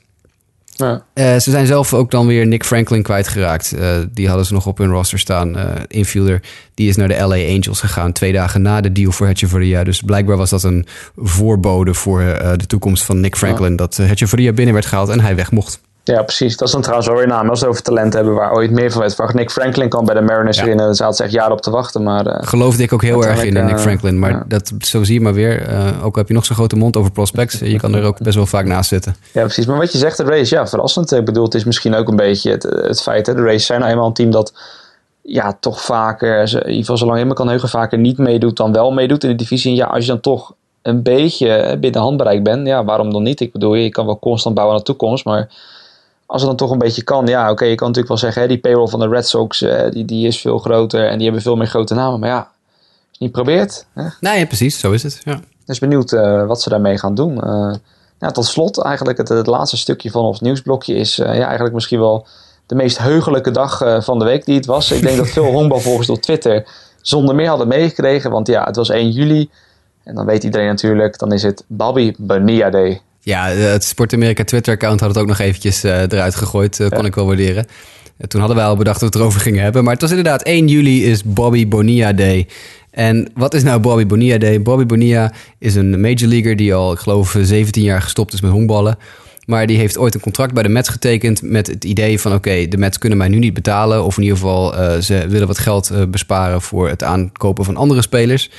Ja. 0.75 1.03
Uh, 1.13 1.25
ze 1.25 1.51
zijn 1.51 1.65
zelf 1.65 1.93
ook 1.93 2.11
dan 2.11 2.27
weer 2.27 2.47
Nick 2.47 2.63
Franklin 2.63 3.03
kwijtgeraakt. 3.03 3.73
Uh, 3.75 3.95
die 4.11 4.27
hadden 4.27 4.45
ze 4.45 4.53
nog 4.53 4.65
op 4.65 4.77
hun 4.77 4.89
roster 4.89 5.19
staan. 5.19 5.57
Uh, 5.57 5.65
infielder. 5.87 6.41
Die 6.73 6.89
is 6.89 6.95
naar 6.95 7.07
de 7.07 7.19
LA 7.19 7.35
Angels 7.35 7.79
gegaan. 7.79 8.11
Twee 8.11 8.33
dagen 8.33 8.61
na 8.61 8.81
de 8.81 8.91
deal 8.91 9.11
voor 9.11 9.27
Hetcheverria. 9.27 9.83
Dus 9.83 10.01
blijkbaar 10.01 10.37
was 10.37 10.49
dat 10.49 10.63
een 10.63 10.85
voorbode 11.15 11.93
voor 11.93 12.21
de 12.57 12.65
toekomst 12.67 13.03
van 13.03 13.19
Nick 13.19 13.35
Franklin. 13.35 13.71
Ja. 13.71 13.77
Dat 13.77 13.97
Hetcheverria 13.97 14.51
binnen 14.51 14.73
werd 14.73 14.85
gehaald 14.85 15.09
en 15.09 15.19
hij 15.19 15.35
weg 15.35 15.51
mocht. 15.51 15.81
Ja, 16.05 16.23
precies. 16.23 16.57
Dat 16.57 16.67
is 16.67 16.73
dan 16.73 16.81
trouwens 16.81 17.07
wel 17.09 17.17
weer 17.17 17.27
naam. 17.27 17.49
Als 17.49 17.61
we 17.61 17.67
over 17.67 17.81
talent 17.81 18.13
hebben 18.13 18.33
waar 18.33 18.53
ooit 18.53 18.71
meer 18.71 18.91
van 18.91 19.01
werd 19.01 19.15
verwacht. 19.15 19.35
Nick 19.35 19.51
Franklin 19.51 19.89
kan 19.89 20.05
bij 20.05 20.15
de 20.15 20.21
Mariners 20.21 20.57
ja. 20.57 20.65
winnen. 20.65 20.85
Daar 20.85 20.95
zaten 20.95 21.15
ze 21.15 21.23
echt 21.23 21.31
jaren 21.31 21.51
op 21.51 21.61
te 21.61 21.69
wachten. 21.69 22.03
Maar, 22.03 22.27
uh, 22.27 22.37
Geloofde 22.39 22.83
ik 22.83 22.93
ook 22.93 23.01
heel 23.01 23.25
erg 23.25 23.43
in, 23.43 23.55
uh, 23.55 23.65
Nick 23.65 23.79
Franklin. 23.79 24.19
Maar 24.19 24.31
ja. 24.31 24.43
dat, 24.47 24.71
zo 24.79 25.03
zie 25.03 25.13
je 25.13 25.21
maar 25.21 25.33
weer. 25.33 25.69
Uh, 25.69 26.05
ook 26.05 26.15
heb 26.15 26.27
je 26.27 26.33
nog 26.33 26.45
zo'n 26.45 26.55
grote 26.55 26.75
mond 26.75 26.97
over 26.97 27.11
prospects. 27.11 27.59
Je 27.59 27.77
kan 27.77 27.95
er 27.95 28.03
ook 28.03 28.19
best 28.19 28.35
wel 28.35 28.45
vaak 28.45 28.65
naast 28.65 28.89
zitten. 28.89 29.15
Ja, 29.31 29.41
precies. 29.41 29.65
Maar 29.65 29.77
wat 29.77 29.91
je 29.91 29.97
zegt, 29.97 30.17
de 30.17 30.23
race, 30.23 30.55
ja, 30.55 30.67
verrassend. 30.67 31.11
Ik 31.11 31.25
bedoel, 31.25 31.43
het 31.43 31.53
is 31.53 31.63
misschien 31.63 31.95
ook 31.95 32.07
een 32.07 32.15
beetje 32.15 32.51
het, 32.51 32.63
het 32.63 33.01
feit. 33.01 33.27
Hè, 33.27 33.35
de 33.35 33.43
race 33.43 33.65
zijn 33.65 33.79
nou 33.79 33.91
eenmaal 33.91 34.07
een 34.07 34.13
team 34.13 34.31
dat 34.31 34.53
ja, 35.21 35.57
toch 35.59 35.81
vaker, 35.81 36.39
in 36.39 36.57
ieder 36.57 36.73
geval 36.73 36.97
zolang 36.97 37.19
je 37.19 37.25
me 37.25 37.33
kan 37.33 37.47
heugen, 37.47 37.69
vaker 37.69 37.97
niet 37.97 38.17
meedoet 38.17 38.57
dan 38.57 38.71
wel 38.71 38.91
meedoet 38.91 39.23
in 39.23 39.29
de 39.29 39.35
divisie. 39.35 39.71
En 39.71 39.77
ja, 39.77 39.85
als 39.85 40.05
je 40.05 40.11
dan 40.11 40.19
toch 40.19 40.53
een 40.81 41.03
beetje 41.03 41.77
binnen 41.79 42.01
handbereik 42.01 42.43
bent, 42.43 42.67
ja, 42.67 42.83
waarom 42.83 43.11
dan 43.11 43.23
niet? 43.23 43.39
Ik 43.39 43.51
bedoel, 43.51 43.75
je 43.75 43.89
kan 43.89 44.05
wel 44.05 44.19
constant 44.19 44.55
bouwen 44.55 44.75
aan 44.75 44.83
de 44.83 44.89
toekomst, 44.89 45.25
maar 45.25 45.49
als 46.25 46.41
het 46.41 46.49
dan 46.49 46.57
toch 46.57 46.71
een 46.71 46.77
beetje 46.77 47.03
kan, 47.03 47.27
ja, 47.27 47.41
oké, 47.41 47.51
okay, 47.51 47.69
je 47.69 47.75
kan 47.75 47.87
natuurlijk 47.87 48.13
wel 48.13 48.23
zeggen, 48.23 48.41
hè, 48.41 48.47
die 48.47 48.57
payroll 48.57 48.87
van 48.87 48.99
de 48.99 49.07
Red 49.07 49.27
Sox, 49.27 49.61
uh, 49.61 49.91
die, 49.91 50.05
die 50.05 50.27
is 50.27 50.41
veel 50.41 50.57
groter 50.57 51.07
en 51.07 51.15
die 51.15 51.23
hebben 51.23 51.41
veel 51.41 51.55
meer 51.55 51.67
grote 51.67 51.93
namen. 51.93 52.19
Maar 52.19 52.29
ja, 52.29 52.37
als 52.37 52.47
je 53.11 53.23
niet 53.23 53.31
probeert. 53.31 53.85
Hè? 53.93 54.07
Nee, 54.19 54.45
precies, 54.45 54.79
zo 54.79 54.91
is 54.91 55.03
het. 55.03 55.21
Ja. 55.23 55.39
Dus 55.65 55.79
benieuwd 55.79 56.11
uh, 56.11 56.45
wat 56.45 56.61
ze 56.61 56.69
daarmee 56.69 56.97
gaan 56.97 57.15
doen. 57.15 57.33
Uh, 57.43 57.73
ja, 58.19 58.31
tot 58.31 58.45
slot, 58.45 58.81
eigenlijk 58.81 59.17
het, 59.17 59.29
het, 59.29 59.47
laatste 59.47 59.77
stukje 59.77 60.11
van 60.11 60.23
ons 60.23 60.39
nieuwsblokje 60.39 60.95
is 60.95 61.15
ja, 61.15 61.25
eigenlijk 61.25 61.73
misschien 61.73 61.99
wel 61.99 62.27
de 62.65 62.75
meest 62.75 62.97
heugelijke 62.97 63.51
dag 63.51 64.03
van 64.03 64.19
de 64.19 64.25
week 64.25 64.45
die 64.45 64.55
het 64.55 64.65
was. 64.65 64.91
Ik 64.91 65.01
denk 65.01 65.17
dat 65.17 65.27
veel 65.27 65.51
honkbalvolgers 65.57 66.09
op 66.09 66.21
Twitter 66.21 66.65
zonder 67.01 67.35
meer 67.35 67.47
hadden 67.47 67.67
meegekregen, 67.67 68.31
want 68.31 68.47
ja, 68.47 68.63
het 68.63 68.75
was 68.75 68.89
1 68.89 69.11
juli. 69.11 69.49
En 70.03 70.15
dan 70.15 70.25
weet 70.25 70.43
iedereen 70.43 70.67
natuurlijk, 70.67 71.17
dan 71.19 71.31
is 71.31 71.43
het 71.43 71.63
Bobby 71.67 72.13
Bonilla 72.17 72.69
Day. 72.69 73.01
Ja, 73.25 73.47
het 73.47 73.83
Sport 73.83 74.13
Amerika 74.13 74.43
Twitter-account 74.43 74.99
had 74.99 75.09
het 75.09 75.17
ook 75.17 75.27
nog 75.27 75.39
eventjes 75.39 75.85
uh, 75.85 76.01
eruit 76.01 76.35
gegooid. 76.35 76.79
Uh, 76.79 76.87
kon 76.87 77.01
ja. 77.01 77.05
ik 77.05 77.15
wel 77.15 77.25
waarderen. 77.25 77.65
Uh, 78.17 78.27
toen 78.27 78.39
hadden 78.39 78.57
wij 78.57 78.65
al 78.65 78.77
bedacht 78.77 78.99
dat 78.99 79.09
we 79.09 79.15
het 79.15 79.23
erover 79.25 79.41
gingen 79.41 79.63
hebben. 79.63 79.83
Maar 79.83 79.93
het 79.93 80.01
was 80.01 80.09
inderdaad 80.09 80.43
1 80.43 80.67
juli 80.67 81.05
is 81.05 81.23
Bobby 81.23 81.67
Bonilla 81.67 82.13
Day. 82.13 82.47
En 82.91 83.29
wat 83.33 83.53
is 83.53 83.63
nou 83.63 83.79
Bobby 83.79 84.05
Bonilla 84.05 84.37
Day? 84.37 84.61
Bobby 84.61 84.85
Bonilla 84.85 85.33
is 85.59 85.75
een 85.75 86.01
major 86.01 86.27
leaguer 86.27 86.55
die 86.55 86.73
al, 86.73 86.91
ik 86.91 86.99
geloof, 86.99 87.37
17 87.41 87.83
jaar 87.83 88.01
gestopt 88.01 88.33
is 88.33 88.41
met 88.41 88.51
honkballen. 88.51 88.97
Maar 89.45 89.67
die 89.67 89.77
heeft 89.77 89.97
ooit 89.97 90.13
een 90.13 90.21
contract 90.21 90.53
bij 90.53 90.63
de 90.63 90.69
Mets 90.69 90.89
getekend 90.89 91.41
met 91.41 91.67
het 91.67 91.83
idee 91.85 92.19
van... 92.19 92.33
oké, 92.33 92.67
de 92.67 92.77
Mets 92.77 92.97
kunnen 92.97 93.17
mij 93.17 93.27
nu 93.27 93.37
niet 93.37 93.53
betalen. 93.53 94.03
Of 94.03 94.17
in 94.17 94.23
ieder 94.23 94.37
geval, 94.37 94.79
uh, 94.79 94.97
ze 94.97 95.27
willen 95.27 95.47
wat 95.47 95.57
geld 95.57 95.91
uh, 95.91 96.03
besparen 96.07 96.61
voor 96.61 96.89
het 96.89 97.03
aankopen 97.03 97.65
van 97.65 97.75
andere 97.75 98.01
spelers. 98.01 98.49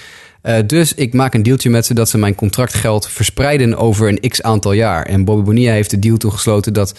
Uh, 0.46 0.56
dus 0.66 0.94
ik 0.94 1.14
maak 1.14 1.34
een 1.34 1.42
dealtje 1.42 1.70
met 1.70 1.86
ze 1.86 1.94
dat 1.94 2.08
ze 2.08 2.18
mijn 2.18 2.34
contractgeld 2.34 3.08
verspreiden 3.08 3.76
over 3.76 4.08
een 4.08 4.28
x 4.28 4.42
aantal 4.42 4.72
jaar. 4.72 5.06
En 5.06 5.24
Bobby 5.24 5.42
Bonilla 5.42 5.72
heeft 5.72 5.90
de 5.90 5.98
deal 5.98 6.16
toegesloten 6.16 6.72
dat 6.72 6.94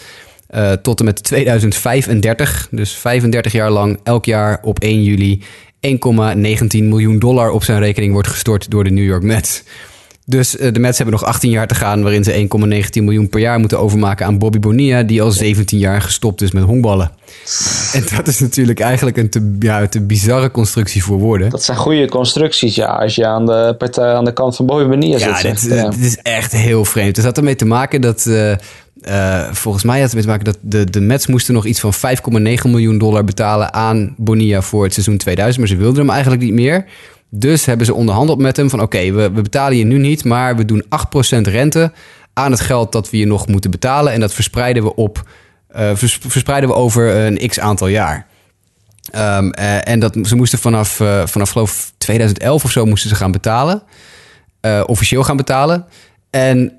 tot 0.82 0.98
en 0.98 1.04
met 1.04 1.22
2035, 1.22 2.68
dus 2.70 2.94
35 2.94 3.52
jaar 3.52 3.70
lang, 3.70 4.00
elk 4.02 4.24
jaar 4.24 4.60
op 4.62 4.78
1 4.78 5.02
juli 5.02 5.42
1,19 5.80 5.90
miljoen 6.82 7.18
dollar 7.18 7.50
op 7.50 7.64
zijn 7.64 7.78
rekening 7.78 8.12
wordt 8.12 8.28
gestort 8.28 8.70
door 8.70 8.84
de 8.84 8.90
New 8.90 9.04
York 9.04 9.22
Mets. 9.22 9.62
Dus 10.28 10.56
uh, 10.56 10.72
de 10.72 10.80
Mets 10.80 10.98
hebben 10.98 11.14
nog 11.14 11.28
18 11.28 11.50
jaar 11.50 11.66
te 11.66 11.74
gaan... 11.74 12.02
waarin 12.02 12.24
ze 12.24 12.48
1,19 12.96 13.02
miljoen 13.02 13.28
per 13.28 13.40
jaar 13.40 13.58
moeten 13.58 13.78
overmaken 13.78 14.26
aan 14.26 14.38
Bobby 14.38 14.58
Bonilla... 14.58 15.02
die 15.02 15.22
al 15.22 15.30
17 15.30 15.78
jaar 15.78 16.00
gestopt 16.00 16.42
is 16.42 16.50
met 16.50 16.64
honkballen. 16.64 17.10
En 17.92 18.04
dat 18.16 18.26
is 18.26 18.40
natuurlijk 18.40 18.80
eigenlijk 18.80 19.16
een 19.16 19.30
te, 19.30 19.56
ja, 19.58 19.86
te 19.86 20.00
bizarre 20.00 20.50
constructie 20.50 21.04
voor 21.04 21.18
woorden. 21.18 21.50
Dat 21.50 21.62
zijn 21.62 21.76
goede 21.76 22.08
constructies, 22.08 22.74
ja. 22.74 22.86
Als 22.86 23.14
je 23.14 23.26
aan 23.26 23.46
de, 23.46 23.74
partij, 23.78 24.14
aan 24.14 24.24
de 24.24 24.32
kant 24.32 24.56
van 24.56 24.66
Bobby 24.66 24.88
Bonilla 24.88 25.18
ja, 25.18 25.36
zit. 25.36 25.62
Dit, 25.62 25.72
ja, 25.72 25.88
dit 25.88 26.04
is 26.04 26.18
echt 26.22 26.52
heel 26.52 26.84
vreemd. 26.84 27.16
Het 27.16 27.24
had 27.24 27.36
ermee 27.36 27.56
te 27.56 27.66
maken 27.66 28.00
dat... 28.00 28.24
Uh, 28.28 28.52
uh, 29.02 29.52
volgens 29.52 29.84
mij 29.84 30.00
had 30.00 30.10
het 30.10 30.10
ermee 30.10 30.24
te 30.24 30.30
maken 30.30 30.44
dat 30.44 30.58
de, 30.60 30.90
de 30.90 31.00
Mets 31.00 31.26
moesten 31.26 31.54
nog 31.54 31.66
iets 31.66 31.80
van 31.80 31.94
5,9 31.94 32.00
miljoen 32.64 32.98
dollar 32.98 33.24
betalen 33.24 33.74
aan 33.74 34.14
Bonilla 34.16 34.62
voor 34.62 34.84
het 34.84 34.92
seizoen 34.92 35.16
2000. 35.16 35.58
Maar 35.58 35.76
ze 35.76 35.82
wilden 35.82 36.00
hem 36.00 36.10
eigenlijk 36.10 36.42
niet 36.42 36.52
meer. 36.52 36.84
Dus 37.38 37.64
hebben 37.64 37.86
ze 37.86 37.94
onderhandeld 37.94 38.38
met 38.38 38.56
hem 38.56 38.70
van 38.70 38.80
oké, 38.80 39.12
we, 39.12 39.30
we, 39.30 39.42
betalen 39.42 39.76
je 39.76 39.84
nu 39.84 39.98
niet, 39.98 40.24
maar 40.24 40.56
we 40.56 40.64
doen 40.64 40.84
8% 40.84 40.88
rente 41.40 41.92
aan 42.32 42.50
het 42.50 42.60
geld 42.60 42.92
dat 42.92 43.10
we 43.10 43.18
je 43.18 43.26
nog 43.26 43.46
moeten 43.46 43.70
betalen. 43.70 44.12
En 44.12 44.20
dat 44.20 44.34
verspreiden 44.34 44.82
we 44.82 44.94
op 44.94 45.28
vers, 45.68 46.18
verspreiden 46.26 46.68
we 46.68 46.74
over 46.74 47.16
een 47.16 47.48
x 47.48 47.60
aantal 47.60 47.86
jaar. 47.86 48.26
Um, 49.14 49.52
uh, 49.58 49.88
en 49.88 50.00
dat, 50.00 50.18
ze 50.22 50.36
moesten 50.36 50.58
vanaf, 50.58 51.00
uh, 51.00 51.26
vanaf 51.26 51.50
geloof 51.50 51.92
2011 51.98 52.64
of 52.64 52.70
zo 52.70 52.84
moesten 52.84 53.10
ze 53.10 53.16
gaan 53.16 53.32
betalen. 53.32 53.82
officieel 54.86 55.24
gaan 55.24 55.36
betalen. 55.36 55.86
En 56.30 56.72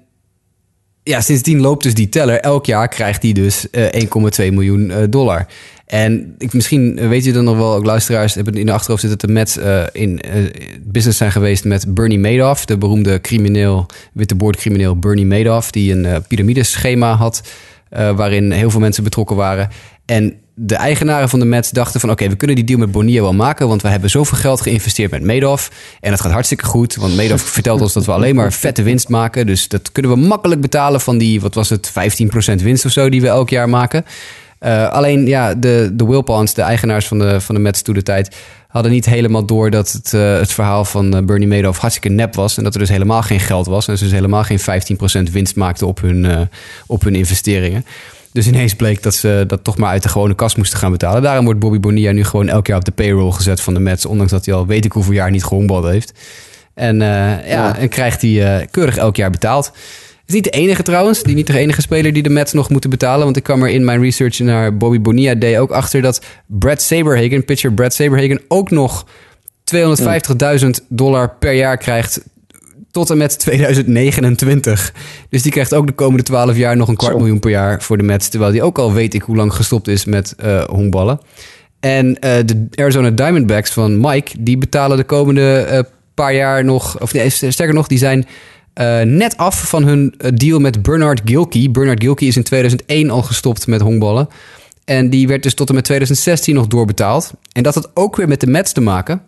ja, 1.07 1.21
sindsdien 1.21 1.61
loopt 1.61 1.83
dus 1.83 1.93
die 1.93 2.09
teller. 2.09 2.39
Elk 2.39 2.65
jaar 2.65 2.87
krijgt 2.87 3.23
hij 3.23 3.31
dus 3.31 3.67
1,2 3.67 3.73
miljoen 4.37 4.91
dollar. 5.09 5.47
En 5.85 6.35
ik, 6.37 6.53
misschien 6.53 7.09
weet 7.09 7.25
je 7.25 7.31
dan 7.31 7.43
nog 7.43 7.57
wel, 7.57 7.73
ook 7.73 7.85
luisteraars 7.85 8.33
hebben 8.33 8.53
in 8.53 8.65
de 8.65 8.71
achterhoofd 8.71 9.01
zitten 9.01 9.35
dat 9.35 9.47
de 9.53 9.89
in 9.91 10.19
business 10.81 11.17
zijn 11.17 11.31
geweest 11.31 11.65
met 11.65 11.93
Bernie 11.93 12.19
Madoff, 12.19 12.65
de 12.65 12.77
beroemde 12.77 13.21
crimineel, 13.21 13.85
witte 14.13 14.35
boordcrimineel 14.35 14.99
Bernie 14.99 15.25
Madoff, 15.25 15.71
die 15.71 15.91
een 15.91 16.03
uh, 16.03 16.15
piramideschema 16.27 17.15
had 17.15 17.41
waarin 17.89 18.51
heel 18.51 18.69
veel 18.69 18.79
mensen 18.79 19.03
betrokken 19.03 19.35
waren. 19.35 19.69
En 20.05 20.35
de 20.59 20.75
eigenaren 20.75 21.29
van 21.29 21.39
de 21.39 21.45
Mets 21.45 21.69
dachten 21.69 21.99
van... 21.99 22.09
oké, 22.09 22.29
we 22.29 22.35
kunnen 22.35 22.55
die 22.55 22.65
deal 22.65 22.79
met 22.79 22.91
Bonilla 22.91 23.21
wel 23.21 23.33
maken... 23.33 23.67
want 23.67 23.81
we 23.81 23.87
hebben 23.87 24.09
zoveel 24.09 24.37
geld 24.37 24.61
geïnvesteerd 24.61 25.11
met 25.11 25.23
Madoff... 25.23 25.71
en 25.99 26.11
het 26.11 26.21
gaat 26.21 26.31
hartstikke 26.31 26.65
goed, 26.65 26.95
want 26.95 27.15
Madoff 27.15 27.43
vertelt 27.59 27.81
ons... 27.81 27.93
dat 27.93 28.05
we 28.05 28.11
alleen 28.11 28.35
maar 28.35 28.53
vette 28.53 28.83
winst 28.83 29.09
maken. 29.09 29.45
Dus 29.45 29.67
dat 29.67 29.91
kunnen 29.91 30.11
we 30.11 30.17
makkelijk 30.17 30.61
betalen 30.61 31.01
van 31.01 31.17
die, 31.17 31.41
wat 31.41 31.53
was 31.53 31.69
het, 31.69 31.91
15% 31.91 31.93
winst 32.63 32.85
of 32.85 32.91
zo... 32.91 33.09
die 33.09 33.21
we 33.21 33.27
elk 33.27 33.49
jaar 33.49 33.69
maken. 33.69 34.05
Uh, 34.59 34.89
alleen 34.89 35.25
ja, 35.25 35.53
de, 35.53 35.89
de 35.93 36.05
Wilpons, 36.05 36.53
de 36.53 36.61
eigenaars 36.61 37.07
van 37.07 37.19
de, 37.19 37.41
van 37.41 37.55
de 37.55 37.61
Mets 37.61 37.81
toen 37.81 37.93
de 37.93 38.03
tijd... 38.03 38.35
hadden 38.67 38.91
niet 38.91 39.05
helemaal 39.05 39.45
door 39.45 39.69
dat 39.69 39.91
het, 39.91 40.13
uh, 40.13 40.37
het 40.37 40.51
verhaal 40.51 40.85
van 40.85 41.25
Bernie 41.25 41.47
Madoff 41.47 41.79
hartstikke 41.79 42.09
nep 42.09 42.35
was... 42.35 42.57
en 42.57 42.63
dat 42.63 42.73
er 42.73 42.79
dus 42.79 42.89
helemaal 42.89 43.21
geen 43.21 43.39
geld 43.39 43.65
was... 43.65 43.87
en 43.87 43.97
ze 43.97 44.03
dus 44.03 44.13
helemaal 44.13 44.43
geen 44.43 44.59
15% 45.29 45.31
winst 45.31 45.55
maakten 45.55 45.87
op 45.87 46.01
hun, 46.01 46.23
uh, 46.23 46.39
op 46.87 47.03
hun 47.03 47.15
investeringen. 47.15 47.85
Dus 48.37 48.47
ineens 48.47 48.75
bleek 48.75 49.03
dat 49.03 49.13
ze 49.13 49.43
dat 49.47 49.63
toch 49.63 49.77
maar 49.77 49.89
uit 49.89 50.03
de 50.03 50.09
gewone 50.09 50.35
kas 50.35 50.55
moesten 50.55 50.79
gaan 50.79 50.91
betalen. 50.91 51.21
Daarom 51.21 51.45
wordt 51.45 51.59
Bobby 51.59 51.79
Bonilla 51.79 52.11
nu 52.11 52.23
gewoon 52.23 52.47
elk 52.47 52.67
jaar 52.67 52.77
op 52.77 52.85
de 52.85 52.91
payroll 52.91 53.31
gezet 53.31 53.61
van 53.61 53.73
de 53.73 53.79
Mets... 53.79 54.05
ondanks 54.05 54.31
dat 54.31 54.45
hij 54.45 54.55
al 54.55 54.65
weet 54.65 54.85
ik 54.85 54.91
hoeveel 54.91 55.13
jaar 55.13 55.31
niet 55.31 55.43
gehongbald 55.43 55.85
heeft. 55.85 56.13
En, 56.73 56.99
ja, 56.99 57.41
ja, 57.45 57.77
en 57.77 57.89
krijgt 57.89 58.21
hij 58.21 58.67
keurig 58.71 58.97
elk 58.97 59.15
jaar 59.15 59.29
betaald 59.29 59.71
is 60.27 60.33
niet 60.33 60.43
de 60.43 60.49
enige 60.49 60.83
trouwens, 60.83 61.23
die 61.23 61.35
niet 61.35 61.47
de 61.47 61.57
enige 61.57 61.81
speler 61.81 62.13
die 62.13 62.23
de 62.23 62.29
Mets 62.29 62.53
nog 62.53 62.69
moeten 62.69 62.89
betalen. 62.89 63.25
Want 63.25 63.37
ik 63.37 63.43
kwam 63.43 63.63
er 63.63 63.69
in 63.69 63.85
mijn 63.85 64.01
research 64.01 64.39
naar 64.39 64.77
Bobby 64.77 65.01
Bonilla 65.01 65.35
Day 65.35 65.59
ook 65.59 65.71
achter 65.71 66.01
dat 66.01 66.21
Brad 66.45 66.81
Saberhagen, 66.81 67.45
pitcher 67.45 67.73
Brad 67.73 67.93
Saberhagen, 67.93 68.41
ook 68.47 68.71
nog 68.71 69.05
250.000 69.75 70.69
dollar 70.89 71.35
per 71.39 71.53
jaar 71.53 71.77
krijgt 71.77 72.21
tot 72.97 73.09
en 73.09 73.17
met 73.17 73.39
2029. 73.39 74.93
Dus 75.29 75.41
die 75.41 75.51
krijgt 75.51 75.73
ook 75.73 75.87
de 75.87 75.93
komende 75.93 76.23
12 76.23 76.57
jaar 76.57 76.77
nog 76.77 76.87
een 76.87 76.95
kwart 76.95 77.17
miljoen 77.17 77.39
per 77.39 77.49
jaar 77.49 77.81
voor 77.81 77.97
de 77.97 78.03
Mets. 78.03 78.29
Terwijl 78.29 78.51
die 78.51 78.63
ook 78.63 78.77
al 78.77 78.93
weet 78.93 79.13
ik 79.13 79.21
hoe 79.21 79.35
lang 79.35 79.53
gestopt 79.53 79.87
is 79.87 80.05
met 80.05 80.35
uh, 80.43 80.63
honkballen. 80.63 81.19
En 81.79 82.07
uh, 82.07 82.15
de 82.19 82.67
Arizona 82.75 83.09
Diamondbacks 83.09 83.71
van 83.71 83.99
Mike, 83.99 84.31
die 84.39 84.57
betalen 84.57 84.97
de 84.97 85.03
komende 85.03 85.67
uh, 85.71 85.79
paar 86.13 86.33
jaar 86.33 86.63
nog, 86.63 87.01
of 87.01 87.13
nee, 87.13 87.29
sterker 87.29 87.73
nog, 87.73 87.87
die 87.87 87.97
zijn 87.97 88.25
uh, 88.75 89.01
net 89.01 89.37
af 89.37 89.69
van 89.69 89.83
hun 89.83 90.13
deal 90.33 90.59
met 90.59 90.81
Bernard 90.81 91.21
Gilkey. 91.25 91.71
Bernard 91.71 92.03
Gilkey 92.03 92.27
is 92.27 92.35
in 92.35 92.43
2001 92.43 93.09
al 93.09 93.21
gestopt 93.21 93.67
met 93.67 93.81
honkballen. 93.81 94.27
En 94.85 95.09
die 95.09 95.27
werd 95.27 95.43
dus 95.43 95.53
tot 95.53 95.69
en 95.69 95.75
met 95.75 95.83
2016 95.83 96.55
nog 96.55 96.67
doorbetaald. 96.67 97.31
En 97.51 97.63
dat 97.63 97.75
had 97.75 97.91
ook 97.93 98.15
weer 98.15 98.27
met 98.27 98.39
de 98.39 98.47
Mets 98.47 98.71
te 98.71 98.81
maken. 98.81 99.21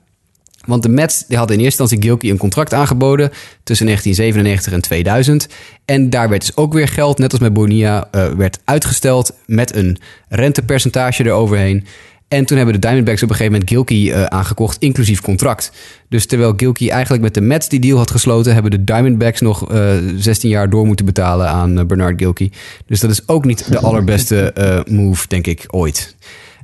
Want 0.65 0.83
de 0.83 0.89
Mets 0.89 1.25
die 1.27 1.37
hadden 1.37 1.57
in 1.57 1.63
eerste 1.63 1.81
instantie 1.81 2.09
Gilkey 2.09 2.29
een 2.29 2.37
contract 2.37 2.73
aangeboden 2.73 3.31
tussen 3.63 3.85
1997 3.85 4.73
en 4.73 4.81
2000. 4.81 5.47
En 5.85 6.09
daar 6.09 6.29
werd 6.29 6.41
dus 6.41 6.55
ook 6.55 6.73
weer 6.73 6.87
geld, 6.87 7.17
net 7.17 7.31
als 7.31 7.41
met 7.41 7.53
Bonilla, 7.53 8.07
uh, 8.11 8.27
werd 8.27 8.59
uitgesteld 8.63 9.33
met 9.45 9.75
een 9.75 9.97
rentepercentage 10.29 11.25
eroverheen. 11.25 11.85
En 12.27 12.45
toen 12.45 12.57
hebben 12.57 12.75
de 12.75 12.81
Diamondbacks 12.81 13.23
op 13.23 13.29
een 13.29 13.35
gegeven 13.35 13.59
moment 13.59 13.71
Gilkey 13.71 13.97
uh, 13.97 14.23
aangekocht, 14.23 14.77
inclusief 14.79 15.21
contract. 15.21 15.71
Dus 16.09 16.25
terwijl 16.25 16.53
Gilkey 16.57 16.89
eigenlijk 16.89 17.23
met 17.23 17.33
de 17.33 17.41
Mets 17.41 17.69
die 17.69 17.79
deal 17.79 17.97
had 17.97 18.11
gesloten, 18.11 18.53
hebben 18.53 18.71
de 18.71 18.83
Diamondbacks 18.83 19.41
nog 19.41 19.71
uh, 19.71 19.93
16 20.15 20.49
jaar 20.49 20.69
door 20.69 20.85
moeten 20.85 21.05
betalen 21.05 21.47
aan 21.47 21.87
Bernard 21.87 22.19
Gilkey. 22.21 22.51
Dus 22.85 22.99
dat 22.99 23.09
is 23.09 23.27
ook 23.27 23.45
niet 23.45 23.71
de 23.71 23.79
allerbeste 23.79 24.53
move, 24.89 25.27
denk 25.27 25.47
ik, 25.47 25.65
ooit. 25.67 26.15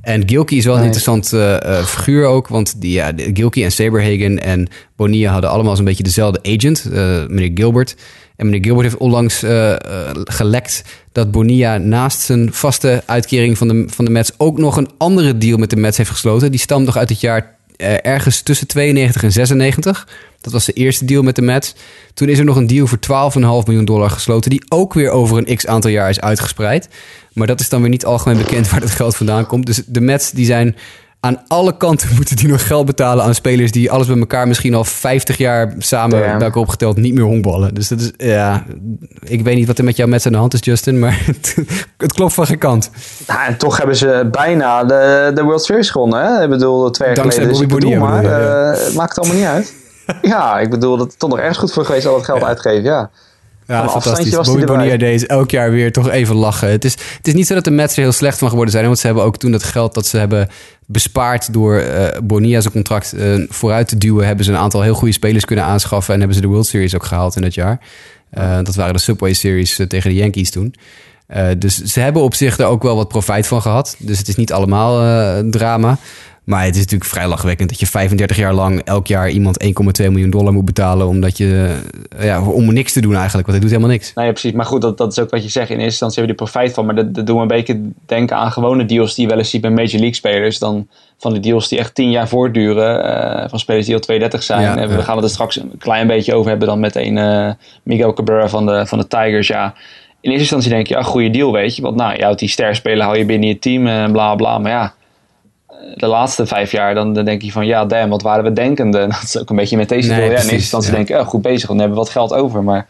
En 0.06 0.28
Gilkey 0.28 0.56
is 0.56 0.64
wel 0.64 0.74
een 0.74 0.80
nee. 0.80 0.92
interessant 0.94 1.28
figuur 1.88 2.26
ook, 2.26 2.48
want 2.48 2.80
die, 2.80 2.92
ja, 2.92 3.12
Gilkey 3.16 3.64
en 3.64 3.72
Saberhagen 3.72 4.42
en 4.42 4.68
Bonilla 4.96 5.32
hadden 5.32 5.50
allemaal 5.50 5.76
zo'n 5.76 5.84
beetje 5.84 6.02
dezelfde 6.02 6.40
agent, 6.42 6.88
meneer 7.28 7.50
Gilbert. 7.54 7.96
En 8.36 8.46
meneer 8.46 8.64
Gilbert 8.64 8.86
heeft 8.86 9.00
onlangs 9.00 9.44
uh, 9.44 9.74
gelekt 10.24 10.84
dat 11.12 11.30
Bonilla 11.30 11.78
naast 11.78 12.20
zijn 12.20 12.52
vaste 12.52 13.02
uitkering 13.06 13.58
van 13.58 13.68
de, 13.68 13.84
van 13.86 14.04
de 14.04 14.10
Mets 14.10 14.32
ook 14.36 14.58
nog 14.58 14.76
een 14.76 14.90
andere 14.98 15.38
deal 15.38 15.58
met 15.58 15.70
de 15.70 15.76
Mets 15.76 15.96
heeft 15.96 16.10
gesloten. 16.10 16.50
Die 16.50 16.60
stamt 16.60 16.86
nog 16.86 16.96
uit 16.96 17.08
het 17.08 17.20
jaar 17.20 17.55
ergens 18.02 18.40
tussen 18.40 18.66
92 18.66 19.22
en 19.22 19.32
96. 19.32 20.08
Dat 20.40 20.52
was 20.52 20.64
de 20.64 20.72
eerste 20.72 21.04
deal 21.04 21.22
met 21.22 21.34
de 21.36 21.42
Mets. 21.42 21.74
Toen 22.14 22.28
is 22.28 22.38
er 22.38 22.44
nog 22.44 22.56
een 22.56 22.66
deal 22.66 22.86
voor 22.86 22.98
12,5 23.62 23.66
miljoen 23.66 23.84
dollar 23.84 24.10
gesloten, 24.10 24.50
die 24.50 24.64
ook 24.68 24.94
weer 24.94 25.10
over 25.10 25.38
een 25.38 25.56
x 25.56 25.66
aantal 25.66 25.90
jaar 25.90 26.08
is 26.08 26.20
uitgespreid. 26.20 26.88
Maar 27.32 27.46
dat 27.46 27.60
is 27.60 27.68
dan 27.68 27.80
weer 27.80 27.90
niet 27.90 28.04
algemeen 28.04 28.38
bekend 28.38 28.68
waar 28.70 28.80
dat 28.80 28.90
geld 28.90 29.16
vandaan 29.16 29.46
komt. 29.46 29.66
Dus 29.66 29.82
de 29.86 30.00
Mets 30.00 30.30
die 30.30 30.46
zijn 30.46 30.76
aan 31.26 31.42
alle 31.48 31.76
kanten 31.76 32.08
moeten 32.16 32.36
die 32.36 32.48
nog 32.48 32.66
geld 32.66 32.86
betalen 32.86 33.24
aan 33.24 33.34
spelers 33.34 33.72
die 33.72 33.90
alles 33.90 34.06
bij 34.06 34.18
elkaar 34.18 34.48
misschien 34.48 34.74
al 34.74 34.84
50 34.84 35.36
jaar 35.36 35.74
samen 35.78 36.18
ja. 36.18 36.24
bij 36.24 36.46
elkaar 36.46 36.62
opgeteld 36.62 36.96
niet 36.96 37.14
meer 37.14 37.24
honkballen. 37.24 37.74
Dus 37.74 37.88
dat 37.88 38.00
is, 38.00 38.12
ja, 38.16 38.64
ik 39.22 39.42
weet 39.42 39.56
niet 39.56 39.66
wat 39.66 39.78
er 39.78 39.84
met 39.84 39.96
jou 39.96 40.08
met 40.08 40.26
aan 40.26 40.32
de 40.32 40.38
hand 40.38 40.54
is, 40.54 40.60
Justin, 40.62 40.98
maar 40.98 41.22
het, 41.26 41.56
het 41.96 42.12
klopt 42.12 42.34
van 42.34 42.46
geen 42.46 42.58
kant. 42.58 42.90
Ja, 43.26 43.46
en 43.46 43.56
toch 43.56 43.76
hebben 43.76 43.96
ze 43.96 44.28
bijna 44.30 44.84
de, 44.84 45.30
de 45.34 45.42
World 45.42 45.64
Series 45.64 45.90
gewonnen. 45.90 46.24
Hè? 46.24 46.42
Ik 46.42 46.48
bedoel, 46.48 46.90
twee 46.90 47.08
jaar 47.08 47.16
Dankzij 47.16 47.44
geleden. 47.44 47.80
Dus 47.80 47.98
maar 47.98 48.24
uh, 48.24 48.84
het 48.84 48.94
maakt 48.94 49.18
allemaal 49.18 49.36
niet 49.36 49.46
uit. 49.46 49.74
ja, 50.32 50.58
ik 50.58 50.70
bedoel, 50.70 50.96
dat 50.96 51.08
is 51.08 51.16
toch 51.16 51.30
nog 51.30 51.38
ergens 51.38 51.58
goed 51.58 51.72
voor 51.72 51.84
geweest 51.84 52.06
al 52.06 52.14
dat 52.14 52.24
geld 52.24 52.40
ja. 52.40 52.46
uitgeven, 52.46 52.82
ja. 52.82 53.10
Ja, 53.66 53.88
fantastisch. 53.88 54.30
Bobby 54.30 54.64
Bonilla 54.64 55.26
elk 55.26 55.50
jaar 55.50 55.70
weer 55.70 55.92
toch 55.92 56.10
even 56.10 56.34
lachen. 56.34 56.70
Het 56.70 56.84
is, 56.84 56.92
het 56.92 57.26
is 57.26 57.34
niet 57.34 57.46
zo 57.46 57.54
dat 57.54 57.64
de 57.64 57.70
Mets 57.70 57.96
er 57.96 58.02
heel 58.02 58.12
slecht 58.12 58.38
van 58.38 58.48
geworden 58.48 58.72
zijn. 58.72 58.86
Want 58.86 58.98
ze 58.98 59.06
hebben 59.06 59.24
ook 59.24 59.36
toen 59.36 59.52
dat 59.52 59.62
geld 59.62 59.94
dat 59.94 60.06
ze 60.06 60.18
hebben 60.18 60.48
bespaard 60.86 61.52
door 61.52 61.82
uh, 62.28 62.70
contract 62.70 63.14
uh, 63.14 63.44
vooruit 63.48 63.88
te 63.88 63.98
duwen... 63.98 64.26
hebben 64.26 64.44
ze 64.44 64.50
een 64.50 64.58
aantal 64.58 64.82
heel 64.82 64.94
goede 64.94 65.12
spelers 65.12 65.44
kunnen 65.44 65.64
aanschaffen... 65.64 66.12
en 66.12 66.18
hebben 66.18 66.36
ze 66.36 66.42
de 66.42 66.48
World 66.48 66.66
Series 66.66 66.94
ook 66.94 67.04
gehaald 67.04 67.36
in 67.36 67.42
dat 67.42 67.54
jaar. 67.54 67.80
Uh, 68.38 68.56
dat 68.62 68.74
waren 68.74 68.94
de 68.94 69.00
Subway 69.00 69.32
Series 69.32 69.80
tegen 69.88 70.10
de 70.10 70.16
Yankees 70.16 70.50
toen. 70.50 70.74
dus 71.58 71.82
ze 71.82 72.00
hebben 72.00 72.22
op 72.22 72.34
zich 72.34 72.58
er 72.58 72.66
ook 72.66 72.82
wel 72.82 72.96
wat 72.96 73.08
profijt 73.08 73.46
van 73.46 73.62
gehad. 73.62 73.96
Dus 73.98 74.18
het 74.18 74.28
is 74.28 74.36
niet 74.36 74.52
allemaal 74.52 75.50
drama. 75.50 75.98
Maar 76.46 76.64
het 76.64 76.74
is 76.74 76.80
natuurlijk 76.80 77.10
vrij 77.10 77.28
lachwekkend 77.28 77.68
dat 77.68 77.80
je 77.80 77.86
35 77.86 78.36
jaar 78.36 78.52
lang 78.52 78.80
elk 78.80 79.06
jaar 79.06 79.30
iemand 79.30 79.64
1,2 79.64 79.70
miljoen 80.10 80.30
dollar 80.30 80.52
moet 80.52 80.64
betalen. 80.64 81.06
Omdat 81.06 81.36
je, 81.36 81.76
uh, 82.18 82.24
ja, 82.24 82.42
om 82.42 82.72
niks 82.72 82.92
te 82.92 83.00
doen 83.00 83.14
eigenlijk, 83.14 83.46
want 83.46 83.58
hij 83.58 83.60
doet 83.60 83.70
helemaal 83.76 83.90
niks. 83.90 84.12
Ja, 84.14 84.30
precies. 84.30 84.52
Maar 84.52 84.64
goed, 84.64 84.80
dat, 84.80 84.98
dat 84.98 85.12
is 85.12 85.18
ook 85.18 85.30
wat 85.30 85.42
je 85.42 85.48
zegt. 85.48 85.70
In 85.70 85.74
eerste 85.74 85.90
instantie 85.90 86.18
hebben 86.18 86.36
we 86.36 86.42
er 86.42 86.50
profijt 86.50 86.74
van. 86.74 86.86
Maar 86.86 86.94
dat, 86.94 87.14
dat 87.14 87.26
doen 87.26 87.36
we 87.36 87.42
een 87.42 87.48
beetje 87.48 87.80
denken 88.06 88.36
aan 88.36 88.52
gewone 88.52 88.84
deals 88.84 89.14
die 89.14 89.24
je 89.24 89.30
wel 89.30 89.38
eens 89.38 89.50
ziet 89.50 89.60
bij 89.60 89.70
Major 89.70 89.90
League 89.90 90.14
spelers. 90.14 90.58
Dan 90.58 90.88
van 91.18 91.32
de 91.32 91.40
deals 91.40 91.68
die 91.68 91.78
echt 91.78 91.94
10 91.94 92.10
jaar 92.10 92.28
voortduren. 92.28 93.04
Uh, 93.04 93.48
van 93.48 93.58
spelers 93.58 93.86
die 93.86 93.94
al 93.94 94.00
32 94.00 94.42
zijn. 94.42 94.62
Ja, 94.62 94.76
en 94.76 94.96
we 94.96 95.02
gaan 95.02 95.16
het 95.16 95.24
er 95.24 95.30
straks 95.30 95.56
een 95.56 95.72
klein 95.78 96.06
beetje 96.06 96.34
over 96.34 96.50
hebben 96.50 96.68
dan 96.68 96.80
met 96.80 96.96
een 96.96 97.16
uh, 97.16 97.50
Miguel 97.82 98.12
Cabrera 98.12 98.48
van 98.48 98.66
de, 98.66 98.86
van 98.86 98.98
de 98.98 99.06
Tigers. 99.06 99.46
Ja, 99.46 99.74
in 100.20 100.30
eerste 100.30 100.40
instantie 100.40 100.70
denk 100.70 100.86
je, 100.86 100.94
ja, 100.94 101.02
goede 101.02 101.30
deal, 101.30 101.52
weet 101.52 101.76
je. 101.76 101.82
Want 101.82 101.96
nou, 101.96 102.16
ja, 102.16 102.34
die 102.34 102.48
sterspeler 102.48 103.04
hou 103.04 103.18
je 103.18 103.24
binnen 103.24 103.48
je 103.48 103.58
team 103.58 103.86
en 103.86 104.12
bla 104.12 104.34
bla. 104.34 104.58
Maar 104.58 104.70
ja, 104.70 104.94
de 105.94 106.06
laatste 106.06 106.46
vijf 106.46 106.70
jaar, 106.70 106.94
dan, 106.94 107.12
dan 107.12 107.24
denk 107.24 107.42
je 107.42 107.52
van 107.52 107.66
ja, 107.66 107.84
damn, 107.84 108.10
wat 108.10 108.22
waren 108.22 108.44
we 108.44 108.52
denkende? 108.52 108.98
Dat 109.06 109.22
is 109.22 109.38
ook 109.38 109.50
een 109.50 109.56
beetje 109.56 109.76
met 109.76 109.88
deze 109.88 110.10
nee. 110.10 110.18
Ja, 110.18 110.24
in 110.24 110.30
eerste 110.32 110.52
instantie 110.52 110.90
ja. 110.90 110.96
denk 110.96 111.20
oh, 111.20 111.26
goed 111.26 111.42
bezig, 111.42 111.68
want 111.68 111.78
dan 111.78 111.88
hebben 111.88 111.98
we 111.98 112.04
wat 112.04 112.12
geld 112.12 112.32
over. 112.32 112.64
Maar 112.64 112.86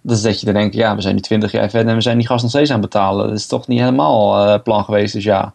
dus 0.00 0.22
dat 0.22 0.40
je 0.40 0.46
dan 0.46 0.54
denkt, 0.54 0.74
ja, 0.74 0.94
we 0.94 1.00
zijn 1.00 1.14
nu 1.14 1.20
twintig 1.20 1.52
jaar 1.52 1.70
verder 1.70 1.88
en 1.88 1.94
we 1.94 2.02
zijn 2.02 2.18
die 2.18 2.26
gas 2.26 2.42
nog 2.42 2.50
steeds 2.50 2.70
aan 2.70 2.80
het 2.80 2.90
betalen. 2.90 3.28
Dat 3.28 3.38
is 3.38 3.46
toch 3.46 3.68
niet 3.68 3.78
helemaal 3.78 4.46
uh, 4.46 4.62
plan 4.62 4.84
geweest. 4.84 5.12
Dus 5.12 5.24
ja, 5.24 5.52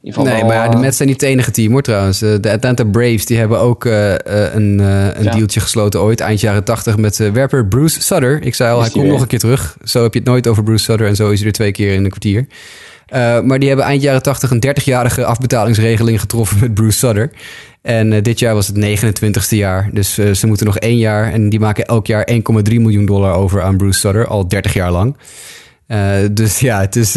nee, 0.00 0.12
wel, 0.12 0.44
maar 0.44 0.70
de 0.70 0.76
Mets 0.76 0.96
zijn 0.96 1.08
niet 1.08 1.20
het 1.20 1.30
enige 1.30 1.50
team 1.50 1.72
hoor 1.72 1.82
trouwens. 1.82 2.18
De 2.18 2.50
Atlanta 2.52 2.84
Braves 2.84 3.26
die 3.26 3.38
hebben 3.38 3.60
ook 3.60 3.84
uh, 3.84 4.10
een, 4.12 4.78
een 4.78 5.22
ja. 5.22 5.30
dealtje 5.30 5.60
gesloten 5.60 6.00
ooit, 6.00 6.20
eind 6.20 6.40
jaren 6.40 6.64
tachtig, 6.64 6.96
met 6.96 7.16
werper 7.32 7.66
Bruce 7.66 8.02
Sutter. 8.02 8.42
Ik 8.42 8.54
zei 8.54 8.72
al, 8.72 8.80
hij 8.80 8.90
komt 8.90 9.06
nog 9.06 9.20
een 9.20 9.26
keer 9.26 9.38
terug. 9.38 9.76
Zo 9.84 10.02
heb 10.02 10.12
je 10.12 10.18
het 10.18 10.28
nooit 10.28 10.46
over 10.46 10.62
Bruce 10.62 10.84
Sutter 10.84 11.06
en 11.06 11.16
zo 11.16 11.30
is 11.30 11.38
hij 11.38 11.48
er 11.48 11.54
twee 11.54 11.72
keer 11.72 11.94
in 11.94 12.04
een 12.04 12.10
kwartier. 12.10 12.46
Uh, 13.12 13.40
maar 13.40 13.58
die 13.58 13.68
hebben 13.68 13.86
eind 13.86 14.02
jaren 14.02 14.22
80 14.22 14.50
een 14.50 14.64
30-jarige 14.66 15.24
afbetalingsregeling 15.24 16.20
getroffen 16.20 16.58
met 16.60 16.74
Bruce 16.74 16.98
Sutter. 16.98 17.30
En 17.82 18.12
uh, 18.12 18.22
dit 18.22 18.38
jaar 18.38 18.54
was 18.54 18.66
het 18.66 18.76
29ste 18.76 19.56
jaar. 19.56 19.90
Dus 19.92 20.18
uh, 20.18 20.34
ze 20.34 20.46
moeten 20.46 20.66
nog 20.66 20.78
één 20.78 20.98
jaar. 20.98 21.32
En 21.32 21.48
die 21.48 21.60
maken 21.60 21.84
elk 21.84 22.06
jaar 22.06 22.28
1,3 22.30 22.38
miljoen 22.62 23.06
dollar 23.06 23.34
over 23.34 23.62
aan 23.62 23.76
Bruce 23.76 23.98
Sutter. 23.98 24.26
Al 24.26 24.48
30 24.48 24.72
jaar 24.72 24.90
lang. 24.90 25.16
dus 26.30 26.58
ja, 26.58 26.80
het 26.80 26.96
is. 26.96 27.16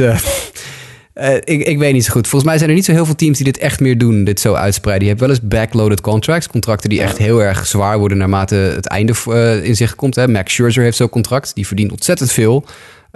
ik, 1.44 1.64
ik 1.64 1.78
weet 1.78 1.94
niet 1.94 2.06
zo 2.06 2.12
goed. 2.12 2.28
Volgens 2.28 2.50
mij 2.50 2.58
zijn 2.58 2.70
er 2.70 2.76
niet 2.76 2.86
zo 2.86 2.92
heel 2.92 3.06
veel 3.06 3.16
teams 3.16 3.38
die 3.38 3.46
dit 3.46 3.58
echt 3.58 3.80
meer 3.80 3.98
doen. 3.98 4.24
Dit 4.24 4.40
zo 4.40 4.54
uitspreiden. 4.54 5.04
Je 5.04 5.10
hebt 5.10 5.26
wel 5.26 5.30
eens 5.30 5.48
backloaded 5.48 6.02
contracts. 6.02 6.48
Contracten 6.48 6.90
die 6.90 7.02
echt 7.02 7.18
heel 7.18 7.44
erg 7.44 7.68
zwaar 7.68 7.98
worden 7.98 8.18
naarmate 8.18 8.56
het 8.56 8.88
einde 8.88 9.14
in 9.64 9.76
zicht 9.76 9.96
komt. 9.96 10.16
Hè. 10.16 10.28
Max 10.28 10.54
Scherzer 10.54 10.84
heeft 10.84 10.98
zo'n 10.98 11.10
contract. 11.10 11.56
Die 11.56 11.68
verdient 11.68 11.92
ontzettend 11.92 12.32
veel. 12.32 12.66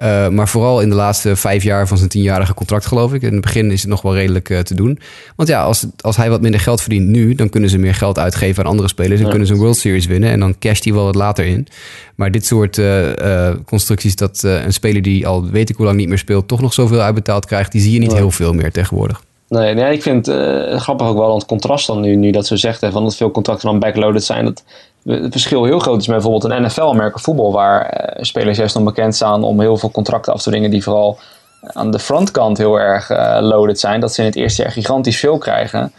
Uh, 0.04 0.28
maar 0.28 0.48
vooral 0.48 0.82
in 0.82 0.90
de 0.90 0.96
laatste 0.96 1.36
vijf 1.36 1.64
jaar 1.64 1.88
van 1.88 1.98
zijn 1.98 2.10
tienjarige 2.10 2.54
contract, 2.54 2.86
geloof 2.86 3.14
ik. 3.14 3.22
In 3.22 3.32
het 3.32 3.42
begin 3.42 3.72
is 3.72 3.82
het 3.82 3.90
nog 3.90 4.02
wel 4.02 4.16
redelijk 4.16 4.50
uh, 4.50 4.60
te 4.60 4.76
doen. 4.76 5.00
Want 5.36 5.50
ja, 5.50 5.64
als, 5.64 5.86
als 6.02 6.18
hij 6.18 6.30
wat 6.30 6.42
minder 6.42 6.60
geld 6.60 6.82
verdient 6.82 7.08
nu, 7.08 7.36
dan 7.36 7.50
kunnen 7.50 7.70
ze 7.70 7.78
meer 7.78 7.96
geld 7.96 8.20
uitgeven 8.20 8.64
aan 8.64 8.70
andere 8.70 8.88
spelers. 8.88 9.20
En 9.20 9.24
ja. 9.24 9.30
kunnen 9.30 9.48
ze 9.48 9.54
een 9.54 9.60
World 9.60 9.78
Series 9.78 10.06
winnen. 10.06 10.30
En 10.30 10.40
dan 10.40 10.56
casht 10.60 10.84
hij 10.84 10.94
wel 10.94 11.04
wat 11.04 11.16
later 11.16 11.46
in. 11.46 11.68
Maar 12.16 12.32
dit 12.32 12.46
soort 12.46 12.78
uh, 12.78 13.50
constructies, 13.66 14.16
dat 14.16 14.44
een 14.44 14.74
speler 14.74 15.02
die 15.02 15.28
al 15.28 15.50
weet 15.50 15.70
ik 15.70 15.76
hoe 15.76 15.86
lang 15.86 15.98
niet 15.98 16.08
meer 16.08 16.18
speelt, 16.18 16.48
toch 16.48 16.62
nog 16.62 16.74
zoveel 16.74 17.00
uitbetaald 17.00 17.46
krijgt, 17.46 17.72
die 17.72 17.82
zie 17.82 17.94
je 17.94 18.00
niet 18.00 18.12
ja. 18.12 18.18
heel 18.18 18.32
veel 18.32 18.54
meer 18.54 18.72
tegenwoordig. 18.72 19.22
Nee, 19.48 19.74
nee, 19.74 19.94
ik 19.94 20.02
vind 20.02 20.26
het 20.26 20.82
grappig 20.82 21.08
ook 21.08 21.18
wel 21.18 21.36
het 21.36 21.46
contrast 21.46 21.88
dan 21.88 22.02
nu, 22.02 22.16
nu 22.16 22.32
dat 22.32 22.48
ze 22.48 22.58
zegt, 22.58 22.82
hè, 22.82 22.92
van 22.92 23.04
dat 23.04 23.16
veel 23.16 23.32
contracten 23.32 23.70
dan 23.70 23.80
backloaded 23.80 24.24
zijn. 24.24 24.46
Dat, 24.46 24.64
het 25.10 25.32
verschil 25.32 25.64
heel 25.64 25.80
groot 25.80 26.02
is 26.02 26.08
met 26.08 26.22
bijvoorbeeld 26.22 26.54
een 26.54 26.62
NFL, 26.64 26.82
American 26.82 27.22
voetbal, 27.22 27.52
waar 27.52 28.14
uh, 28.18 28.24
spelers 28.24 28.58
juist 28.58 28.76
nog 28.76 28.84
bekend 28.84 29.16
staan 29.16 29.44
om 29.44 29.60
heel 29.60 29.78
veel 29.78 29.92
contracten 29.92 30.34
af 30.34 30.42
te 30.42 30.50
dwingen 30.50 30.70
die 30.70 30.84
vooral 30.84 31.20
aan 31.62 31.92
de 31.92 32.00
frontkant 32.00 32.58
heel 32.58 32.80
erg 32.80 33.10
uh, 33.10 33.38
loaded 33.42 33.80
zijn. 33.80 34.00
Dat 34.00 34.14
ze 34.14 34.22
in 34.22 34.28
het 34.28 34.36
eerste 34.36 34.62
jaar 34.62 34.72
gigantisch 34.72 35.20
veel 35.20 35.38
krijgen. 35.38 35.92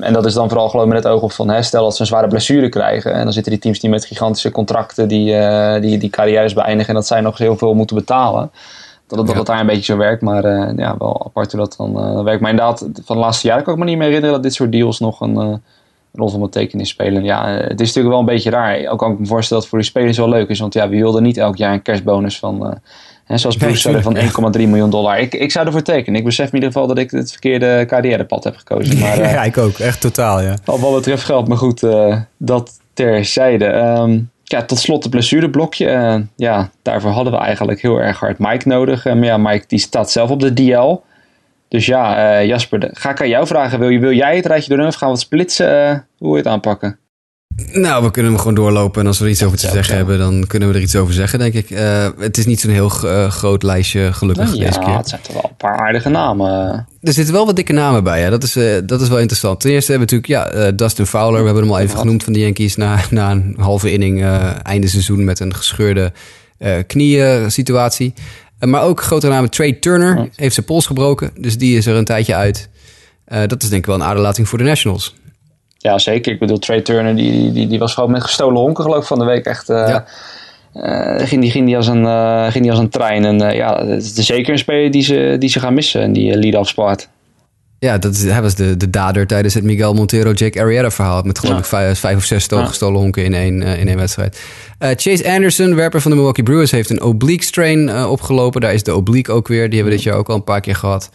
En 0.00 0.12
dat 0.12 0.26
is 0.26 0.34
dan 0.34 0.48
vooral 0.48 0.68
geloof 0.68 0.86
met 0.86 0.96
het 0.96 1.12
oog 1.12 1.22
op 1.22 1.32
van 1.32 1.48
hè, 1.48 1.62
stel 1.62 1.82
dat 1.82 1.94
ze 1.94 2.00
een 2.00 2.06
zware 2.06 2.28
blessure 2.28 2.68
krijgen. 2.68 3.12
En 3.12 3.24
dan 3.24 3.32
zitten 3.32 3.52
die 3.52 3.60
teams 3.60 3.80
die 3.80 3.90
met 3.90 4.04
gigantische 4.04 4.50
contracten 4.50 5.08
die, 5.08 5.34
uh, 5.34 5.80
die, 5.80 5.98
die 5.98 6.10
carrières 6.10 6.52
beëindigen 6.52 6.88
en 6.88 6.94
dat 6.94 7.06
zij 7.06 7.20
nog 7.20 7.38
heel 7.38 7.56
veel 7.56 7.74
moeten 7.74 7.96
betalen. 7.96 8.50
Dat 9.06 9.18
ja. 9.18 9.24
dat 9.24 9.36
het 9.36 9.46
daar 9.46 9.60
een 9.60 9.66
beetje 9.66 9.92
zo 9.92 9.96
werkt, 9.96 10.22
maar 10.22 10.44
uh, 10.44 10.70
ja, 10.76 10.96
wel 10.98 11.24
apart 11.24 11.52
hoe 11.52 11.60
dat 11.60 11.74
dan 11.78 12.24
werkt. 12.24 12.40
Maar 12.40 12.50
inderdaad, 12.50 12.88
van 13.04 13.16
de 13.16 13.22
laatste 13.22 13.46
jaren 13.46 13.64
kan 13.64 13.72
ik 13.72 13.78
me 13.78 13.84
niet 13.84 13.96
meer 13.96 14.06
herinneren 14.06 14.34
dat 14.34 14.42
dit 14.42 14.54
soort 14.54 14.72
deals 14.72 15.00
nog 15.00 15.20
een 15.20 15.62
rol 16.14 16.28
van 16.28 16.40
betekenis 16.40 16.88
spelen. 16.88 17.24
Ja, 17.24 17.48
het 17.48 17.80
is 17.80 17.86
natuurlijk 17.86 18.08
wel 18.08 18.18
een 18.18 18.34
beetje 18.34 18.50
raar. 18.50 18.86
Ook 18.86 18.98
kan 18.98 19.12
ik 19.12 19.18
me 19.18 19.26
voorstellen 19.26 19.62
dat 19.62 19.62
het 19.62 19.68
voor 19.68 19.78
die 19.78 19.88
spelers 19.88 20.16
wel 20.16 20.28
leuk 20.28 20.48
is. 20.48 20.58
Want 20.58 20.74
ja, 20.74 20.88
we 20.88 20.96
wilden 20.96 21.22
niet 21.22 21.36
elk 21.36 21.56
jaar 21.56 21.72
een 21.72 21.82
kerstbonus 21.82 22.38
van... 22.38 22.66
Uh, 22.66 22.72
hè, 23.24 23.38
zoals 23.38 23.56
Bruce 23.56 23.90
nee, 23.90 24.02
van 24.02 24.16
1,3 24.16 24.22
miljoen 24.52 24.90
dollar. 24.90 25.18
Ik, 25.18 25.34
ik 25.34 25.52
zou 25.52 25.66
ervoor 25.66 25.82
tekenen. 25.82 26.18
Ik 26.18 26.24
besef 26.24 26.48
in 26.48 26.54
ieder 26.54 26.72
geval 26.72 26.86
dat 26.86 26.98
ik 26.98 27.10
het 27.10 27.30
verkeerde 27.30 27.84
carrièrepad 27.86 28.44
heb 28.44 28.56
gekozen. 28.56 28.98
Maar, 28.98 29.18
uh, 29.18 29.32
ja, 29.34 29.42
ik 29.44 29.58
ook. 29.58 29.78
Echt 29.78 30.00
totaal, 30.00 30.40
ja. 30.40 30.56
Al 30.64 30.80
wat 30.80 30.94
betreft 30.94 31.24
geld. 31.24 31.48
Maar 31.48 31.58
goed, 31.58 31.82
uh, 31.82 32.16
dat 32.36 32.70
terzijde. 32.92 33.66
Um, 33.66 34.30
ja, 34.44 34.62
tot 34.62 34.78
slot 34.78 35.02
het 35.02 35.12
blessureblokje. 35.12 36.26
ja, 36.36 36.70
daarvoor 36.82 37.10
hadden 37.10 37.32
we 37.32 37.38
eigenlijk 37.38 37.80
heel 37.80 37.98
erg 37.98 38.20
hard 38.20 38.38
Mike 38.38 38.68
nodig. 38.68 39.04
maar 39.04 39.24
ja, 39.24 39.36
Mike 39.36 39.64
die 39.66 39.78
staat 39.78 40.10
zelf 40.10 40.30
op 40.30 40.40
de 40.40 40.52
DL. 40.52 41.00
Dus 41.74 41.86
ja, 41.86 42.38
uh, 42.40 42.46
Jasper, 42.46 42.90
ga 42.92 43.10
ik 43.10 43.20
aan 43.20 43.28
jou 43.28 43.46
vragen. 43.46 43.78
Wil, 43.78 43.88
je, 43.88 43.98
wil 43.98 44.12
jij 44.12 44.36
het 44.36 44.46
rijtje 44.46 44.76
doen 44.76 44.86
of 44.86 44.94
gaan 44.94 45.08
we 45.08 45.14
het 45.14 45.22
splitsen? 45.22 45.90
Uh, 45.90 45.98
hoe 46.18 46.32
we 46.32 46.38
het 46.38 46.46
aanpakken? 46.46 46.98
Nou, 47.72 48.04
we 48.04 48.10
kunnen 48.10 48.32
hem 48.32 48.40
gewoon 48.40 48.54
doorlopen. 48.54 49.00
En 49.00 49.06
als 49.06 49.18
we 49.18 49.24
er 49.24 49.30
iets 49.30 49.42
over 49.42 49.58
te 49.58 49.68
zeggen 49.68 49.96
hebben, 49.96 50.18
dan 50.18 50.46
kunnen 50.46 50.68
we 50.68 50.74
er 50.74 50.80
iets 50.80 50.96
over 50.96 51.14
zeggen, 51.14 51.38
denk 51.38 51.54
ik. 51.54 51.70
Uh, 51.70 52.08
het 52.18 52.38
is 52.38 52.46
niet 52.46 52.60
zo'n 52.60 52.70
heel 52.70 52.90
uh, 53.04 53.30
groot 53.30 53.62
lijstje, 53.62 54.12
gelukkig, 54.12 54.44
nou, 54.44 54.58
ja, 54.58 54.66
deze 54.66 54.78
keer. 54.78 54.96
het 54.96 55.08
zijn 55.08 55.20
toch 55.20 55.32
wel 55.32 55.44
een 55.44 55.56
paar 55.56 55.76
aardige 55.76 56.08
namen. 56.08 56.48
Er 57.00 57.12
zitten 57.12 57.34
wel 57.34 57.46
wat 57.46 57.56
dikke 57.56 57.72
namen 57.72 58.04
bij, 58.04 58.20
ja. 58.20 58.30
Dat 58.30 58.42
is, 58.42 58.56
uh, 58.56 58.80
dat 58.84 59.00
is 59.00 59.08
wel 59.08 59.18
interessant. 59.18 59.60
Ten 59.60 59.70
eerste 59.70 59.90
hebben 59.92 60.08
we 60.08 60.14
natuurlijk 60.14 60.54
ja, 60.56 60.70
Dustin 60.70 61.06
Fowler. 61.06 61.40
We 61.40 61.46
hebben 61.46 61.62
hem 61.62 61.72
al 61.72 61.78
even 61.78 61.98
genoemd 61.98 62.24
van 62.24 62.32
de 62.32 62.38
Yankees. 62.38 62.76
Na, 62.76 62.98
na 63.10 63.30
een 63.30 63.56
halve 63.58 63.92
inning, 63.92 64.24
einde 64.62 64.88
seizoen 64.88 65.24
met 65.24 65.40
een 65.40 65.54
gescheurde 65.54 66.12
knieën 66.86 67.50
situatie. 67.50 68.14
Maar 68.64 68.82
ook 68.82 69.02
grote 69.02 69.28
namen 69.28 69.50
Trey 69.50 69.72
Turner 69.72 70.16
ja. 70.16 70.26
heeft 70.36 70.54
zijn 70.54 70.66
pols 70.66 70.86
gebroken. 70.86 71.30
Dus 71.38 71.58
die 71.58 71.76
is 71.76 71.86
er 71.86 71.96
een 71.96 72.04
tijdje 72.04 72.34
uit. 72.34 72.68
Uh, 73.28 73.38
dat 73.46 73.62
is 73.62 73.68
denk 73.68 73.80
ik 73.80 73.86
wel 73.86 73.94
een 73.94 74.06
aderlating 74.06 74.48
voor 74.48 74.58
de 74.58 74.64
Nationals. 74.64 75.14
Ja, 75.78 75.98
zeker. 75.98 76.32
Ik 76.32 76.38
bedoel, 76.38 76.58
Trey 76.58 76.80
Turner 76.80 77.16
die, 77.16 77.52
die, 77.52 77.66
die 77.66 77.78
was 77.78 77.94
gewoon 77.94 78.10
met 78.10 78.22
gestolen 78.22 78.60
honken 78.60 78.84
geloof 78.84 79.00
ik 79.00 79.06
van 79.06 79.18
de 79.18 79.24
week 79.24 79.44
echt... 79.44 79.70
Uh, 79.70 79.88
ja. 79.88 80.04
Uh, 80.74 81.26
ging, 81.26 81.40
die, 81.40 81.50
ging, 81.50 81.66
die 81.66 81.76
als 81.76 81.86
een, 81.86 82.06
ging 82.52 82.62
die 82.62 82.70
als 82.70 82.80
een 82.80 82.88
trein. 82.88 83.24
En 83.24 83.54
ja, 83.56 83.86
het 83.86 84.02
is 84.02 84.26
zeker 84.26 84.52
een 84.52 84.58
speler 84.58 84.90
die 84.90 85.02
ze, 85.02 85.36
die 85.38 85.48
ze 85.48 85.60
gaan 85.60 85.74
missen. 85.74 86.00
En 86.00 86.12
die 86.12 86.38
lead-off 86.38 86.68
spot. 86.68 87.08
Ja, 87.78 87.98
dat 87.98 88.14
is, 88.14 88.22
hij 88.22 88.42
was 88.42 88.54
de, 88.54 88.76
de 88.76 88.90
dader 88.90 89.26
tijdens 89.26 89.54
het 89.54 89.64
Miguel 89.64 89.94
Montero 89.94 90.32
Jake 90.32 90.60
Arrieta 90.60 90.90
verhaal. 90.90 91.22
Met 91.22 91.38
geloof 91.38 91.58
ik 91.58 91.64
vijf, 91.64 91.98
vijf, 91.98 92.16
of 92.16 92.24
zes 92.24 92.46
ja. 92.48 92.64
gestolen 92.66 93.00
honken 93.00 93.24
in 93.24 93.34
één, 93.34 93.60
uh, 93.60 93.80
in 93.80 93.88
één 93.88 93.96
wedstrijd. 93.96 94.40
Uh, 94.80 94.88
Chase 94.96 95.30
Anderson, 95.30 95.74
werper 95.74 96.00
van 96.00 96.10
de 96.10 96.16
Milwaukee 96.16 96.44
Brewers, 96.44 96.70
heeft 96.70 96.90
een 96.90 97.02
oblique 97.02 97.44
strain 97.44 97.88
uh, 97.88 98.10
opgelopen. 98.10 98.60
Daar 98.60 98.74
is 98.74 98.82
de 98.82 98.94
oblique 98.94 99.32
ook 99.32 99.48
weer. 99.48 99.64
Die 99.68 99.74
hebben 99.74 99.90
we 99.92 100.02
dit 100.02 100.02
jaar 100.02 100.16
ook 100.16 100.28
al 100.28 100.34
een 100.34 100.44
paar 100.44 100.60
keer 100.60 100.76
gehad. 100.76 101.10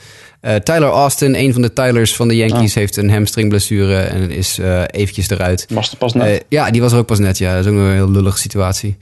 Tyler 0.64 0.90
Austin, 0.90 1.36
een 1.36 1.54
van 1.54 1.62
de 1.62 1.74
Tylers 1.74 2.16
van 2.16 2.28
de 2.28 2.36
Yankees, 2.36 2.74
heeft 2.74 2.98
een 2.98 3.12
hamstringblessure 3.12 3.96
en 3.96 4.32
is 4.32 4.60
eventjes 4.92 5.30
eruit. 5.30 5.66
Was 5.70 5.92
er 5.92 5.98
pas 5.98 6.14
net? 6.14 6.46
ja, 6.50 6.72
die 6.72 6.82
was 6.82 6.92
er 6.92 6.98
ook 6.98 7.06
pas 7.06 7.20
net. 7.20 7.38
Ja, 7.38 7.56
dat 7.56 7.66
is 7.66 7.72
ook 7.72 7.78
een 7.78 7.94
heel 7.94 8.12
lullige 8.12 8.38
situatie. 8.38 8.98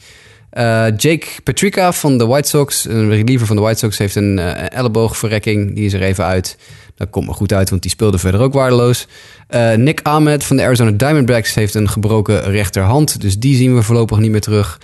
Uh, 0.57 0.85
Jake 0.97 1.27
Patrica 1.43 1.93
van 1.93 2.17
de 2.17 2.25
White 2.25 2.47
Sox, 2.47 2.85
een 2.85 3.09
reliever 3.09 3.47
van 3.47 3.55
de 3.55 3.61
White 3.61 3.79
Sox, 3.79 3.97
heeft 3.97 4.15
een 4.15 4.37
uh, 4.37 4.71
elleboogverrekking. 4.71 5.75
Die 5.75 5.85
is 5.85 5.93
er 5.93 6.01
even 6.01 6.25
uit. 6.25 6.57
Dat 6.95 7.09
komt 7.09 7.27
me 7.27 7.33
goed 7.33 7.53
uit, 7.53 7.69
want 7.69 7.81
die 7.81 7.91
speelde 7.91 8.17
verder 8.17 8.41
ook 8.41 8.53
waardeloos. 8.53 9.07
Uh, 9.49 9.73
Nick 9.73 9.99
Ahmed 10.03 10.43
van 10.43 10.57
de 10.57 10.63
Arizona 10.63 10.91
Diamondbacks 10.91 11.53
heeft 11.53 11.73
een 11.73 11.89
gebroken 11.89 12.43
rechterhand. 12.43 13.21
Dus 13.21 13.37
die 13.37 13.55
zien 13.55 13.75
we 13.75 13.81
voorlopig 13.81 14.17
niet 14.17 14.31
meer 14.31 14.41
terug. 14.41 14.79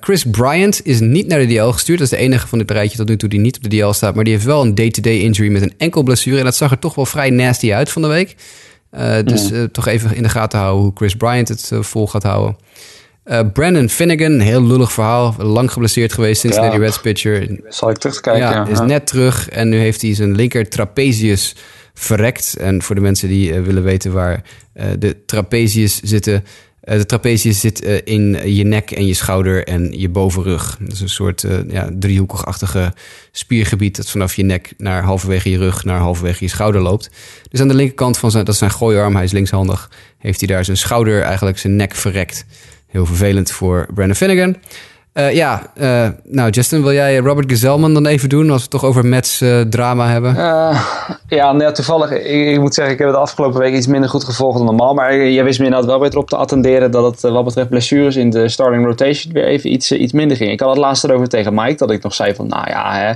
Chris 0.00 0.24
Bryant 0.24 0.86
is 0.86 1.00
niet 1.00 1.26
naar 1.26 1.38
de 1.38 1.46
DL 1.46 1.68
gestuurd. 1.68 1.98
Dat 1.98 2.12
is 2.12 2.18
de 2.18 2.24
enige 2.24 2.46
van 2.46 2.58
dit 2.58 2.70
rijtje 2.70 2.96
tot 2.96 3.08
nu 3.08 3.16
toe 3.16 3.28
die 3.28 3.40
niet 3.40 3.56
op 3.56 3.70
de 3.70 3.76
DL 3.76 3.90
staat. 3.90 4.14
Maar 4.14 4.24
die 4.24 4.32
heeft 4.32 4.44
wel 4.44 4.62
een 4.62 4.74
day-to-day 4.74 5.18
injury 5.18 5.50
met 5.50 5.62
een 5.62 5.74
enkel 5.78 6.02
blessure. 6.02 6.38
En 6.38 6.44
dat 6.44 6.56
zag 6.56 6.70
er 6.70 6.78
toch 6.78 6.94
wel 6.94 7.06
vrij 7.06 7.30
nasty 7.30 7.72
uit 7.72 7.90
van 7.90 8.02
de 8.02 8.08
week. 8.08 8.36
Dus 9.24 9.50
toch 9.72 9.86
even 9.86 10.16
in 10.16 10.22
de 10.22 10.28
gaten 10.28 10.58
houden 10.58 10.82
hoe 10.82 10.92
Chris 10.94 11.14
Bryant 11.14 11.48
het 11.48 11.70
vol 11.80 12.06
gaat 12.06 12.22
houden. 12.22 12.56
Uh, 13.26 13.40
Brandon 13.52 13.88
Finnegan, 13.88 14.40
heel 14.40 14.66
lullig 14.66 14.92
verhaal. 14.92 15.34
Lang 15.38 15.72
geblesseerd 15.72 16.12
geweest 16.12 16.40
sinds 16.40 16.56
ja. 16.56 16.70
de 16.70 16.78
Reds 16.78 17.00
pitcher. 17.00 17.60
Zal 17.68 17.90
ik 17.90 17.96
terugkijken? 17.96 18.42
Ja, 18.42 18.52
ja, 18.52 18.66
is 18.66 18.80
net 18.80 19.06
terug. 19.06 19.48
En 19.48 19.68
nu 19.68 19.78
heeft 19.78 20.02
hij 20.02 20.14
zijn 20.14 20.34
linker 20.34 20.68
trapezius 20.68 21.54
verrekt. 21.94 22.56
En 22.56 22.82
voor 22.82 22.94
de 22.94 23.00
mensen 23.00 23.28
die 23.28 23.52
uh, 23.52 23.62
willen 23.62 23.82
weten 23.82 24.12
waar 24.12 24.42
uh, 24.74 24.84
de 24.98 25.24
trapezius 25.24 26.00
zitten... 26.02 26.44
de 26.80 27.06
trapezius 27.06 27.60
zit 27.60 27.80
in 28.04 28.54
je 28.54 28.64
nek 28.64 28.90
en 28.90 29.06
je 29.06 29.14
schouder 29.14 29.64
en 29.64 29.98
je 29.98 30.08
bovenrug. 30.08 30.76
Dat 30.80 30.92
is 30.92 31.00
een 31.00 31.08
soort 31.08 31.46
ja, 31.68 31.88
driehoekigachtige 31.98 32.94
spiergebied... 33.32 33.96
dat 33.96 34.10
vanaf 34.10 34.34
je 34.34 34.42
nek 34.42 34.74
naar 34.78 35.02
halverwege 35.02 35.50
je 35.50 35.58
rug 35.58 35.84
naar 35.84 35.98
halverwege 35.98 36.44
je 36.44 36.50
schouder 36.50 36.80
loopt. 36.80 37.10
Dus 37.50 37.60
aan 37.60 37.68
de 37.68 37.74
linkerkant 37.74 38.18
van 38.18 38.30
zijn, 38.30 38.44
dat 38.44 38.54
is 38.54 38.60
zijn 38.60 38.70
gooiarm, 38.70 39.14
hij 39.14 39.24
is 39.24 39.32
linkshandig... 39.32 39.90
heeft 40.18 40.38
hij 40.38 40.48
daar 40.48 40.64
zijn 40.64 40.76
schouder, 40.76 41.22
eigenlijk 41.22 41.58
zijn 41.58 41.76
nek 41.76 41.94
verrekt... 41.94 42.44
Heel 42.86 43.06
vervelend 43.06 43.50
voor 43.50 43.86
Brandon 43.94 44.16
Finnegan. 44.16 44.56
Uh, 45.16 45.34
ja, 45.34 45.62
uh, 45.80 46.08
nou 46.24 46.50
Justin, 46.50 46.82
wil 46.82 46.92
jij 46.92 47.16
Robert 47.16 47.50
Gezelman 47.50 47.94
dan 47.94 48.06
even 48.06 48.28
doen 48.28 48.50
als 48.50 48.56
we 48.56 48.62
het 48.62 48.70
toch 48.70 48.84
over 48.84 49.06
Mets 49.06 49.42
uh, 49.42 49.60
drama 49.60 50.08
hebben? 50.08 50.34
ja, 51.28 51.52
nou, 51.52 51.72
toevallig, 51.72 52.10
ik, 52.10 52.60
moet 52.60 52.74
zeggen, 52.74 52.94
ik 52.94 52.98
heb 52.98 53.08
het 53.08 53.16
afgelopen 53.16 53.60
week 53.60 53.74
iets 53.74 53.86
minder 53.86 54.10
goed 54.10 54.24
gevolgd 54.24 54.56
dan 54.56 54.66
normaal. 54.66 54.94
Maar 54.94 55.28
jij 55.28 55.44
wist 55.44 55.58
me 55.58 55.64
inderdaad 55.64 55.90
wel 55.90 56.00
weer 56.00 56.10
erop 56.10 56.28
te 56.28 56.36
attenderen 56.36 56.90
dat 56.90 57.04
het 57.04 57.32
wat 57.32 57.44
betreft 57.44 57.68
blessures 57.68 58.16
in 58.16 58.30
de 58.30 58.48
starting 58.48 58.84
rotation 58.84 59.32
weer 59.32 59.44
even 59.44 59.72
iets, 59.72 59.92
iets 59.92 60.12
minder 60.12 60.36
ging. 60.36 60.50
Ik 60.50 60.60
had 60.60 60.68
het 60.68 60.78
laatst 60.78 61.04
erover 61.04 61.28
tegen 61.28 61.54
Mike, 61.54 61.76
dat 61.76 61.90
ik 61.90 62.02
nog 62.02 62.14
zei 62.14 62.34
van, 62.34 62.46
nou 62.46 62.68
ja, 62.68 62.94
hè, 62.96 63.12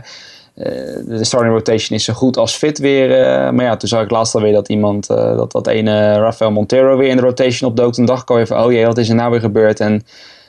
de 0.54 1.24
starting 1.24 1.54
rotation 1.54 1.98
is 1.98 2.04
zo 2.04 2.12
goed 2.12 2.36
als 2.36 2.54
fit 2.56 2.78
weer. 2.78 3.08
maar 3.54 3.64
ja, 3.64 3.76
toen 3.76 3.88
zag 3.88 4.02
ik 4.02 4.10
laatst 4.10 4.34
alweer 4.34 4.52
dat 4.52 4.68
iemand, 4.68 5.06
dat 5.06 5.52
dat 5.52 5.66
ene 5.66 6.12
Rafael 6.12 6.50
Montero 6.50 6.96
weer 6.96 7.08
in 7.08 7.16
de 7.16 7.22
rotation 7.22 7.70
opdook. 7.70 7.92
Toen 7.92 8.04
dacht 8.04 8.22
ik 8.22 8.30
al 8.30 8.38
even, 8.38 8.64
oh 8.64 8.72
jee, 8.72 8.86
wat 8.86 8.98
is 8.98 9.08
er 9.08 9.14
nou 9.14 9.30
weer 9.30 9.40
gebeurd? 9.40 9.80
En 9.80 10.02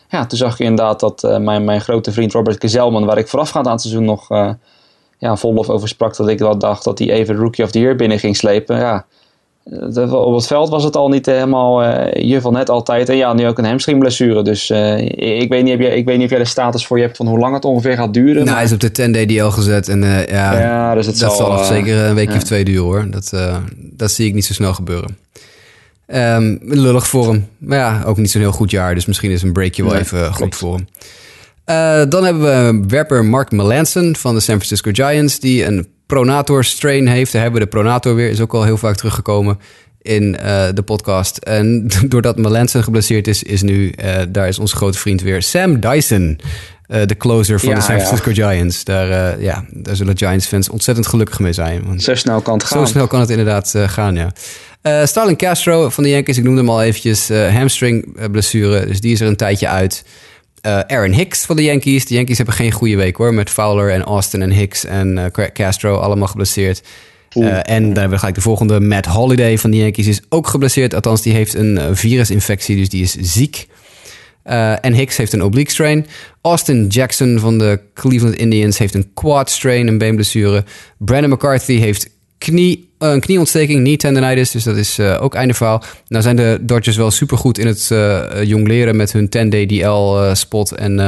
ja, 0.09 0.25
toen 0.25 0.37
zag 0.37 0.57
je 0.57 0.63
inderdaad 0.63 0.99
dat 0.99 1.39
mijn, 1.39 1.63
mijn 1.63 1.81
grote 1.81 2.11
vriend 2.11 2.33
Robert 2.33 2.57
Kezelman, 2.57 3.05
waar 3.05 3.17
ik 3.17 3.27
voorafgaand 3.27 3.65
aan 3.65 3.71
het 3.71 3.81
seizoen 3.81 4.05
nog 4.05 4.27
ja, 5.17 5.35
vol 5.35 5.53
lof 5.53 5.69
over 5.69 5.87
sprak, 5.87 6.15
dat 6.15 6.27
ik 6.27 6.39
wel 6.39 6.57
dacht 6.57 6.83
dat 6.83 6.99
hij 6.99 7.11
even 7.11 7.35
Rookie 7.35 7.63
of 7.63 7.71
the 7.71 7.79
Year 7.79 7.95
binnen 7.95 8.19
ging 8.19 8.35
slepen. 8.35 8.77
Ja, 8.77 9.05
op 9.63 10.33
het 10.33 10.47
veld 10.47 10.69
was 10.69 10.83
het 10.83 10.95
al 10.95 11.09
niet 11.09 11.25
helemaal 11.25 11.83
uh, 11.83 12.29
je 12.29 12.41
van 12.41 12.53
net 12.53 12.69
altijd. 12.69 13.09
En 13.09 13.15
ja, 13.15 13.33
nu 13.33 13.47
ook 13.47 13.57
een 13.57 13.65
hamstringblessure. 13.65 14.43
Dus 14.43 14.69
ik, 14.69 15.49
weet 15.49 15.63
niet, 15.63 15.71
heb 15.71 15.79
je, 15.79 15.95
ik 15.95 16.05
weet 16.05 16.15
niet 16.15 16.25
of 16.25 16.31
jij 16.31 16.39
de 16.39 16.45
status 16.45 16.85
voor 16.85 16.97
je 16.97 17.03
hebt 17.03 17.17
van 17.17 17.27
hoe 17.27 17.39
lang 17.39 17.53
het 17.53 17.65
ongeveer 17.65 17.95
gaat 17.95 18.13
duren. 18.13 18.43
Nou, 18.43 18.55
hij 18.55 18.65
is 18.65 18.71
op 18.71 18.79
de 18.79 18.91
10 18.91 19.11
day 19.11 19.25
DL 19.25 19.45
gezet. 19.45 19.87
En 19.87 20.03
ja, 20.03 20.59
ja 20.59 20.95
dus 20.95 21.05
het 21.05 21.19
dat 21.19 21.35
zal, 21.35 21.55
zal 21.55 21.63
zeker 21.63 21.97
een 21.97 22.15
weekje 22.15 22.35
of 22.35 22.43
twee 22.43 22.63
duren 22.63 22.83
hoor. 22.83 23.07
Dat, 23.09 23.33
dat 23.79 24.11
zie 24.11 24.27
ik 24.27 24.33
niet 24.33 24.45
zo 24.45 24.53
snel 24.53 24.73
gebeuren. 24.73 25.17
Um, 26.07 26.59
lullig 26.61 27.07
voor 27.07 27.27
hem. 27.27 27.47
Maar 27.57 27.77
ja, 27.77 28.03
ook 28.05 28.17
niet 28.17 28.31
zo'n 28.31 28.41
heel 28.41 28.51
goed 28.51 28.71
jaar. 28.71 28.95
Dus 28.95 29.05
misschien 29.05 29.31
is 29.31 29.41
een 29.41 29.53
breakje 29.53 29.83
wel 29.83 29.95
even 29.95 30.33
goed 30.33 30.55
voor 30.55 30.75
hem. 30.75 32.09
Dan 32.09 32.23
hebben 32.23 32.41
we 32.41 32.87
werper 32.87 33.25
Mark 33.25 33.51
Melanson 33.51 34.15
van 34.15 34.35
de 34.35 34.39
San 34.39 34.55
Francisco 34.55 34.91
Giants... 34.93 35.39
die 35.39 35.65
een 35.65 35.87
pronator 36.13 36.63
strain 36.63 37.07
heeft. 37.07 37.31
Daar 37.31 37.41
hebben 37.41 37.59
we 37.59 37.65
de 37.65 37.71
pronator 37.71 38.15
weer. 38.15 38.29
Is 38.29 38.41
ook 38.41 38.53
al 38.53 38.63
heel 38.63 38.77
vaak 38.77 38.95
teruggekomen 38.95 39.59
in 40.01 40.23
uh, 40.23 40.67
de 40.73 40.81
podcast. 40.81 41.37
En 41.37 41.87
doordat 42.09 42.37
Melanson 42.37 42.83
geblesseerd 42.83 43.27
is... 43.27 43.43
is 43.43 43.61
nu, 43.61 43.93
uh, 44.03 44.15
daar 44.29 44.47
is 44.47 44.59
onze 44.59 44.75
grote 44.75 44.97
vriend 44.97 45.21
weer 45.21 45.41
Sam 45.41 45.79
Dyson... 45.79 46.39
de 46.87 47.17
closer 47.17 47.59
van 47.59 47.75
de 47.75 47.81
San 47.81 47.99
Francisco 47.99 48.31
Giants. 48.31 48.83
Daar, 48.83 49.41
ja, 49.41 49.65
daar 49.69 49.95
zullen 49.95 50.17
Giants 50.17 50.45
fans 50.45 50.69
ontzettend 50.69 51.07
gelukkig 51.07 51.39
mee 51.39 51.53
zijn. 51.53 51.83
Want 51.85 52.03
zo 52.03 52.15
snel 52.15 52.41
kan 52.41 52.53
het 52.53 52.63
gaan. 52.63 52.85
Zo 52.85 52.91
snel 52.91 53.07
kan 53.07 53.19
het 53.19 53.29
inderdaad 53.29 53.73
gaan, 53.87 54.15
ja. 54.15 54.31
Uh, 54.83 55.05
Starlin 55.05 55.35
Castro 55.35 55.89
van 55.89 56.03
de 56.03 56.09
Yankees, 56.09 56.37
ik 56.37 56.43
noemde 56.43 56.59
hem 56.59 56.69
al 56.69 56.81
eventjes. 56.81 57.29
Hamstring 57.29 58.17
eh, 58.17 58.29
blessure, 58.31 58.85
dus 58.85 59.01
die 59.01 59.11
is 59.11 59.21
er 59.21 59.27
een 59.27 59.35
tijdje 59.35 59.67
uit. 59.67 60.03
Uh, 60.65 60.79
Aaron 60.79 61.11
Hicks 61.11 61.45
van 61.45 61.55
de 61.55 61.63
Yankees. 61.63 62.05
De 62.05 62.13
Yankees 62.13 62.37
hebben 62.37 62.55
geen 62.55 62.71
goede 62.71 62.95
week 62.95 63.15
hoor. 63.15 63.33
Met 63.33 63.49
Fowler 63.49 63.91
en 63.91 64.03
Austin 64.03 64.41
en 64.41 64.51
Hicks 64.51 64.85
en 64.85 65.31
Castro 65.53 65.97
allemaal 65.97 66.27
geblesseerd. 66.27 66.81
en 67.29 67.83
dan 67.83 67.93
hebben 67.93 68.09
we 68.09 68.17
gelijk 68.17 68.35
de 68.35 68.41
volgende. 68.41 68.79
Matt 68.79 69.05
Holiday 69.05 69.57
van 69.57 69.71
de 69.71 69.77
Yankees 69.77 70.07
is 70.07 70.21
ook 70.29 70.47
geblesseerd. 70.47 70.93
Althans, 70.93 71.21
die 71.21 71.33
heeft 71.33 71.53
een 71.53 71.95
virusinfectie, 71.95 72.75
dus 72.75 72.89
die 72.89 73.03
is 73.03 73.15
ziek. 73.19 73.67
en 74.81 74.93
Hicks 74.93 75.17
heeft 75.17 75.33
een 75.33 75.43
oblique 75.43 75.71
strain. 75.71 76.05
Austin 76.41 76.87
Jackson 76.87 77.39
van 77.39 77.57
de 77.57 77.79
Cleveland 77.93 78.35
Indians 78.35 78.77
heeft 78.77 78.93
een 78.93 79.13
quad 79.13 79.49
strain, 79.49 79.87
een 79.87 79.97
beenblessure. 79.97 80.63
Brandon 80.97 81.29
McCarthy 81.29 81.79
heeft 81.79 82.09
knie, 82.41 82.89
een 82.97 83.19
knieontsteking, 83.19 83.83
niet 83.83 83.99
tendinitis, 83.99 84.51
dus 84.51 84.63
dat 84.63 84.77
is 84.77 84.99
uh, 84.99 85.17
ook 85.21 85.35
einde 85.35 85.53
verhaal. 85.53 85.83
Nou 86.07 86.23
zijn 86.23 86.35
de 86.35 86.57
Dodgers 86.61 86.97
wel 86.97 87.11
supergoed 87.11 87.57
in 87.57 87.67
het 87.67 87.89
uh, 87.93 88.43
jongleren 88.43 88.95
met 88.95 89.11
hun 89.11 89.25
10-day 89.25 89.65
DL-spot 89.65 90.71
en, 90.71 90.99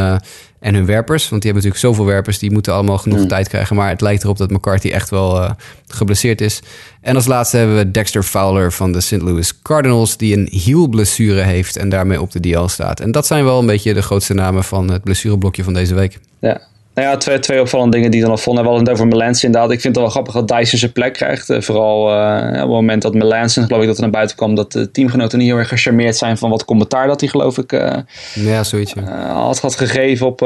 en 0.60 0.74
hun 0.74 0.86
werpers. 0.86 1.30
Want 1.30 1.42
die 1.42 1.52
hebben 1.52 1.70
natuurlijk 1.70 1.96
zoveel 1.96 2.14
werpers, 2.14 2.40
die 2.40 2.52
moeten 2.52 2.74
allemaal 2.74 2.98
genoeg 2.98 3.20
mm. 3.20 3.28
tijd 3.28 3.48
krijgen. 3.48 3.76
Maar 3.76 3.90
het 3.90 4.02
lijkt 4.02 4.24
erop 4.24 4.38
dat 4.38 4.52
McCarthy 4.52 4.90
echt 4.90 5.10
wel 5.10 5.56
geblesseerd 5.88 6.42
is. 6.42 6.60
En 7.02 7.16
als 7.16 7.26
laatste 7.26 7.58
hebben 7.58 7.76
we 7.76 7.92
Dexter 7.92 8.24
Fowler 8.24 8.72
van 8.72 8.92
de 8.92 9.02
St. 9.02 9.22
Louis 9.22 9.62
Cardinals... 9.62 10.18
die 10.18 10.38
een 10.38 10.48
hielblessure 10.52 11.42
heeft 11.42 11.78
en 11.78 11.90
daarmee 11.90 12.22
op 12.22 12.32
de 12.32 12.40
DL 12.40 12.68
staat. 12.68 13.00
En 13.00 13.12
dat 13.12 13.26
zijn 13.28 13.44
wel 13.44 13.60
een 13.60 13.66
beetje 13.66 13.94
de 13.94 14.02
grootste 14.02 14.34
namen 14.34 14.64
van 14.64 14.92
het 14.92 15.04
blessureblokje 15.04 15.64
van 15.64 15.74
deze 15.74 15.94
week. 15.94 16.20
Ja, 16.40 16.62
nou 16.94 17.08
ja, 17.08 17.18
twee, 17.18 17.40
twee 17.40 17.62
opvallende 17.62 17.96
dingen 17.96 18.12
die 18.12 18.22
dan 18.22 18.30
nog 18.30 18.42
vonden. 18.42 18.64
We 18.64 18.70
hadden 18.70 18.88
het 18.88 18.98
over 18.98 19.08
Melanson 19.08 19.46
inderdaad. 19.46 19.72
Ik 19.72 19.82
vind 19.82 19.96
het 19.96 20.04
wel 20.04 20.14
grappig 20.14 20.34
dat 20.34 20.48
Dyson 20.48 20.80
zijn 20.80 20.92
plek 20.92 21.14
krijgt. 21.14 21.50
Uh, 21.50 21.62
vooral 21.62 22.12
uh, 22.12 22.50
op 22.52 22.56
het 22.56 22.68
moment 22.68 23.02
dat 23.02 23.14
Melanson, 23.14 23.64
geloof 23.64 23.82
ik 23.82 23.88
dat 23.88 23.96
er 23.96 24.02
naar 24.02 24.12
buiten 24.12 24.36
kwam, 24.36 24.56
dat 24.56 24.72
de 24.72 24.92
teamgenoten 24.92 25.38
niet 25.38 25.48
heel 25.48 25.58
erg 25.58 25.68
gecharmeerd 25.68 26.16
zijn 26.16 26.38
van 26.38 26.50
wat 26.50 26.66
commentaar 26.66 27.08
dat 27.08 27.20
hij 27.20 27.30
geloof 27.30 27.58
ik 27.58 27.72
uh, 27.72 27.96
ja, 28.34 28.64
zoiets, 28.64 28.94
had, 29.28 29.60
had 29.60 29.76
gegeven 29.76 30.28
op, 30.28 30.42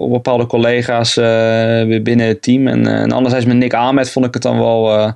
op 0.00 0.10
bepaalde 0.10 0.46
collega's 0.46 1.14
binnen 2.02 2.26
het 2.26 2.42
team. 2.42 2.66
En, 2.66 2.86
en 2.86 3.12
anderzijds 3.12 3.46
met 3.46 3.56
Nick 3.56 3.74
Ahmed 3.74 4.10
vond 4.10 4.26
ik 4.26 4.34
het 4.34 4.42
dan 4.42 4.58
wel 4.58 5.14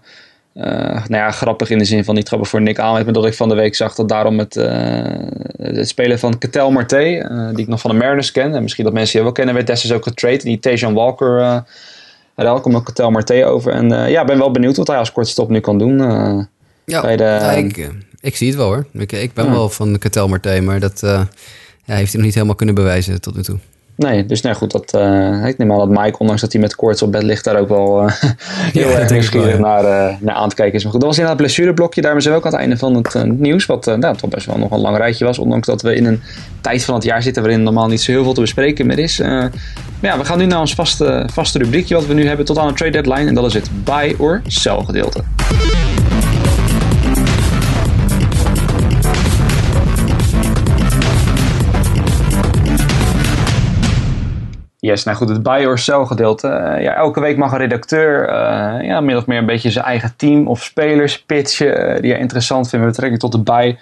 uh, 0.55 0.65
nou 0.65 1.15
ja, 1.15 1.31
grappig 1.31 1.71
in 1.71 1.79
de 1.79 1.85
zin 1.85 2.05
van 2.05 2.15
niet 2.15 2.29
grappig 2.29 2.49
voor 2.49 2.63
Nick 2.63 2.79
Ahmed, 2.79 3.05
maar 3.05 3.13
dat 3.13 3.27
ik 3.27 3.35
van 3.35 3.49
de 3.49 3.55
week 3.55 3.75
zag 3.75 3.95
dat 3.95 4.09
daarom 4.09 4.39
het, 4.39 4.57
uh, 4.57 4.65
het 5.57 5.89
spelen 5.89 6.19
van 6.19 6.39
Ketel 6.39 6.71
Marte, 6.71 7.29
uh, 7.31 7.49
die 7.49 7.59
ik 7.59 7.69
nog 7.69 7.81
van 7.81 7.91
de 7.91 7.97
Mariners 7.97 8.33
ken, 8.33 8.55
en 8.55 8.63
misschien 8.63 8.85
dat 8.85 8.93
mensen 8.93 9.15
die 9.15 9.23
wel 9.23 9.33
kennen, 9.33 9.55
werd 9.55 9.67
destijds 9.67 9.97
ook 9.97 10.03
getrade. 10.03 10.39
Die 10.39 10.59
Tejan 10.59 10.95
Walker, 10.95 11.65
daar 12.35 12.61
komt 12.61 12.75
ook 12.75 12.85
Ketel 12.85 13.11
Marte 13.11 13.45
over. 13.45 13.73
En 13.73 13.89
ja, 13.89 14.21
ik 14.21 14.27
ben 14.27 14.39
wel 14.39 14.51
benieuwd 14.51 14.77
wat 14.77 14.87
hij 14.87 14.97
als 14.97 15.13
kortstop 15.13 15.49
nu 15.49 15.61
kan 15.61 15.79
doen. 15.79 15.99
ja, 16.85 17.01
bij 17.01 17.17
de, 17.17 17.53
ik, 17.57 17.91
ik, 18.21 18.37
zie 18.37 18.49
het 18.49 18.57
wel 18.57 18.67
hoor. 18.67 18.87
Ik, 18.93 19.13
ik 19.13 19.33
ben 19.33 19.51
wel 19.51 19.69
van 19.69 19.99
Ketel 19.99 20.29
Marte, 20.29 20.61
maar 20.61 20.81
dat 20.81 21.01
ja, 21.85 21.95
heeft 21.95 22.11
hij 22.13 22.17
nog 22.17 22.25
niet 22.25 22.35
helemaal 22.35 22.55
kunnen 22.55 22.75
bewijzen 22.75 23.21
tot 23.21 23.37
nu 23.37 23.43
toe. 23.43 23.59
Nee, 24.03 24.27
dus 24.27 24.41
nou 24.41 24.55
goed, 24.57 24.71
dat, 24.71 24.95
uh, 24.97 25.47
ik 25.47 25.59
neem 25.59 25.73
aan 25.73 25.79
dat 25.79 25.89
Mike, 25.89 26.19
ondanks 26.19 26.41
dat 26.41 26.53
hij 26.53 26.61
met 26.61 26.75
koorts 26.75 27.03
op 27.03 27.13
bed 27.13 27.23
ligt, 27.23 27.45
daar 27.45 27.57
ook 27.57 27.69
wel 27.69 28.03
uh, 28.05 28.13
heel 28.73 28.89
ja, 28.89 28.99
erg 28.99 29.11
nieuwsgierig 29.11 29.59
naar, 29.59 29.85
uh, 29.85 30.17
naar 30.21 30.35
aan 30.35 30.49
te 30.49 30.55
kijken 30.55 30.75
is. 30.75 30.83
Maar 30.83 30.93
goed, 30.93 31.01
dat 31.01 31.11
was 31.11 31.19
inderdaad 31.19 31.41
het 31.41 31.47
blessureblokje. 31.47 32.01
Daarmee 32.01 32.21
zijn 32.21 32.35
we 32.35 32.41
ook 32.41 32.47
aan 32.47 32.53
het 32.53 32.61
einde 32.61 32.77
van 32.77 32.95
het 32.95 33.39
nieuws, 33.39 33.67
wat 33.67 33.87
nou, 33.87 34.17
toch 34.17 34.31
best 34.31 34.47
wel 34.47 34.59
nog 34.59 34.71
een 34.71 34.81
lang 34.81 34.97
rijtje 34.97 35.25
was. 35.25 35.39
Ondanks 35.39 35.67
dat 35.67 35.83
we 35.83 35.95
in 35.95 36.05
een 36.05 36.21
tijd 36.61 36.85
van 36.85 36.95
het 36.95 37.05
jaar 37.05 37.23
zitten 37.23 37.43
waarin 37.43 37.63
normaal 37.63 37.89
niet 37.89 38.01
zo 38.01 38.13
heel 38.13 38.23
veel 38.23 38.35
te 38.35 38.41
bespreken 38.41 38.87
meer 38.87 38.99
is. 38.99 39.19
maar 39.19 39.51
ja, 40.01 40.19
we 40.19 40.25
gaan 40.25 40.39
nu 40.39 40.47
naar 40.47 40.61
ons 40.61 40.75
vaste, 40.75 41.29
vaste 41.33 41.59
rubriekje 41.59 41.95
wat 41.95 42.07
we 42.07 42.15
nu 42.15 42.27
hebben 42.27 42.47
tot 42.47 42.59
aan 42.59 42.69
de 42.69 42.75
trade 42.75 43.03
deadline. 43.03 43.29
En 43.29 43.35
dat 43.35 43.47
is 43.47 43.55
het 43.55 43.85
buy 43.85 44.15
or 44.19 44.43
sell 44.47 44.83
gedeelte. 44.85 45.23
Yes, 54.83 55.05
nou 55.05 55.17
goed, 55.17 55.29
het 55.29 55.43
buy 55.43 55.65
or 55.65 55.79
sell 55.79 56.05
gedeelte. 56.05 56.49
Uh, 56.49 56.83
ja, 56.83 56.95
elke 56.95 57.21
week 57.21 57.37
mag 57.37 57.53
een 57.53 57.59
redacteur 57.59 58.29
uh, 58.29 58.87
ja, 58.87 59.01
min 59.01 59.17
of 59.17 59.27
meer 59.27 59.39
een 59.39 59.47
beetje 59.47 59.71
zijn 59.71 59.85
eigen 59.85 60.13
team 60.17 60.49
of 60.49 60.63
spelers 60.63 61.23
pitchen 61.23 61.95
uh, 61.95 62.01
die 62.01 62.11
hij 62.11 62.21
interessant 62.21 62.69
vinden 62.69 62.89
met 62.89 62.97
betrekking 62.97 63.21
tot 63.21 63.33
de 63.33 63.53
buy 63.53 63.79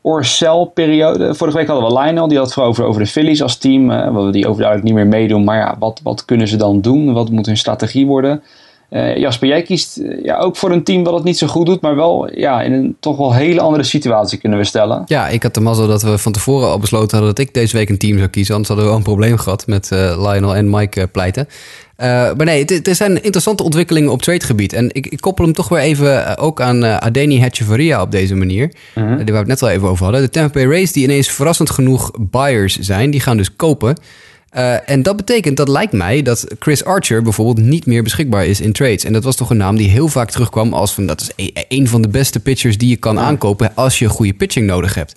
or 0.00 0.24
sell 0.24 0.70
periode. 0.74 1.34
Vorige 1.34 1.56
week 1.56 1.66
hadden 1.66 1.88
we 1.88 2.00
Lionel, 2.00 2.28
die 2.28 2.38
had 2.38 2.46
het 2.46 2.58
over, 2.58 2.84
over 2.84 3.02
de 3.02 3.08
Phillies 3.08 3.42
als 3.42 3.56
team. 3.56 3.90
Uh, 3.90 4.30
die 4.32 4.48
overduidelijk 4.48 4.82
niet 4.84 4.94
meer 4.94 5.06
meedoen, 5.06 5.44
maar 5.44 5.56
ja, 5.56 5.76
wat, 5.78 6.00
wat 6.02 6.24
kunnen 6.24 6.48
ze 6.48 6.56
dan 6.56 6.80
doen? 6.80 7.12
Wat 7.12 7.30
moet 7.30 7.46
hun 7.46 7.56
strategie 7.56 8.06
worden? 8.06 8.42
Uh, 8.90 9.16
Jasper, 9.16 9.48
jij 9.48 9.62
kiest 9.62 9.98
uh, 9.98 10.24
ja, 10.24 10.38
ook 10.38 10.56
voor 10.56 10.70
een 10.70 10.84
team 10.84 11.04
dat 11.04 11.14
het 11.14 11.24
niet 11.24 11.38
zo 11.38 11.46
goed 11.46 11.66
doet, 11.66 11.80
maar 11.80 11.96
wel 11.96 12.38
ja, 12.38 12.62
in 12.62 12.72
een 12.72 12.96
toch 13.00 13.16
wel 13.16 13.34
hele 13.34 13.60
andere 13.60 13.82
situatie 13.82 14.38
kunnen 14.38 14.58
we 14.58 14.64
stellen. 14.64 15.02
Ja, 15.06 15.28
ik 15.28 15.42
had 15.42 15.54
de 15.54 15.60
mazzel 15.60 15.86
dat 15.86 16.02
we 16.02 16.18
van 16.18 16.32
tevoren 16.32 16.68
al 16.68 16.78
besloten 16.78 17.16
hadden 17.16 17.34
dat 17.34 17.46
ik 17.46 17.54
deze 17.54 17.76
week 17.76 17.88
een 17.88 17.98
team 17.98 18.16
zou 18.16 18.28
kiezen. 18.28 18.54
Anders 18.54 18.68
hadden 18.68 18.86
we 18.86 18.92
wel 18.92 19.04
een 19.06 19.12
probleem 19.12 19.38
gehad 19.38 19.66
met 19.66 19.90
uh, 19.92 19.98
Lionel 19.98 20.56
en 20.56 20.70
Mike 20.70 21.06
pleiten. 21.06 21.48
maar 21.96 22.44
nee, 22.44 22.64
er 22.64 22.94
zijn 22.94 23.22
interessante 23.22 23.62
ontwikkelingen 23.62 24.10
op 24.10 24.22
tradegebied. 24.22 24.72
En 24.72 24.88
ik, 24.92 25.06
ik, 25.06 25.20
koppel 25.20 25.44
hem 25.44 25.54
toch 25.54 25.68
weer 25.68 25.80
even 25.80 26.38
ook 26.38 26.60
aan 26.60 26.84
Adeni 26.84 27.40
Hatchevaria 27.40 28.02
op 28.02 28.10
deze 28.10 28.34
manier. 28.34 28.72
-huh. 28.94 29.04
die 29.04 29.16
waar 29.16 29.26
we 29.26 29.38
het 29.38 29.46
net 29.46 29.62
al 29.62 29.68
even 29.68 29.88
over 29.88 30.04
hadden. 30.04 30.22
De 30.22 30.30
Tampa 30.30 30.52
Bay 30.52 30.66
Rays, 30.68 30.92
die 30.92 31.04
ineens 31.04 31.28
verrassend 31.28 31.70
genoeg 31.70 32.10
buyers 32.18 32.78
zijn, 32.78 33.10
die 33.10 33.20
gaan 33.20 33.36
dus 33.36 33.56
kopen. 33.56 33.96
Uh, 34.56 34.90
en 34.90 35.02
dat 35.02 35.16
betekent, 35.16 35.56
dat 35.56 35.68
lijkt 35.68 35.92
mij, 35.92 36.22
dat 36.22 36.46
Chris 36.58 36.84
Archer 36.84 37.22
bijvoorbeeld 37.22 37.66
niet 37.66 37.86
meer 37.86 38.02
beschikbaar 38.02 38.46
is 38.46 38.60
in 38.60 38.72
trades. 38.72 39.04
En 39.04 39.12
dat 39.12 39.24
was 39.24 39.36
toch 39.36 39.50
een 39.50 39.56
naam 39.56 39.76
die 39.76 39.88
heel 39.88 40.08
vaak 40.08 40.30
terugkwam 40.30 40.72
als 40.72 40.94
van 40.94 41.06
dat 41.06 41.20
is 41.20 41.30
e-, 41.36 41.62
een 41.68 41.88
van 41.88 42.02
de 42.02 42.08
beste 42.08 42.40
pitchers 42.40 42.78
die 42.78 42.88
je 42.88 42.96
kan 42.96 43.18
aankopen 43.18 43.74
als 43.74 43.98
je 43.98 44.08
goede 44.08 44.34
pitching 44.34 44.66
nodig 44.66 44.94
hebt. 44.94 45.14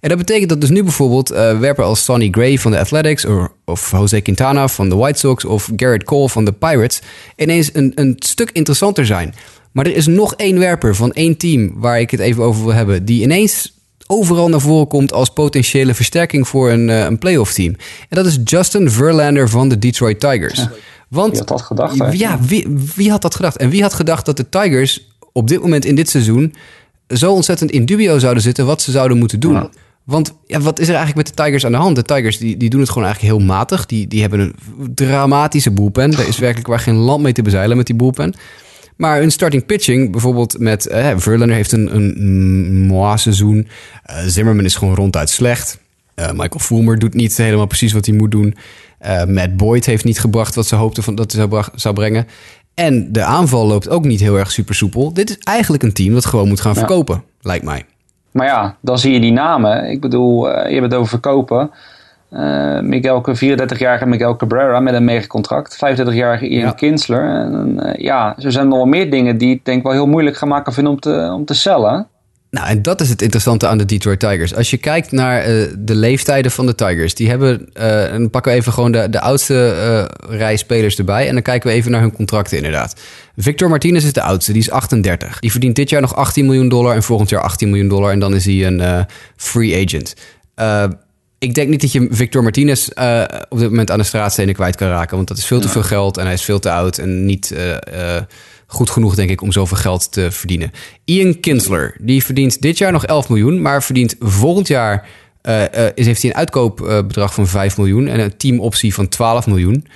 En 0.00 0.08
dat 0.08 0.18
betekent 0.18 0.48
dat 0.48 0.60
dus 0.60 0.70
nu 0.70 0.82
bijvoorbeeld 0.82 1.32
uh, 1.32 1.58
werpen 1.58 1.84
als 1.84 2.04
Sonny 2.04 2.28
Gray 2.30 2.58
van 2.58 2.70
de 2.70 2.78
Athletics, 2.78 3.24
of, 3.24 3.48
of 3.64 3.90
Jose 3.90 4.20
Quintana 4.20 4.68
van 4.68 4.88
de 4.88 4.96
White 4.96 5.18
Sox, 5.18 5.44
of 5.44 5.70
Garrett 5.76 6.04
Cole 6.04 6.28
van 6.28 6.44
de 6.44 6.52
Pirates 6.52 7.00
ineens 7.36 7.70
een, 7.72 7.92
een 7.94 8.14
stuk 8.18 8.50
interessanter 8.52 9.06
zijn. 9.06 9.34
Maar 9.72 9.86
er 9.86 9.96
is 9.96 10.06
nog 10.06 10.34
één 10.34 10.58
werper 10.58 10.94
van 10.94 11.12
één 11.12 11.36
team 11.36 11.72
waar 11.74 12.00
ik 12.00 12.10
het 12.10 12.20
even 12.20 12.42
over 12.42 12.64
wil 12.64 12.74
hebben, 12.74 13.04
die 13.04 13.22
ineens 13.22 13.77
overal 14.10 14.48
naar 14.48 14.60
voren 14.60 14.88
komt 14.88 15.12
als 15.12 15.28
potentiële 15.28 15.94
versterking 15.94 16.48
voor 16.48 16.70
een, 16.70 16.88
uh, 16.88 17.04
een 17.04 17.18
playoff 17.18 17.52
team. 17.52 17.76
En 18.08 18.16
dat 18.16 18.26
is 18.26 18.38
Justin 18.44 18.90
Verlander 18.90 19.48
van 19.48 19.68
de 19.68 19.78
Detroit 19.78 20.20
Tigers. 20.20 20.66
Want, 21.08 21.30
wie 21.30 21.38
had 21.38 21.48
dat 21.48 21.62
gedacht? 21.62 22.18
Ja, 22.18 22.38
wie, 22.40 22.66
wie 22.94 23.10
had 23.10 23.22
dat 23.22 23.34
gedacht? 23.34 23.56
En 23.56 23.70
wie 23.70 23.82
had 23.82 23.94
gedacht 23.94 24.26
dat 24.26 24.36
de 24.36 24.48
Tigers 24.48 25.08
op 25.32 25.48
dit 25.48 25.60
moment 25.60 25.84
in 25.84 25.94
dit 25.94 26.10
seizoen 26.10 26.54
zo 27.08 27.32
ontzettend 27.32 27.70
in 27.70 27.86
dubio 27.86 28.18
zouden 28.18 28.42
zitten 28.42 28.66
wat 28.66 28.82
ze 28.82 28.90
zouden 28.90 29.18
moeten 29.18 29.40
doen? 29.40 29.70
Want 30.04 30.34
ja, 30.46 30.60
wat 30.60 30.78
is 30.78 30.88
er 30.88 30.94
eigenlijk 30.94 31.26
met 31.26 31.36
de 31.36 31.42
Tigers 31.42 31.64
aan 31.64 31.72
de 31.72 31.78
hand? 31.78 31.96
De 31.96 32.02
Tigers 32.02 32.38
die, 32.38 32.56
die 32.56 32.70
doen 32.70 32.80
het 32.80 32.88
gewoon 32.88 33.04
eigenlijk 33.04 33.34
heel 33.34 33.46
matig. 33.46 33.86
Die, 33.86 34.06
die 34.06 34.20
hebben 34.20 34.40
een 34.40 34.54
dramatische 34.94 35.70
boelpen. 35.70 36.12
Er 36.12 36.28
is 36.28 36.38
werkelijk 36.38 36.68
waar 36.68 36.80
geen 36.80 36.96
land 36.96 37.22
mee 37.22 37.32
te 37.32 37.42
bezeilen 37.42 37.76
met 37.76 37.86
die 37.86 37.96
boelpen. 37.96 38.34
Maar 38.98 39.22
een 39.22 39.30
starting 39.30 39.66
pitching, 39.66 40.10
bijvoorbeeld 40.12 40.58
met... 40.58 40.86
Eh, 40.86 41.10
Verlander 41.16 41.56
heeft 41.56 41.72
een, 41.72 41.94
een 41.94 42.86
mooi 42.86 43.18
seizoen. 43.18 43.68
Uh, 44.10 44.16
Zimmerman 44.26 44.64
is 44.64 44.74
gewoon 44.74 44.94
ronduit 44.94 45.30
slecht. 45.30 45.78
Uh, 46.16 46.30
Michael 46.30 46.58
Fulmer 46.58 46.98
doet 46.98 47.14
niet 47.14 47.36
helemaal 47.36 47.66
precies 47.66 47.92
wat 47.92 48.06
hij 48.06 48.14
moet 48.14 48.30
doen. 48.30 48.56
Uh, 49.06 49.24
Matt 49.24 49.56
Boyd 49.56 49.86
heeft 49.86 50.04
niet 50.04 50.20
gebracht 50.20 50.54
wat 50.54 50.66
ze 50.66 50.74
hoopten 50.74 51.02
van 51.02 51.14
dat 51.14 51.32
hij 51.32 51.48
zou, 51.48 51.64
zou 51.74 51.94
brengen. 51.94 52.26
En 52.74 53.12
de 53.12 53.22
aanval 53.22 53.66
loopt 53.66 53.88
ook 53.88 54.04
niet 54.04 54.20
heel 54.20 54.38
erg 54.38 54.50
super 54.50 54.74
soepel. 54.74 55.12
Dit 55.12 55.30
is 55.30 55.38
eigenlijk 55.38 55.82
een 55.82 55.92
team 55.92 56.14
dat 56.14 56.26
gewoon 56.26 56.48
moet 56.48 56.60
gaan 56.60 56.74
verkopen, 56.74 57.24
lijkt 57.40 57.64
mij. 57.64 57.84
Maar 58.30 58.46
ja, 58.46 58.76
dan 58.80 58.98
zie 58.98 59.12
je 59.12 59.20
die 59.20 59.32
namen. 59.32 59.90
Ik 59.90 60.00
bedoel, 60.00 60.48
je 60.48 60.74
hebt 60.74 60.82
het 60.82 60.94
over 60.94 61.08
verkopen. 61.08 61.70
Uh, 62.32 62.80
Miguel, 62.80 63.24
34-jarige 63.28 64.06
Miguel 64.06 64.36
Cabrera 64.36 64.80
met 64.80 64.94
een 64.94 65.04
megacontract. 65.04 65.76
35-jarige 65.76 66.48
Ian 66.48 66.66
ja. 66.66 66.70
Kinsler. 66.70 67.22
En, 67.22 67.80
uh, 67.82 67.94
ja, 67.94 68.34
zo 68.38 68.50
zijn 68.50 68.64
er 68.64 68.70
nog 68.70 68.78
wel 68.78 68.86
meer 68.86 69.10
dingen 69.10 69.38
die 69.38 69.54
ik 69.54 69.64
denk 69.64 69.82
wel 69.82 69.92
heel 69.92 70.06
moeilijk 70.06 70.36
gaan 70.36 70.48
maken 70.48 70.72
vinden 70.72 70.92
om 70.92 71.00
te, 71.00 71.30
om 71.34 71.44
te 71.44 71.54
cellen. 71.54 72.06
Nou, 72.50 72.68
en 72.68 72.82
dat 72.82 73.00
is 73.00 73.08
het 73.08 73.22
interessante 73.22 73.66
aan 73.66 73.78
de 73.78 73.84
Detroit 73.84 74.20
Tigers. 74.20 74.54
Als 74.54 74.70
je 74.70 74.76
kijkt 74.76 75.12
naar 75.12 75.48
uh, 75.48 75.66
de 75.78 75.94
leeftijden 75.94 76.50
van 76.50 76.66
de 76.66 76.74
Tigers, 76.74 77.14
die 77.14 77.28
hebben, 77.28 77.68
uh, 77.74 78.12
en 78.12 78.18
dan 78.18 78.30
pakken 78.30 78.52
we 78.52 78.58
even 78.58 78.72
gewoon 78.72 78.92
de, 78.92 79.10
de 79.10 79.20
oudste 79.20 79.74
uh, 80.30 80.38
rij 80.38 80.56
spelers 80.56 80.98
erbij. 80.98 81.26
En 81.28 81.32
dan 81.32 81.42
kijken 81.42 81.68
we 81.68 81.74
even 81.74 81.90
naar 81.90 82.00
hun 82.00 82.12
contracten 82.12 82.56
inderdaad. 82.56 83.00
Victor 83.36 83.68
Martinez 83.68 84.04
is 84.04 84.12
de 84.12 84.22
oudste, 84.22 84.52
die 84.52 84.60
is 84.60 84.70
38. 84.70 85.38
Die 85.38 85.50
verdient 85.50 85.76
dit 85.76 85.90
jaar 85.90 86.00
nog 86.00 86.16
18 86.16 86.44
miljoen 86.46 86.68
dollar 86.68 86.94
en 86.94 87.02
volgend 87.02 87.28
jaar 87.30 87.42
18 87.42 87.68
miljoen 87.68 87.88
dollar. 87.88 88.12
En 88.12 88.20
dan 88.20 88.34
is 88.34 88.44
hij 88.44 88.66
een 88.66 89.06
free 89.36 89.84
agent. 89.84 90.14
Ik 91.38 91.54
denk 91.54 91.68
niet 91.68 91.80
dat 91.80 91.92
je 91.92 92.06
Victor 92.10 92.42
Martinez 92.42 92.88
op 93.48 93.58
dit 93.58 93.70
moment 93.70 93.90
aan 93.90 93.98
de 93.98 94.04
straatstenen 94.04 94.54
kwijt 94.54 94.76
kan 94.76 94.88
raken. 94.88 95.16
Want 95.16 95.28
dat 95.28 95.36
is 95.36 95.46
veel 95.46 95.60
te 95.60 95.68
veel 95.68 95.82
geld 95.82 96.16
en 96.16 96.24
hij 96.24 96.34
is 96.34 96.42
veel 96.42 96.58
te 96.58 96.70
oud 96.70 96.98
en 96.98 97.24
niet 97.24 97.54
goed 98.68 98.90
genoeg, 98.90 99.14
denk 99.14 99.30
ik, 99.30 99.42
om 99.42 99.52
zoveel 99.52 99.76
geld 99.76 100.12
te 100.12 100.30
verdienen. 100.30 100.72
Ian 101.04 101.40
Kinsler, 101.40 101.96
die 102.00 102.24
verdient 102.24 102.62
dit 102.62 102.78
jaar 102.78 102.92
nog 102.92 103.06
11 103.06 103.28
miljoen, 103.28 103.62
maar 103.62 103.82
verdient 103.82 104.16
volgend 104.20 104.68
jaar. 104.68 105.08
Uh, 105.42 105.62
heeft 105.94 106.22
hij 106.22 106.30
een 106.30 106.36
uitkoopbedrag 106.36 107.34
van 107.34 107.46
5 107.46 107.76
miljoen 107.76 108.08
en 108.08 108.20
een 108.20 108.36
teamoptie 108.36 108.94
van 108.94 109.08
12 109.08 109.46
miljoen. 109.46 109.86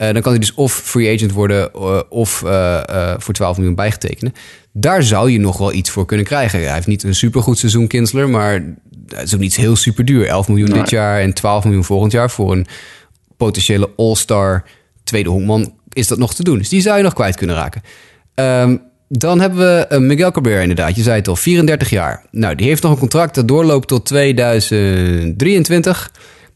Uh, 0.00 0.12
dan 0.12 0.22
kan 0.22 0.32
hij 0.32 0.40
dus 0.40 0.54
of 0.54 0.72
free 0.72 1.14
agent 1.14 1.32
worden 1.32 1.74
of 2.10 2.30
voor 3.18 3.34
12 3.34 3.56
miljoen 3.56 3.74
bijgetekenen. 3.74 4.32
Daar 4.72 5.02
zou 5.02 5.30
je 5.30 5.40
nog 5.40 5.58
wel 5.58 5.72
iets 5.72 5.90
voor 5.90 6.06
kunnen 6.06 6.26
krijgen. 6.26 6.60
Hij 6.60 6.74
heeft 6.74 6.86
niet 6.86 7.02
een 7.02 7.14
supergoed 7.14 7.58
seizoen, 7.58 7.86
Kinsler, 7.86 8.28
maar 8.28 8.52
het 9.06 9.22
is 9.22 9.34
ook 9.34 9.40
niet 9.40 9.56
heel 9.56 9.76
super 9.76 10.04
duur. 10.04 10.26
11 10.26 10.48
miljoen 10.48 10.68
nee. 10.68 10.80
dit 10.80 10.90
jaar 10.90 11.20
en 11.20 11.34
12 11.34 11.64
miljoen 11.64 11.84
volgend 11.84 12.12
jaar 12.12 12.30
voor 12.30 12.52
een 12.52 12.66
potentiële 13.36 13.90
all-star 13.96 14.64
tweede 15.04 15.28
honkman 15.28 15.74
is 15.88 16.08
dat 16.08 16.18
nog 16.18 16.34
te 16.34 16.42
doen. 16.42 16.58
Dus 16.58 16.68
die 16.68 16.80
zou 16.80 16.96
je 16.96 17.02
nog 17.02 17.12
kwijt 17.12 17.36
kunnen 17.36 17.56
raken. 17.56 17.82
Um, 18.34 18.82
dan 19.08 19.40
hebben 19.40 19.86
we 19.88 19.98
Miguel 19.98 20.30
Cabrera 20.30 20.60
inderdaad. 20.60 20.96
Je 20.96 21.02
zei 21.02 21.16
het 21.16 21.28
al, 21.28 21.36
34 21.36 21.90
jaar. 21.90 22.26
Nou, 22.30 22.54
die 22.54 22.66
heeft 22.66 22.82
nog 22.82 22.92
een 22.92 22.98
contract 22.98 23.34
dat 23.34 23.48
doorloopt 23.48 23.88
tot 23.88 24.04
2023. 24.04 26.10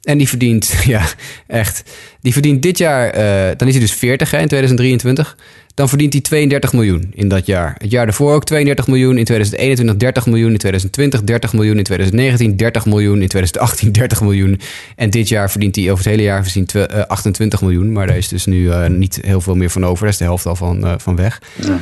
En 0.05 0.19
die 0.19 0.29
verdient, 0.29 0.75
ja, 0.95 1.07
echt. 1.47 1.83
Die 2.21 2.33
verdient 2.33 2.63
dit 2.63 2.79
jaar, 2.79 3.07
uh, 3.07 3.57
dan 3.57 3.69
is 3.69 3.75
hij 3.75 3.83
dus 3.83 3.95
40 3.95 4.31
hè, 4.31 4.39
in 4.39 4.49
2023. 4.49 5.37
Dan 5.75 5.89
verdient 5.89 6.13
hij 6.13 6.23
32 6.23 6.73
miljoen 6.73 7.11
in 7.15 7.29
dat 7.29 7.47
jaar. 7.47 7.75
Het 7.79 7.91
jaar 7.91 8.05
daarvoor 8.05 8.35
ook 8.35 8.45
32 8.45 8.87
miljoen. 8.87 9.19
In 9.19 9.25
2021 9.25 9.97
30 9.97 10.27
miljoen. 10.27 10.51
In 10.51 10.59
2020 10.59 11.25
30 11.25 11.53
miljoen. 11.53 11.79
In 11.79 11.85
2019 11.85 12.57
30 12.57 12.87
miljoen. 12.87 13.23
In 13.23 13.29
2018 13.29 13.93
30 13.93 14.21
miljoen. 14.29 14.61
En 14.97 15.11
dit 15.11 15.29
jaar 15.29 15.51
verdient 15.51 15.77
hij 15.77 15.85
over 15.85 16.05
het 16.05 16.15
hele 16.15 16.23
jaar 16.23 16.45
verdient, 16.45 16.75
uh, 16.75 16.85
28 17.07 17.63
miljoen. 17.63 17.93
Maar 17.93 18.07
daar 18.07 18.17
is 18.17 18.29
dus 18.29 18.47
nu 18.47 18.65
uh, 18.65 18.87
niet 18.87 19.19
heel 19.23 19.41
veel 19.41 19.55
meer 19.55 19.71
van 19.71 19.87
over. 19.87 20.03
Daar 20.03 20.13
is 20.13 20.19
de 20.19 20.25
helft 20.25 20.47
al 20.47 20.57
van, 20.57 21.01
van 21.01 21.17
weg. 21.17 21.43
Ja. 21.63 21.81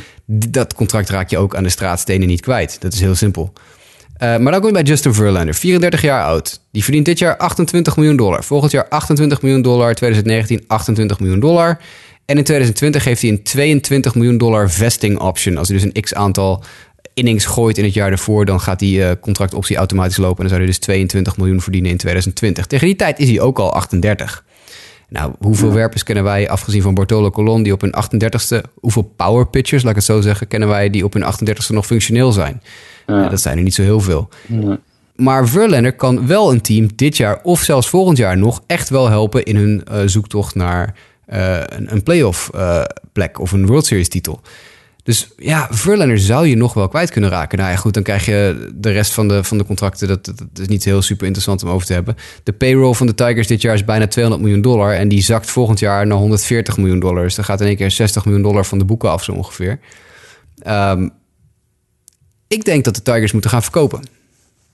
Dat 0.50 0.74
contract 0.74 1.10
raak 1.10 1.30
je 1.30 1.38
ook 1.38 1.56
aan 1.56 1.62
de 1.62 1.68
straatstenen 1.68 2.28
niet 2.28 2.40
kwijt. 2.40 2.76
Dat 2.80 2.92
is 2.92 3.00
heel 3.00 3.14
simpel. 3.14 3.52
Uh, 4.22 4.28
maar 4.36 4.52
dan 4.52 4.60
kom 4.60 4.66
je 4.66 4.74
bij 4.74 4.82
Justin 4.82 5.14
Verlander, 5.14 5.54
34 5.54 6.02
jaar 6.02 6.24
oud. 6.24 6.60
Die 6.72 6.84
verdient 6.84 7.04
dit 7.04 7.18
jaar 7.18 7.36
28 7.36 7.96
miljoen 7.96 8.16
dollar. 8.16 8.44
Volgend 8.44 8.72
jaar 8.72 8.88
28 8.88 9.42
miljoen 9.42 9.62
dollar. 9.62 9.94
2019 9.94 10.64
28 10.66 11.20
miljoen 11.20 11.40
dollar. 11.40 11.80
En 12.24 12.36
in 12.38 12.44
2020 12.44 13.04
heeft 13.04 13.22
hij 13.22 13.30
een 13.30 13.42
22 13.42 14.14
miljoen 14.14 14.38
dollar 14.38 14.70
vesting 14.70 15.18
option. 15.18 15.56
Als 15.56 15.68
hij 15.68 15.78
dus 15.78 15.86
een 15.86 16.02
x 16.02 16.14
aantal 16.14 16.64
innings 17.14 17.44
gooit 17.44 17.78
in 17.78 17.84
het 17.84 17.94
jaar 17.94 18.10
ervoor, 18.10 18.44
dan 18.44 18.60
gaat 18.60 18.78
die 18.78 18.98
uh, 18.98 19.10
contractoptie 19.20 19.76
automatisch 19.76 20.16
lopen. 20.16 20.36
En 20.36 20.40
dan 20.42 20.48
zou 20.48 20.60
hij 20.60 20.70
dus 20.70 20.78
22 20.78 21.36
miljoen 21.36 21.60
verdienen 21.60 21.90
in 21.90 21.96
2020. 21.96 22.66
Tegen 22.66 22.86
die 22.86 22.96
tijd 22.96 23.18
is 23.18 23.28
hij 23.28 23.40
ook 23.40 23.58
al 23.58 23.72
38. 23.72 24.44
Nou, 25.08 25.32
hoeveel 25.38 25.68
ja. 25.68 25.74
werpers 25.74 26.02
kennen 26.02 26.24
wij, 26.24 26.48
afgezien 26.48 26.82
van 26.82 26.94
Bartolo 26.94 27.30
Colon, 27.30 27.62
die 27.62 27.72
op 27.72 27.80
hun 27.80 27.94
38ste, 27.94 28.60
hoeveel 28.74 29.12
power 29.16 29.46
pitchers, 29.46 29.82
laat 29.82 29.90
ik 29.90 29.96
het 29.96 30.06
zo 30.06 30.20
zeggen, 30.20 30.48
kennen 30.48 30.68
wij 30.68 30.90
die 30.90 31.04
op 31.04 31.12
hun 31.12 31.24
38ste 31.24 31.68
nog 31.68 31.86
functioneel 31.86 32.32
zijn? 32.32 32.62
Ja. 33.06 33.28
Dat 33.28 33.40
zijn 33.40 33.56
er 33.56 33.62
niet 33.62 33.74
zo 33.74 33.82
heel 33.82 34.00
veel. 34.00 34.28
Maar 35.16 35.48
Verlander 35.48 35.92
kan 35.92 36.26
wel 36.26 36.52
een 36.52 36.60
team 36.60 36.88
dit 36.94 37.16
jaar 37.16 37.40
of 37.42 37.62
zelfs 37.62 37.88
volgend 37.88 38.16
jaar 38.16 38.38
nog 38.38 38.62
echt 38.66 38.88
wel 38.88 39.08
helpen 39.08 39.44
in 39.44 39.56
hun 39.56 39.82
uh, 39.90 40.00
zoektocht 40.06 40.54
naar 40.54 40.94
uh, 41.32 41.60
een, 41.66 41.92
een 41.92 42.02
playoff 42.02 42.50
uh, 42.54 42.84
plek 43.12 43.38
of 43.38 43.52
een 43.52 43.66
World 43.66 43.86
Series 43.86 44.08
titel. 44.08 44.40
Dus 45.02 45.30
ja, 45.36 45.68
Verlander 45.70 46.18
zou 46.18 46.46
je 46.46 46.56
nog 46.56 46.74
wel 46.74 46.88
kwijt 46.88 47.10
kunnen 47.10 47.30
raken. 47.30 47.58
Nou 47.58 47.70
ja, 47.70 47.76
goed, 47.76 47.94
dan 47.94 48.02
krijg 48.02 48.26
je 48.26 48.70
de 48.74 48.90
rest 48.90 49.12
van 49.12 49.28
de, 49.28 49.44
van 49.44 49.58
de 49.58 49.64
contracten. 49.64 50.08
Dat, 50.08 50.24
dat, 50.24 50.58
is 50.60 50.68
niet 50.68 50.84
heel 50.84 51.02
super 51.02 51.26
interessant 51.26 51.62
om 51.62 51.68
over 51.68 51.86
te 51.86 51.92
hebben. 51.92 52.16
De 52.42 52.52
payroll 52.52 52.94
van 52.94 53.06
de 53.06 53.14
Tigers 53.14 53.46
dit 53.46 53.62
jaar 53.62 53.74
is 53.74 53.84
bijna 53.84 54.06
200 54.06 54.44
miljoen 54.44 54.62
dollar. 54.62 54.94
En 54.94 55.08
die 55.08 55.22
zakt 55.22 55.50
volgend 55.50 55.78
jaar 55.78 56.06
naar 56.06 56.18
140 56.18 56.76
miljoen 56.76 57.00
dollar. 57.00 57.22
Dus 57.22 57.34
dan 57.34 57.44
gaat 57.44 57.60
in 57.60 57.66
één 57.66 57.76
keer 57.76 57.90
60 57.90 58.24
miljoen 58.24 58.42
dollar 58.42 58.64
van 58.64 58.78
de 58.78 58.84
boeken 58.84 59.10
af, 59.10 59.24
zo 59.24 59.32
ongeveer. 59.32 59.78
Um, 60.66 61.10
ik 62.52 62.64
denk 62.64 62.84
dat 62.84 62.94
de 62.94 63.02
Tigers 63.02 63.32
moeten 63.32 63.50
gaan 63.50 63.62
verkopen. 63.62 64.00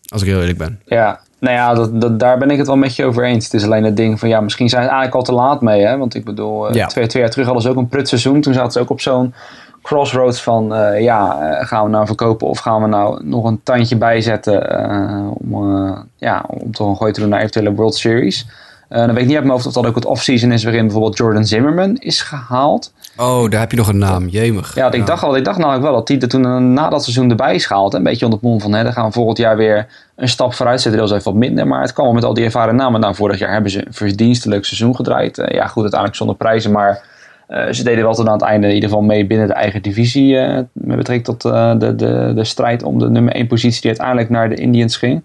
Als 0.08 0.22
ik 0.22 0.28
heel 0.28 0.40
eerlijk 0.40 0.58
ben. 0.58 0.80
Ja, 0.84 1.20
nou 1.38 1.54
ja, 1.54 1.74
dat, 1.74 2.00
dat, 2.00 2.18
daar 2.20 2.38
ben 2.38 2.50
ik 2.50 2.58
het 2.58 2.66
wel 2.66 2.76
met 2.76 2.96
je 2.96 3.04
over 3.04 3.24
eens. 3.24 3.44
Het 3.44 3.54
is 3.54 3.64
alleen 3.64 3.84
het 3.84 3.96
ding 3.96 4.18
van 4.18 4.28
ja, 4.28 4.40
misschien 4.40 4.68
zijn 4.68 4.82
ze 4.82 4.88
eigenlijk 4.88 5.18
al 5.18 5.34
te 5.34 5.42
laat 5.42 5.60
mee. 5.60 5.82
Hè? 5.82 5.96
Want 5.96 6.14
ik 6.14 6.24
bedoel, 6.24 6.74
ja. 6.74 6.86
twee, 6.86 7.06
twee 7.06 7.22
jaar 7.22 7.30
terug 7.30 7.46
hadden 7.46 7.64
ze 7.64 7.70
ook 7.70 7.76
een 7.76 7.88
prutseizoen. 7.88 8.40
Toen 8.40 8.54
zaten 8.54 8.72
ze 8.72 8.80
ook 8.80 8.90
op 8.90 9.00
zo'n 9.00 9.34
crossroads 9.82 10.42
van 10.42 10.74
uh, 10.74 11.00
ja, 11.00 11.54
gaan 11.64 11.84
we 11.84 11.90
nou 11.90 12.06
verkopen 12.06 12.46
of 12.46 12.58
gaan 12.58 12.82
we 12.82 12.88
nou 12.88 13.24
nog 13.24 13.44
een 13.44 13.60
tandje 13.62 13.96
bijzetten 13.96 14.80
uh, 14.80 15.30
om, 15.30 15.76
uh, 15.86 15.98
ja, 16.16 16.44
om 16.46 16.72
toch 16.72 16.88
een 16.88 16.96
gooi 16.96 17.12
te 17.12 17.20
doen 17.20 17.28
naar 17.28 17.38
eventuele 17.38 17.74
World 17.74 17.94
Series. 17.94 18.46
Dan 18.88 19.06
weet 19.06 19.18
ik 19.18 19.26
niet 19.26 19.34
uit 19.34 19.44
mijn 19.44 19.50
hoofd 19.50 19.66
of 19.66 19.72
dat 19.72 19.86
ook 19.86 19.94
het 19.94 20.04
offseason 20.04 20.52
is 20.52 20.64
waarin 20.64 20.82
bijvoorbeeld 20.82 21.16
Jordan 21.16 21.44
Zimmerman 21.44 21.96
is 21.96 22.20
gehaald. 22.20 22.92
Oh, 23.16 23.50
daar 23.50 23.60
heb 23.60 23.70
je 23.70 23.76
nog 23.76 23.88
een 23.88 23.98
naam, 23.98 24.28
jemig. 24.28 24.74
Ja, 24.74 24.92
ik, 24.92 25.06
dacht 25.06 25.22
al, 25.22 25.36
ik 25.36 25.44
dacht 25.44 25.58
namelijk 25.58 25.82
wel 25.82 25.92
dat 25.92 26.08
hij 26.08 26.18
er 26.18 26.28
toen 26.28 26.72
na 26.72 26.88
dat 26.88 27.02
seizoen 27.02 27.30
erbij 27.30 27.54
is 27.54 27.66
gehaald. 27.66 27.94
Een 27.94 28.02
beetje 28.02 28.24
onder 28.24 28.40
het 28.40 28.48
mond 28.48 28.62
van, 28.62 28.72
hè, 28.72 28.82
dan 28.82 28.92
gaan 28.92 29.06
we 29.06 29.12
volgend 29.12 29.38
jaar 29.38 29.56
weer 29.56 29.86
een 30.16 30.28
stap 30.28 30.54
vooruit 30.54 30.80
zetten. 30.80 31.00
Deels 31.00 31.12
even 31.12 31.32
wat 31.32 31.40
minder, 31.40 31.66
maar 31.66 31.80
het 31.80 31.92
kwam 31.92 32.04
wel 32.04 32.14
met 32.14 32.24
al 32.24 32.34
die 32.34 32.44
ervaren 32.44 32.76
namen. 32.76 33.00
Nou, 33.00 33.14
vorig 33.14 33.38
jaar 33.38 33.52
hebben 33.52 33.70
ze 33.70 33.86
een 33.86 33.94
verdienstelijk 33.94 34.64
seizoen 34.64 34.96
gedraaid. 34.96 35.36
ja, 35.36 35.66
goed, 35.66 35.82
uiteindelijk 35.82 36.14
zonder 36.14 36.36
prijzen, 36.36 36.72
maar 36.72 37.02
uh, 37.48 37.66
ze 37.70 37.84
deden 37.84 38.04
wel 38.04 38.14
tot 38.14 38.26
aan 38.26 38.32
het 38.32 38.42
einde 38.42 38.66
in 38.68 38.74
ieder 38.74 38.88
geval 38.88 39.04
mee 39.04 39.26
binnen 39.26 39.46
de 39.46 39.52
eigen 39.52 39.82
divisie. 39.82 40.34
Uh, 40.34 40.56
met 40.72 40.96
betrekking 40.96 41.24
tot 41.24 41.44
uh, 41.44 41.78
de, 41.78 41.94
de, 41.94 42.32
de 42.34 42.44
strijd 42.44 42.82
om 42.82 42.98
de 42.98 43.10
nummer 43.10 43.32
1 43.32 43.46
positie 43.46 43.80
die 43.80 43.90
uiteindelijk 43.90 44.30
naar 44.30 44.48
de 44.48 44.54
Indians 44.54 44.96
ging. 44.96 45.24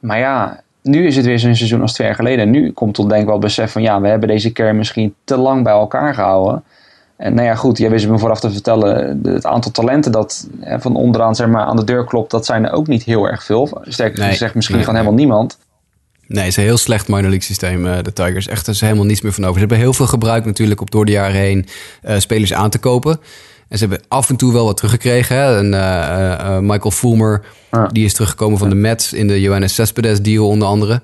maar 0.00 0.18
ja, 0.18 0.60
nu 0.84 1.06
is 1.06 1.16
het 1.16 1.24
weer 1.24 1.38
zo'n 1.38 1.54
seizoen 1.54 1.80
als 1.80 1.92
twee 1.92 2.06
jaar 2.06 2.16
geleden. 2.16 2.44
En 2.44 2.50
nu 2.50 2.72
komt 2.72 2.94
tot 2.94 3.08
denk 3.08 3.20
ik 3.20 3.26
wel 3.26 3.36
het 3.36 3.44
besef 3.44 3.72
van 3.72 3.82
ja, 3.82 4.00
we 4.00 4.08
hebben 4.08 4.28
deze 4.28 4.52
kern 4.52 4.76
misschien 4.76 5.14
te 5.24 5.36
lang 5.36 5.62
bij 5.62 5.72
elkaar 5.72 6.14
gehouden. 6.14 6.64
En 7.16 7.34
nou 7.34 7.46
ja, 7.46 7.54
goed, 7.54 7.78
jij 7.78 7.90
wist 7.90 8.08
me 8.08 8.18
vooraf 8.18 8.40
te 8.40 8.50
vertellen, 8.50 9.20
het 9.24 9.46
aantal 9.46 9.70
talenten 9.70 10.12
dat 10.12 10.48
hè, 10.60 10.80
van 10.80 10.96
onderaan 10.96 11.34
zeg 11.34 11.46
maar, 11.46 11.64
aan 11.64 11.76
de 11.76 11.84
deur 11.84 12.04
klopt, 12.04 12.30
dat 12.30 12.46
zijn 12.46 12.64
er 12.64 12.72
ook 12.72 12.86
niet 12.86 13.02
heel 13.02 13.28
erg 13.28 13.44
veel. 13.44 13.80
Sterker 13.82 14.20
nee, 14.20 14.30
gezegd, 14.30 14.54
misschien 14.54 14.76
nee, 14.76 14.84
gewoon 14.84 15.00
nee. 15.00 15.10
helemaal 15.10 15.26
niemand. 15.26 15.58
Nee, 16.26 16.42
het 16.42 16.50
is 16.50 16.56
een 16.56 16.62
heel 16.62 16.76
slecht 16.76 17.08
minor 17.08 17.22
league 17.22 17.40
systeem, 17.42 17.86
uh, 17.86 17.96
de 18.02 18.12
Tigers. 18.12 18.48
Echt, 18.48 18.66
er 18.66 18.72
is 18.72 18.80
helemaal 18.80 19.04
niets 19.04 19.20
meer 19.20 19.32
van 19.32 19.42
over. 19.42 19.54
Ze 19.54 19.60
hebben 19.60 19.78
heel 19.78 19.92
veel 19.92 20.06
gebruikt 20.06 20.46
natuurlijk 20.46 20.80
op 20.80 20.90
door 20.90 21.04
de 21.04 21.12
jaren 21.12 21.40
heen 21.40 21.66
uh, 22.04 22.18
spelers 22.18 22.52
aan 22.52 22.70
te 22.70 22.78
kopen. 22.78 23.20
En 23.74 23.80
ze 23.80 23.86
hebben 23.86 24.06
af 24.08 24.28
en 24.28 24.36
toe 24.36 24.52
wel 24.52 24.64
wat 24.64 24.76
teruggekregen. 24.76 25.36
Hè? 25.36 25.58
En, 25.58 25.72
uh, 25.72 26.58
Michael 26.58 26.90
Fulmer, 26.90 27.44
ja. 27.70 27.86
die 27.86 28.04
is 28.04 28.12
teruggekomen 28.12 28.58
van 28.58 28.68
de 28.68 28.74
Mets 28.74 29.12
in 29.12 29.28
de 29.28 29.40
Johannes 29.40 29.74
Cespedes 29.74 30.20
deal 30.20 30.48
onder 30.48 30.68
andere. 30.68 31.02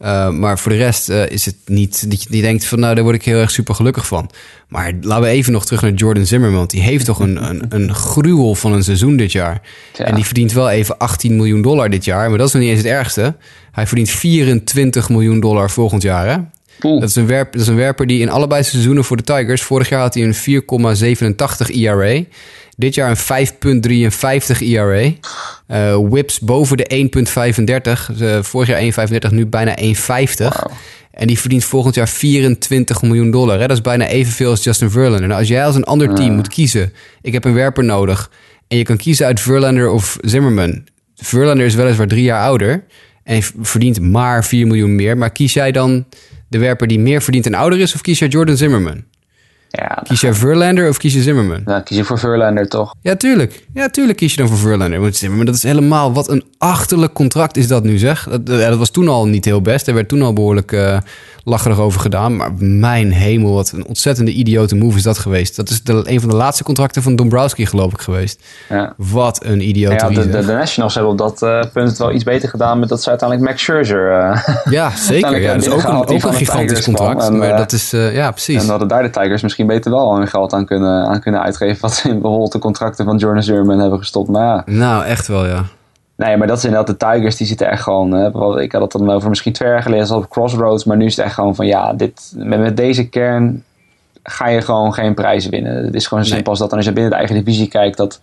Uh, 0.00 0.30
maar 0.30 0.58
voor 0.58 0.72
de 0.72 0.78
rest 0.78 1.08
is 1.08 1.44
het 1.44 1.56
niet 1.66 2.10
dat 2.10 2.22
je 2.22 2.30
die 2.30 2.42
denkt 2.42 2.64
van 2.64 2.80
nou 2.80 2.94
daar 2.94 3.04
word 3.04 3.16
ik 3.16 3.24
heel 3.24 3.38
erg 3.38 3.50
super 3.50 3.74
gelukkig 3.74 4.06
van. 4.06 4.30
Maar 4.68 4.92
laten 5.00 5.24
we 5.24 5.30
even 5.30 5.52
nog 5.52 5.66
terug 5.66 5.82
naar 5.82 5.92
Jordan 5.92 6.26
Zimmerman. 6.26 6.58
Want 6.58 6.70
die 6.70 6.80
heeft 6.80 7.04
toch 7.04 7.18
een, 7.18 7.48
een, 7.48 7.64
een 7.68 7.94
gruwel 7.94 8.54
van 8.54 8.72
een 8.72 8.84
seizoen 8.84 9.16
dit 9.16 9.32
jaar. 9.32 9.60
Ja. 9.94 10.04
En 10.04 10.14
die 10.14 10.24
verdient 10.24 10.52
wel 10.52 10.70
even 10.70 10.98
18 10.98 11.36
miljoen 11.36 11.62
dollar 11.62 11.90
dit 11.90 12.04
jaar. 12.04 12.28
Maar 12.28 12.38
dat 12.38 12.46
is 12.46 12.52
nog 12.52 12.62
niet 12.62 12.70
eens 12.70 12.82
het 12.82 12.92
ergste. 12.92 13.36
Hij 13.72 13.86
verdient 13.86 14.10
24 14.10 15.08
miljoen 15.08 15.40
dollar 15.40 15.70
volgend 15.70 16.02
jaar. 16.02 16.26
Hè? 16.28 16.36
Dat 16.80 17.08
is, 17.08 17.16
een 17.16 17.26
werp, 17.26 17.52
dat 17.52 17.60
is 17.60 17.68
een 17.68 17.76
werper 17.76 18.06
die 18.06 18.20
in 18.20 18.30
allebei 18.30 18.62
seizoenen 18.62 19.04
voor 19.04 19.16
de 19.16 19.22
Tigers... 19.22 19.62
vorig 19.62 19.88
jaar 19.88 20.00
had 20.00 20.14
hij 20.14 20.22
een 20.22 20.62
4,87 21.70 21.74
ERA. 21.74 22.22
Dit 22.76 22.94
jaar 22.94 23.10
een 23.10 24.10
5,53 24.52 24.66
ERA. 24.66 25.12
Eh, 25.66 25.96
whips 26.08 26.40
boven 26.40 26.76
de 26.76 27.08
1,35. 28.10 28.20
Uh, 28.20 28.42
vorig 28.42 28.68
jaar 28.68 29.08
1,35, 29.08 29.30
nu 29.30 29.46
bijna 29.46 29.76
1,50. 29.80 30.46
En 31.10 31.26
die 31.26 31.38
verdient 31.38 31.64
volgend 31.64 31.94
jaar 31.94 32.08
24 32.08 33.02
miljoen 33.02 33.30
dollar. 33.30 33.60
Hè? 33.60 33.66
Dat 33.66 33.76
is 33.76 33.82
bijna 33.82 34.06
evenveel 34.06 34.50
als 34.50 34.64
Justin 34.64 34.90
Verlander. 34.90 35.20
Nou, 35.28 35.40
als 35.40 35.48
jij 35.48 35.64
als 35.64 35.74
een 35.74 35.84
ander 35.84 36.14
team 36.14 36.34
moet 36.34 36.48
kiezen... 36.48 36.92
ik 37.22 37.32
heb 37.32 37.44
een 37.44 37.54
werper 37.54 37.84
nodig... 37.84 38.30
en 38.68 38.76
je 38.76 38.84
kan 38.84 38.96
kiezen 38.96 39.26
uit 39.26 39.40
Verlander 39.40 39.90
of 39.90 40.18
Zimmerman... 40.20 40.84
Verlander 41.16 41.66
is 41.66 41.74
weliswaar 41.74 42.06
drie 42.06 42.22
jaar 42.22 42.42
ouder... 42.42 42.84
en 43.24 43.42
verdient 43.60 44.00
maar 44.00 44.44
4 44.44 44.66
miljoen 44.66 44.94
meer. 44.94 45.18
Maar 45.18 45.30
kies 45.30 45.52
jij 45.52 45.72
dan 45.72 46.04
de 46.48 46.58
werper 46.58 46.86
die 46.86 46.98
meer 46.98 47.22
verdient 47.22 47.46
en 47.46 47.54
ouder 47.54 47.78
is... 47.78 47.94
of 47.94 48.00
kies 48.00 48.18
jij 48.18 48.28
Jordan 48.28 48.56
Zimmerman? 48.56 49.04
Ja, 49.70 50.02
Kies 50.02 50.20
jij 50.20 50.34
Verlander 50.34 50.88
of 50.88 50.96
kies 50.96 51.14
je 51.14 51.22
Zimmerman? 51.22 51.60
dan 51.64 51.82
kies 51.82 51.96
je 51.96 52.04
voor 52.04 52.18
Verlander 52.18 52.68
toch? 52.68 52.94
Ja, 53.02 53.16
tuurlijk. 53.16 53.66
Ja, 53.74 53.88
tuurlijk 53.88 54.18
kies 54.18 54.30
je 54.34 54.38
dan 54.38 54.48
voor 54.48 54.56
Verlander. 54.56 55.00
Want 55.00 55.16
Zimmerman, 55.16 55.46
dat 55.46 55.54
is 55.54 55.62
helemaal... 55.62 56.12
Wat 56.12 56.28
een 56.28 56.44
achterlijk 56.58 57.12
contract 57.12 57.56
is 57.56 57.68
dat 57.68 57.82
nu, 57.82 57.98
zeg. 57.98 58.28
Dat, 58.30 58.40
ja, 58.44 58.68
dat 58.68 58.78
was 58.78 58.90
toen 58.90 59.08
al 59.08 59.26
niet 59.26 59.44
heel 59.44 59.62
best. 59.62 59.88
Er 59.88 59.94
werd 59.94 60.08
toen 60.08 60.22
al 60.22 60.32
behoorlijk 60.32 60.72
uh, 60.72 60.98
lacherig 61.44 61.78
over 61.78 62.00
gedaan. 62.00 62.36
Maar 62.36 62.50
mijn 62.58 63.12
hemel, 63.12 63.54
wat 63.54 63.72
een 63.72 63.86
ontzettende 63.86 64.32
idiote 64.32 64.76
move 64.76 64.96
is 64.96 65.02
dat 65.02 65.18
geweest. 65.18 65.56
Dat 65.56 65.68
is 65.68 65.82
de, 65.82 66.02
een 66.04 66.20
van 66.20 66.30
de 66.30 66.36
laatste 66.36 66.64
contracten 66.64 67.02
van 67.02 67.16
Dombrowski, 67.16 67.66
geloof 67.66 67.92
ik, 67.92 68.00
geweest. 68.00 68.44
Ja. 68.68 68.94
Wat 68.96 69.44
een 69.44 69.68
idiote 69.68 69.94
ja, 69.94 70.08
de, 70.08 70.28
de, 70.28 70.46
de, 70.46 70.52
Nationals 70.52 70.94
hebben 70.94 71.12
op 71.12 71.18
dat 71.18 71.42
uh, 71.42 71.60
punt 71.72 71.88
het 71.88 71.98
wel 71.98 72.12
iets 72.12 72.24
beter 72.24 72.48
gedaan... 72.48 72.78
met 72.78 72.88
dat 72.88 73.02
ze 73.02 73.08
uiteindelijk 73.08 73.50
Max 73.50 73.62
Scherzer... 73.62 74.10
Uh, 74.10 74.48
ja, 74.70 74.96
zeker. 74.96 75.40
Ja, 75.40 75.54
dat 75.54 75.66
is 75.66 75.72
ook 75.72 75.82
een, 75.82 75.96
ook 75.96 76.22
een 76.22 76.34
gigantisch 76.34 76.84
contract. 76.84 77.26
En, 77.26 77.38
maar 77.38 77.56
dat 77.56 77.72
is... 77.72 77.90
ja, 77.90 78.30
precies. 78.30 78.62
En 78.62 78.68
hadden 78.68 78.88
daar 78.88 79.02
de 79.02 79.10
Tigers 79.10 79.42
misschien 79.42 79.57
beter 79.66 79.90
wel 79.90 80.16
hun 80.16 80.28
geld 80.28 80.52
aan 80.52 80.66
kunnen, 80.66 81.06
aan 81.06 81.20
kunnen 81.20 81.42
uitgeven. 81.42 81.80
Wat 81.80 81.92
ze 81.92 82.08
in 82.08 82.20
bijvoorbeeld 82.20 82.52
de 82.52 82.58
contracten 82.58 83.04
van 83.04 83.16
Jordan 83.16 83.42
Zimmerman 83.42 83.78
hebben 83.78 83.98
gestopt. 83.98 84.28
Maar 84.28 84.42
ja. 84.42 84.62
Nou, 84.66 85.04
echt 85.04 85.26
wel, 85.26 85.46
ja. 85.46 85.64
Nee, 86.16 86.36
maar 86.36 86.46
dat 86.46 86.56
is 86.56 86.64
inderdaad 86.64 87.00
de 87.00 87.06
Tigers. 87.06 87.36
Die 87.36 87.46
zitten 87.46 87.70
echt 87.70 87.82
gewoon... 87.82 88.10
Hè, 88.10 88.60
ik 88.60 88.72
had 88.72 88.82
het 88.82 88.92
dan 88.92 89.10
over 89.10 89.28
misschien 89.28 89.52
twee 89.52 89.68
jaar 89.68 89.82
geleden 89.82 90.16
op 90.16 90.28
Crossroads. 90.28 90.84
Maar 90.84 90.96
nu 90.96 91.04
is 91.04 91.16
het 91.16 91.24
echt 91.24 91.34
gewoon 91.34 91.54
van 91.54 91.66
ja, 91.66 91.92
dit, 91.92 92.32
met, 92.36 92.60
met 92.60 92.76
deze 92.76 93.08
kern 93.08 93.64
ga 94.22 94.48
je 94.48 94.60
gewoon 94.60 94.94
geen 94.94 95.14
prijzen 95.14 95.50
winnen. 95.50 95.84
Het 95.84 95.94
is 95.94 96.06
gewoon 96.06 96.24
zo 96.24 96.34
simpel 96.34 96.50
als 96.50 96.60
dat. 96.60 96.70
En 96.70 96.76
als 96.76 96.86
je 96.86 96.92
binnen 96.92 97.10
de 97.10 97.16
eigen 97.16 97.36
divisie 97.36 97.68
kijkt, 97.68 97.96
dat 97.96 98.20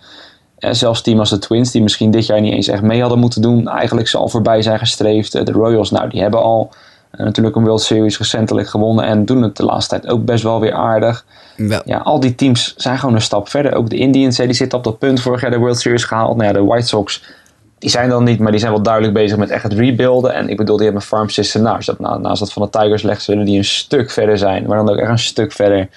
eh, 0.57 0.71
zelfs 0.71 1.01
team 1.01 1.19
als 1.19 1.29
de 1.29 1.39
Twins, 1.39 1.71
die 1.71 1.81
misschien 1.81 2.11
dit 2.11 2.25
jaar 2.25 2.41
niet 2.41 2.53
eens 2.53 2.67
echt 2.67 2.81
mee 2.81 3.01
hadden 3.01 3.19
moeten 3.19 3.41
doen, 3.41 3.67
eigenlijk 3.67 4.07
ze 4.07 4.17
al 4.17 4.29
voorbij 4.29 4.61
zijn 4.61 4.79
gestreefd. 4.79 5.45
De 5.45 5.51
Royals, 5.51 5.91
nou, 5.91 6.09
die 6.09 6.21
hebben 6.21 6.41
al 6.41 6.71
natuurlijk 7.17 7.55
een 7.55 7.63
World 7.63 7.81
Series 7.81 8.17
recentelijk 8.17 8.67
gewonnen 8.67 9.05
en 9.05 9.25
doen 9.25 9.41
het 9.41 9.57
de 9.57 9.65
laatste 9.65 9.99
tijd 9.99 10.11
ook 10.11 10.25
best 10.25 10.43
wel 10.43 10.59
weer 10.59 10.73
aardig. 10.73 11.25
Wel. 11.57 11.81
Ja, 11.85 11.97
al 11.97 12.19
die 12.19 12.35
teams 12.35 12.73
zijn 12.77 12.97
gewoon 12.97 13.15
een 13.15 13.21
stap 13.21 13.49
verder. 13.49 13.75
Ook 13.75 13.89
de 13.89 13.97
Indians, 13.97 14.37
die 14.37 14.53
zitten 14.53 14.77
op 14.77 14.83
dat 14.83 14.99
punt 14.99 15.21
vorig 15.21 15.41
jaar 15.41 15.51
de 15.51 15.57
World 15.57 15.79
Series 15.79 16.03
gehaald. 16.03 16.37
Nou 16.37 16.47
ja, 16.47 16.53
de 16.53 16.63
White 16.63 16.87
Sox, 16.87 17.23
die 17.79 17.89
zijn 17.89 18.09
dan 18.09 18.23
niet, 18.23 18.39
maar 18.39 18.51
die 18.51 18.59
zijn 18.59 18.71
wel 18.71 18.81
duidelijk 18.81 19.13
bezig 19.13 19.37
met 19.37 19.49
echt 19.49 19.63
het 19.63 19.73
rebuilden. 19.73 20.33
En 20.33 20.49
ik 20.49 20.57
bedoel, 20.57 20.75
die 20.75 20.85
hebben 20.85 21.01
een 21.01 21.07
farm 21.07 21.29
system. 21.29 21.61
Nou, 21.61 21.75
als 21.75 21.85
dat 21.85 21.99
naast 21.99 22.39
dat 22.39 22.53
van 22.53 22.61
de 22.61 22.79
Tigers 22.79 23.01
legt, 23.01 23.23
zullen 23.23 23.45
die 23.45 23.57
een 23.57 23.65
stuk 23.65 24.11
verder 24.11 24.37
zijn. 24.37 24.65
Maar 24.67 24.77
dan 24.77 24.89
ook 24.89 24.97
echt 24.97 25.09
een 25.09 25.19
stuk 25.19 25.51
verder. 25.51 25.87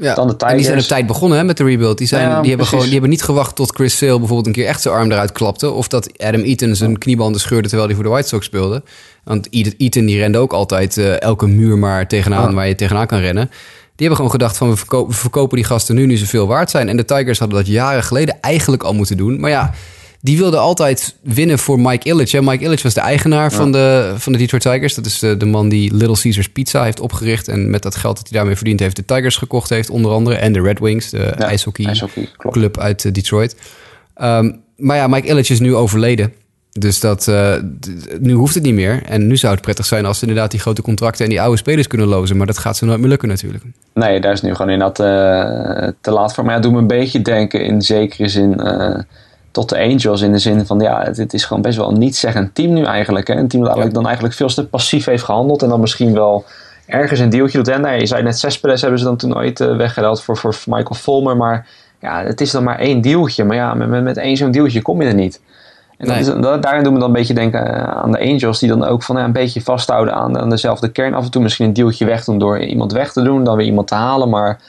Ja, 0.00 0.14
dan 0.14 0.26
de 0.26 0.36
Tigers. 0.36 0.50
en 0.50 0.56
die 0.56 0.66
zijn 0.66 0.78
op 0.78 0.84
tijd 0.84 1.06
begonnen 1.06 1.38
hè, 1.38 1.44
met 1.44 1.56
de 1.56 1.64
rebuild. 1.64 1.98
Die, 1.98 2.06
zijn, 2.06 2.28
Ja, 2.28 2.40
die, 2.40 2.48
hebben 2.48 2.66
gewoon, 2.66 2.82
die 2.84 2.92
hebben 2.92 3.10
niet 3.10 3.22
gewacht 3.22 3.56
tot 3.56 3.74
Chris 3.74 3.96
Sale 3.96 4.18
bijvoorbeeld 4.18 4.46
een 4.46 4.52
keer 4.52 4.66
echt 4.66 4.82
zijn 4.82 4.94
arm 4.94 5.12
eruit 5.12 5.32
klapte. 5.32 5.70
Of 5.70 5.88
dat 5.88 6.18
Adam 6.22 6.40
Eaton 6.42 6.74
zijn 6.74 6.98
kniebanden 6.98 7.40
scheurde 7.40 7.66
terwijl 7.68 7.86
hij 7.88 7.94
voor 7.96 8.04
de 8.04 8.10
White 8.10 8.28
Sox 8.28 8.46
speelde. 8.46 8.82
Want 9.24 9.48
Eaton 9.78 10.06
die 10.06 10.18
rende 10.18 10.38
ook 10.38 10.52
altijd 10.52 10.96
eh, 10.98 11.20
elke 11.20 11.46
muur 11.46 11.78
maar 11.78 12.08
tegenaan 12.08 12.48
Ja. 12.48 12.54
waar 12.54 12.68
je 12.68 12.74
tegenaan 12.74 13.06
kan 13.06 13.18
rennen. 13.18 13.46
Die 13.96 14.06
hebben 14.10 14.16
gewoon 14.16 14.30
gedacht 14.30 14.56
van 14.56 14.68
we 14.70 14.76
verko- 14.76 15.06
we 15.06 15.12
verkopen 15.12 15.56
die 15.56 15.66
gasten 15.66 15.94
nu 15.94 16.06
nu 16.06 16.16
ze 16.16 16.26
veel 16.26 16.46
waard 16.46 16.70
zijn. 16.70 16.88
En 16.88 16.96
de 16.96 17.04
Tigers 17.04 17.38
hadden 17.38 17.58
dat 17.58 17.66
jaren 17.66 18.02
geleden 18.02 18.40
eigenlijk 18.40 18.82
al 18.82 18.94
moeten 18.94 19.16
doen. 19.16 19.40
Maar 19.40 19.50
ja, 19.50 19.70
die 20.24 20.38
wilden 20.38 20.60
altijd 20.60 21.16
winnen 21.22 21.58
voor 21.58 21.80
Mike 21.80 22.08
Ilitch. 22.08 22.32
Hè. 22.32 22.42
Mike 22.42 22.64
Ilitch 22.64 22.82
was 22.82 22.94
de 22.94 23.00
eigenaar 23.00 23.52
van, 23.52 23.72
de, 23.72 24.14
van 24.16 24.32
de 24.32 24.38
Detroit 24.38 24.62
Tigers. 24.62 24.94
Dat 24.94 25.06
is 25.06 25.18
de, 25.18 25.36
de 25.36 25.46
man 25.46 25.68
die 25.68 25.94
Little 25.94 26.20
Caesars 26.20 26.48
Pizza 26.48 26.84
heeft 26.84 27.00
opgericht. 27.00 27.48
En 27.48 27.70
met 27.70 27.82
dat 27.82 27.96
geld 27.96 28.16
dat 28.16 28.28
hij 28.28 28.38
daarmee 28.38 28.56
verdiend 28.56 28.80
heeft, 28.80 28.96
de 28.96 29.04
Tigers 29.04 29.36
gekocht 29.36 29.68
heeft 29.68 29.90
onder 29.90 30.12
andere. 30.12 30.36
En 30.36 30.52
de 30.52 30.60
Red 30.60 30.78
Wings, 30.78 31.10
de 31.10 31.18
Ja, 31.18 31.34
ijshockey, 31.34 31.96
club 32.36 32.78
uit 32.78 33.04
eh, 33.04 33.12
Detroit. 33.12 33.56
Ehm, 34.14 34.52
maar 34.76 34.96
ja, 34.96 35.06
Mike 35.06 35.28
Ilitch 35.28 35.50
is 35.50 35.60
nu 35.60 35.74
overleden. 35.74 36.32
Dus 36.72 37.00
dat, 37.00 37.28
eh, 37.28 37.54
nu 38.20 38.32
hoeft 38.32 38.54
het 38.54 38.62
niet 38.62 38.74
meer. 38.74 39.02
En 39.06 39.26
nu 39.26 39.36
zou 39.36 39.52
het 39.52 39.62
prettig 39.62 39.86
zijn 39.86 40.06
als 40.06 40.18
ze 40.18 40.26
inderdaad 40.26 40.50
die 40.50 40.60
grote 40.60 40.82
contracten 40.82 41.24
en 41.24 41.30
die 41.30 41.40
oude 41.40 41.56
spelers 41.56 41.86
kunnen 41.86 42.06
lozen. 42.06 42.36
Maar 42.36 42.46
dat 42.46 42.58
gaat 42.58 42.76
ze 42.76 42.84
nooit 42.84 43.00
meer 43.00 43.08
lukken 43.08 43.28
natuurlijk. 43.28 43.64
Nee, 43.94 44.20
daar 44.20 44.32
is 44.32 44.42
nu 44.42 44.54
gewoon 44.54 44.72
inderdaad 44.72 45.00
eh, 45.00 45.88
te 46.00 46.10
laat 46.10 46.34
voor. 46.34 46.44
Maar 46.44 46.54
ja, 46.54 46.60
doet 46.60 46.72
me 46.72 46.78
een 46.78 46.86
beetje 46.86 47.22
denken 47.22 47.64
in 47.64 47.82
zekere 47.82 48.28
zin 48.28 48.60
tot 49.52 49.68
de 49.68 49.78
Angels. 49.78 50.20
In 50.20 50.32
de 50.32 50.38
zin 50.38 50.66
van, 50.66 50.80
ja, 50.80 51.02
het, 51.02 51.16
het 51.16 51.34
is 51.34 51.44
gewoon 51.44 51.62
best 51.62 51.76
wel 51.76 51.88
een 51.90 51.98
niet-zeggend 51.98 52.54
team 52.54 52.72
nu 52.72 52.84
eigenlijk. 52.84 53.28
Hè? 53.28 53.34
Een 53.34 53.48
team 53.48 53.62
dat 53.62 53.72
eigenlijk 53.72 53.94
dan 53.94 54.04
eigenlijk 54.04 54.34
veel 54.34 54.48
te 54.48 54.66
passief 54.66 55.04
heeft 55.04 55.24
gehandeld. 55.24 55.62
En 55.62 55.68
dan 55.68 55.80
misschien 55.80 56.12
wel 56.14 56.44
ergens 56.86 57.20
een 57.20 57.30
deeltje 57.30 57.58
doet. 57.58 57.68
En 57.68 57.80
nou 57.80 57.94
ja, 57.94 58.00
je 58.00 58.06
zei 58.06 58.22
net, 58.22 58.38
Cespedes 58.38 58.80
hebben 58.80 58.98
ze 58.98 59.04
dan 59.04 59.16
toen 59.16 59.36
ooit 59.36 59.60
eh, 59.60 59.76
weggeruild 59.76 60.22
voor, 60.22 60.36
voor 60.36 60.54
Michael 60.66 60.94
Fulmer. 60.94 61.36
Maar 61.36 61.66
ja, 62.00 62.24
het 62.24 62.40
is 62.40 62.50
dan 62.50 62.64
maar 62.64 62.78
één 62.78 63.00
deeltje. 63.00 63.44
Maar 63.44 63.56
ja, 63.56 63.74
met, 63.74 63.88
met, 63.88 64.02
met 64.02 64.16
één 64.16 64.36
zo'n 64.36 64.50
deeltje 64.50 64.82
kom 64.82 65.02
je 65.02 65.08
er 65.08 65.14
niet. 65.14 65.40
En 65.98 66.06
dat 66.08 66.16
Nee. 66.16 66.34
is, 66.36 66.42
dat, 66.42 66.62
daarin 66.62 66.84
doen 66.84 66.92
we 66.92 66.98
dan 66.98 67.08
een 67.08 67.14
beetje 67.14 67.34
denken 67.34 67.74
eh, 67.74 67.82
aan 68.02 68.12
de 68.12 68.20
Angels, 68.20 68.58
die 68.58 68.68
dan 68.68 68.84
ook 68.84 69.02
van 69.02 69.16
ja, 69.16 69.24
een 69.24 69.32
beetje 69.32 69.62
vasthouden 69.62 70.14
aan, 70.14 70.38
aan 70.38 70.50
dezelfde 70.50 70.88
kern. 70.88 71.14
Af 71.14 71.24
en 71.24 71.30
toe 71.30 71.42
misschien 71.42 71.66
een 71.66 71.72
deeltje 71.72 72.04
weg 72.04 72.24
doen 72.24 72.38
door 72.38 72.58
iemand 72.60 72.92
weg 72.92 73.12
te 73.12 73.22
doen, 73.22 73.44
dan 73.44 73.56
weer 73.56 73.66
iemand 73.66 73.88
te 73.88 73.94
halen. 73.94 74.28
Maar 74.28 74.60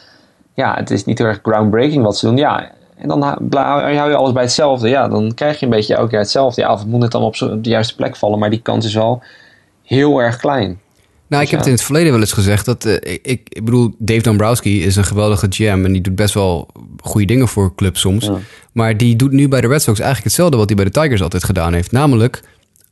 ja, 0.54 0.76
het 0.76 0.92
is 0.92 1.06
niet 1.06 1.18
heel 1.18 1.28
erg 1.28 1.40
groundbreaking 1.42 2.04
wat 2.04 2.18
ze 2.18 2.26
doen. 2.26 2.38
Ja, 2.38 2.70
en 3.04 3.10
dan 3.10 3.22
hou 3.62 4.10
je 4.10 4.16
alles 4.16 4.32
bij 4.32 4.44
hetzelfde. 4.44 4.90
Ja, 4.90 5.08
dan 5.08 5.34
krijg 5.34 5.60
je 5.60 5.66
een 5.66 5.72
beetje 5.72 5.96
elke 5.96 6.10
keer 6.10 6.20
hetzelfde. 6.20 6.62
Ja, 6.62 6.72
of 6.72 6.80
het 6.80 6.88
moet 6.88 7.00
net 7.00 7.12
dan 7.12 7.22
op, 7.22 7.36
de 7.36 7.70
juiste 7.70 7.96
plek 7.96 8.16
vallen, 8.16 8.40
maar 8.40 8.50
die 8.50 8.62
kans 8.62 8.86
is 8.86 8.94
wel 8.94 9.24
heel 9.84 10.22
erg 10.22 10.38
klein. 10.38 10.80
Nou, 11.28 11.44
ik 11.44 11.50
heb 11.50 11.50
ja. 11.50 11.58
het 11.58 11.66
in 11.66 11.74
het 11.74 11.84
verleden 11.84 12.12
wel 12.12 12.22
eens 12.22 12.32
gezegd 12.32 12.66
dat 12.66 12.86
eh, 12.86 12.94
ik, 12.94 13.20
ik, 13.24 13.42
ik 13.50 13.66
bedoel, 13.66 13.96
Dave 13.98 14.22
Dombrowski 14.22 14.84
is 14.84 14.96
een 14.96 15.04
geweldige 15.04 15.48
GM 15.50 15.82
en 15.86 15.92
die 15.92 16.02
doet 16.02 16.16
best 16.16 16.34
wel 16.34 16.68
goede 17.02 17.28
dingen 17.28 17.48
voor 17.48 17.76
clubs 17.76 18.00
soms. 18.00 18.26
Ja. 18.26 18.38
Maar 18.72 18.98
die 18.98 19.16
doet 19.16 19.32
nu 19.32 19.48
bij 19.48 19.62
de 19.62 19.68
Red 19.68 19.82
Sox 19.82 20.00
eigenlijk 20.00 20.28
hetzelfde 20.28 20.58
wat 20.58 20.68
hij 20.68 20.76
bij 20.76 20.86
de 20.86 20.92
Tigers 20.92 21.22
altijd 21.22 21.44
gedaan 21.44 21.74
heeft. 21.74 21.92
Namelijk 21.92 22.44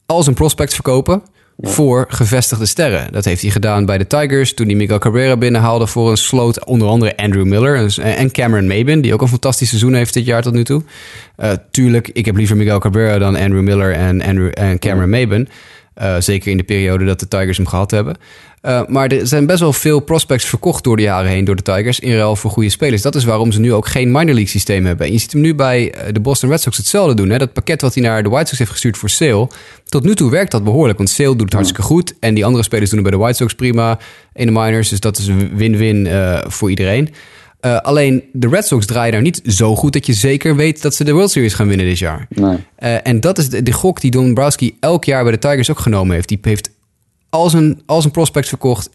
als 0.05 0.27
een 0.27 0.33
prospect 0.33 0.73
verkopen 0.73 1.23
voor 1.61 2.05
gevestigde 2.09 2.65
sterren. 2.65 3.11
Dat 3.11 3.25
heeft 3.25 3.41
hij 3.41 3.51
gedaan 3.51 3.85
bij 3.85 3.97
de 3.97 4.07
Tigers 4.07 4.53
toen 4.53 4.65
hij 4.67 4.75
Miguel 4.75 4.99
Cabrera 4.99 5.37
binnenhaalde 5.37 5.87
voor 5.87 6.09
een 6.11 6.17
sloot. 6.17 6.65
Onder 6.65 6.87
andere 6.87 7.17
Andrew 7.17 7.45
Miller 7.45 7.75
en- 7.75 8.15
en 8.15 8.31
Cameron 8.31 8.67
Maben, 8.67 9.01
die 9.01 9.13
ook 9.13 9.21
een 9.21 9.27
fantastisch 9.27 9.67
seizoen 9.69 9.93
heeft 9.93 10.13
dit 10.13 10.25
jaar 10.25 10.41
tot 10.41 10.53
nu 10.53 10.63
toe. 10.63 10.83
Eh, 11.35 11.51
tuurlijk, 11.71 12.09
ik 12.13 12.25
heb 12.25 12.35
liever 12.35 12.57
Miguel 12.57 12.79
Cabrera 12.79 13.17
dan 13.17 13.35
Andrew 13.35 13.61
Miller 13.61 13.93
en, 13.93 14.21
Andrew, 14.21 14.49
en 14.53 14.79
Cameron 14.79 15.09
Maben. 15.09 15.47
Eh, 15.93 16.15
zeker 16.19 16.51
in 16.51 16.57
de 16.57 16.63
periode 16.63 17.05
dat 17.05 17.19
de 17.19 17.27
Tigers 17.27 17.57
hem 17.57 17.67
gehad 17.67 17.91
hebben. 17.91 18.17
Eh, 18.61 18.81
maar 18.87 19.07
er 19.07 19.27
zijn 19.27 19.45
best 19.45 19.59
wel 19.59 19.73
veel 19.73 19.99
prospects 19.99 20.45
verkocht 20.45 20.83
door 20.83 20.95
de 20.95 21.01
jaren 21.01 21.29
heen 21.29 21.45
door 21.45 21.55
de 21.55 21.61
Tigers 21.61 21.99
in 21.99 22.15
ruil 22.15 22.35
voor 22.35 22.51
goede 22.51 22.69
spelers. 22.69 23.01
Dat 23.01 23.15
is 23.15 23.23
waarom 23.23 23.51
ze 23.51 23.59
nu 23.59 23.73
ook 23.73 23.87
geen 23.87 24.11
minor 24.11 24.25
league 24.25 24.47
systeem 24.47 24.85
hebben. 24.85 25.05
En 25.05 25.11
je 25.11 25.17
ziet 25.17 25.31
hem 25.31 25.41
nu 25.41 25.55
bij 25.55 25.91
eh, 25.91 26.13
de 26.13 26.19
Boston 26.19 26.49
Red 26.49 26.61
Sox 26.61 26.77
hetzelfde 26.77 27.15
doen. 27.15 27.29
Hè? 27.29 27.37
Dat 27.37 27.53
pakket 27.53 27.81
wat 27.81 27.93
hij 27.93 28.03
naar 28.03 28.23
de 28.23 28.29
White 28.29 28.47
Sox 28.47 28.57
heeft 28.57 28.71
gestuurd 28.71 28.97
voor 28.97 29.09
Sale. 29.09 29.49
Tot 29.85 30.03
nu 30.03 30.15
toe 30.15 30.31
werkt 30.31 30.51
dat 30.51 30.63
behoorlijk, 30.63 30.97
want 30.97 31.09
Sale 31.09 31.29
doet 31.29 31.41
het 31.41 31.53
hartstikke 31.53 31.81
goed. 31.83 32.13
En 32.19 32.33
die 32.33 32.45
andere 32.45 32.63
spelers 32.63 32.89
doen 32.89 32.99
het 32.99 33.09
bij 33.09 33.17
de 33.17 33.23
White 33.23 33.37
Sox 33.37 33.53
prima 33.53 33.99
in 34.33 34.45
de 34.45 34.51
minors. 34.51 34.89
Dus 34.89 34.99
dat 34.99 35.17
is 35.17 35.27
een 35.27 35.55
win-win 35.55 36.09
voor 36.47 36.69
iedereen. 36.69 37.09
Eh, 37.61 37.77
alleen 37.77 38.23
de 38.33 38.47
Red 38.47 38.65
Sox 38.65 38.85
draaien 38.85 39.11
daar 39.11 39.21
niet 39.21 39.41
zo 39.45 39.75
goed 39.75 39.93
dat 39.93 40.05
je 40.05 40.13
zeker 40.13 40.55
weet 40.55 40.81
dat 40.81 40.95
ze 40.95 41.03
de 41.03 41.11
World 41.11 41.31
Series 41.31 41.53
gaan 41.53 41.67
winnen 41.67 41.85
dit 41.85 41.99
jaar. 41.99 42.27
Nee. 42.29 42.57
Eh, 42.75 43.07
en 43.07 43.19
dat 43.19 43.37
is 43.37 43.49
de, 43.49 43.63
de 43.63 43.71
gok 43.71 44.01
die 44.01 44.11
Dombrowski 44.11 44.77
elk 44.79 45.05
jaar 45.05 45.23
bij 45.23 45.31
de 45.31 45.39
Tigers 45.39 45.69
ook 45.71 45.79
genomen 45.79 46.15
heeft. 46.15 46.27
Die 46.27 46.39
heeft 46.41 46.69
als 47.29 47.53
een, 47.53 47.81
als 47.85 48.05
een 48.05 48.11
prospect 48.11 48.47
verkocht 48.47 48.89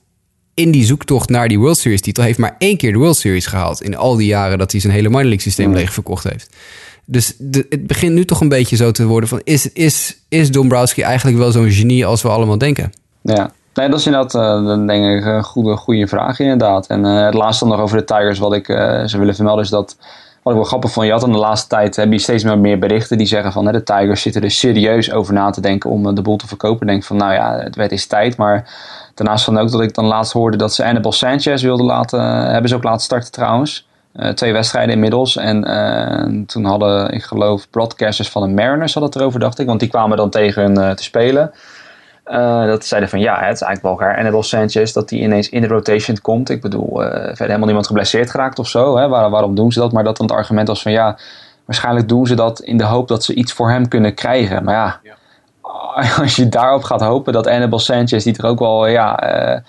in 0.55 0.71
die 0.71 0.85
zoektocht 0.85 1.29
naar 1.29 1.49
die 1.49 1.59
World 1.59 1.79
Series 1.79 2.01
titel. 2.01 2.23
Heeft 2.23 2.39
maar 2.39 2.55
één 2.59 2.77
keer 2.77 2.93
de 2.93 2.99
World 2.99 3.17
Series 3.17 3.47
gehaald 3.47 3.83
in 3.83 3.97
al 3.97 4.17
die 4.17 4.27
jaren 4.27 4.59
dat 4.59 4.73
hij 4.73 4.81
zijn 4.81 4.93
hele 4.93 5.09
minor 5.09 5.23
league 5.23 5.41
systeem 5.41 5.73
leeg 5.73 5.93
verkocht 5.93 6.25
heeft. 6.25 6.51
Dus 7.05 7.35
de, 7.39 7.67
het 7.69 7.87
begint 7.87 8.15
nu 8.15 8.25
toch 8.25 8.41
een 8.41 8.49
beetje 8.49 8.77
zo 8.77 8.91
te 8.91 9.07
worden 9.07 9.29
van... 9.29 9.41
is, 9.45 9.73
is, 9.73 10.17
is 10.29 10.51
Dombrowski 10.51 11.03
eigenlijk 11.03 11.39
wel 11.39 11.51
zo'n 11.51 11.71
genie 11.71 12.07
als 12.07 12.23
we 12.23 12.29
allemaal 12.29 12.59
denken? 12.59 12.93
Ja, 13.23 13.53
nee, 13.77 13.89
dat 13.89 13.99
is 13.99 14.07
inderdaad 14.07 14.33
dan 14.67 14.87
denk 14.87 15.19
ik 15.19 15.25
een 15.25 15.43
goede, 15.45 15.77
goede 15.77 16.07
vraag 16.07 16.39
inderdaad. 16.39 16.87
En 16.87 17.05
eh, 17.05 17.25
het 17.25 17.35
laatste 17.35 17.65
dan 17.65 17.75
nog 17.75 17.83
over 17.83 17.97
de 17.97 18.05
Tigers 18.05 18.39
wat 18.39 18.53
ik 18.53 18.69
eh, 18.69 18.77
zou 19.05 19.19
willen 19.19 19.35
vermelden 19.35 19.65
is 19.65 19.71
dat... 19.71 19.97
Wat 20.43 20.55
ik 20.55 20.61
wel 20.61 20.71
grappig 20.71 20.93
vond, 20.93 21.07
je 21.07 21.13
had 21.13 21.27
in 21.27 21.33
de 21.33 21.39
laatste 21.39 21.69
tijd 21.69 21.97
heb 21.97 22.13
je 22.13 22.19
steeds 22.19 22.45
meer, 22.45 22.79
berichten 22.79 23.19
die 23.19 23.27
zeggen 23.27 23.53
van 23.53 23.67
hè, 23.67 23.73
de 23.73 23.83
Tigers 23.83 24.23
zitten 24.23 24.43
er 24.43 24.51
serieus 24.51 25.13
over 25.13 25.35
na 25.35 25.51
te 25.51 25.61
denken 25.61 25.91
om 25.91 26.15
de 26.15 26.23
boel 26.23 26.37
te 26.37 26.47
verkopen. 26.47 26.87
Denk 26.87 27.05
van 27.05 27.17
nou 27.17 27.33
ja, 27.33 27.59
het 27.59 27.77
werd 27.77 27.93
is 27.93 28.07
tijd. 28.07 28.37
Maar 28.37 28.71
daarnaast 29.15 29.45
van 29.45 29.59
ook 29.59 29.71
dat 29.71 29.81
ik 29.81 29.95
dan 29.95 30.05
laatst 30.05 30.33
hoorde 30.33 30.57
dat 30.57 30.75
ze 30.75 30.85
Annabel 30.85 31.13
Sanchez 31.13 31.63
wilden 31.63 31.87
laten, 31.87 32.21
hebben 32.51 32.69
ze 32.69 32.77
ook 32.77 32.83
laten 32.83 33.03
starten 33.03 33.33
trouwens. 33.33 33.89
Twee 34.35 34.53
wedstrijden 34.53 34.95
inmiddels. 34.95 35.37
En 35.37 36.45
toen 36.47 36.65
hadden, 36.65 37.13
ik 37.13 37.23
geloof, 37.23 37.71
broadcasters 37.71 38.29
van 38.29 38.43
de 38.43 38.55
Mariners 38.55 38.95
hadden 38.95 39.13
het 39.13 39.21
erover, 39.21 39.41
dacht 39.41 39.59
ik. 39.59 39.67
Want 39.67 39.81
die 39.81 39.89
kwamen 39.89 40.17
dan 40.17 40.31
tegen 40.31 40.63
hun 40.63 40.97
te 40.97 41.03
spelen. 41.03 41.53
Dat 42.67 42.85
zeiden 42.85 43.11
van 43.11 43.21
ja, 43.21 43.35
het 43.35 43.55
is 43.55 43.63
eigenlijk 43.63 43.83
wel 43.83 44.09
raar. 44.09 44.19
Annabelle 44.19 44.43
Sanchez, 44.43 44.93
dat 44.93 45.09
die 45.09 45.21
ineens 45.21 45.49
in 45.49 45.61
de 45.61 45.67
rotation 45.67 46.21
komt. 46.21 46.51
Ik 46.51 46.61
bedoel, 46.61 46.97
verder 47.01 47.39
helemaal 47.39 47.65
niemand 47.65 47.87
geblesseerd 47.87 48.31
geraakt 48.31 48.59
of 48.59 48.69
zo. 48.69 48.97
Hè? 48.97 49.09
Waar, 49.09 49.31
waarom 49.31 49.55
doen 49.55 49.73
ze 49.73 49.79
dat? 49.79 49.93
Maar 49.93 50.05
dat 50.05 50.17
dan 50.17 50.27
het 50.27 50.37
argument 50.37 50.69
was 50.69 50.83
van 50.83 50.93
ja, 50.93 51.19
waarschijnlijk 51.65 52.09
doen 52.09 52.27
ze 52.27 52.35
dat 52.35 52.61
in 52.61 52.77
de 52.77 52.85
hoop 52.85 53.09
dat 53.09 53.25
ze 53.25 53.35
iets 53.35 53.53
voor 53.53 53.71
hem 53.71 53.89
kunnen 53.89 54.15
krijgen. 54.15 54.65
Maar 54.65 54.75
ja, 54.75 55.01
ja. 55.03 55.15
als 56.23 56.37
je 56.37 56.49
daarop 56.49 56.83
gaat 56.83 57.01
hopen 57.01 57.33
dat 57.33 57.47
Annabelle 57.47 57.83
Sanchez, 57.83 58.25
die 58.25 58.37
er 58.37 58.47
ook 58.47 58.59
wel 58.59 58.87
ja, 58.87 59.37
uh, 59.55 59.61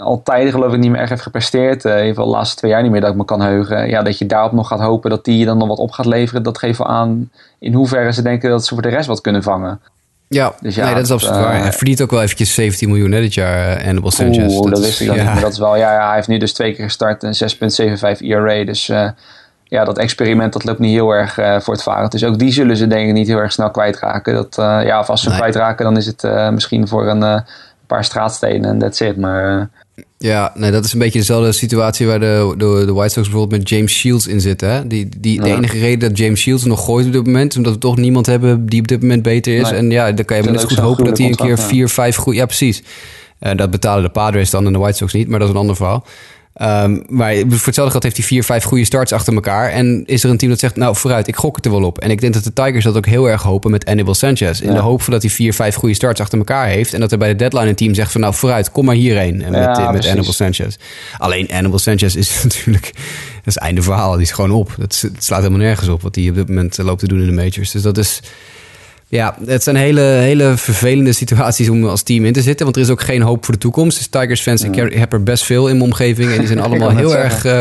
al 0.00 0.22
tijden 0.22 0.52
geloof 0.52 0.72
ik 0.72 0.78
niet 0.78 0.90
meer 0.90 1.00
echt 1.00 1.08
heeft 1.08 1.22
gepresteerd. 1.22 1.84
Uh, 1.84 1.92
in 1.92 1.98
ieder 1.98 2.14
geval 2.14 2.30
de 2.30 2.36
laatste 2.36 2.56
twee 2.56 2.70
jaar 2.70 2.82
niet 2.82 2.90
meer 2.90 3.00
dat 3.00 3.10
ik 3.10 3.16
me 3.16 3.24
kan 3.24 3.40
heugen. 3.40 3.88
Ja, 3.88 4.02
dat 4.02 4.18
je 4.18 4.26
daarop 4.26 4.52
nog 4.52 4.68
gaat 4.68 4.80
hopen 4.80 5.10
dat 5.10 5.24
die 5.24 5.38
je 5.38 5.44
dan 5.44 5.58
nog 5.58 5.68
wat 5.68 5.78
op 5.78 5.90
gaat 5.90 6.06
leveren. 6.06 6.42
Dat 6.42 6.58
geeft 6.58 6.78
wel 6.78 6.86
aan 6.86 7.30
in 7.58 7.72
hoeverre 7.72 8.12
ze 8.12 8.22
denken 8.22 8.50
dat 8.50 8.66
ze 8.66 8.74
voor 8.74 8.82
de 8.82 8.88
rest 8.88 9.06
wat 9.06 9.20
kunnen 9.20 9.42
vangen. 9.42 9.80
Ja, 10.28 10.54
dus 10.60 10.74
ja 10.74 10.84
nee, 10.84 10.94
dat 10.94 11.04
is 11.04 11.10
absoluut 11.10 11.36
uh, 11.36 11.42
waar. 11.42 11.60
Hij 11.60 11.72
verdient 11.72 12.02
ook 12.02 12.10
wel 12.10 12.22
eventjes 12.22 12.54
17 12.54 12.88
miljoen 12.88 13.12
hè, 13.12 13.20
dit 13.20 13.34
jaar, 13.34 13.80
uh, 13.80 13.88
Annabelle 13.88 14.12
Sanchez. 14.12 14.54
Oeh, 14.54 14.62
dat, 14.62 14.70
dat 14.70 14.84
wist 14.84 15.00
ik 15.00 15.06
dan 15.06 15.16
ja. 15.16 15.22
niet. 15.22 15.32
Maar 15.32 15.42
dat 15.42 15.52
is 15.52 15.58
wel, 15.58 15.76
ja, 15.76 15.92
ja, 15.92 16.06
hij 16.06 16.14
heeft 16.14 16.28
nu 16.28 16.38
dus 16.38 16.52
twee 16.52 16.74
keer 16.74 16.84
gestart 16.84 17.22
en 17.22 17.34
6,75 18.16 18.20
ERA. 18.20 18.64
Dus 18.64 18.86
ja, 19.64 19.84
dat 19.84 19.98
experiment 19.98 20.52
dat 20.52 20.64
loopt 20.64 20.78
niet 20.78 20.92
heel 20.92 21.10
erg 21.10 21.34
voor 21.62 21.74
het 21.74 21.82
varen. 21.82 22.10
Dus 22.10 22.24
ook 22.24 22.38
die 22.38 22.52
zullen 22.52 22.76
ze 22.76 22.86
denk 22.86 23.08
ik 23.08 23.14
niet 23.14 23.26
heel 23.26 23.38
erg 23.38 23.52
snel 23.52 23.70
kwijtraken. 23.70 24.34
Dat, 24.34 24.54
ja, 24.56 25.00
of 25.00 25.10
als 25.10 25.22
ze 25.22 25.28
nee. 25.28 25.38
kwijtraken, 25.38 25.84
dan 25.84 25.96
is 25.96 26.06
het 26.06 26.50
misschien 26.52 26.88
voor 26.88 27.06
een 27.06 27.44
paar 27.86 28.04
straatstenen 28.04 28.70
en 28.70 28.78
that's 28.78 29.00
it. 29.00 29.16
Maar. 29.16 29.68
Ja, 30.18 30.52
nee, 30.54 30.70
dat 30.70 30.84
is 30.84 30.92
een 30.92 30.98
beetje 30.98 31.18
dezelfde 31.18 31.52
situatie 31.52 32.06
waar 32.06 32.20
de, 32.20 32.54
de, 32.56 32.82
de 32.86 32.92
White 32.92 33.12
Sox 33.12 33.28
bijvoorbeeld 33.28 33.60
met 33.60 33.68
James 33.68 33.92
Shields 33.92 34.26
in 34.26 34.40
zitten. 34.40 34.70
Hè? 34.70 34.86
Die, 34.86 35.08
die, 35.18 35.40
De 35.40 35.48
enige 35.48 35.78
reden 35.78 36.08
dat 36.08 36.18
James 36.18 36.40
Shields 36.40 36.64
nog 36.64 36.84
gooit 36.84 37.06
op 37.06 37.12
dit 37.12 37.26
moment... 37.26 37.56
omdat 37.56 37.72
we 37.72 37.78
toch 37.78 37.96
niemand 37.96 38.26
hebben 38.26 38.66
die 38.66 38.80
op 38.80 38.88
dit 38.88 39.00
moment 39.00 39.22
beter 39.22 39.54
is. 39.54 39.70
En 39.70 39.90
ja, 39.90 40.12
dan 40.12 40.24
kan 40.24 40.36
je 40.36 40.50
net 40.50 40.64
goed 40.64 40.78
hopen 40.78 41.04
dat 41.04 41.18
hij 41.18 41.26
een 41.26 41.34
keer 41.34 41.58
vier, 41.58 41.88
vijf 41.88 42.16
goed... 42.16 42.34
Ja, 42.34 42.46
precies. 42.46 42.82
Uh, 43.40 43.56
dat 43.56 43.70
betalen 43.70 44.02
de 44.02 44.10
Padres 44.10 44.50
dan 44.50 44.66
en 44.66 44.72
de 44.72 44.78
White 44.78 44.96
Sox 44.96 45.12
niet, 45.12 45.28
maar 45.28 45.38
dat 45.38 45.48
is 45.48 45.54
een 45.54 45.60
ander 45.60 45.76
verhaal. 45.76 46.06
Um, 46.62 47.02
maar 47.08 47.34
voor 47.34 47.64
hetzelfde 47.64 47.90
geld 47.90 48.02
heeft 48.02 48.16
hij 48.16 48.26
vier, 48.26 48.44
vijf 48.44 48.64
goede 48.64 48.84
starts 48.84 49.12
achter 49.12 49.34
elkaar. 49.34 49.70
En 49.70 50.02
is 50.06 50.24
er 50.24 50.30
een 50.30 50.36
team 50.36 50.50
dat 50.50 50.60
zegt, 50.60 50.76
nou 50.76 50.96
vooruit, 50.96 51.28
ik 51.28 51.36
gok 51.36 51.56
het 51.56 51.64
er 51.64 51.70
wel 51.70 51.82
op. 51.82 51.98
En 51.98 52.10
ik 52.10 52.20
denk 52.20 52.34
dat 52.34 52.44
de 52.44 52.52
Tigers 52.52 52.84
dat 52.84 52.96
ook 52.96 53.06
heel 53.06 53.30
erg 53.30 53.42
hopen 53.42 53.70
met 53.70 53.86
Anibal 53.86 54.14
Sanchez. 54.14 54.60
In 54.60 54.74
de 54.74 54.80
hoop 54.80 55.02
van 55.02 55.12
dat 55.12 55.22
hij 55.22 55.30
vier, 55.30 55.54
vijf 55.54 55.74
goede 55.74 55.94
starts 55.94 56.20
achter 56.20 56.38
elkaar 56.38 56.66
heeft. 56.66 56.94
En 56.94 57.00
dat 57.00 57.12
er 57.12 57.18
bij 57.18 57.28
de 57.28 57.36
deadline 57.36 57.68
een 57.68 57.74
team 57.74 57.94
zegt 57.94 58.12
van, 58.12 58.20
nou 58.20 58.34
vooruit, 58.34 58.70
kom 58.70 58.84
maar 58.84 58.94
hierheen. 58.94 59.42
En 59.42 59.50
met, 59.50 59.76
ja, 59.76 59.90
met 59.90 60.06
Anibal 60.06 60.32
Sanchez. 60.32 60.76
Alleen 61.18 61.52
Anibal 61.52 61.78
Sanchez 61.78 62.14
is 62.14 62.42
natuurlijk, 62.44 62.92
dat 63.34 63.46
is 63.46 63.56
einde 63.56 63.82
verhaal. 63.82 64.12
Die 64.12 64.22
is 64.22 64.30
gewoon 64.30 64.50
op. 64.52 64.74
Dat, 64.78 65.04
slaat 65.18 65.38
helemaal 65.38 65.66
nergens 65.66 65.88
op 65.88 66.02
wat 66.02 66.14
hij 66.14 66.28
op 66.28 66.34
dit 66.34 66.48
moment 66.48 66.78
loopt 66.78 67.00
te 67.00 67.08
doen 67.08 67.20
in 67.20 67.26
de 67.26 67.32
majors. 67.32 67.70
Dus 67.70 67.82
dat 67.82 67.98
is... 67.98 68.20
Ja, 69.10 69.36
het 69.46 69.62
zijn 69.62 69.76
hele, 69.76 70.00
hele 70.00 70.56
vervelende 70.56 71.12
situaties 71.12 71.68
om 71.68 71.84
als 71.84 72.02
team 72.02 72.24
in 72.24 72.32
te 72.32 72.42
zitten. 72.42 72.64
Want 72.64 72.76
er 72.76 72.82
is 72.82 72.90
ook 72.90 73.02
geen 73.02 73.22
hoop 73.22 73.44
voor 73.44 73.54
de 73.54 73.60
toekomst. 73.60 73.98
Dus 73.98 74.06
Tigers 74.06 74.40
fans, 74.40 74.62
ik 74.62 74.74
heb 74.74 75.12
er 75.12 75.22
best 75.22 75.44
veel 75.44 75.68
in 75.68 75.76
mijn 75.76 75.90
omgeving. 75.90 76.32
En 76.32 76.38
die 76.38 76.46
zijn 76.46 76.60
allemaal 76.66 76.96
heel 76.96 77.16
erg 77.16 77.44
uh, 77.44 77.60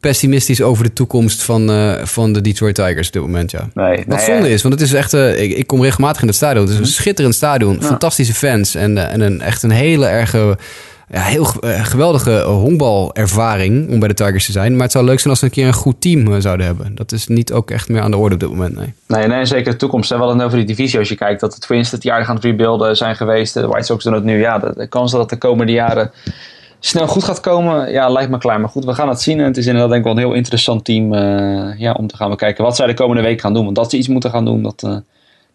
pessimistisch 0.00 0.62
over 0.62 0.84
de 0.84 0.92
toekomst 0.92 1.42
van, 1.42 1.70
uh, 1.70 2.04
van 2.04 2.32
de 2.32 2.40
Detroit 2.40 2.74
Tigers 2.74 3.06
op 3.06 3.12
dit 3.12 3.22
moment. 3.22 3.50
Ja. 3.50 3.68
Nee, 3.74 4.04
Wat 4.06 4.22
zonde 4.22 4.50
is, 4.50 4.62
want 4.62 4.74
het 4.74 4.82
is 4.82 4.92
echt... 4.92 5.14
Uh, 5.14 5.42
ik, 5.42 5.56
ik, 5.56 5.66
kom 5.66 5.82
regelmatig 5.82 6.20
in 6.20 6.26
het 6.26 6.36
stadion. 6.36 6.62
Het 6.62 6.70
is 6.72 6.76
een 6.76 6.82
mhm. 6.82 6.92
schitterend 6.92 7.34
stadion. 7.34 7.82
Fantastische 7.82 8.34
fans. 8.34 8.74
En, 8.74 9.10
en 9.10 9.20
een, 9.20 9.40
echt 9.40 9.62
een 9.62 9.70
hele 9.70 10.06
erge 10.06 10.58
ja, 11.08 11.20
heel 11.20 11.46
uh, 11.60 11.84
geweldige 11.84 12.42
honkbalervaring 12.42 13.90
om 13.90 13.98
bij 13.98 14.08
de 14.08 14.14
Tigers 14.14 14.46
te 14.46 14.52
zijn. 14.52 14.72
Maar 14.72 14.82
het 14.82 14.92
zou 14.92 15.04
leuk 15.04 15.18
zijn 15.18 15.30
als 15.30 15.38
ze 15.38 15.44
een 15.44 15.50
keer 15.50 15.66
een 15.66 15.72
goed 15.72 16.00
team 16.00 16.26
uh, 16.26 16.36
zouden 16.38 16.66
hebben. 16.66 16.94
Dat 16.94 17.12
is 17.12 17.26
niet 17.26 17.52
ook 17.52 17.70
echt 17.70 17.88
meer 17.88 18.00
aan 18.00 18.10
de 18.10 18.16
orde 18.16 18.34
op 18.34 18.40
dit 18.40 18.48
moment, 18.48 18.76
nee. 18.76 18.94
Nee, 19.06 19.26
nee 19.26 19.44
zeker 19.44 19.72
de 19.72 19.78
toekomst. 19.78 20.10
We 20.10 20.16
hadden 20.16 20.36
het 20.36 20.46
over 20.46 20.58
die 20.58 20.66
divisie 20.66 20.98
als 20.98 21.08
je 21.08 21.14
kijkt. 21.14 21.40
Dat 21.40 21.52
de 21.52 21.58
Twins 21.58 21.90
het 21.90 22.02
jaar 22.02 22.24
gaan 22.24 22.38
rebuilden 22.40 22.96
zijn 22.96 23.16
geweest. 23.16 23.54
De 23.54 23.66
White 23.66 23.84
Sox 23.84 24.04
doen 24.04 24.12
het 24.12 24.24
nu. 24.24 24.40
Ja, 24.40 24.58
de, 24.58 24.86
kans 24.88 25.10
dat 25.10 25.20
het 25.20 25.30
de 25.30 25.38
komende 25.38 25.72
jaren 25.72 26.10
snel 26.80 27.06
goed 27.06 27.24
gaat 27.24 27.40
komen, 27.40 27.92
ja, 27.92 28.08
lijkt 28.08 28.30
me 28.30 28.38
klaar. 28.38 28.60
Maar 28.60 28.68
goed, 28.68 28.84
we 28.84 28.94
gaan 28.94 29.08
het 29.08 29.20
zien. 29.20 29.38
En 29.38 29.44
het 29.44 29.56
is 29.56 29.66
inderdaad 29.66 29.90
denk 29.90 30.00
ik 30.00 30.06
wel 30.06 30.16
een 30.16 30.28
heel 30.28 30.36
interessant 30.36 30.84
team 30.84 31.14
ja, 31.78 31.92
om 31.92 32.06
te 32.06 32.16
gaan 32.16 32.30
bekijken 32.30 32.64
wat 32.64 32.76
zij 32.76 32.86
de 32.86 32.94
komende 32.94 33.22
week 33.22 33.40
gaan 33.40 33.54
doen. 33.54 33.64
Want 33.64 33.76
dat 33.76 33.90
ze 33.90 33.96
iets 33.96 34.08
moeten 34.08 34.30
gaan 34.30 34.44
doen, 34.44 34.62
dat 34.62 35.02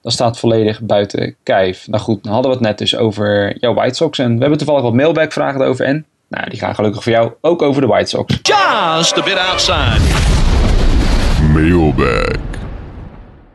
dat 0.01 0.13
staat 0.13 0.39
volledig 0.39 0.81
buiten 0.81 1.35
kijf. 1.43 1.87
Nou 1.87 2.03
goed, 2.03 2.23
dan 2.23 2.33
hadden 2.33 2.51
we 2.51 2.57
het 2.57 2.65
net 2.67 2.77
dus 2.77 2.95
over 2.95 3.57
jouw 3.59 3.73
White 3.73 3.95
Sox. 3.95 4.19
En 4.19 4.33
we 4.33 4.39
hebben 4.39 4.57
toevallig 4.57 4.81
wat 4.81 4.93
mailback-vragen 4.93 5.61
over. 5.61 5.85
En 5.85 6.05
nou, 6.27 6.49
die 6.49 6.59
gaan 6.59 6.75
gelukkig 6.75 7.03
voor 7.03 7.11
jou 7.11 7.31
ook 7.41 7.61
over 7.61 7.81
de 7.81 7.87
White 7.87 8.09
Sox. 8.09 8.39
Just 8.41 9.17
a 9.17 9.23
bit 9.23 9.37
outside. 9.37 10.01
Mailback. 11.53 12.39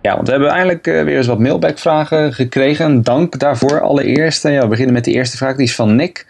Ja, 0.03 0.15
want 0.15 0.27
we 0.27 0.33
hebben 0.33 0.51
eindelijk 0.51 0.87
uh, 0.87 1.03
weer 1.03 1.17
eens 1.17 1.27
wat 1.27 1.39
mailback-vragen 1.39 2.33
gekregen. 2.33 3.03
Dank 3.03 3.39
daarvoor 3.39 3.81
allereerst. 3.81 4.43
ja, 4.43 4.61
we 4.61 4.67
beginnen 4.67 4.95
met 4.95 5.05
de 5.05 5.13
eerste 5.13 5.37
vraag. 5.37 5.57
Die 5.57 5.67
is 5.67 5.75
van 5.75 5.97
Nick. 5.97 6.27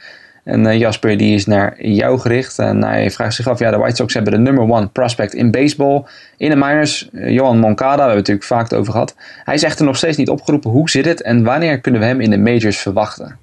En 0.46 0.66
uh, 0.66 0.78
Jasper, 0.78 1.16
die 1.16 1.34
is 1.34 1.46
naar 1.46 1.86
jou 1.86 2.18
gericht. 2.18 2.58
En 2.58 2.82
hij 2.82 3.10
vraagt 3.10 3.34
zich 3.34 3.48
af, 3.48 3.58
ja, 3.58 3.70
de 3.70 3.76
White 3.76 3.96
Sox 3.96 4.14
hebben 4.14 4.32
de 4.32 4.38
number 4.38 4.64
one 4.64 4.88
prospect 4.88 5.34
in 5.34 5.50
baseball. 5.50 6.04
In 6.36 6.50
de 6.50 6.56
minors, 6.56 7.08
uh, 7.12 7.30
Johan 7.30 7.58
Moncada, 7.58 7.94
we 7.94 8.00
hebben 8.00 8.16
het 8.16 8.28
natuurlijk 8.28 8.46
vaak 8.46 8.72
over 8.72 8.92
gehad. 8.92 9.14
Hij 9.44 9.54
is 9.54 9.62
echter 9.62 9.84
nog 9.84 9.96
steeds 9.96 10.16
niet 10.16 10.28
opgeroepen. 10.28 10.70
Hoe 10.70 10.90
zit 10.90 11.04
het 11.04 11.22
en 11.22 11.44
wanneer 11.44 11.80
kunnen 11.80 12.00
we 12.00 12.06
hem 12.06 12.20
in 12.20 12.30
de 12.30 12.38
majors 12.38 12.78
verwachten? 12.78 13.38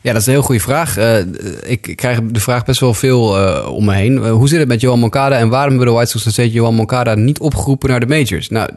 Ja, 0.00 0.12
dat 0.12 0.20
is 0.20 0.26
een 0.26 0.32
heel 0.32 0.42
goede 0.42 0.60
vraag. 0.60 0.98
Uh, 0.98 1.18
ik 1.62 1.92
krijg 1.96 2.20
de 2.22 2.40
vraag 2.40 2.64
best 2.64 2.80
wel 2.80 2.94
veel 2.94 3.22
om 3.68 3.84
me 3.84 3.94
heen. 3.94 4.16
hoe 4.18 4.48
zit 4.48 4.58
het 4.58 4.68
met 4.68 4.80
Johan 4.80 4.98
Moncada 4.98 5.38
en 5.38 5.48
waarom 5.48 5.68
hebben 5.68 5.86
de 5.86 5.94
White 5.94 6.10
Sox 6.10 6.30
steeds 6.30 6.52
Johan 6.52 6.74
Moncada 6.74 7.14
niet 7.14 7.38
opgeroepen 7.38 7.88
naar 7.88 8.00
de 8.00 8.06
majors? 8.06 8.48
Nou, 8.48 8.70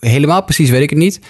helemaal 0.00 0.44
precies 0.44 0.70
weet 0.70 0.82
ik 0.82 0.90
het 0.90 0.98
niet. 0.98 1.20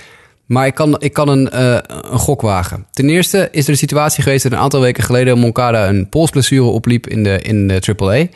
Maar 0.46 0.66
ik 0.66 0.74
kan, 0.74 1.00
ik 1.00 1.12
kan 1.12 1.28
een, 1.28 1.50
uh, 1.54 1.78
een 2.10 2.18
gok 2.18 2.40
wagen. 2.40 2.86
Ten 2.90 3.08
eerste 3.08 3.48
is 3.52 3.64
er 3.64 3.70
een 3.70 3.76
situatie 3.76 4.22
geweest 4.22 4.42
dat 4.42 4.52
een 4.52 4.58
aantal 4.58 4.80
weken 4.80 5.02
geleden 5.02 5.38
Moncada 5.38 5.88
een 5.88 6.08
polsblessure 6.08 6.62
opliep 6.62 7.06
in 7.06 7.22
de, 7.22 7.38
in 7.38 7.68
de 7.68 7.94
AAA. 7.96 8.26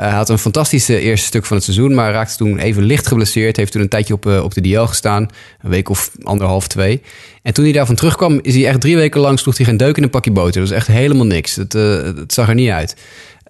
Uh, 0.00 0.06
hij 0.06 0.10
had 0.10 0.28
een 0.28 0.38
fantastische 0.38 1.00
eerste 1.00 1.26
stuk 1.26 1.46
van 1.46 1.56
het 1.56 1.64
seizoen, 1.64 1.94
maar 1.94 2.12
raakte 2.12 2.36
toen 2.36 2.58
even 2.58 2.82
licht 2.82 3.06
geblesseerd. 3.06 3.56
Heeft 3.56 3.72
toen 3.72 3.80
een 3.82 3.88
tijdje 3.88 4.14
op, 4.14 4.26
uh, 4.26 4.42
op 4.42 4.54
de 4.54 4.60
DL 4.60 4.84
gestaan, 4.84 5.28
een 5.60 5.70
week 5.70 5.88
of 5.88 6.10
anderhalf, 6.22 6.68
twee. 6.68 7.02
En 7.42 7.54
toen 7.54 7.64
hij 7.64 7.72
daarvan 7.72 7.94
terugkwam, 7.94 8.38
is 8.42 8.54
hij 8.54 8.66
echt 8.66 8.80
drie 8.80 8.96
weken 8.96 9.20
lang 9.20 9.38
sloeg 9.38 9.56
hij 9.56 9.66
geen 9.66 9.76
deuk 9.76 9.96
in 9.96 10.02
een 10.02 10.10
pakje 10.10 10.30
boter. 10.30 10.60
Dat 10.60 10.68
was 10.68 10.78
echt 10.78 10.86
helemaal 10.86 11.26
niks. 11.26 11.56
Het, 11.56 11.72
het 11.72 12.32
zag 12.32 12.48
er 12.48 12.54
niet 12.54 12.70
uit. 12.70 12.96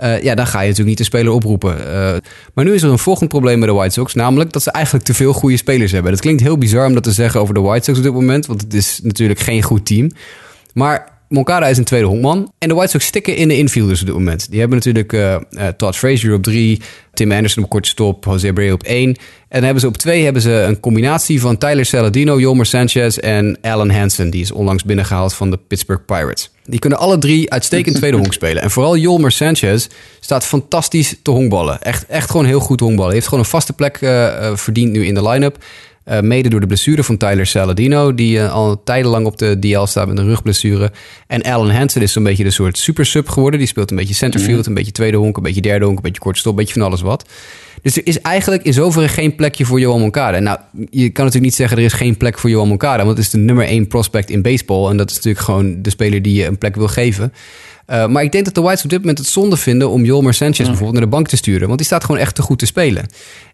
Uh, 0.03 0.23
ja, 0.23 0.35
dan 0.35 0.47
ga 0.47 0.61
je 0.61 0.69
natuurlijk 0.69 0.89
niet 0.89 0.99
de 0.99 1.05
speler 1.05 1.33
oproepen. 1.33 1.77
Uh, 1.79 2.17
maar 2.55 2.65
nu 2.65 2.75
is 2.75 2.83
er 2.83 2.91
een 2.91 2.99
volgend 2.99 3.29
probleem 3.29 3.59
met 3.59 3.69
de 3.69 3.75
White 3.75 3.93
Sox. 3.93 4.15
Namelijk 4.15 4.53
dat 4.53 4.63
ze 4.63 4.71
eigenlijk 4.71 5.05
te 5.05 5.15
veel 5.15 5.33
goede 5.33 5.57
spelers 5.57 5.93
hebben. 5.93 6.13
Dat 6.13 6.21
klinkt 6.21 6.43
heel 6.43 6.59
bizar 6.59 6.87
om 6.87 6.95
dat 6.95 7.03
te 7.03 7.13
zeggen 7.13 7.41
over 7.41 7.55
de 7.55 7.61
White 7.61 7.85
Sox 7.85 7.99
op 7.99 8.05
dit 8.05 8.13
moment. 8.13 8.47
Want 8.47 8.61
het 8.61 8.75
is 8.75 9.01
natuurlijk 9.03 9.41
geen 9.41 9.63
goed 9.63 9.87
team. 9.87 10.11
Maar 10.75 11.19
Moncada 11.31 11.67
is 11.67 11.79
een 11.79 11.85
tweede 11.85 12.07
honkman. 12.07 12.53
En 12.59 12.69
de 12.69 12.75
White 12.75 12.91
Sox 12.91 13.05
stikken 13.05 13.37
in 13.37 13.49
de 13.49 13.57
infielders 13.57 14.01
op 14.01 14.07
dit 14.07 14.15
moment. 14.15 14.51
Die 14.51 14.61
hebben 14.61 14.79
natuurlijk 14.79 15.13
uh, 15.13 15.37
Todd 15.77 15.97
Frazier 15.97 16.35
op 16.35 16.43
drie, 16.43 16.81
Tim 17.15 17.33
Anderson 17.33 17.65
op 17.65 17.71
korte 17.71 17.89
stop, 17.89 18.25
Jose 18.25 18.49
Abreu 18.49 18.73
op 18.73 18.83
één. 18.83 19.09
En 19.09 19.17
dan 19.49 19.63
hebben 19.63 19.81
ze 19.81 19.87
op 19.87 19.97
twee 19.97 20.25
hebben 20.25 20.43
ze 20.43 20.51
een 20.51 20.81
combinatie 20.81 21.41
van 21.41 21.59
Tyler 21.59 21.87
Saladino, 21.87 22.41
Jomer 22.41 22.67
Sanchez 22.67 23.17
en 23.17 23.59
Alan 23.61 23.91
Hansen. 23.91 24.31
Die 24.31 24.43
is 24.43 24.53
onlangs 24.53 24.85
binnengehaald 24.85 25.35
van 25.35 25.51
de 25.51 25.59
Pittsburgh 25.69 26.05
Pirates. 26.05 26.51
Die 26.71 26.79
kunnen 26.79 26.99
alle 26.99 27.19
drie 27.19 27.51
uitstekend 27.51 27.97
tweede 27.97 28.17
honk 28.17 28.33
spelen. 28.33 28.63
En 28.63 28.71
vooral 28.71 28.97
Jomer 28.97 29.33
Sanchez 29.33 29.87
staat 30.21 30.47
fantastisch 30.47 31.15
te 31.23 31.31
honkballen. 31.31 31.83
Echt, 31.83 32.07
echt 32.07 32.31
gewoon 32.31 32.47
heel 32.47 32.61
goed 32.61 32.81
honkballen. 32.81 33.13
Heeft 33.13 33.25
gewoon 33.25 33.45
een 33.45 33.51
vaste 33.51 33.73
plek 33.73 34.01
uh, 34.01 34.57
verdiend 34.57 34.93
nu 34.93 35.07
in 35.07 35.15
de 35.15 35.29
line-up. 35.29 35.59
Uh, 36.11 36.21
mede 36.21 36.49
door 36.49 36.61
de 36.61 36.67
blessure 36.67 37.05
van 37.05 37.17
Tyler 37.17 37.47
Saladino, 37.47 38.15
die 38.15 38.37
uh, 38.37 38.53
al 38.53 38.83
tijdenlang 38.83 39.27
op 39.27 39.39
de 39.39 39.59
DL 39.59 39.85
staat 39.85 40.09
met 40.09 40.19
een 40.19 40.25
rugblessure. 40.25 40.93
En 41.27 41.43
Alan 41.43 41.71
Hansen 41.71 42.03
is 42.03 42.13
zo'n 42.13 42.23
beetje 42.23 42.45
de 42.45 42.51
soort 42.51 42.79
super 42.79 43.07
sub 43.07 43.29
geworden. 43.29 43.59
Die 43.59 43.69
speelt 43.69 43.91
een 43.91 43.97
beetje 43.97 44.15
centerfield, 44.15 44.63
mm. 44.63 44.69
een 44.69 44.75
beetje 44.75 44.93
tweede 44.93 45.17
honk, 45.17 45.37
een 45.37 45.43
beetje 45.43 45.61
derde 45.61 45.85
honk, 45.85 45.97
een 45.97 46.03
beetje 46.03 46.21
korte 46.21 46.39
stop, 46.39 46.53
een 46.53 46.59
beetje 46.59 46.75
van 46.75 46.83
alles 46.83 47.01
wat. 47.01 47.29
Dus 47.83 47.97
er 47.97 48.07
is 48.07 48.21
eigenlijk 48.21 48.63
in 48.63 48.73
zoverre 48.73 49.09
geen 49.09 49.35
plekje 49.35 49.65
voor 49.65 49.81
Johan 49.81 50.01
Moncada. 50.01 50.39
Nou, 50.39 50.59
je 50.73 51.11
kan 51.11 51.25
natuurlijk 51.25 51.45
niet 51.45 51.55
zeggen 51.55 51.79
er 51.79 51.85
is 51.85 51.93
geen 51.93 52.17
plek 52.17 52.39
voor 52.39 52.51
Johan 52.51 52.69
Moncada, 52.69 53.05
want 53.05 53.17
het 53.17 53.27
is 53.27 53.33
de 53.33 53.39
nummer 53.39 53.65
één 53.65 53.87
prospect 53.87 54.31
in 54.31 54.43
baseball. 54.43 54.91
En 54.91 54.97
dat 54.97 55.11
is 55.11 55.17
natuurlijk 55.17 55.45
gewoon 55.45 55.83
de 55.83 55.91
speler 55.91 56.23
die 56.23 56.35
je 56.35 56.47
een 56.47 56.59
plek 56.59 56.77
wil 56.77 56.89
geven. 56.89 57.33
Uh, 57.91 58.07
maar 58.07 58.23
ik 58.23 58.33
denk 58.33 58.45
dat 58.45 58.55
de 58.55 58.61
Whites 58.61 58.85
op 58.85 58.91
dit 58.91 58.99
moment 58.99 59.19
het 59.19 59.27
zonde 59.27 59.57
vinden 59.57 59.91
om 59.91 60.05
Jolmer 60.05 60.35
Sanchez 60.35 60.67
bijvoorbeeld 60.67 60.93
naar 60.93 61.03
de 61.03 61.09
bank 61.09 61.29
te 61.29 61.37
sturen. 61.37 61.67
Want 61.67 61.79
die 61.79 61.87
staat 61.87 62.05
gewoon 62.05 62.21
echt 62.21 62.35
te 62.35 62.43
goed 62.43 62.59
te 62.59 62.67
spelen. 62.67 63.07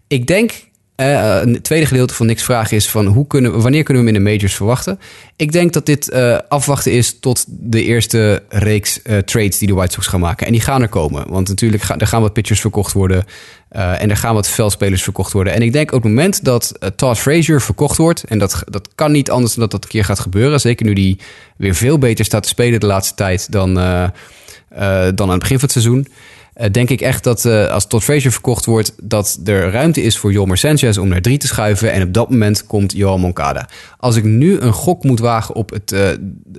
Ik 0.06 0.26
denk 0.26 0.52
uh, 0.96 1.40
een 1.42 1.62
tweede 1.62 1.86
gedeelte 1.86 2.14
van 2.14 2.26
niks 2.26 2.42
vragen 2.42 2.76
is 2.76 2.88
van 2.88 3.06
hoe 3.06 3.26
kunnen, 3.26 3.60
wanneer 3.60 3.82
kunnen 3.82 4.02
we 4.02 4.08
hem 4.08 4.18
in 4.18 4.24
de 4.24 4.30
majors 4.30 4.54
verwachten? 4.54 4.98
Ik 5.36 5.52
denk 5.52 5.72
dat 5.72 5.86
dit 5.86 6.10
uh, 6.12 6.38
afwachten 6.48 6.92
is 6.92 7.18
tot 7.20 7.44
de 7.48 7.84
eerste 7.84 8.42
reeks 8.48 9.00
trades 9.24 9.58
die 9.58 9.68
de 9.68 9.74
White 9.74 9.92
Sox 9.92 10.06
gaan 10.06 10.20
maken. 10.20 10.46
En 10.46 10.52
die 10.52 10.60
gaan 10.60 10.82
er 10.82 10.88
komen. 10.88 11.28
Want 11.28 11.48
natuurlijk 11.48 11.82
gaan 11.82 11.98
er 11.98 12.06
gaan 12.06 12.20
wat 12.20 12.32
pitchers 12.32 12.60
verkocht 12.60 12.92
worden. 12.92 13.24
en 13.68 14.10
er 14.10 14.16
gaan 14.16 14.34
wat 14.34 14.48
veldspelers 14.48 15.02
verkocht 15.02 15.32
worden. 15.32 15.52
En 15.52 15.62
ik 15.62 15.72
denk 15.72 15.92
op 15.92 16.02
het 16.02 16.12
moment 16.12 16.44
dat 16.44 16.72
Todd 16.96 17.18
Frazier 17.18 17.60
verkocht 17.60 17.96
wordt. 17.96 18.24
En 18.24 18.38
dat, 18.38 18.62
dat 18.68 18.88
kan 18.94 19.12
niet 19.12 19.30
anders 19.30 19.52
dan 19.52 19.62
dat 19.62 19.70
dat 19.70 19.84
een 19.84 19.90
keer 19.90 20.04
gaat 20.04 20.20
gebeuren. 20.20 20.60
Zeker 20.60 20.86
nu 20.86 20.92
die 20.92 21.18
weer 21.56 21.74
veel 21.74 21.98
beter 21.98 22.24
staat 22.24 22.42
te 22.42 22.48
spelen 22.48 22.80
de 22.80 22.86
laatste 22.86 23.14
tijd 23.14 23.52
dan, 23.52 23.74
dan 23.74 25.26
aan 25.26 25.30
het 25.30 25.38
begin 25.38 25.58
van 25.58 25.68
het 25.68 25.72
seizoen. 25.72 26.06
Eh, 26.56 26.70
denk 26.70 26.90
ik 26.90 27.00
echt 27.00 27.24
dat 27.24 27.44
uh, 27.44 27.68
als 27.68 27.86
Todd 27.86 28.04
Frazier 28.04 28.32
verkocht 28.32 28.64
wordt, 28.64 28.94
dat 29.02 29.40
er 29.44 29.70
ruimte 29.70 30.02
is 30.02 30.18
voor 30.18 30.32
Jolmer 30.32 30.56
Sanchez 30.56 30.96
om 30.96 31.08
naar 31.08 31.20
drie 31.20 31.38
te 31.38 31.46
schuiven. 31.46 31.92
En 31.92 32.02
op 32.02 32.12
dat 32.12 32.30
moment 32.30 32.66
komt 32.66 32.92
Johan 32.92 33.20
Moncada. 33.20 33.68
Als 33.98 34.16
ik 34.16 34.24
nu 34.24 34.58
een 34.58 34.72
gok 34.72 35.04
moet 35.04 35.18
wagen 35.18 35.54
op 35.54 35.70
het, 35.70 35.92
uh, 35.92 36.08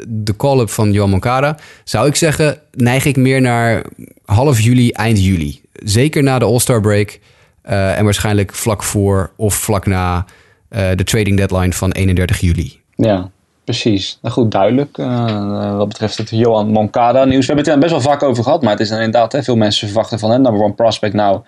de 0.08 0.36
call-up 0.36 0.70
van 0.70 0.92
Johan 0.92 1.10
Moncada, 1.10 1.58
zou 1.84 2.08
ik 2.08 2.16
zeggen, 2.16 2.60
neig 2.72 3.06
ik 3.06 3.16
meer 3.16 3.42
naar 3.42 3.86
half 4.26 4.60
juli, 4.60 4.92
eind 4.92 5.24
juli. 5.24 5.62
Zeker 5.74 6.24
na 6.24 6.40
de 6.40 6.46
All-Star 6.46 6.82
break. 6.82 7.20
en 7.62 8.04
waarschijnlijk 8.04 8.54
vlak 8.54 8.84
voor 8.84 9.32
of 9.36 9.56
vlak 9.56 9.86
na 9.86 10.26
de 10.70 11.04
trading 11.04 11.38
deadline 11.38 11.74
van 11.74 11.92
31 11.92 12.40
juli. 12.40 12.80
Ja, 12.96 13.32
Precies. 13.68 14.18
Nou 14.22 14.34
goed, 14.34 14.52
duidelijk. 14.52 14.98
Uh, 14.98 15.78
wat 15.78 15.88
betreft 15.88 16.18
het 16.18 16.30
Johan 16.30 16.68
Moncada 16.68 17.26
nieuws. 17.26 17.46
We 17.48 17.54
hebben 17.54 17.66
het 17.66 17.74
er 17.74 17.80
best 17.80 17.92
wel 17.92 18.14
vaak 18.14 18.24
over 18.24 18.44
gehad, 18.44 18.62
maar 18.62 18.72
het 18.72 18.80
is 18.80 18.90
inderdaad, 18.90 19.32
hè, 19.32 19.44
veel 19.44 19.56
mensen 19.56 19.88
verwachten 19.88 20.20
van 20.20 20.32
hem 20.32 20.42
number 20.42 20.64
one 20.64 20.74
prospect. 20.74 21.14
Nou, 21.14 21.42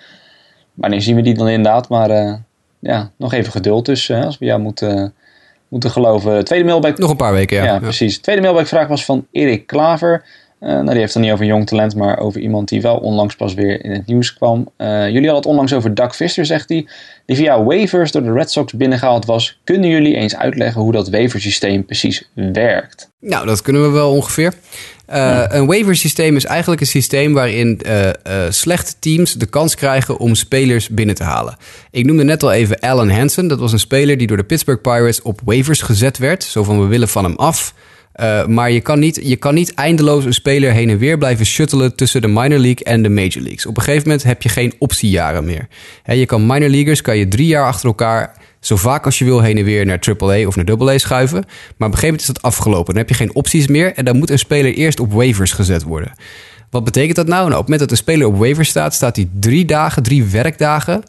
wanneer 0.73 1.01
zien 1.01 1.15
we 1.15 1.21
die 1.21 1.33
dan 1.33 1.47
inderdaad? 1.47 1.89
Maar 1.89 2.09
uh, 2.09 2.33
ja, 2.79 3.11
nog 3.17 3.33
even 3.33 3.51
geduld 3.51 3.85
dus, 3.85 4.11
als 4.11 4.37
we 4.37 4.45
jou 4.45 4.61
moeten, 4.61 5.13
moeten 5.67 5.91
geloven. 5.91 6.45
Tweede 6.45 6.65
mailback. 6.65 6.97
Nog 6.97 7.09
een 7.09 7.15
paar 7.15 7.33
weken, 7.33 7.57
ja. 7.57 7.63
Ja, 7.63 7.73
ja. 7.73 7.79
precies. 7.79 8.19
Tweede 8.19 8.41
mailback 8.41 8.67
vraag 8.67 8.87
was 8.87 9.05
van 9.05 9.27
Erik 9.31 9.67
Klaver. 9.67 10.25
Uh, 10.61 10.69
nou, 10.69 10.89
die 10.89 10.99
heeft 10.99 11.13
het 11.13 11.23
niet 11.23 11.31
over 11.31 11.45
jong 11.45 11.67
talent, 11.67 11.95
maar 11.95 12.19
over 12.19 12.41
iemand 12.41 12.69
die 12.69 12.81
wel 12.81 12.97
onlangs 12.97 13.35
pas 13.35 13.53
weer 13.53 13.83
in 13.83 13.91
het 13.91 14.05
nieuws 14.05 14.33
kwam. 14.33 14.71
Uh, 14.77 14.87
jullie 14.87 15.13
hadden 15.13 15.35
het 15.35 15.45
onlangs 15.45 15.73
over 15.73 15.93
Doug 15.93 16.15
Fister, 16.15 16.45
zegt 16.45 16.69
hij, 16.69 16.87
die 17.25 17.35
via 17.35 17.63
waivers 17.63 18.11
door 18.11 18.23
de 18.23 18.31
Red 18.31 18.51
Sox 18.51 18.73
binnengehaald 18.73 19.25
was. 19.25 19.59
Kunnen 19.63 19.89
jullie 19.89 20.15
eens 20.15 20.35
uitleggen 20.35 20.81
hoe 20.81 20.91
dat 20.91 21.09
waiversysteem 21.09 21.85
precies 21.85 22.29
werkt? 22.33 23.09
Nou, 23.19 23.45
dat 23.45 23.61
kunnen 23.61 23.81
we 23.81 23.89
wel 23.89 24.11
ongeveer. 24.11 24.53
Uh, 25.09 25.15
ja. 25.15 25.53
Een 25.53 25.65
waiversysteem 25.65 26.35
is 26.35 26.45
eigenlijk 26.45 26.81
een 26.81 26.87
systeem 26.87 27.33
waarin 27.33 27.81
slechte 28.49 28.93
teams 28.99 29.33
de 29.33 29.45
kans 29.45 29.75
krijgen 29.75 30.17
om 30.17 30.35
spelers 30.35 30.89
binnen 30.89 31.15
te 31.15 31.23
halen. 31.23 31.57
Ik 31.91 32.05
noemde 32.05 32.23
net 32.23 32.43
al 32.43 32.51
even 32.51 32.79
Alan 32.79 33.09
Hansen. 33.09 33.47
Dat 33.47 33.59
was 33.59 33.71
een 33.71 33.79
speler 33.79 34.17
die 34.17 34.27
door 34.27 34.37
de 34.37 34.43
Pittsburgh 34.43 34.81
Pirates 34.81 35.21
op 35.21 35.41
waivers 35.45 35.81
gezet 35.81 36.17
werd. 36.17 36.43
Zo 36.43 36.63
van 36.63 36.81
we 36.81 36.85
willen 36.85 37.07
van 37.07 37.23
hem 37.23 37.35
af. 37.35 37.73
Uh, 38.15 38.45
maar 38.45 38.71
je 38.71 38.81
kan, 38.81 38.99
niet, 38.99 39.19
je 39.23 39.35
kan 39.35 39.53
niet 39.53 39.73
eindeloos 39.73 40.25
een 40.25 40.33
speler 40.33 40.71
heen 40.71 40.89
en 40.89 40.97
weer 40.97 41.17
blijven 41.17 41.45
shuttelen 41.45 41.95
tussen 41.95 42.21
de 42.21 42.27
minor 42.27 42.59
league 42.59 42.83
en 42.83 43.01
de 43.01 43.09
major 43.09 43.41
leagues. 43.41 43.65
Op 43.65 43.77
een 43.77 43.83
gegeven 43.83 44.07
moment 44.07 44.23
heb 44.23 44.41
je 44.41 44.49
geen 44.49 44.73
optiejaren 44.79 45.45
meer. 45.45 45.67
Je 46.05 46.25
kan 46.25 46.45
minor 46.45 46.69
leaguers 46.69 47.01
kan 47.01 47.17
je 47.17 47.27
drie 47.27 47.47
jaar 47.47 47.65
achter 47.65 47.87
elkaar 47.87 48.37
zo 48.59 48.75
vaak 48.75 49.05
als 49.05 49.19
je 49.19 49.25
wil 49.25 49.41
heen 49.41 49.57
en 49.57 49.63
weer 49.63 49.85
naar 49.85 49.99
AAA 50.19 50.47
of 50.47 50.55
naar 50.55 50.81
AA 50.81 50.97
schuiven. 50.97 51.37
Maar 51.37 51.87
op 51.87 51.93
een 51.93 51.99
gegeven 51.99 52.05
moment 52.05 52.21
is 52.21 52.27
dat 52.27 52.41
afgelopen. 52.41 52.93
Dan 52.93 52.97
heb 52.97 53.09
je 53.09 53.15
geen 53.15 53.35
opties 53.35 53.67
meer 53.67 53.93
en 53.93 54.05
dan 54.05 54.17
moet 54.17 54.29
een 54.29 54.39
speler 54.39 54.73
eerst 54.73 54.99
op 54.99 55.13
waivers 55.13 55.51
gezet 55.51 55.83
worden. 55.83 56.13
Wat 56.69 56.83
betekent 56.83 57.15
dat 57.15 57.27
nou? 57.27 57.39
nou 57.39 57.51
op 57.51 57.57
het 57.57 57.69
moment 57.69 57.89
dat 57.89 57.91
een 57.91 58.05
speler 58.05 58.27
op 58.27 58.37
waivers 58.37 58.69
staat, 58.69 58.93
staat 58.93 59.15
hij 59.15 59.29
drie 59.39 59.65
dagen, 59.65 60.03
drie 60.03 60.23
werkdagen 60.23 61.03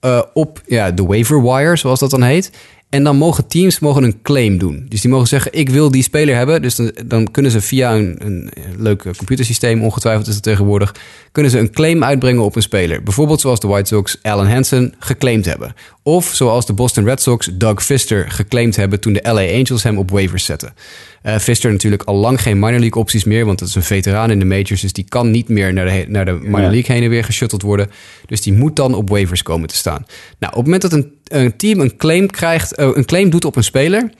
uh, 0.00 0.22
op 0.32 0.62
ja, 0.66 0.90
de 0.90 1.04
waiver 1.04 1.42
wire, 1.42 1.76
zoals 1.76 2.00
dat 2.00 2.10
dan 2.10 2.22
heet. 2.22 2.50
En 2.88 3.04
dan 3.04 3.16
mogen 3.16 3.46
teams 3.46 3.78
mogen 3.78 4.02
een 4.02 4.22
claim 4.22 4.58
doen. 4.58 4.86
Dus 4.88 5.00
die 5.00 5.10
mogen 5.10 5.28
zeggen: 5.28 5.52
Ik 5.52 5.68
wil 5.68 5.90
die 5.90 6.02
speler 6.02 6.36
hebben. 6.36 6.62
Dus 6.62 6.74
dan, 6.74 6.92
dan 7.06 7.30
kunnen 7.30 7.50
ze 7.50 7.60
via 7.60 7.94
een, 7.94 8.16
een 8.18 8.52
leuk 8.76 9.04
computersysteem, 9.16 9.82
ongetwijfeld 9.82 10.26
is 10.26 10.34
het 10.34 10.42
tegenwoordig, 10.42 10.94
kunnen 11.32 11.50
ze 11.50 11.58
een 11.58 11.70
claim 11.70 12.04
uitbrengen 12.04 12.42
op 12.42 12.56
een 12.56 12.62
speler. 12.62 13.02
Bijvoorbeeld 13.02 13.40
zoals 13.40 13.60
de 13.60 13.66
White 13.66 13.94
Sox 13.94 14.18
Alan 14.22 14.46
Hansen 14.46 14.94
geclaimd 14.98 15.44
hebben. 15.44 15.74
Of 16.02 16.30
zoals 16.34 16.66
de 16.66 16.72
Boston 16.72 17.04
Red 17.04 17.22
Sox 17.22 17.50
Doug 17.52 17.84
Fister 17.84 18.30
geclaimd 18.30 18.76
hebben 18.76 19.00
toen 19.00 19.12
de 19.12 19.20
LA 19.22 19.58
Angels 19.58 19.82
hem 19.82 19.98
op 19.98 20.10
waivers 20.10 20.44
zetten. 20.44 20.74
Uh, 21.22 21.38
Fister 21.38 21.70
natuurlijk 21.70 22.02
al 22.02 22.14
lang 22.14 22.42
geen 22.42 22.58
minor 22.58 22.80
league 22.80 23.00
opties 23.00 23.24
meer, 23.24 23.44
want 23.44 23.58
dat 23.58 23.68
is 23.68 23.74
een 23.74 23.82
veteraan 23.82 24.30
in 24.30 24.38
de 24.38 24.44
majors, 24.44 24.80
dus 24.80 24.92
die 24.92 25.04
kan 25.04 25.30
niet 25.30 25.48
meer 25.48 25.72
naar 25.72 25.84
de, 25.84 26.04
naar 26.08 26.24
de 26.24 26.32
minor 26.32 26.70
league 26.70 26.94
heen 26.94 27.02
en 27.02 27.10
weer 27.10 27.24
geshutteld 27.24 27.62
worden. 27.62 27.90
Dus 28.26 28.42
die 28.42 28.52
moet 28.52 28.76
dan 28.76 28.94
op 28.94 29.08
waivers 29.08 29.42
komen 29.42 29.68
te 29.68 29.76
staan. 29.76 30.06
Nou, 30.38 30.52
op 30.52 30.64
het 30.64 30.64
moment 30.64 30.82
dat 30.82 30.92
een, 30.92 31.12
een 31.32 31.56
team 31.56 31.80
een 31.80 31.96
claim 31.96 32.30
krijgt, 32.30 32.78
uh, 32.78 32.90
een 32.94 33.04
claim 33.04 33.30
doet 33.30 33.44
op 33.44 33.56
een 33.56 33.64
speler, 33.64 34.10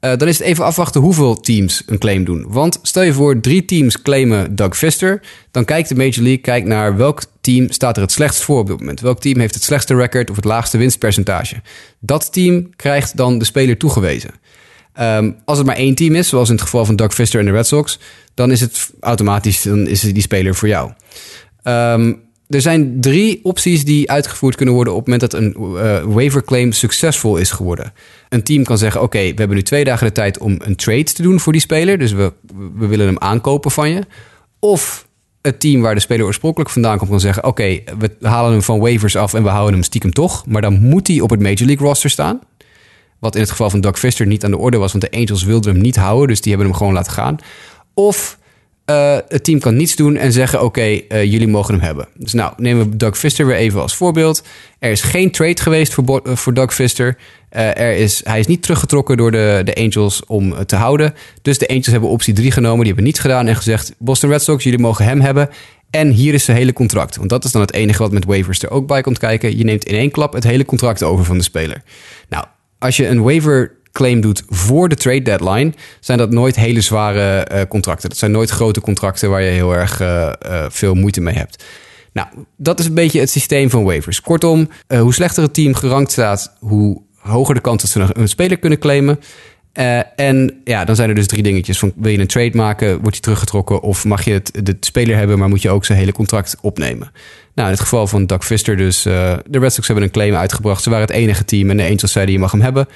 uh, 0.00 0.16
dan 0.16 0.28
is 0.28 0.38
het 0.38 0.46
even 0.46 0.64
afwachten 0.64 1.00
hoeveel 1.00 1.40
teams 1.40 1.82
een 1.86 1.98
claim 1.98 2.24
doen. 2.24 2.44
Want 2.48 2.78
stel 2.82 3.02
je 3.02 3.12
voor, 3.12 3.40
drie 3.40 3.64
teams 3.64 4.02
claimen 4.02 4.56
Doug 4.56 4.76
Fister. 4.76 5.20
Dan 5.50 5.64
kijkt 5.64 5.88
de 5.88 5.94
Major 5.94 6.22
League 6.22 6.38
kijkt 6.38 6.66
naar 6.66 6.96
welk 6.96 7.22
team 7.40 7.70
staat 7.70 7.96
er 7.96 8.02
het 8.02 8.12
slechtst 8.12 8.42
voor 8.42 8.58
op 8.58 8.66
dit 8.66 8.78
moment. 8.78 9.00
Welk 9.00 9.20
team 9.20 9.38
heeft 9.38 9.54
het 9.54 9.62
slechtste 9.62 9.94
record 9.94 10.30
of 10.30 10.36
het 10.36 10.44
laagste 10.44 10.78
winstpercentage. 10.78 11.62
Dat 12.00 12.32
team 12.32 12.76
krijgt 12.76 13.16
dan 13.16 13.38
de 13.38 13.44
speler 13.44 13.76
toegewezen. 13.76 14.30
Um, 15.00 15.36
als 15.44 15.58
het 15.58 15.66
maar 15.66 15.76
één 15.76 15.94
team 15.94 16.14
is, 16.14 16.28
zoals 16.28 16.48
in 16.48 16.54
het 16.54 16.64
geval 16.64 16.84
van 16.84 16.96
Doug 16.96 17.14
Fister 17.14 17.40
en 17.40 17.46
de 17.46 17.52
Red 17.52 17.66
Sox, 17.66 17.98
dan 18.34 18.50
is 18.50 18.60
het 18.60 18.90
automatisch 19.00 19.62
dan 19.62 19.86
is 19.86 20.00
die 20.00 20.22
speler 20.22 20.54
voor 20.54 20.68
jou. 20.68 20.92
Um, 21.62 22.27
er 22.48 22.60
zijn 22.60 23.00
drie 23.00 23.40
opties 23.42 23.84
die 23.84 24.10
uitgevoerd 24.10 24.56
kunnen 24.56 24.74
worden 24.74 24.92
op 24.92 24.98
het 24.98 25.08
moment 25.08 25.30
dat 25.30 25.40
een 25.40 25.56
uh, 25.58 26.14
waiver 26.14 26.44
claim 26.44 26.72
succesvol 26.72 27.36
is 27.36 27.50
geworden. 27.50 27.92
Een 28.28 28.42
team 28.42 28.64
kan 28.64 28.78
zeggen: 28.78 29.02
Oké, 29.02 29.18
we 29.18 29.34
hebben 29.34 29.56
nu 29.56 29.62
twee 29.62 29.84
dagen 29.84 30.06
de 30.06 30.12
tijd 30.12 30.38
om 30.38 30.56
een 30.58 30.76
trade 30.76 31.02
te 31.02 31.22
doen 31.22 31.40
voor 31.40 31.52
die 31.52 31.60
speler, 31.60 31.98
dus 31.98 32.12
we, 32.12 32.32
we 32.74 32.86
willen 32.86 33.06
hem 33.06 33.18
aankopen 33.18 33.70
van 33.70 33.90
je. 33.90 34.00
Of 34.58 35.06
het 35.42 35.60
team 35.60 35.80
waar 35.80 35.94
de 35.94 36.00
speler 36.00 36.26
oorspronkelijk 36.26 36.70
vandaan 36.70 36.98
komt 36.98 37.10
kan 37.10 37.20
zeggen: 37.20 37.44
Oké, 37.44 37.80
we 37.98 38.10
halen 38.20 38.52
hem 38.52 38.62
van 38.62 38.80
waivers 38.80 39.16
af 39.16 39.34
en 39.34 39.42
we 39.42 39.48
houden 39.48 39.74
hem 39.74 39.82
stiekem 39.82 40.12
toch, 40.12 40.46
maar 40.46 40.62
dan 40.62 40.80
moet 40.80 41.06
hij 41.06 41.20
op 41.20 41.30
het 41.30 41.40
Major 41.40 41.66
League 41.66 41.86
roster 41.86 42.10
staan. 42.10 42.40
Wat 43.18 43.34
in 43.34 43.40
het 43.40 43.50
geval 43.50 43.70
van 43.70 43.80
Doug 43.80 43.98
Fister 43.98 44.26
niet 44.26 44.44
aan 44.44 44.50
de 44.50 44.58
orde 44.58 44.76
was, 44.76 44.92
want 44.92 45.04
de 45.04 45.18
Angels 45.18 45.44
wilden 45.44 45.72
hem 45.72 45.82
niet 45.82 45.96
houden, 45.96 46.28
dus 46.28 46.40
die 46.40 46.52
hebben 46.52 46.70
hem 46.70 46.78
gewoon 46.78 46.94
laten 46.94 47.12
gaan. 47.12 47.36
Of 47.94 48.37
uh, 48.90 49.16
het 49.28 49.44
team 49.44 49.58
kan 49.58 49.76
niets 49.76 49.96
doen 49.96 50.16
en 50.16 50.32
zeggen: 50.32 50.62
Oké, 50.62 50.80
uh, 50.80 51.24
jullie 51.24 51.48
mogen 51.48 51.74
hem 51.74 51.82
hebben. 51.82 52.08
Dus 52.14 52.32
nou, 52.32 52.52
nemen 52.56 52.90
we 52.90 52.96
Doug 52.96 53.18
Fister 53.18 53.46
weer 53.46 53.56
even 53.56 53.80
als 53.80 53.96
voorbeeld. 53.96 54.42
Er 54.78 54.90
is 54.90 55.02
geen 55.02 55.30
trade 55.30 55.60
geweest 55.60 55.94
voor, 55.94 56.20
uh, 56.24 56.36
voor 56.36 56.54
Doug 56.54 56.74
Fister. 56.74 57.16
er 57.50 57.92
is, 57.96 58.20
hij 58.24 58.38
is 58.38 58.46
niet 58.46 58.62
teruggetrokken 58.62 59.16
door 59.16 59.30
de, 59.30 59.60
de 59.64 59.74
Angels 59.74 60.26
om 60.26 60.66
te 60.66 60.76
houden. 60.76 61.14
Dus 61.42 61.58
de 61.58 61.68
Angels 61.68 61.86
hebben 61.86 62.08
optie 62.08 62.34
3 62.34 62.50
genomen. 62.50 62.78
Die 62.78 62.86
hebben 62.86 63.04
niets 63.04 63.20
gedaan 63.20 63.46
en 63.46 63.56
gezegd: 63.56 63.94
Boston 63.98 64.30
Red 64.30 64.42
Sox, 64.42 64.64
jullie 64.64 64.78
mogen 64.78 65.04
hem 65.04 65.20
hebben. 65.20 65.48
En 65.90 66.10
hier 66.10 66.34
is 66.34 66.44
zijn 66.44 66.56
hele 66.56 66.72
contract. 66.72 67.16
Want 67.16 67.28
dat 67.28 67.44
is 67.44 67.52
dan 67.52 67.60
het 67.60 67.72
enige 67.72 68.02
wat 68.02 68.12
met 68.12 68.24
waivers 68.24 68.62
er 68.62 68.70
ook 68.70 68.86
bij 68.86 69.00
komt 69.00 69.18
kijken. 69.18 69.58
Je 69.58 69.64
neemt 69.64 69.84
in 69.84 69.94
één 69.94 70.10
klap 70.10 70.32
het 70.32 70.44
hele 70.44 70.64
contract 70.64 71.02
over 71.02 71.24
van 71.24 71.38
de 71.38 71.44
speler. 71.44 71.82
Nou, 72.28 72.44
als 72.78 72.96
je 72.96 73.06
een 73.06 73.22
waiver 73.22 73.77
claim 73.92 74.20
doet 74.20 74.42
voor 74.48 74.88
de 74.88 74.94
trade 74.94 75.22
deadline, 75.22 75.72
zijn 76.00 76.18
dat 76.18 76.30
nooit 76.30 76.56
hele 76.56 76.80
zware 76.80 77.48
uh, 77.52 77.60
contracten. 77.68 78.08
Dat 78.08 78.18
zijn 78.18 78.30
nooit 78.30 78.50
grote 78.50 78.80
contracten 78.80 79.30
waar 79.30 79.42
je 79.42 79.50
heel 79.50 79.74
erg 79.74 80.00
uh, 80.00 80.32
uh, 80.46 80.64
veel 80.68 80.94
moeite 80.94 81.20
mee 81.20 81.34
hebt. 81.34 81.64
Nou, 82.12 82.28
dat 82.56 82.80
is 82.80 82.86
een 82.86 82.94
beetje 82.94 83.20
het 83.20 83.30
systeem 83.30 83.70
van 83.70 83.84
waivers. 83.84 84.20
Kortom, 84.20 84.68
hoe 84.98 85.14
slechter 85.14 85.42
het 85.42 85.54
team 85.54 85.74
gerankt 85.74 86.12
staat, 86.12 86.56
hoe 86.58 87.02
hoger 87.18 87.54
de 87.54 87.60
kans 87.60 87.82
dat 87.82 87.90
ze 87.90 88.20
een 88.20 88.28
speler 88.28 88.58
kunnen 88.58 88.78
claimen. 88.78 89.20
en 90.16 90.60
ja, 90.64 90.84
dan 90.84 90.96
zijn 90.96 91.08
er 91.08 91.14
dus 91.14 91.26
drie 91.26 91.42
dingetjes. 91.42 91.78
Van, 91.78 91.92
wil 91.96 92.12
je 92.12 92.18
een 92.18 92.26
trade 92.26 92.56
maken, 92.56 92.88
wordt 92.88 93.10
hij 93.10 93.20
teruggetrokken? 93.20 93.80
Of 93.82 94.04
mag 94.04 94.24
je 94.24 94.32
het, 94.32 94.60
de 94.62 94.76
speler 94.80 95.16
hebben, 95.16 95.38
maar 95.38 95.48
moet 95.48 95.62
je 95.62 95.70
ook 95.70 95.84
zijn 95.84 95.98
hele 95.98 96.12
contract 96.12 96.56
opnemen? 96.60 97.10
Nou, 97.54 97.68
in 97.68 97.74
het 97.74 97.82
geval 97.82 98.06
van 98.06 98.26
Doug 98.26 98.44
Fister 98.44 98.76
dus, 98.76 99.02
de 99.02 99.42
Red 99.50 99.72
Sox 99.72 99.86
hebben 99.86 100.04
een 100.04 100.10
claim 100.10 100.34
uitgebracht. 100.34 100.82
Ze 100.82 100.90
waren 100.90 101.06
het 101.06 101.14
enige 101.14 101.44
team 101.44 101.70
en 101.70 101.76
de 101.76 101.82
Angels 101.82 102.12
zeiden 102.12 102.34
je 102.34 102.40
mag 102.40 102.52
hem 102.52 102.60
hebben. 102.60 102.86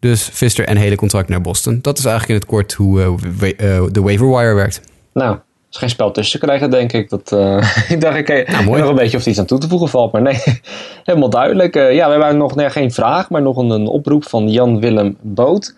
Dus 0.00 0.22
Fister 0.22 0.64
en 0.64 0.76
hele 0.76 0.96
contract 0.96 1.28
naar 1.28 1.40
Boston. 1.40 1.78
Dat 1.82 1.98
is 1.98 2.04
eigenlijk 2.04 2.34
in 2.34 2.46
het 2.46 2.56
kort 2.56 2.72
hoe 2.72 3.00
uh, 3.00 3.06
uh, 3.06 3.86
de 3.92 4.02
waiver 4.02 4.28
wire 4.28 4.54
werkt. 4.54 4.80
Nou, 5.12 5.32
er 5.32 5.42
is 5.70 5.76
geen 5.76 5.88
spel 5.88 6.10
tussen 6.10 6.40
krijgen, 6.40 6.70
denk 6.70 6.92
ik. 6.92 7.10
Dat, 7.10 7.32
uh, 7.32 7.76
ik 7.88 8.00
dacht, 8.00 8.16
ik 8.16 8.48
nou, 8.48 8.78
nog 8.78 8.88
een 8.88 8.94
beetje 8.94 9.16
of 9.16 9.22
er 9.22 9.28
iets 9.28 9.38
aan 9.38 9.46
toe 9.46 9.58
te 9.58 9.68
voegen 9.68 9.88
valt. 9.88 10.12
Maar 10.12 10.22
nee, 10.22 10.42
helemaal 11.04 11.30
duidelijk. 11.30 11.76
Uh, 11.76 11.94
ja, 11.94 12.06
we 12.06 12.12
hebben 12.12 12.36
nog 12.36 12.54
nee, 12.54 12.70
geen 12.70 12.92
vraag, 12.92 13.30
maar 13.30 13.42
nog 13.42 13.56
een, 13.56 13.70
een 13.70 13.86
oproep 13.86 14.28
van 14.28 14.48
Jan-Willem 14.48 15.16
Boot. 15.20 15.74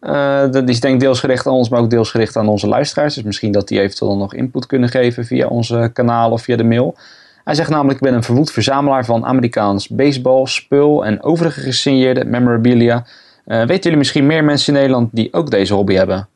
Uh, 0.00 0.50
dat 0.50 0.68
is 0.68 0.80
denk 0.80 0.94
ik 0.94 1.00
deels 1.00 1.20
gericht 1.20 1.46
aan 1.46 1.52
ons, 1.52 1.68
maar 1.68 1.80
ook 1.80 1.90
deels 1.90 2.10
gericht 2.10 2.36
aan 2.36 2.48
onze 2.48 2.66
luisteraars. 2.66 3.14
Dus 3.14 3.24
misschien 3.24 3.52
dat 3.52 3.68
die 3.68 3.80
eventueel 3.80 4.16
nog 4.16 4.34
input 4.34 4.66
kunnen 4.66 4.88
geven 4.88 5.24
via 5.24 5.46
onze 5.46 5.90
kanaal 5.92 6.30
of 6.30 6.42
via 6.42 6.56
de 6.56 6.64
mail. 6.64 6.96
Hij 7.44 7.54
zegt 7.54 7.70
namelijk, 7.70 7.98
ik 7.98 8.04
ben 8.04 8.14
een 8.14 8.22
verwoed 8.22 8.52
verzamelaar 8.52 9.04
van 9.04 9.24
Amerikaans 9.24 9.88
baseball, 9.88 10.46
spul 10.46 11.04
en 11.04 11.22
overige 11.22 11.60
gesigneerde 11.60 12.24
memorabilia... 12.24 13.04
Uh, 13.48 13.58
weten 13.58 13.82
jullie 13.82 13.98
misschien 13.98 14.26
meer 14.26 14.44
mensen 14.44 14.74
in 14.74 14.80
Nederland 14.80 15.08
die 15.12 15.32
ook 15.32 15.50
deze 15.50 15.74
hobby 15.74 15.94
hebben? 15.94 16.28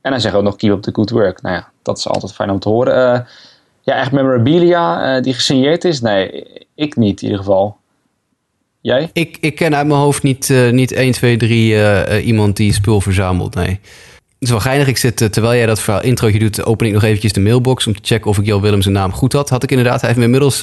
En 0.00 0.10
dan 0.10 0.20
zeggen 0.20 0.40
we 0.40 0.46
ook 0.46 0.52
nog 0.52 0.60
keep 0.60 0.72
up 0.72 0.82
the 0.82 0.90
good 0.92 1.10
work. 1.10 1.42
Nou 1.42 1.54
ja, 1.54 1.68
dat 1.82 1.98
is 1.98 2.08
altijd 2.08 2.32
fijn 2.32 2.50
om 2.50 2.58
te 2.58 2.68
horen. 2.68 3.14
Uh, 3.14 3.20
ja, 3.80 3.94
echt 3.94 4.12
memorabilia 4.12 5.16
uh, 5.16 5.22
die 5.22 5.34
gesigneerd 5.34 5.84
is? 5.84 6.00
Nee, 6.00 6.44
ik 6.74 6.96
niet 6.96 7.20
in 7.20 7.24
ieder 7.24 7.44
geval. 7.44 7.76
Jij? 8.80 9.10
Ik, 9.12 9.38
ik 9.40 9.54
ken 9.54 9.76
uit 9.76 9.86
mijn 9.86 10.00
hoofd 10.00 10.22
niet, 10.22 10.48
niet 10.70 10.92
1, 10.92 11.12
2, 11.12 11.36
3 11.36 12.22
iemand 12.22 12.56
die 12.56 12.72
spul 12.72 13.00
verzamelt, 13.00 13.54
nee. 13.54 13.68
Het 13.68 14.46
is 14.46 14.50
wel 14.50 14.60
geinig. 14.60 14.86
Ik 14.88 14.96
zit, 14.96 15.16
terwijl 15.32 15.54
jij 15.54 15.66
dat 15.66 15.80
verhaal 15.80 16.02
introotje 16.02 16.38
doet, 16.38 16.64
open 16.64 16.86
ik 16.86 16.92
nog 16.92 17.02
eventjes 17.02 17.32
de 17.32 17.40
mailbox 17.40 17.86
om 17.86 17.94
te 17.94 18.00
checken 18.02 18.30
of 18.30 18.38
ik 18.38 18.46
Jo 18.46 18.80
zijn 18.80 18.94
naam 18.94 19.12
goed 19.12 19.32
had. 19.32 19.48
Had 19.48 19.62
ik 19.62 19.70
inderdaad. 19.70 20.00
Hij 20.00 20.10
heeft 20.10 20.22
inmiddels 20.22 20.62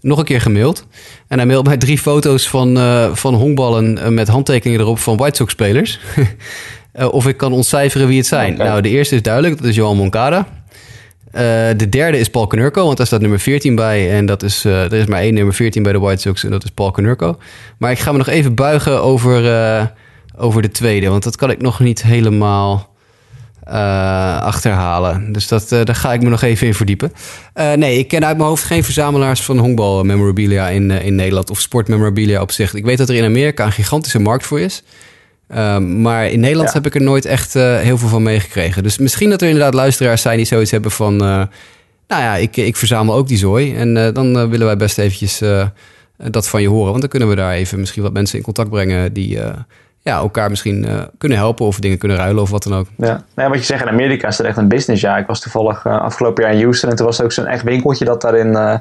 nog 0.00 0.18
een 0.18 0.24
keer 0.24 0.40
gemaild. 0.40 0.86
En 1.28 1.38
hij 1.38 1.46
mailt 1.46 1.66
mij 1.66 1.76
drie 1.76 1.98
foto's 1.98 2.48
van, 2.48 2.76
uh, 2.76 3.14
van 3.14 3.34
honkballen 3.34 3.98
uh, 3.98 4.08
met 4.08 4.28
handtekeningen 4.28 4.80
erop 4.80 4.98
van 4.98 5.16
White 5.16 5.36
Sox 5.36 5.52
spelers. 5.52 6.00
uh, 6.94 7.12
of 7.14 7.26
ik 7.26 7.36
kan 7.36 7.52
ontcijferen 7.52 8.06
wie 8.06 8.18
het 8.18 8.26
zijn. 8.26 8.54
Okay. 8.54 8.66
Nou, 8.66 8.80
de 8.80 8.88
eerste 8.88 9.14
is 9.14 9.22
duidelijk, 9.22 9.56
dat 9.56 9.66
is 9.66 9.74
Johan 9.74 9.96
Moncada. 9.96 10.46
de 11.76 11.86
derde 11.88 12.18
is 12.18 12.28
Paul 12.28 12.46
Konurko, 12.46 12.84
want 12.84 12.96
daar 12.96 13.06
staat 13.06 13.20
nummer 13.20 13.40
14 13.40 13.74
bij. 13.74 14.10
En 14.10 14.26
dat 14.26 14.42
is, 14.42 14.64
er 14.64 14.92
is 14.92 15.06
maar 15.06 15.20
één 15.20 15.34
nummer 15.34 15.54
14 15.54 15.82
bij 15.82 15.92
de 15.92 15.98
White 15.98 16.20
Sox 16.20 16.44
en 16.44 16.50
dat 16.50 16.64
is 16.64 16.70
Paul 16.70 16.90
Konurko. 16.90 17.38
Maar 17.78 17.90
ik 17.90 17.98
ga 17.98 18.12
me 18.12 18.18
nog 18.18 18.28
even 18.28 18.54
buigen 18.54 19.02
over, 19.02 19.92
over 20.36 20.62
de 20.62 20.70
tweede, 20.70 21.08
want 21.08 21.22
dat 21.22 21.36
kan 21.36 21.50
ik 21.50 21.60
nog 21.60 21.80
niet 21.80 22.02
helemaal 22.02 22.95
uh, 23.68 24.40
achterhalen. 24.40 25.32
Dus 25.32 25.48
dat, 25.48 25.72
uh, 25.72 25.84
daar 25.84 25.94
ga 25.94 26.12
ik 26.12 26.22
me 26.22 26.28
nog 26.28 26.42
even 26.42 26.66
in 26.66 26.74
verdiepen. 26.74 27.12
Uh, 27.54 27.72
nee, 27.72 27.98
ik 27.98 28.08
ken 28.08 28.24
uit 28.24 28.36
mijn 28.36 28.48
hoofd 28.48 28.64
geen 28.64 28.84
verzamelaars 28.84 29.42
van 29.42 29.58
honkbal 29.58 30.04
memorabilia 30.04 30.68
in, 30.68 30.90
in 30.90 31.14
Nederland 31.14 31.50
of 31.50 31.60
sportmemorabilia 31.60 32.40
op 32.40 32.52
zich. 32.52 32.74
Ik 32.74 32.84
weet 32.84 32.98
dat 32.98 33.08
er 33.08 33.14
in 33.14 33.24
Amerika 33.24 33.64
een 33.64 33.72
gigantische 33.72 34.18
markt 34.18 34.46
voor 34.46 34.60
is. 34.60 34.82
maar 35.80 36.28
in 36.28 36.40
Nederland 36.40 36.72
heb 36.72 36.86
ik 36.86 36.94
er 36.94 37.02
nooit 37.02 37.24
echt 37.24 37.54
heel 37.54 37.98
veel 37.98 38.08
van 38.08 38.22
meegekregen. 38.22 38.82
Dus 38.82 38.98
misschien 38.98 39.30
dat 39.30 39.42
er 39.42 39.48
inderdaad 39.48 39.74
luisteraars 39.74 40.22
zijn 40.22 40.36
die 40.36 40.46
zoiets 40.46 40.70
hebben 40.70 40.90
van... 40.90 41.16
nou 41.16 41.48
ja, 42.06 42.36
ik, 42.36 42.56
ik 42.56 42.76
verzamel 42.76 43.14
ook 43.14 43.28
die 43.28 43.38
zooi. 43.38 43.74
En 43.74 43.94
dan 43.94 44.50
willen 44.50 44.66
wij 44.66 44.76
best 44.76 44.98
eventjes 44.98 45.42
dat 46.16 46.48
van 46.48 46.62
je 46.62 46.68
horen. 46.68 46.88
Want 46.88 47.00
dan 47.00 47.10
kunnen 47.10 47.28
we 47.28 47.34
daar 47.34 47.52
even 47.52 47.80
misschien 47.80 48.02
wat 48.02 48.12
mensen 48.12 48.38
in 48.38 48.44
contact 48.44 48.70
brengen... 48.70 49.12
die 49.12 49.38
ja, 50.06 50.16
elkaar 50.16 50.50
misschien 50.50 50.84
uh, 50.84 51.02
kunnen 51.18 51.38
helpen 51.38 51.66
of 51.66 51.78
dingen 51.78 51.98
kunnen 51.98 52.16
ruilen 52.16 52.42
of 52.42 52.50
wat 52.50 52.62
dan 52.62 52.74
ook. 52.74 52.86
Ja, 52.96 53.24
nou, 53.34 53.50
wat 53.50 53.58
je 53.58 53.64
zegt, 53.64 53.82
in 53.82 53.88
Amerika 53.88 54.28
is 54.28 54.38
er 54.38 54.44
echt 54.44 54.56
een 54.56 54.68
business. 54.68 55.02
Ja, 55.02 55.16
ik 55.16 55.26
was 55.26 55.40
toevallig 55.40 55.84
uh, 55.84 56.00
afgelopen 56.00 56.44
jaar 56.44 56.52
in 56.52 56.62
Houston 56.62 56.90
en 56.90 56.96
toen 56.96 57.06
was 57.06 57.18
er 57.18 57.24
ook 57.24 57.32
zo'n 57.32 57.46
echt 57.46 57.62
winkeltje 57.62 58.04
dat 58.04 58.20
daarin, 58.20 58.46
uh, 58.46 58.74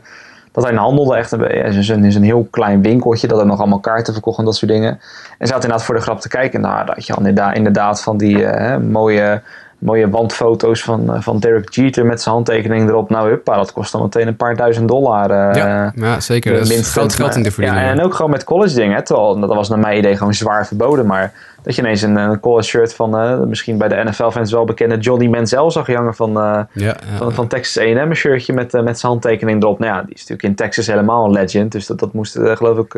dat 0.52 0.64
daarin 0.64 0.80
handelde. 0.80 1.16
Echt 1.16 1.32
een, 1.32 2.04
is 2.04 2.16
een, 2.16 2.24
heel 2.24 2.48
klein 2.52 2.82
winkeltje 2.82 3.28
dat 3.28 3.40
er 3.40 3.46
nog 3.46 3.60
allemaal 3.60 3.80
kaarten 3.80 4.14
verkocht 4.14 4.40
en 4.40 4.46
dat 4.46 4.56
soort 4.56 4.72
dingen. 4.72 5.00
En 5.38 5.48
zat 5.48 5.56
inderdaad 5.56 5.84
voor 5.84 5.96
de 5.96 6.02
grap 6.02 6.20
te 6.20 6.28
kijken. 6.28 6.62
Nou, 6.62 6.86
dat 6.86 7.06
je 7.06 7.14
inderdaad, 7.18 7.56
inderdaad 7.56 8.02
van 8.02 8.18
die 8.18 8.48
mooie 8.80 9.42
mooie 9.80 10.10
wandfoto's 10.10 10.84
van, 10.84 11.14
eh, 11.14 11.22
van 11.22 11.40
Derek 11.40 11.70
Jeter 11.70 12.06
met 12.06 12.22
zijn 12.22 12.36
handtekening 12.36 12.90
erop. 12.90 13.10
Nou, 13.10 13.30
huppa, 13.30 13.56
dat 13.56 13.74
kost 13.74 13.92
dan 13.92 14.02
meteen 14.02 14.28
een 14.28 14.36
paar 14.36 14.56
duizend 14.56 14.88
dollar. 14.88 15.30
Uh, 15.30 15.56
ja, 15.56 15.92
ja, 15.96 16.20
zeker. 16.20 16.54
Dat 16.54 16.70
is 16.70 16.92
groot 16.92 17.16
geld 17.16 17.36
in 17.36 17.44
de 17.44 17.52
Ja, 17.58 17.82
en 17.82 18.02
ook 18.02 18.14
gewoon 18.14 18.32
met 18.32 18.44
college 18.44 18.76
dingen. 18.76 19.04
Terwijl, 19.04 19.40
dat 19.40 19.54
was 19.54 19.70
naar 19.70 19.80
mijn 19.80 19.98
idee 19.98 20.18
gewoon 20.18 20.34
zwaar 20.34 20.68
verboden. 20.68 21.06
Maar 21.06 21.34
dat 21.66 21.76
je 21.76 21.82
ineens 21.82 22.02
een, 22.02 22.16
een 22.16 22.40
college 22.40 22.68
shirt 22.68 22.94
van 22.94 23.22
uh, 23.22 23.40
misschien 23.40 23.78
bij 23.78 23.88
de 23.88 24.04
NFL-fans 24.04 24.52
wel 24.52 24.66
bekende 24.66 24.98
Johnny 24.98 25.28
Manziel 25.28 25.72
zag 25.72 25.88
hangen 25.88 26.16
van, 26.16 26.30
uh, 26.38 26.60
ja, 26.74 26.96
van, 27.18 27.34
van, 27.34 27.48
Texas 27.48 27.84
A&M. 27.84 27.98
Een 27.98 28.16
shirtje 28.16 28.54
met, 28.54 28.74
uh, 28.74 28.82
met 28.82 29.00
zijn 29.00 29.12
handtekening 29.12 29.64
erop. 29.64 29.80
Nou 29.80 29.94
ja, 29.94 30.02
die 30.02 30.14
is 30.14 30.20
natuurlijk 30.20 30.44
in 30.44 30.56
Texas 30.56 30.88
helemaal 30.88 31.26
een 31.26 31.32
legend. 31.32 31.72
Dus 31.72 31.88
dat, 31.88 32.00
dat 32.00 32.14
moest 32.14 32.40
geloof 32.40 32.78
ik 32.78 32.94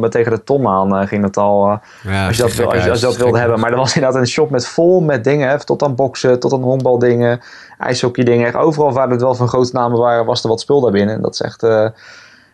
maar 0.00 0.10
tegen 0.10 0.32
de 0.32 0.44
ton 0.44 0.68
aan 0.68 1.08
ging 1.08 1.22
dat 1.22 1.36
al. 1.36 1.80
Ja, 2.02 2.26
als 2.26 2.36
je 2.36 2.42
dat, 2.42 2.54
wil, 2.54 2.72
als, 2.72 2.84
je, 2.84 2.90
als 2.90 3.00
je 3.00 3.06
dat 3.06 3.16
wilde 3.16 3.38
hebben. 3.38 3.60
Maar 3.60 3.70
er 3.70 3.76
was 3.76 3.94
inderdaad 3.94 4.20
een 4.20 4.26
shop 4.26 4.50
met 4.50 4.66
vol 4.66 5.00
met 5.00 5.24
dingen. 5.24 5.48
Hè, 5.48 5.64
tot 5.64 5.82
aan 5.82 5.94
boksen, 5.94 6.40
tot 6.40 6.52
aan 6.52 6.62
honkbaldingen, 6.62 7.40
ijshockey 7.78 8.24
dingen. 8.24 8.54
Overal 8.54 8.92
waar 8.92 9.08
het 9.08 9.22
wel 9.22 9.34
van 9.34 9.48
grote 9.48 9.70
namen 9.72 9.98
waren, 9.98 10.24
was 10.24 10.42
er 10.42 10.48
wat 10.48 10.60
spul 10.60 10.80
daarbinnen. 10.80 11.14
En 11.14 11.22
dat 11.22 11.32
is 11.34 11.40
echt 11.40 11.62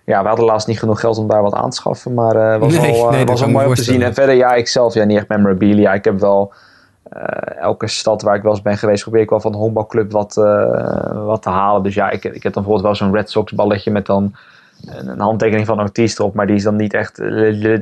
ja, 0.08 0.22
we 0.22 0.28
hadden 0.28 0.46
laatst 0.46 0.66
niet 0.66 0.78
genoeg 0.78 1.00
geld 1.00 1.18
om 1.18 1.28
daar 1.28 1.42
wat 1.42 1.54
aan 1.54 1.70
te 1.70 1.76
schaffen. 1.76 2.14
Maar 2.14 2.36
uh, 2.36 2.60
was 2.60 2.78
nee, 2.78 2.92
wel, 2.92 3.14
uh, 3.14 3.22
was 3.24 3.46
mooi 3.46 3.66
om 3.66 3.74
te 3.74 3.82
zien. 3.82 4.02
En 4.02 4.14
verder, 4.14 4.34
ja, 4.34 4.54
ik 4.54 4.68
zelf, 4.68 4.94
ja, 4.94 5.04
niet 5.04 5.16
echt 5.16 5.28
memorabilia. 5.28 5.92
Ik 5.92 6.04
heb 6.04 6.20
wel 6.20 6.52
uh, 7.16 7.22
elke 7.60 7.86
stad 7.86 8.22
waar 8.22 8.36
ik 8.36 8.42
wel 8.42 8.52
eens 8.52 8.62
ben 8.62 8.78
geweest, 8.78 9.02
probeer 9.02 9.20
ik 9.20 9.30
wel 9.30 9.40
van 9.40 9.52
de 9.52 9.58
honkbalclub 9.58 10.12
wat, 10.12 10.34
wat 11.12 11.42
te 11.42 11.48
halen. 11.48 11.82
Dus 11.82 11.94
ja, 11.94 12.10
ik, 12.10 12.24
ik 12.24 12.42
heb 12.42 12.52
dan 12.52 12.62
bijvoorbeeld 12.62 12.82
wel 12.82 12.94
zo'n 12.94 13.14
Red 13.16 13.30
Sox 13.30 13.52
balletje 13.52 13.90
met 13.90 14.06
dan 14.06 14.34
een, 14.86 15.20
handtekening 15.20 15.66
van 15.66 15.78
een 15.78 15.84
artiest 15.84 16.18
erop. 16.18 16.34
Maar 16.34 16.46
die 16.46 16.56
is 16.56 16.62
dan 16.62 16.76
niet 16.76 16.94
echt 16.94 17.18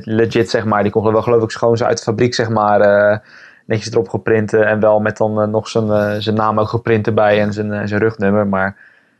legit, 0.03 0.49
zeg 0.49 0.65
maar. 0.65 0.83
Die 0.83 0.91
kon 0.91 1.11
wel 1.11 1.21
geloof 1.21 1.43
ik 1.43 1.51
schoon 1.51 1.83
uit 1.83 1.97
de 1.97 2.03
fabriek, 2.03 2.33
zeg 2.33 2.49
maar 2.49 3.21
netjes 3.65 3.91
erop 3.91 4.09
geprint 4.09 4.53
en 4.53 4.79
wel 4.79 4.99
met 4.99 5.17
dan 5.17 5.49
nog 5.49 5.67
zijn, 5.67 6.21
zijn 6.21 6.35
naam 6.35 6.59
ook 6.59 6.69
geprint 6.69 7.07
erbij 7.07 7.41
en 7.41 7.53
zijn, 7.53 7.87
zijn 7.87 8.01
rugnummer. 8.01 8.47
Maar 8.47 8.75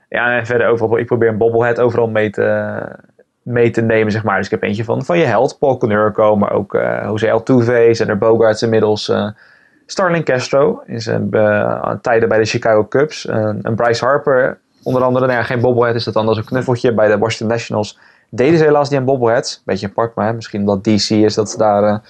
ja, 0.09 0.37
en 0.37 0.45
verder 0.45 0.67
overal, 0.67 0.97
ik 0.97 1.05
probeer 1.05 1.29
een 1.29 1.37
bobblehead 1.37 1.79
overal 1.79 2.07
mee 2.07 2.29
te, 2.29 2.81
mee 3.41 3.69
te 3.69 3.81
nemen, 3.81 4.11
zeg 4.11 4.23
maar. 4.23 4.37
Dus 4.37 4.45
ik 4.45 4.51
heb 4.51 4.63
eentje 4.63 4.83
van, 4.83 5.05
van 5.05 5.17
je 5.17 5.25
held, 5.25 5.59
Paul 5.59 5.77
Conurco, 5.77 6.35
maar 6.35 6.51
ook 6.51 6.73
uh, 6.73 7.01
Jose 7.03 7.31
Altuve, 7.31 7.95
en 7.99 8.09
er 8.09 8.17
Bogarts 8.17 8.61
inmiddels. 8.61 9.09
Uh, 9.09 9.29
Starling 9.85 10.25
Castro 10.25 10.81
in 10.85 11.01
zijn 11.01 11.27
uh, 11.31 11.91
tijden 12.01 12.29
bij 12.29 12.37
de 12.37 12.45
Chicago 12.45 12.87
Cubs. 12.87 13.25
en 13.25 13.75
Bryce 13.75 14.05
Harper, 14.05 14.59
onder 14.83 15.03
andere. 15.03 15.27
Nou 15.27 15.43
geen 15.43 15.61
bobblehead 15.61 15.95
is 15.95 16.03
dat 16.03 16.15
als 16.15 16.37
een 16.37 16.45
knuffeltje. 16.45 16.93
Bij 16.93 17.07
de 17.07 17.17
Washington 17.17 17.47
Nationals 17.47 17.99
deden 18.29 18.57
ze 18.57 18.63
helaas 18.63 18.89
niet 18.89 18.99
aan 18.99 19.05
bobbleheads. 19.05 19.61
Beetje 19.65 19.87
apart, 19.87 20.15
maar 20.15 20.35
misschien 20.35 20.59
omdat 20.59 20.83
DC 20.83 21.09
is 21.09 21.33
dat 21.33 21.49
ze 21.49 21.57
daar 21.57 22.01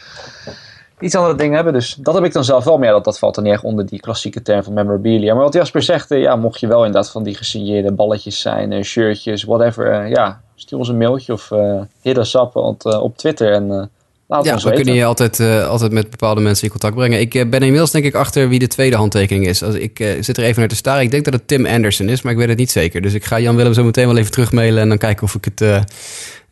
iets 0.99 1.15
andere 1.15 1.36
dingen 1.36 1.56
hebben. 1.56 1.74
Dus 1.74 1.95
dat 1.99 2.14
heb 2.14 2.24
ik 2.24 2.34
dan 2.34 2.44
zelf 2.44 2.64
wel 2.64 2.78
meer. 2.78 2.91
Dat, 2.91 3.03
dat 3.03 3.19
valt 3.19 3.36
dan 3.36 3.44
niet 3.44 3.53
echt 3.53 3.64
onder 3.64 3.86
die 3.86 3.99
klassieke 3.99 4.41
term 4.41 4.64
van 4.64 4.74
memorabilia. 4.74 5.34
Maar 5.34 5.44
wat 5.44 5.53
Jasper 5.53 5.82
zegt, 5.82 6.10
ja, 6.10 6.36
mocht 6.36 6.60
je 6.60 6.68
wel 6.68 6.86
inderdaad 6.86 7.11
van 7.11 7.24
die 7.24 7.36
gesigneerde 7.36 7.91
balletjes 7.91 8.41
zijn, 8.41 8.72
uh, 8.72 8.84
shirtjes, 8.84 9.44
whatever. 9.44 10.03
Uh, 10.03 10.10
ja, 10.10 10.41
stuur 10.56 10.78
ons 10.78 10.88
een 10.88 10.98
mailtje 10.98 11.34
of 11.34 11.52
uh, 11.52 11.82
hit 12.02 12.18
us 12.18 12.34
up 12.34 12.56
op, 12.56 12.86
op 12.86 13.18
Twitter 13.18 13.53
en 13.53 13.90
laat 14.28 14.45
ja, 14.45 14.57
we 14.57 14.72
kunnen 14.72 14.94
je 14.94 15.06
altijd, 15.06 15.40
altijd 15.68 15.91
met 15.91 16.10
bepaalde 16.10 16.41
mensen 16.41 16.64
in 16.64 16.72
contact 16.72 16.95
brengen. 16.95 17.19
Ik 17.19 17.32
ben 17.32 17.61
inmiddels 17.61 17.91
denk 17.91 18.06
ik 18.06 18.15
achter 18.15 18.49
wie 18.49 18.60
de 18.60 18.68
tweede 18.68 18.95
handtekening 18.95 19.48
is. 19.48 19.64
Als 19.64 19.76
ik 19.76 20.18
zit 20.19 20.38
er 20.38 20.44
even 20.44 20.60
naar 20.60 20.69
te 20.69 20.76
staren. 20.76 21.03
Ik 21.03 21.11
denk 21.11 21.24
dat 21.24 21.34
het 21.34 21.48
Tim 21.48 21.65
Anderson 21.65 22.10
is, 22.10 22.22
maar 22.22 22.32
ik 22.32 22.38
weet 22.38 22.49
het 22.49 22.57
niet 22.57 22.72
zeker. 22.72 23.02
Dus 23.02 23.14
ik 23.14 23.26
ga 23.26 23.40
Jan 23.40 23.56
Willem 23.56 23.74
zo 23.74 23.84
meteen 23.84 24.07
wel 24.07 24.18
even 24.18 24.32
terugmailen 24.32 24.82
en 24.82 24.90
dan 24.90 24.98
kijken 24.98 25.24
of 25.24 25.36
ik 25.36 25.45
het 25.45 25.61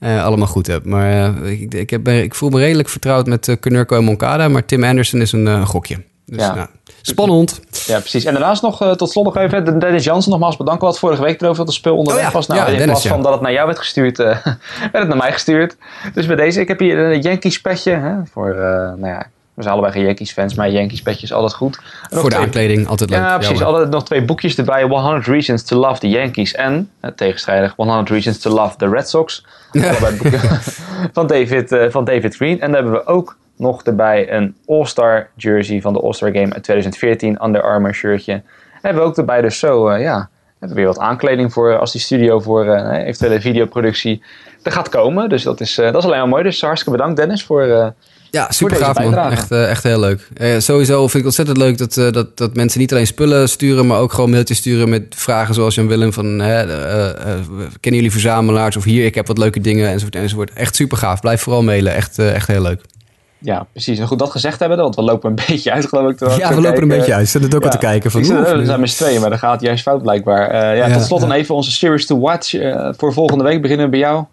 allemaal 0.06 0.48
goed 0.48 0.68
heb. 0.68 0.86
Maar 0.86 1.36
uh, 1.44 1.52
ik, 1.52 1.74
ik, 1.74 1.90
heb, 1.90 2.08
ik, 2.08 2.36
voel 2.36 2.50
me 2.50 2.60
redelijk 2.60 2.90
vertrouwd 2.90 3.26
met 3.26 3.48
uh, 3.48 3.82
en 3.88 4.04
Moncada. 4.04 4.48
Maar 4.48 4.66
Tim 4.66 4.84
Anderson 4.84 5.22
is 5.22 5.32
een 5.32 5.66
gokje. 5.66 6.04
Dus, 6.26 6.42
ja. 6.42 6.56
Nou, 6.56 6.68
spannend. 7.02 7.60
Ja, 7.86 8.00
precies. 8.00 8.26
En 8.26 8.34
daarnaast 8.34 8.62
nog 8.62 8.96
tot 8.96 9.12
slot 9.12 9.26
nog 9.26 9.38
even 9.38 9.80
Dennis 9.80 10.04
Jansen 10.04 10.32
nogmaals 10.32 10.58
bedankt. 10.58 10.82
Wat 10.82 11.00
vorige 11.00 11.22
week 11.22 11.42
erover 11.42 11.58
dat 11.58 11.68
de 11.68 11.74
speel 11.74 11.98
onderweg 11.98 12.24
oh, 12.24 12.30
ja. 12.30 12.36
was. 12.36 12.48
Nou, 12.48 12.60
ja, 12.72 12.78
in 12.78 12.86
plaats 12.86 13.08
van 13.08 13.22
dat 13.22 13.32
het 13.32 13.42
naar 13.42 13.52
jou 13.52 13.66
werd 13.66 13.80
gestuurd, 13.80 14.18
werd 14.18 14.48
het 14.92 15.08
naar 15.08 15.18
mij 15.18 15.32
gestuurd. 15.32 15.76
Dus 16.14 16.26
bij 16.26 16.36
deze, 16.36 16.62
ik 16.62 16.68
heb 16.68 16.80
hier 16.80 16.98
een 17.00 17.22
Yankees 17.22 17.62
petje. 17.62 17.92
Hè, 17.92 18.14
voor, 18.32 18.56
nou 18.98 19.08
ja, 19.08 19.28
we 19.56 19.62
zijn 19.62 19.74
allebei 19.74 19.94
geen 19.94 20.06
Yankees 20.06 20.32
fans, 20.32 20.54
maar 20.54 20.70
Yankees 20.70 21.02
petjes 21.02 21.34
altijd 21.34 21.54
goed. 21.54 21.80
Voor 22.10 22.30
de 22.30 22.36
aankleding 22.36 22.88
altijd 22.88 23.10
leuk. 23.10 23.20
Ja, 23.20 23.38
precies. 23.38 23.64
Altijd 23.64 23.90
nog 23.90 24.06
twee 24.06 24.26
boekjes 24.26 24.58
erbij. 24.58 24.84
100 24.84 25.26
Reasons 25.26 25.64
to 25.64 25.80
Love 25.80 26.00
the 26.00 26.10
Yankees 26.10 26.54
en, 26.54 26.90
tegenstrijdig, 27.16 27.74
100 27.76 28.10
Reasons 28.10 28.40
to 28.40 28.50
Love 28.50 28.76
the 28.78 28.90
Red 28.90 29.10
Sox. 29.10 29.46
Allebei 29.74 30.18
boeken 30.18 30.40
van 31.14 31.28
David, 31.28 31.72
uh, 31.72 31.86
van 31.90 32.06
David 32.06 32.36
Green. 32.36 32.62
En 32.62 32.72
dan 32.72 32.74
hebben 32.74 32.92
we 32.92 33.06
ook 33.06 33.38
nog 33.58 33.84
erbij 33.84 34.32
een 34.32 34.56
All-Star 34.66 35.30
jersey 35.36 35.82
van 35.82 35.94
de 35.94 36.02
All-Star 36.02 36.32
Game 36.32 36.54
uit 36.54 36.64
2014. 36.64 37.44
Under 37.46 37.62
Armour 37.62 37.94
shirtje. 37.94 38.34
En 38.34 38.44
hebben 38.82 39.04
we 39.04 39.10
ook 39.10 39.18
erbij 39.18 39.42
dus 39.42 39.60
zo, 39.60 39.90
uh, 39.90 40.02
ja, 40.02 40.30
hebben 40.60 40.78
we 40.78 40.84
weer 40.84 40.94
wat 40.94 41.00
aankleding 41.00 41.54
voor 41.54 41.80
als 41.80 41.92
die 41.92 42.02
studio 42.02 42.40
voor 42.40 42.66
uh, 42.66 43.08
eventuele 43.08 43.42
videoproductie 43.42 44.24
er 44.64 44.72
gaat 44.72 44.90
komen. 44.90 45.30
Dus 45.30 45.44
dat 45.44 45.62
is, 45.62 45.76
dat 45.76 45.96
is 45.96 46.04
alleen 46.04 46.20
maar 46.20 46.28
mooi. 46.28 46.44
Dus 46.44 46.62
hartstikke 46.62 46.98
bedankt 46.98 47.18
Dennis 47.18 47.44
voor 47.44 47.94
ja, 48.36 48.52
super 48.52 48.78
gaaf 48.78 49.00
man. 49.00 49.18
Echt, 49.32 49.52
uh, 49.52 49.70
echt 49.70 49.84
heel 49.84 50.00
leuk. 50.00 50.28
Uh, 50.38 50.60
sowieso 50.60 51.02
vind 51.02 51.16
ik 51.16 51.26
ontzettend 51.26 51.58
leuk 51.58 51.78
dat, 51.78 51.98
uh, 51.98 52.12
dat, 52.12 52.38
dat 52.38 52.56
mensen 52.56 52.80
niet 52.80 52.92
alleen 52.92 53.08
spullen 53.08 53.50
sturen, 53.50 53.88
maar 53.88 54.00
ook 54.00 54.14
gewoon 54.14 54.30
mailtjes 54.30 54.58
sturen 54.58 54.90
met 54.90 55.04
vragen 55.10 55.54
zoals 55.54 55.76
Jan 55.76 55.88
Willem 55.88 56.14
van 56.14 56.38
kennen 56.38 57.70
jullie 57.82 58.12
verzamelaars 58.12 58.78
of 58.78 58.84
hier, 58.84 59.06
ik 59.06 59.16
heb 59.16 59.28
wat 59.28 59.38
leuke 59.38 59.60
dingen 59.60 59.90
enzovoort 59.90 60.16
enzovoort. 60.16 60.54
Echt 60.54 60.76
super 60.76 60.98
gaaf. 60.98 61.20
Blijf 61.20 61.42
vooral 61.42 61.64
mailen. 61.64 61.94
Echt, 61.94 62.20
echt 62.20 62.48
heel 62.48 62.62
leuk. 62.62 62.82
Ja, 63.40 63.68
precies. 63.72 64.00
En 64.00 64.08
goed 64.08 64.20
dat 64.20 64.32
gezegd 64.32 64.60
hebben, 64.60 64.78
want 64.78 64.96
we 64.96 65.02
lopen 65.02 65.30
een 65.30 65.36
beetje 65.48 65.72
uit 65.72 65.88
geloof 65.88 66.12
ik. 66.12 66.38
Ja, 66.38 66.56
we 66.56 66.62
lopen 66.62 66.82
een 66.82 66.88
beetje 66.88 67.14
uit. 67.14 67.30
Zit 67.30 67.44
het 67.44 67.56
ook 67.56 67.62
ja, 67.62 67.68
al 67.68 67.74
te 67.74 67.86
kijken. 67.86 68.12
Van, 68.12 68.22
we 68.22 68.66
zijn 68.66 68.80
met 68.80 68.90
z'n 68.90 69.04
tweeën, 69.04 69.22
maar 69.22 69.30
dan 69.30 69.40
gaat 69.40 69.52
het 69.52 69.62
juist 69.62 69.84
fout 69.84 70.02
blijkbaar. 70.02 70.76
ja, 70.76 70.94
tot 70.94 71.04
slot 71.04 71.20
dan 71.20 71.32
even 71.32 71.56
onze 71.56 71.72
series 71.72 72.06
to 72.06 72.20
watch. 72.20 72.56
voor 72.98 73.14
volgende 73.14 73.44
week 73.44 73.62
beginnen 73.62 73.86
we 73.86 73.92
bij 73.92 74.00
jou. 74.00 74.26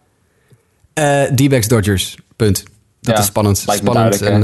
D-backs 1.34 1.68
Dodgers, 1.68 2.16
punt. 2.36 2.71
Dat 3.02 3.18
is 3.18 3.24
spannend. 3.24 3.58
Spannend 3.58 4.20
en 4.20 4.42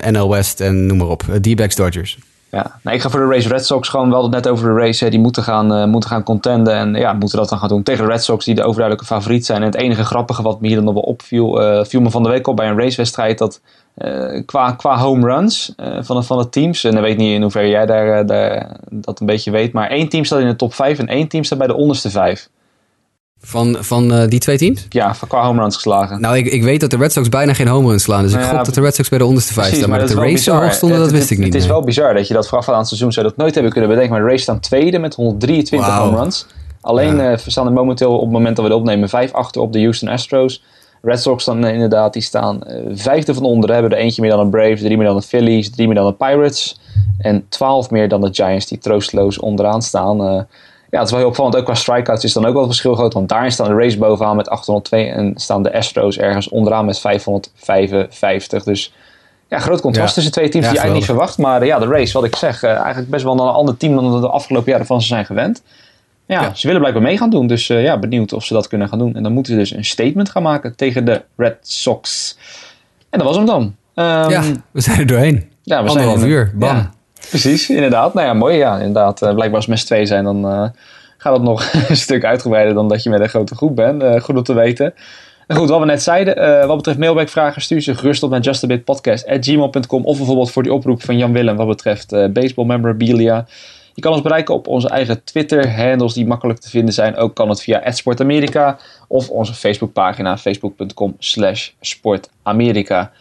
eh, 0.00 0.10
NL 0.10 0.28
West 0.30 0.60
en 0.60 0.86
noem 0.86 0.96
maar 0.96 1.08
op. 1.08 1.22
Uh, 1.30 1.36
D-backs 1.36 1.74
Dodgers. 1.74 2.18
Ja, 2.50 2.78
nou, 2.82 2.96
ik 2.96 3.02
ga 3.02 3.10
voor 3.10 3.20
de 3.20 3.26
race 3.26 3.48
Red 3.48 3.66
Sox 3.66 3.88
gewoon 3.88 4.10
wel 4.10 4.28
net 4.28 4.48
over 4.48 4.68
de 4.68 4.80
race. 4.80 5.10
die 5.10 5.18
moeten 5.18 5.42
gaan, 5.42 5.72
uh, 5.72 5.84
moeten 5.84 6.10
gaan 6.10 6.22
contenden. 6.22 6.74
En 6.74 6.94
ja, 6.94 7.12
moeten 7.12 7.38
dat 7.38 7.48
dan 7.48 7.58
gaan 7.58 7.68
doen 7.68 7.82
tegen 7.82 8.04
de 8.04 8.10
Red 8.10 8.24
Sox, 8.24 8.44
die 8.44 8.54
de 8.54 8.62
overduidelijke 8.62 9.06
favoriet 9.06 9.46
zijn. 9.46 9.60
En 9.60 9.66
het 9.66 9.74
enige 9.74 10.04
grappige 10.04 10.42
wat 10.42 10.60
me 10.60 10.66
hier 10.66 10.76
dan 10.76 10.84
nog 10.84 10.94
wel 10.94 11.02
opviel, 11.02 11.62
uh, 11.62 11.84
viel 11.84 12.00
me 12.00 12.10
van 12.10 12.22
de 12.22 12.28
week 12.28 12.46
op 12.46 12.56
bij 12.56 12.68
een 12.68 12.78
racewedstrijd. 12.78 13.38
Dat 13.38 13.60
uh, 13.98 14.42
qua, 14.46 14.72
qua 14.72 14.98
home 14.98 15.26
runs 15.26 15.72
van, 16.00 16.16
de, 16.16 16.22
van 16.22 16.38
de 16.38 16.48
teams, 16.48 16.84
en 16.84 16.96
ik 16.96 17.02
weet 17.02 17.16
niet 17.16 17.34
in 17.34 17.42
hoeverre 17.42 17.68
jij 17.68 17.86
daar, 17.86 18.26
daar, 18.26 18.76
dat 18.90 19.20
een 19.20 19.26
beetje 19.26 19.50
weet, 19.50 19.72
maar 19.72 19.90
één 19.90 20.08
team 20.08 20.24
staat 20.24 20.40
in 20.40 20.46
de 20.46 20.56
top 20.56 20.74
5 20.74 20.98
en 20.98 21.08
één 21.08 21.28
team 21.28 21.44
staat 21.44 21.58
bij 21.58 21.66
de 21.66 21.74
onderste 21.74 22.10
vijf. 22.10 22.48
Van, 23.42 23.76
van 23.80 24.12
uh, 24.12 24.28
die 24.28 24.38
twee 24.38 24.58
teams? 24.58 24.86
Ja, 24.88 25.14
van 25.14 25.28
qua 25.28 25.44
home 25.44 25.60
runs 25.60 25.74
geslagen. 25.74 26.20
Nou, 26.20 26.36
ik, 26.36 26.46
ik 26.46 26.62
weet 26.62 26.80
dat 26.80 26.90
de 26.90 26.96
Red 26.96 27.12
Sox 27.12 27.28
bijna 27.28 27.54
geen 27.54 27.68
home 27.68 27.88
runs 27.88 28.02
slaan. 28.02 28.22
Dus 28.22 28.30
ik 28.30 28.36
nou 28.36 28.48
ja, 28.48 28.56
gok 28.56 28.64
dat 28.64 28.74
de 28.74 28.80
Red 28.80 28.94
Sox 28.94 29.08
bij 29.08 29.18
de 29.18 29.24
onderste 29.24 29.52
vijf 29.52 29.74
staan. 29.74 29.90
Maar, 29.90 29.98
dat 29.98 30.08
de 30.08 30.14
Race 30.14 30.42
zo 30.42 30.54
hoog 30.54 30.72
stonden, 30.72 30.98
dat 30.98 31.10
wist 31.10 31.30
ik 31.30 31.38
niet. 31.38 31.52
Het 31.52 31.62
is 31.62 31.68
wel 31.68 31.82
bizar 31.82 32.14
dat 32.14 32.28
je 32.28 32.34
dat 32.34 32.48
vooraf 32.48 32.68
aan 32.68 32.78
het 32.78 32.86
seizoen 32.86 33.12
zou 33.12 33.26
dat 33.26 33.36
nooit 33.36 33.54
hebben 33.54 33.72
kunnen 33.72 33.90
bedenken. 33.90 34.14
Maar 34.14 34.24
de 34.24 34.30
Race 34.30 34.42
staan 34.42 34.60
tweede 34.60 34.98
met 34.98 35.14
123 35.14 35.88
wow. 35.88 35.98
home 35.98 36.16
runs. 36.16 36.46
Alleen 36.80 37.16
ja. 37.16 37.30
uh, 37.30 37.36
staan 37.36 37.66
er 37.66 37.72
momenteel 37.72 38.14
op 38.14 38.20
het 38.20 38.30
moment 38.30 38.56
dat 38.56 38.64
we 38.64 38.70
het 38.70 38.80
opnemen 38.80 39.08
vijf 39.08 39.32
achter 39.32 39.60
op 39.60 39.72
de 39.72 39.80
Houston 39.80 40.08
Astros. 40.08 40.64
Red 41.02 41.20
Sox 41.20 41.44
dan 41.44 41.64
uh, 41.64 41.72
inderdaad, 41.72 42.12
die 42.12 42.22
staan 42.22 42.60
vijfde 42.92 43.34
van 43.34 43.44
onder. 43.44 43.72
Hebben 43.72 43.90
er 43.90 43.98
eentje 43.98 44.22
meer 44.22 44.30
dan 44.30 44.44
de 44.44 44.50
Braves, 44.50 44.80
drie 44.80 44.96
meer 44.96 45.06
dan 45.06 45.16
de 45.16 45.22
Phillies, 45.22 45.70
drie 45.70 45.86
meer 45.86 45.96
dan 45.96 46.06
de 46.06 46.12
Pirates. 46.12 46.80
En 47.18 47.46
twaalf 47.48 47.90
meer 47.90 48.08
dan 48.08 48.20
de 48.20 48.28
Giants 48.32 48.66
die 48.66 48.78
troosteloos 48.78 49.38
onderaan 49.38 49.82
staan 49.82 50.46
ja, 50.90 50.98
het 50.98 51.04
is 51.06 51.10
wel 51.10 51.20
heel 51.20 51.28
opvallend. 51.28 51.56
Ook 51.56 51.64
qua 51.64 51.74
strikeouts 51.74 52.24
is 52.24 52.32
dan 52.32 52.44
ook 52.46 52.52
wel 52.52 52.62
het 52.62 52.70
verschil 52.70 52.94
groot. 52.94 53.12
Want 53.12 53.28
daarin 53.28 53.52
staan 53.52 53.68
de 53.68 53.74
Rays 53.74 53.98
bovenaan 53.98 54.36
met 54.36 54.48
802 54.48 55.08
en 55.10 55.32
staan 55.36 55.62
de 55.62 55.72
Astros 55.72 56.18
ergens 56.18 56.48
onderaan 56.48 56.84
met 56.84 56.98
555. 56.98 58.62
Dus 58.64 58.92
ja, 59.48 59.58
groot 59.58 59.80
contrast 59.80 60.08
Ja. 60.08 60.14
tussen 60.14 60.32
twee 60.32 60.48
teams 60.48 60.64
Ja, 60.66 60.70
die 60.72 60.80
je 60.80 60.84
eigenlijk 60.86 60.94
niet 61.10 61.18
verwacht. 61.18 61.38
Maar 61.38 61.60
eh, 61.62 61.66
ja, 61.66 61.78
de 61.78 61.86
Rays, 61.86 62.12
wat 62.12 62.24
ik 62.24 62.36
zeg, 62.36 62.62
eh, 62.62 62.70
eigenlijk 62.76 63.10
best 63.10 63.24
wel 63.24 63.32
een 63.32 63.40
ander 63.40 63.76
team 63.76 63.94
dan 63.94 64.14
we 64.14 64.20
de 64.20 64.28
afgelopen 64.28 64.70
jaren 64.72 64.86
van 64.86 65.00
ze 65.00 65.06
zijn 65.06 65.24
gewend. 65.24 65.62
Ja, 66.26 66.40
Ja. 66.42 66.54
ze 66.54 66.66
willen 66.66 66.80
blijkbaar 66.82 67.04
mee 67.06 67.16
gaan 67.18 67.30
doen. 67.30 67.46
Dus 67.46 67.68
eh, 67.68 67.82
ja, 67.82 67.98
benieuwd 67.98 68.32
of 68.32 68.44
ze 68.44 68.52
dat 68.54 68.68
kunnen 68.68 68.88
gaan 68.88 68.98
doen. 68.98 69.14
En 69.16 69.22
dan 69.22 69.32
moeten 69.32 69.52
ze 69.52 69.58
dus 69.58 69.70
een 69.70 69.84
statement 69.84 70.30
gaan 70.30 70.42
maken 70.42 70.76
tegen 70.76 71.04
de 71.04 71.22
Red 71.36 71.56
Sox. 71.62 72.36
En 73.10 73.18
dat 73.18 73.28
was 73.28 73.36
hem 73.36 73.46
dan. 73.46 73.74
Ehm, 73.94 74.30
Ja, 74.30 74.42
we 74.70 74.80
zijn 74.80 74.98
er 74.98 75.06
doorheen. 75.06 75.50
ja, 75.62 75.82
we 75.82 75.88
Anderhalf 75.88 76.18
zijn- 76.18 76.30
uur, 76.30 76.52
bam. 76.54 76.88
Precies, 77.28 77.70
inderdaad. 77.70 78.14
Nou 78.14 78.26
ja, 78.26 78.34
mooi. 78.34 78.56
Ja, 78.56 78.76
inderdaad. 78.76 79.22
Eh, 79.22 79.34
blijkbaar 79.34 79.66
als 79.66 79.80
z'n 79.80 79.86
twee 79.86 80.06
zijn, 80.06 80.24
dan 80.24 80.44
eh, 80.44 80.68
gaat 81.16 81.32
het 81.32 81.42
nog 81.42 81.72
een 81.88 81.96
stuk 81.96 82.24
uitgebreider 82.24 82.74
dan 82.74 82.88
dat 82.88 83.02
je 83.02 83.10
met 83.10 83.20
een 83.20 83.28
grote 83.28 83.54
groep 83.54 83.76
bent. 83.76 84.02
Eh, 84.02 84.20
goed 84.20 84.36
om 84.36 84.42
te 84.42 84.54
weten. 84.54 84.94
En 85.46 85.56
goed, 85.56 85.68
wat 85.68 85.80
we 85.80 85.86
net 85.86 86.02
zeiden, 86.02 86.66
wat 86.66 86.76
betreft 86.76 86.98
mailbackvragen, 86.98 87.62
stuur 87.62 87.80
ze 87.80 87.94
gerust 87.94 88.22
op 88.22 88.30
naar 88.30 88.40
justabitpodcast.gmail.com 88.40 90.04
of 90.04 90.16
bijvoorbeeld 90.16 90.50
voor 90.50 90.62
die 90.62 90.72
oproep 90.72 91.02
van 91.02 91.16
Jan 91.18 91.32
Willem 91.32 91.56
wat 91.56 91.66
betreft 91.66 92.32
baseball 92.32 92.64
memorabilia. 92.64 93.46
Je 93.94 94.02
kan 94.02 94.12
ons 94.12 94.22
bereiken 94.22 94.54
op 94.54 94.66
onze 94.66 94.88
eigen 94.88 95.24
Twitter-handles 95.24 96.14
die 96.14 96.26
makkelijk 96.26 96.58
te 96.58 96.70
vinden 96.70 96.94
zijn. 96.94 97.16
Ook 97.16 97.34
kan 97.34 97.48
het 97.48 97.62
via 97.62 97.90
@sportamerika 97.90 98.78
of 99.06 99.30
onze 99.30 99.54
Facebookpagina 99.54 100.38
facebook.com 100.38 101.16
slash 101.18 101.70
sportamerika. 101.80 103.12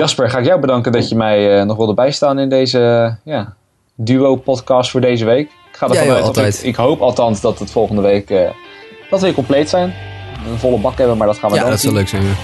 Jasper, 0.00 0.30
ga 0.30 0.38
ik 0.38 0.44
jou 0.44 0.60
bedanken 0.60 0.92
dat 0.92 1.08
je 1.08 1.16
mij 1.16 1.58
eh, 1.58 1.64
nog 1.66 1.76
wilde 1.76 1.94
bijstaan 1.94 2.38
in 2.38 2.48
deze 2.48 2.78
eh, 3.24 3.32
ja, 3.34 3.54
duo-podcast 3.94 4.90
voor 4.90 5.00
deze 5.00 5.24
week. 5.24 5.46
Ik 5.70 5.76
ga 5.76 5.86
Ja, 5.92 6.00
ervan 6.16 6.36
uit. 6.44 6.58
Ik, 6.58 6.66
ik 6.68 6.76
hoop 6.76 7.00
althans 7.00 7.40
dat 7.40 7.58
het 7.58 7.70
volgende 7.70 8.02
week 8.02 8.30
eh, 8.30 8.50
dat 9.10 9.20
we 9.20 9.26
weer 9.26 9.34
compleet 9.34 9.68
zijn. 9.68 9.94
Een 10.50 10.58
volle 10.58 10.78
bak 10.78 10.98
hebben, 10.98 11.16
maar 11.16 11.26
dat 11.26 11.38
gaan 11.38 11.50
we 11.50 11.56
Ja, 11.56 11.62
dan 11.62 11.70
dat 11.70 11.80
zien. 11.80 11.90
zou 11.90 12.02
leuk 12.02 12.10
zijn. 12.10 12.22
ja. 12.22 12.34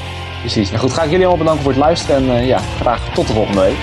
Precies. 0.41 0.69
Nou 0.69 0.81
goed, 0.83 0.93
ga 0.93 1.03
ik 1.03 1.11
jullie 1.11 1.27
allemaal 1.27 1.39
bedanken 1.45 1.63
voor 1.65 1.73
het 1.73 1.81
luisteren 1.83 2.31
en 2.37 2.47
ja, 2.47 2.59
graag 2.59 3.15
tot 3.15 3.27
de 3.27 3.33
volgende 3.33 3.61
week. 3.61 3.77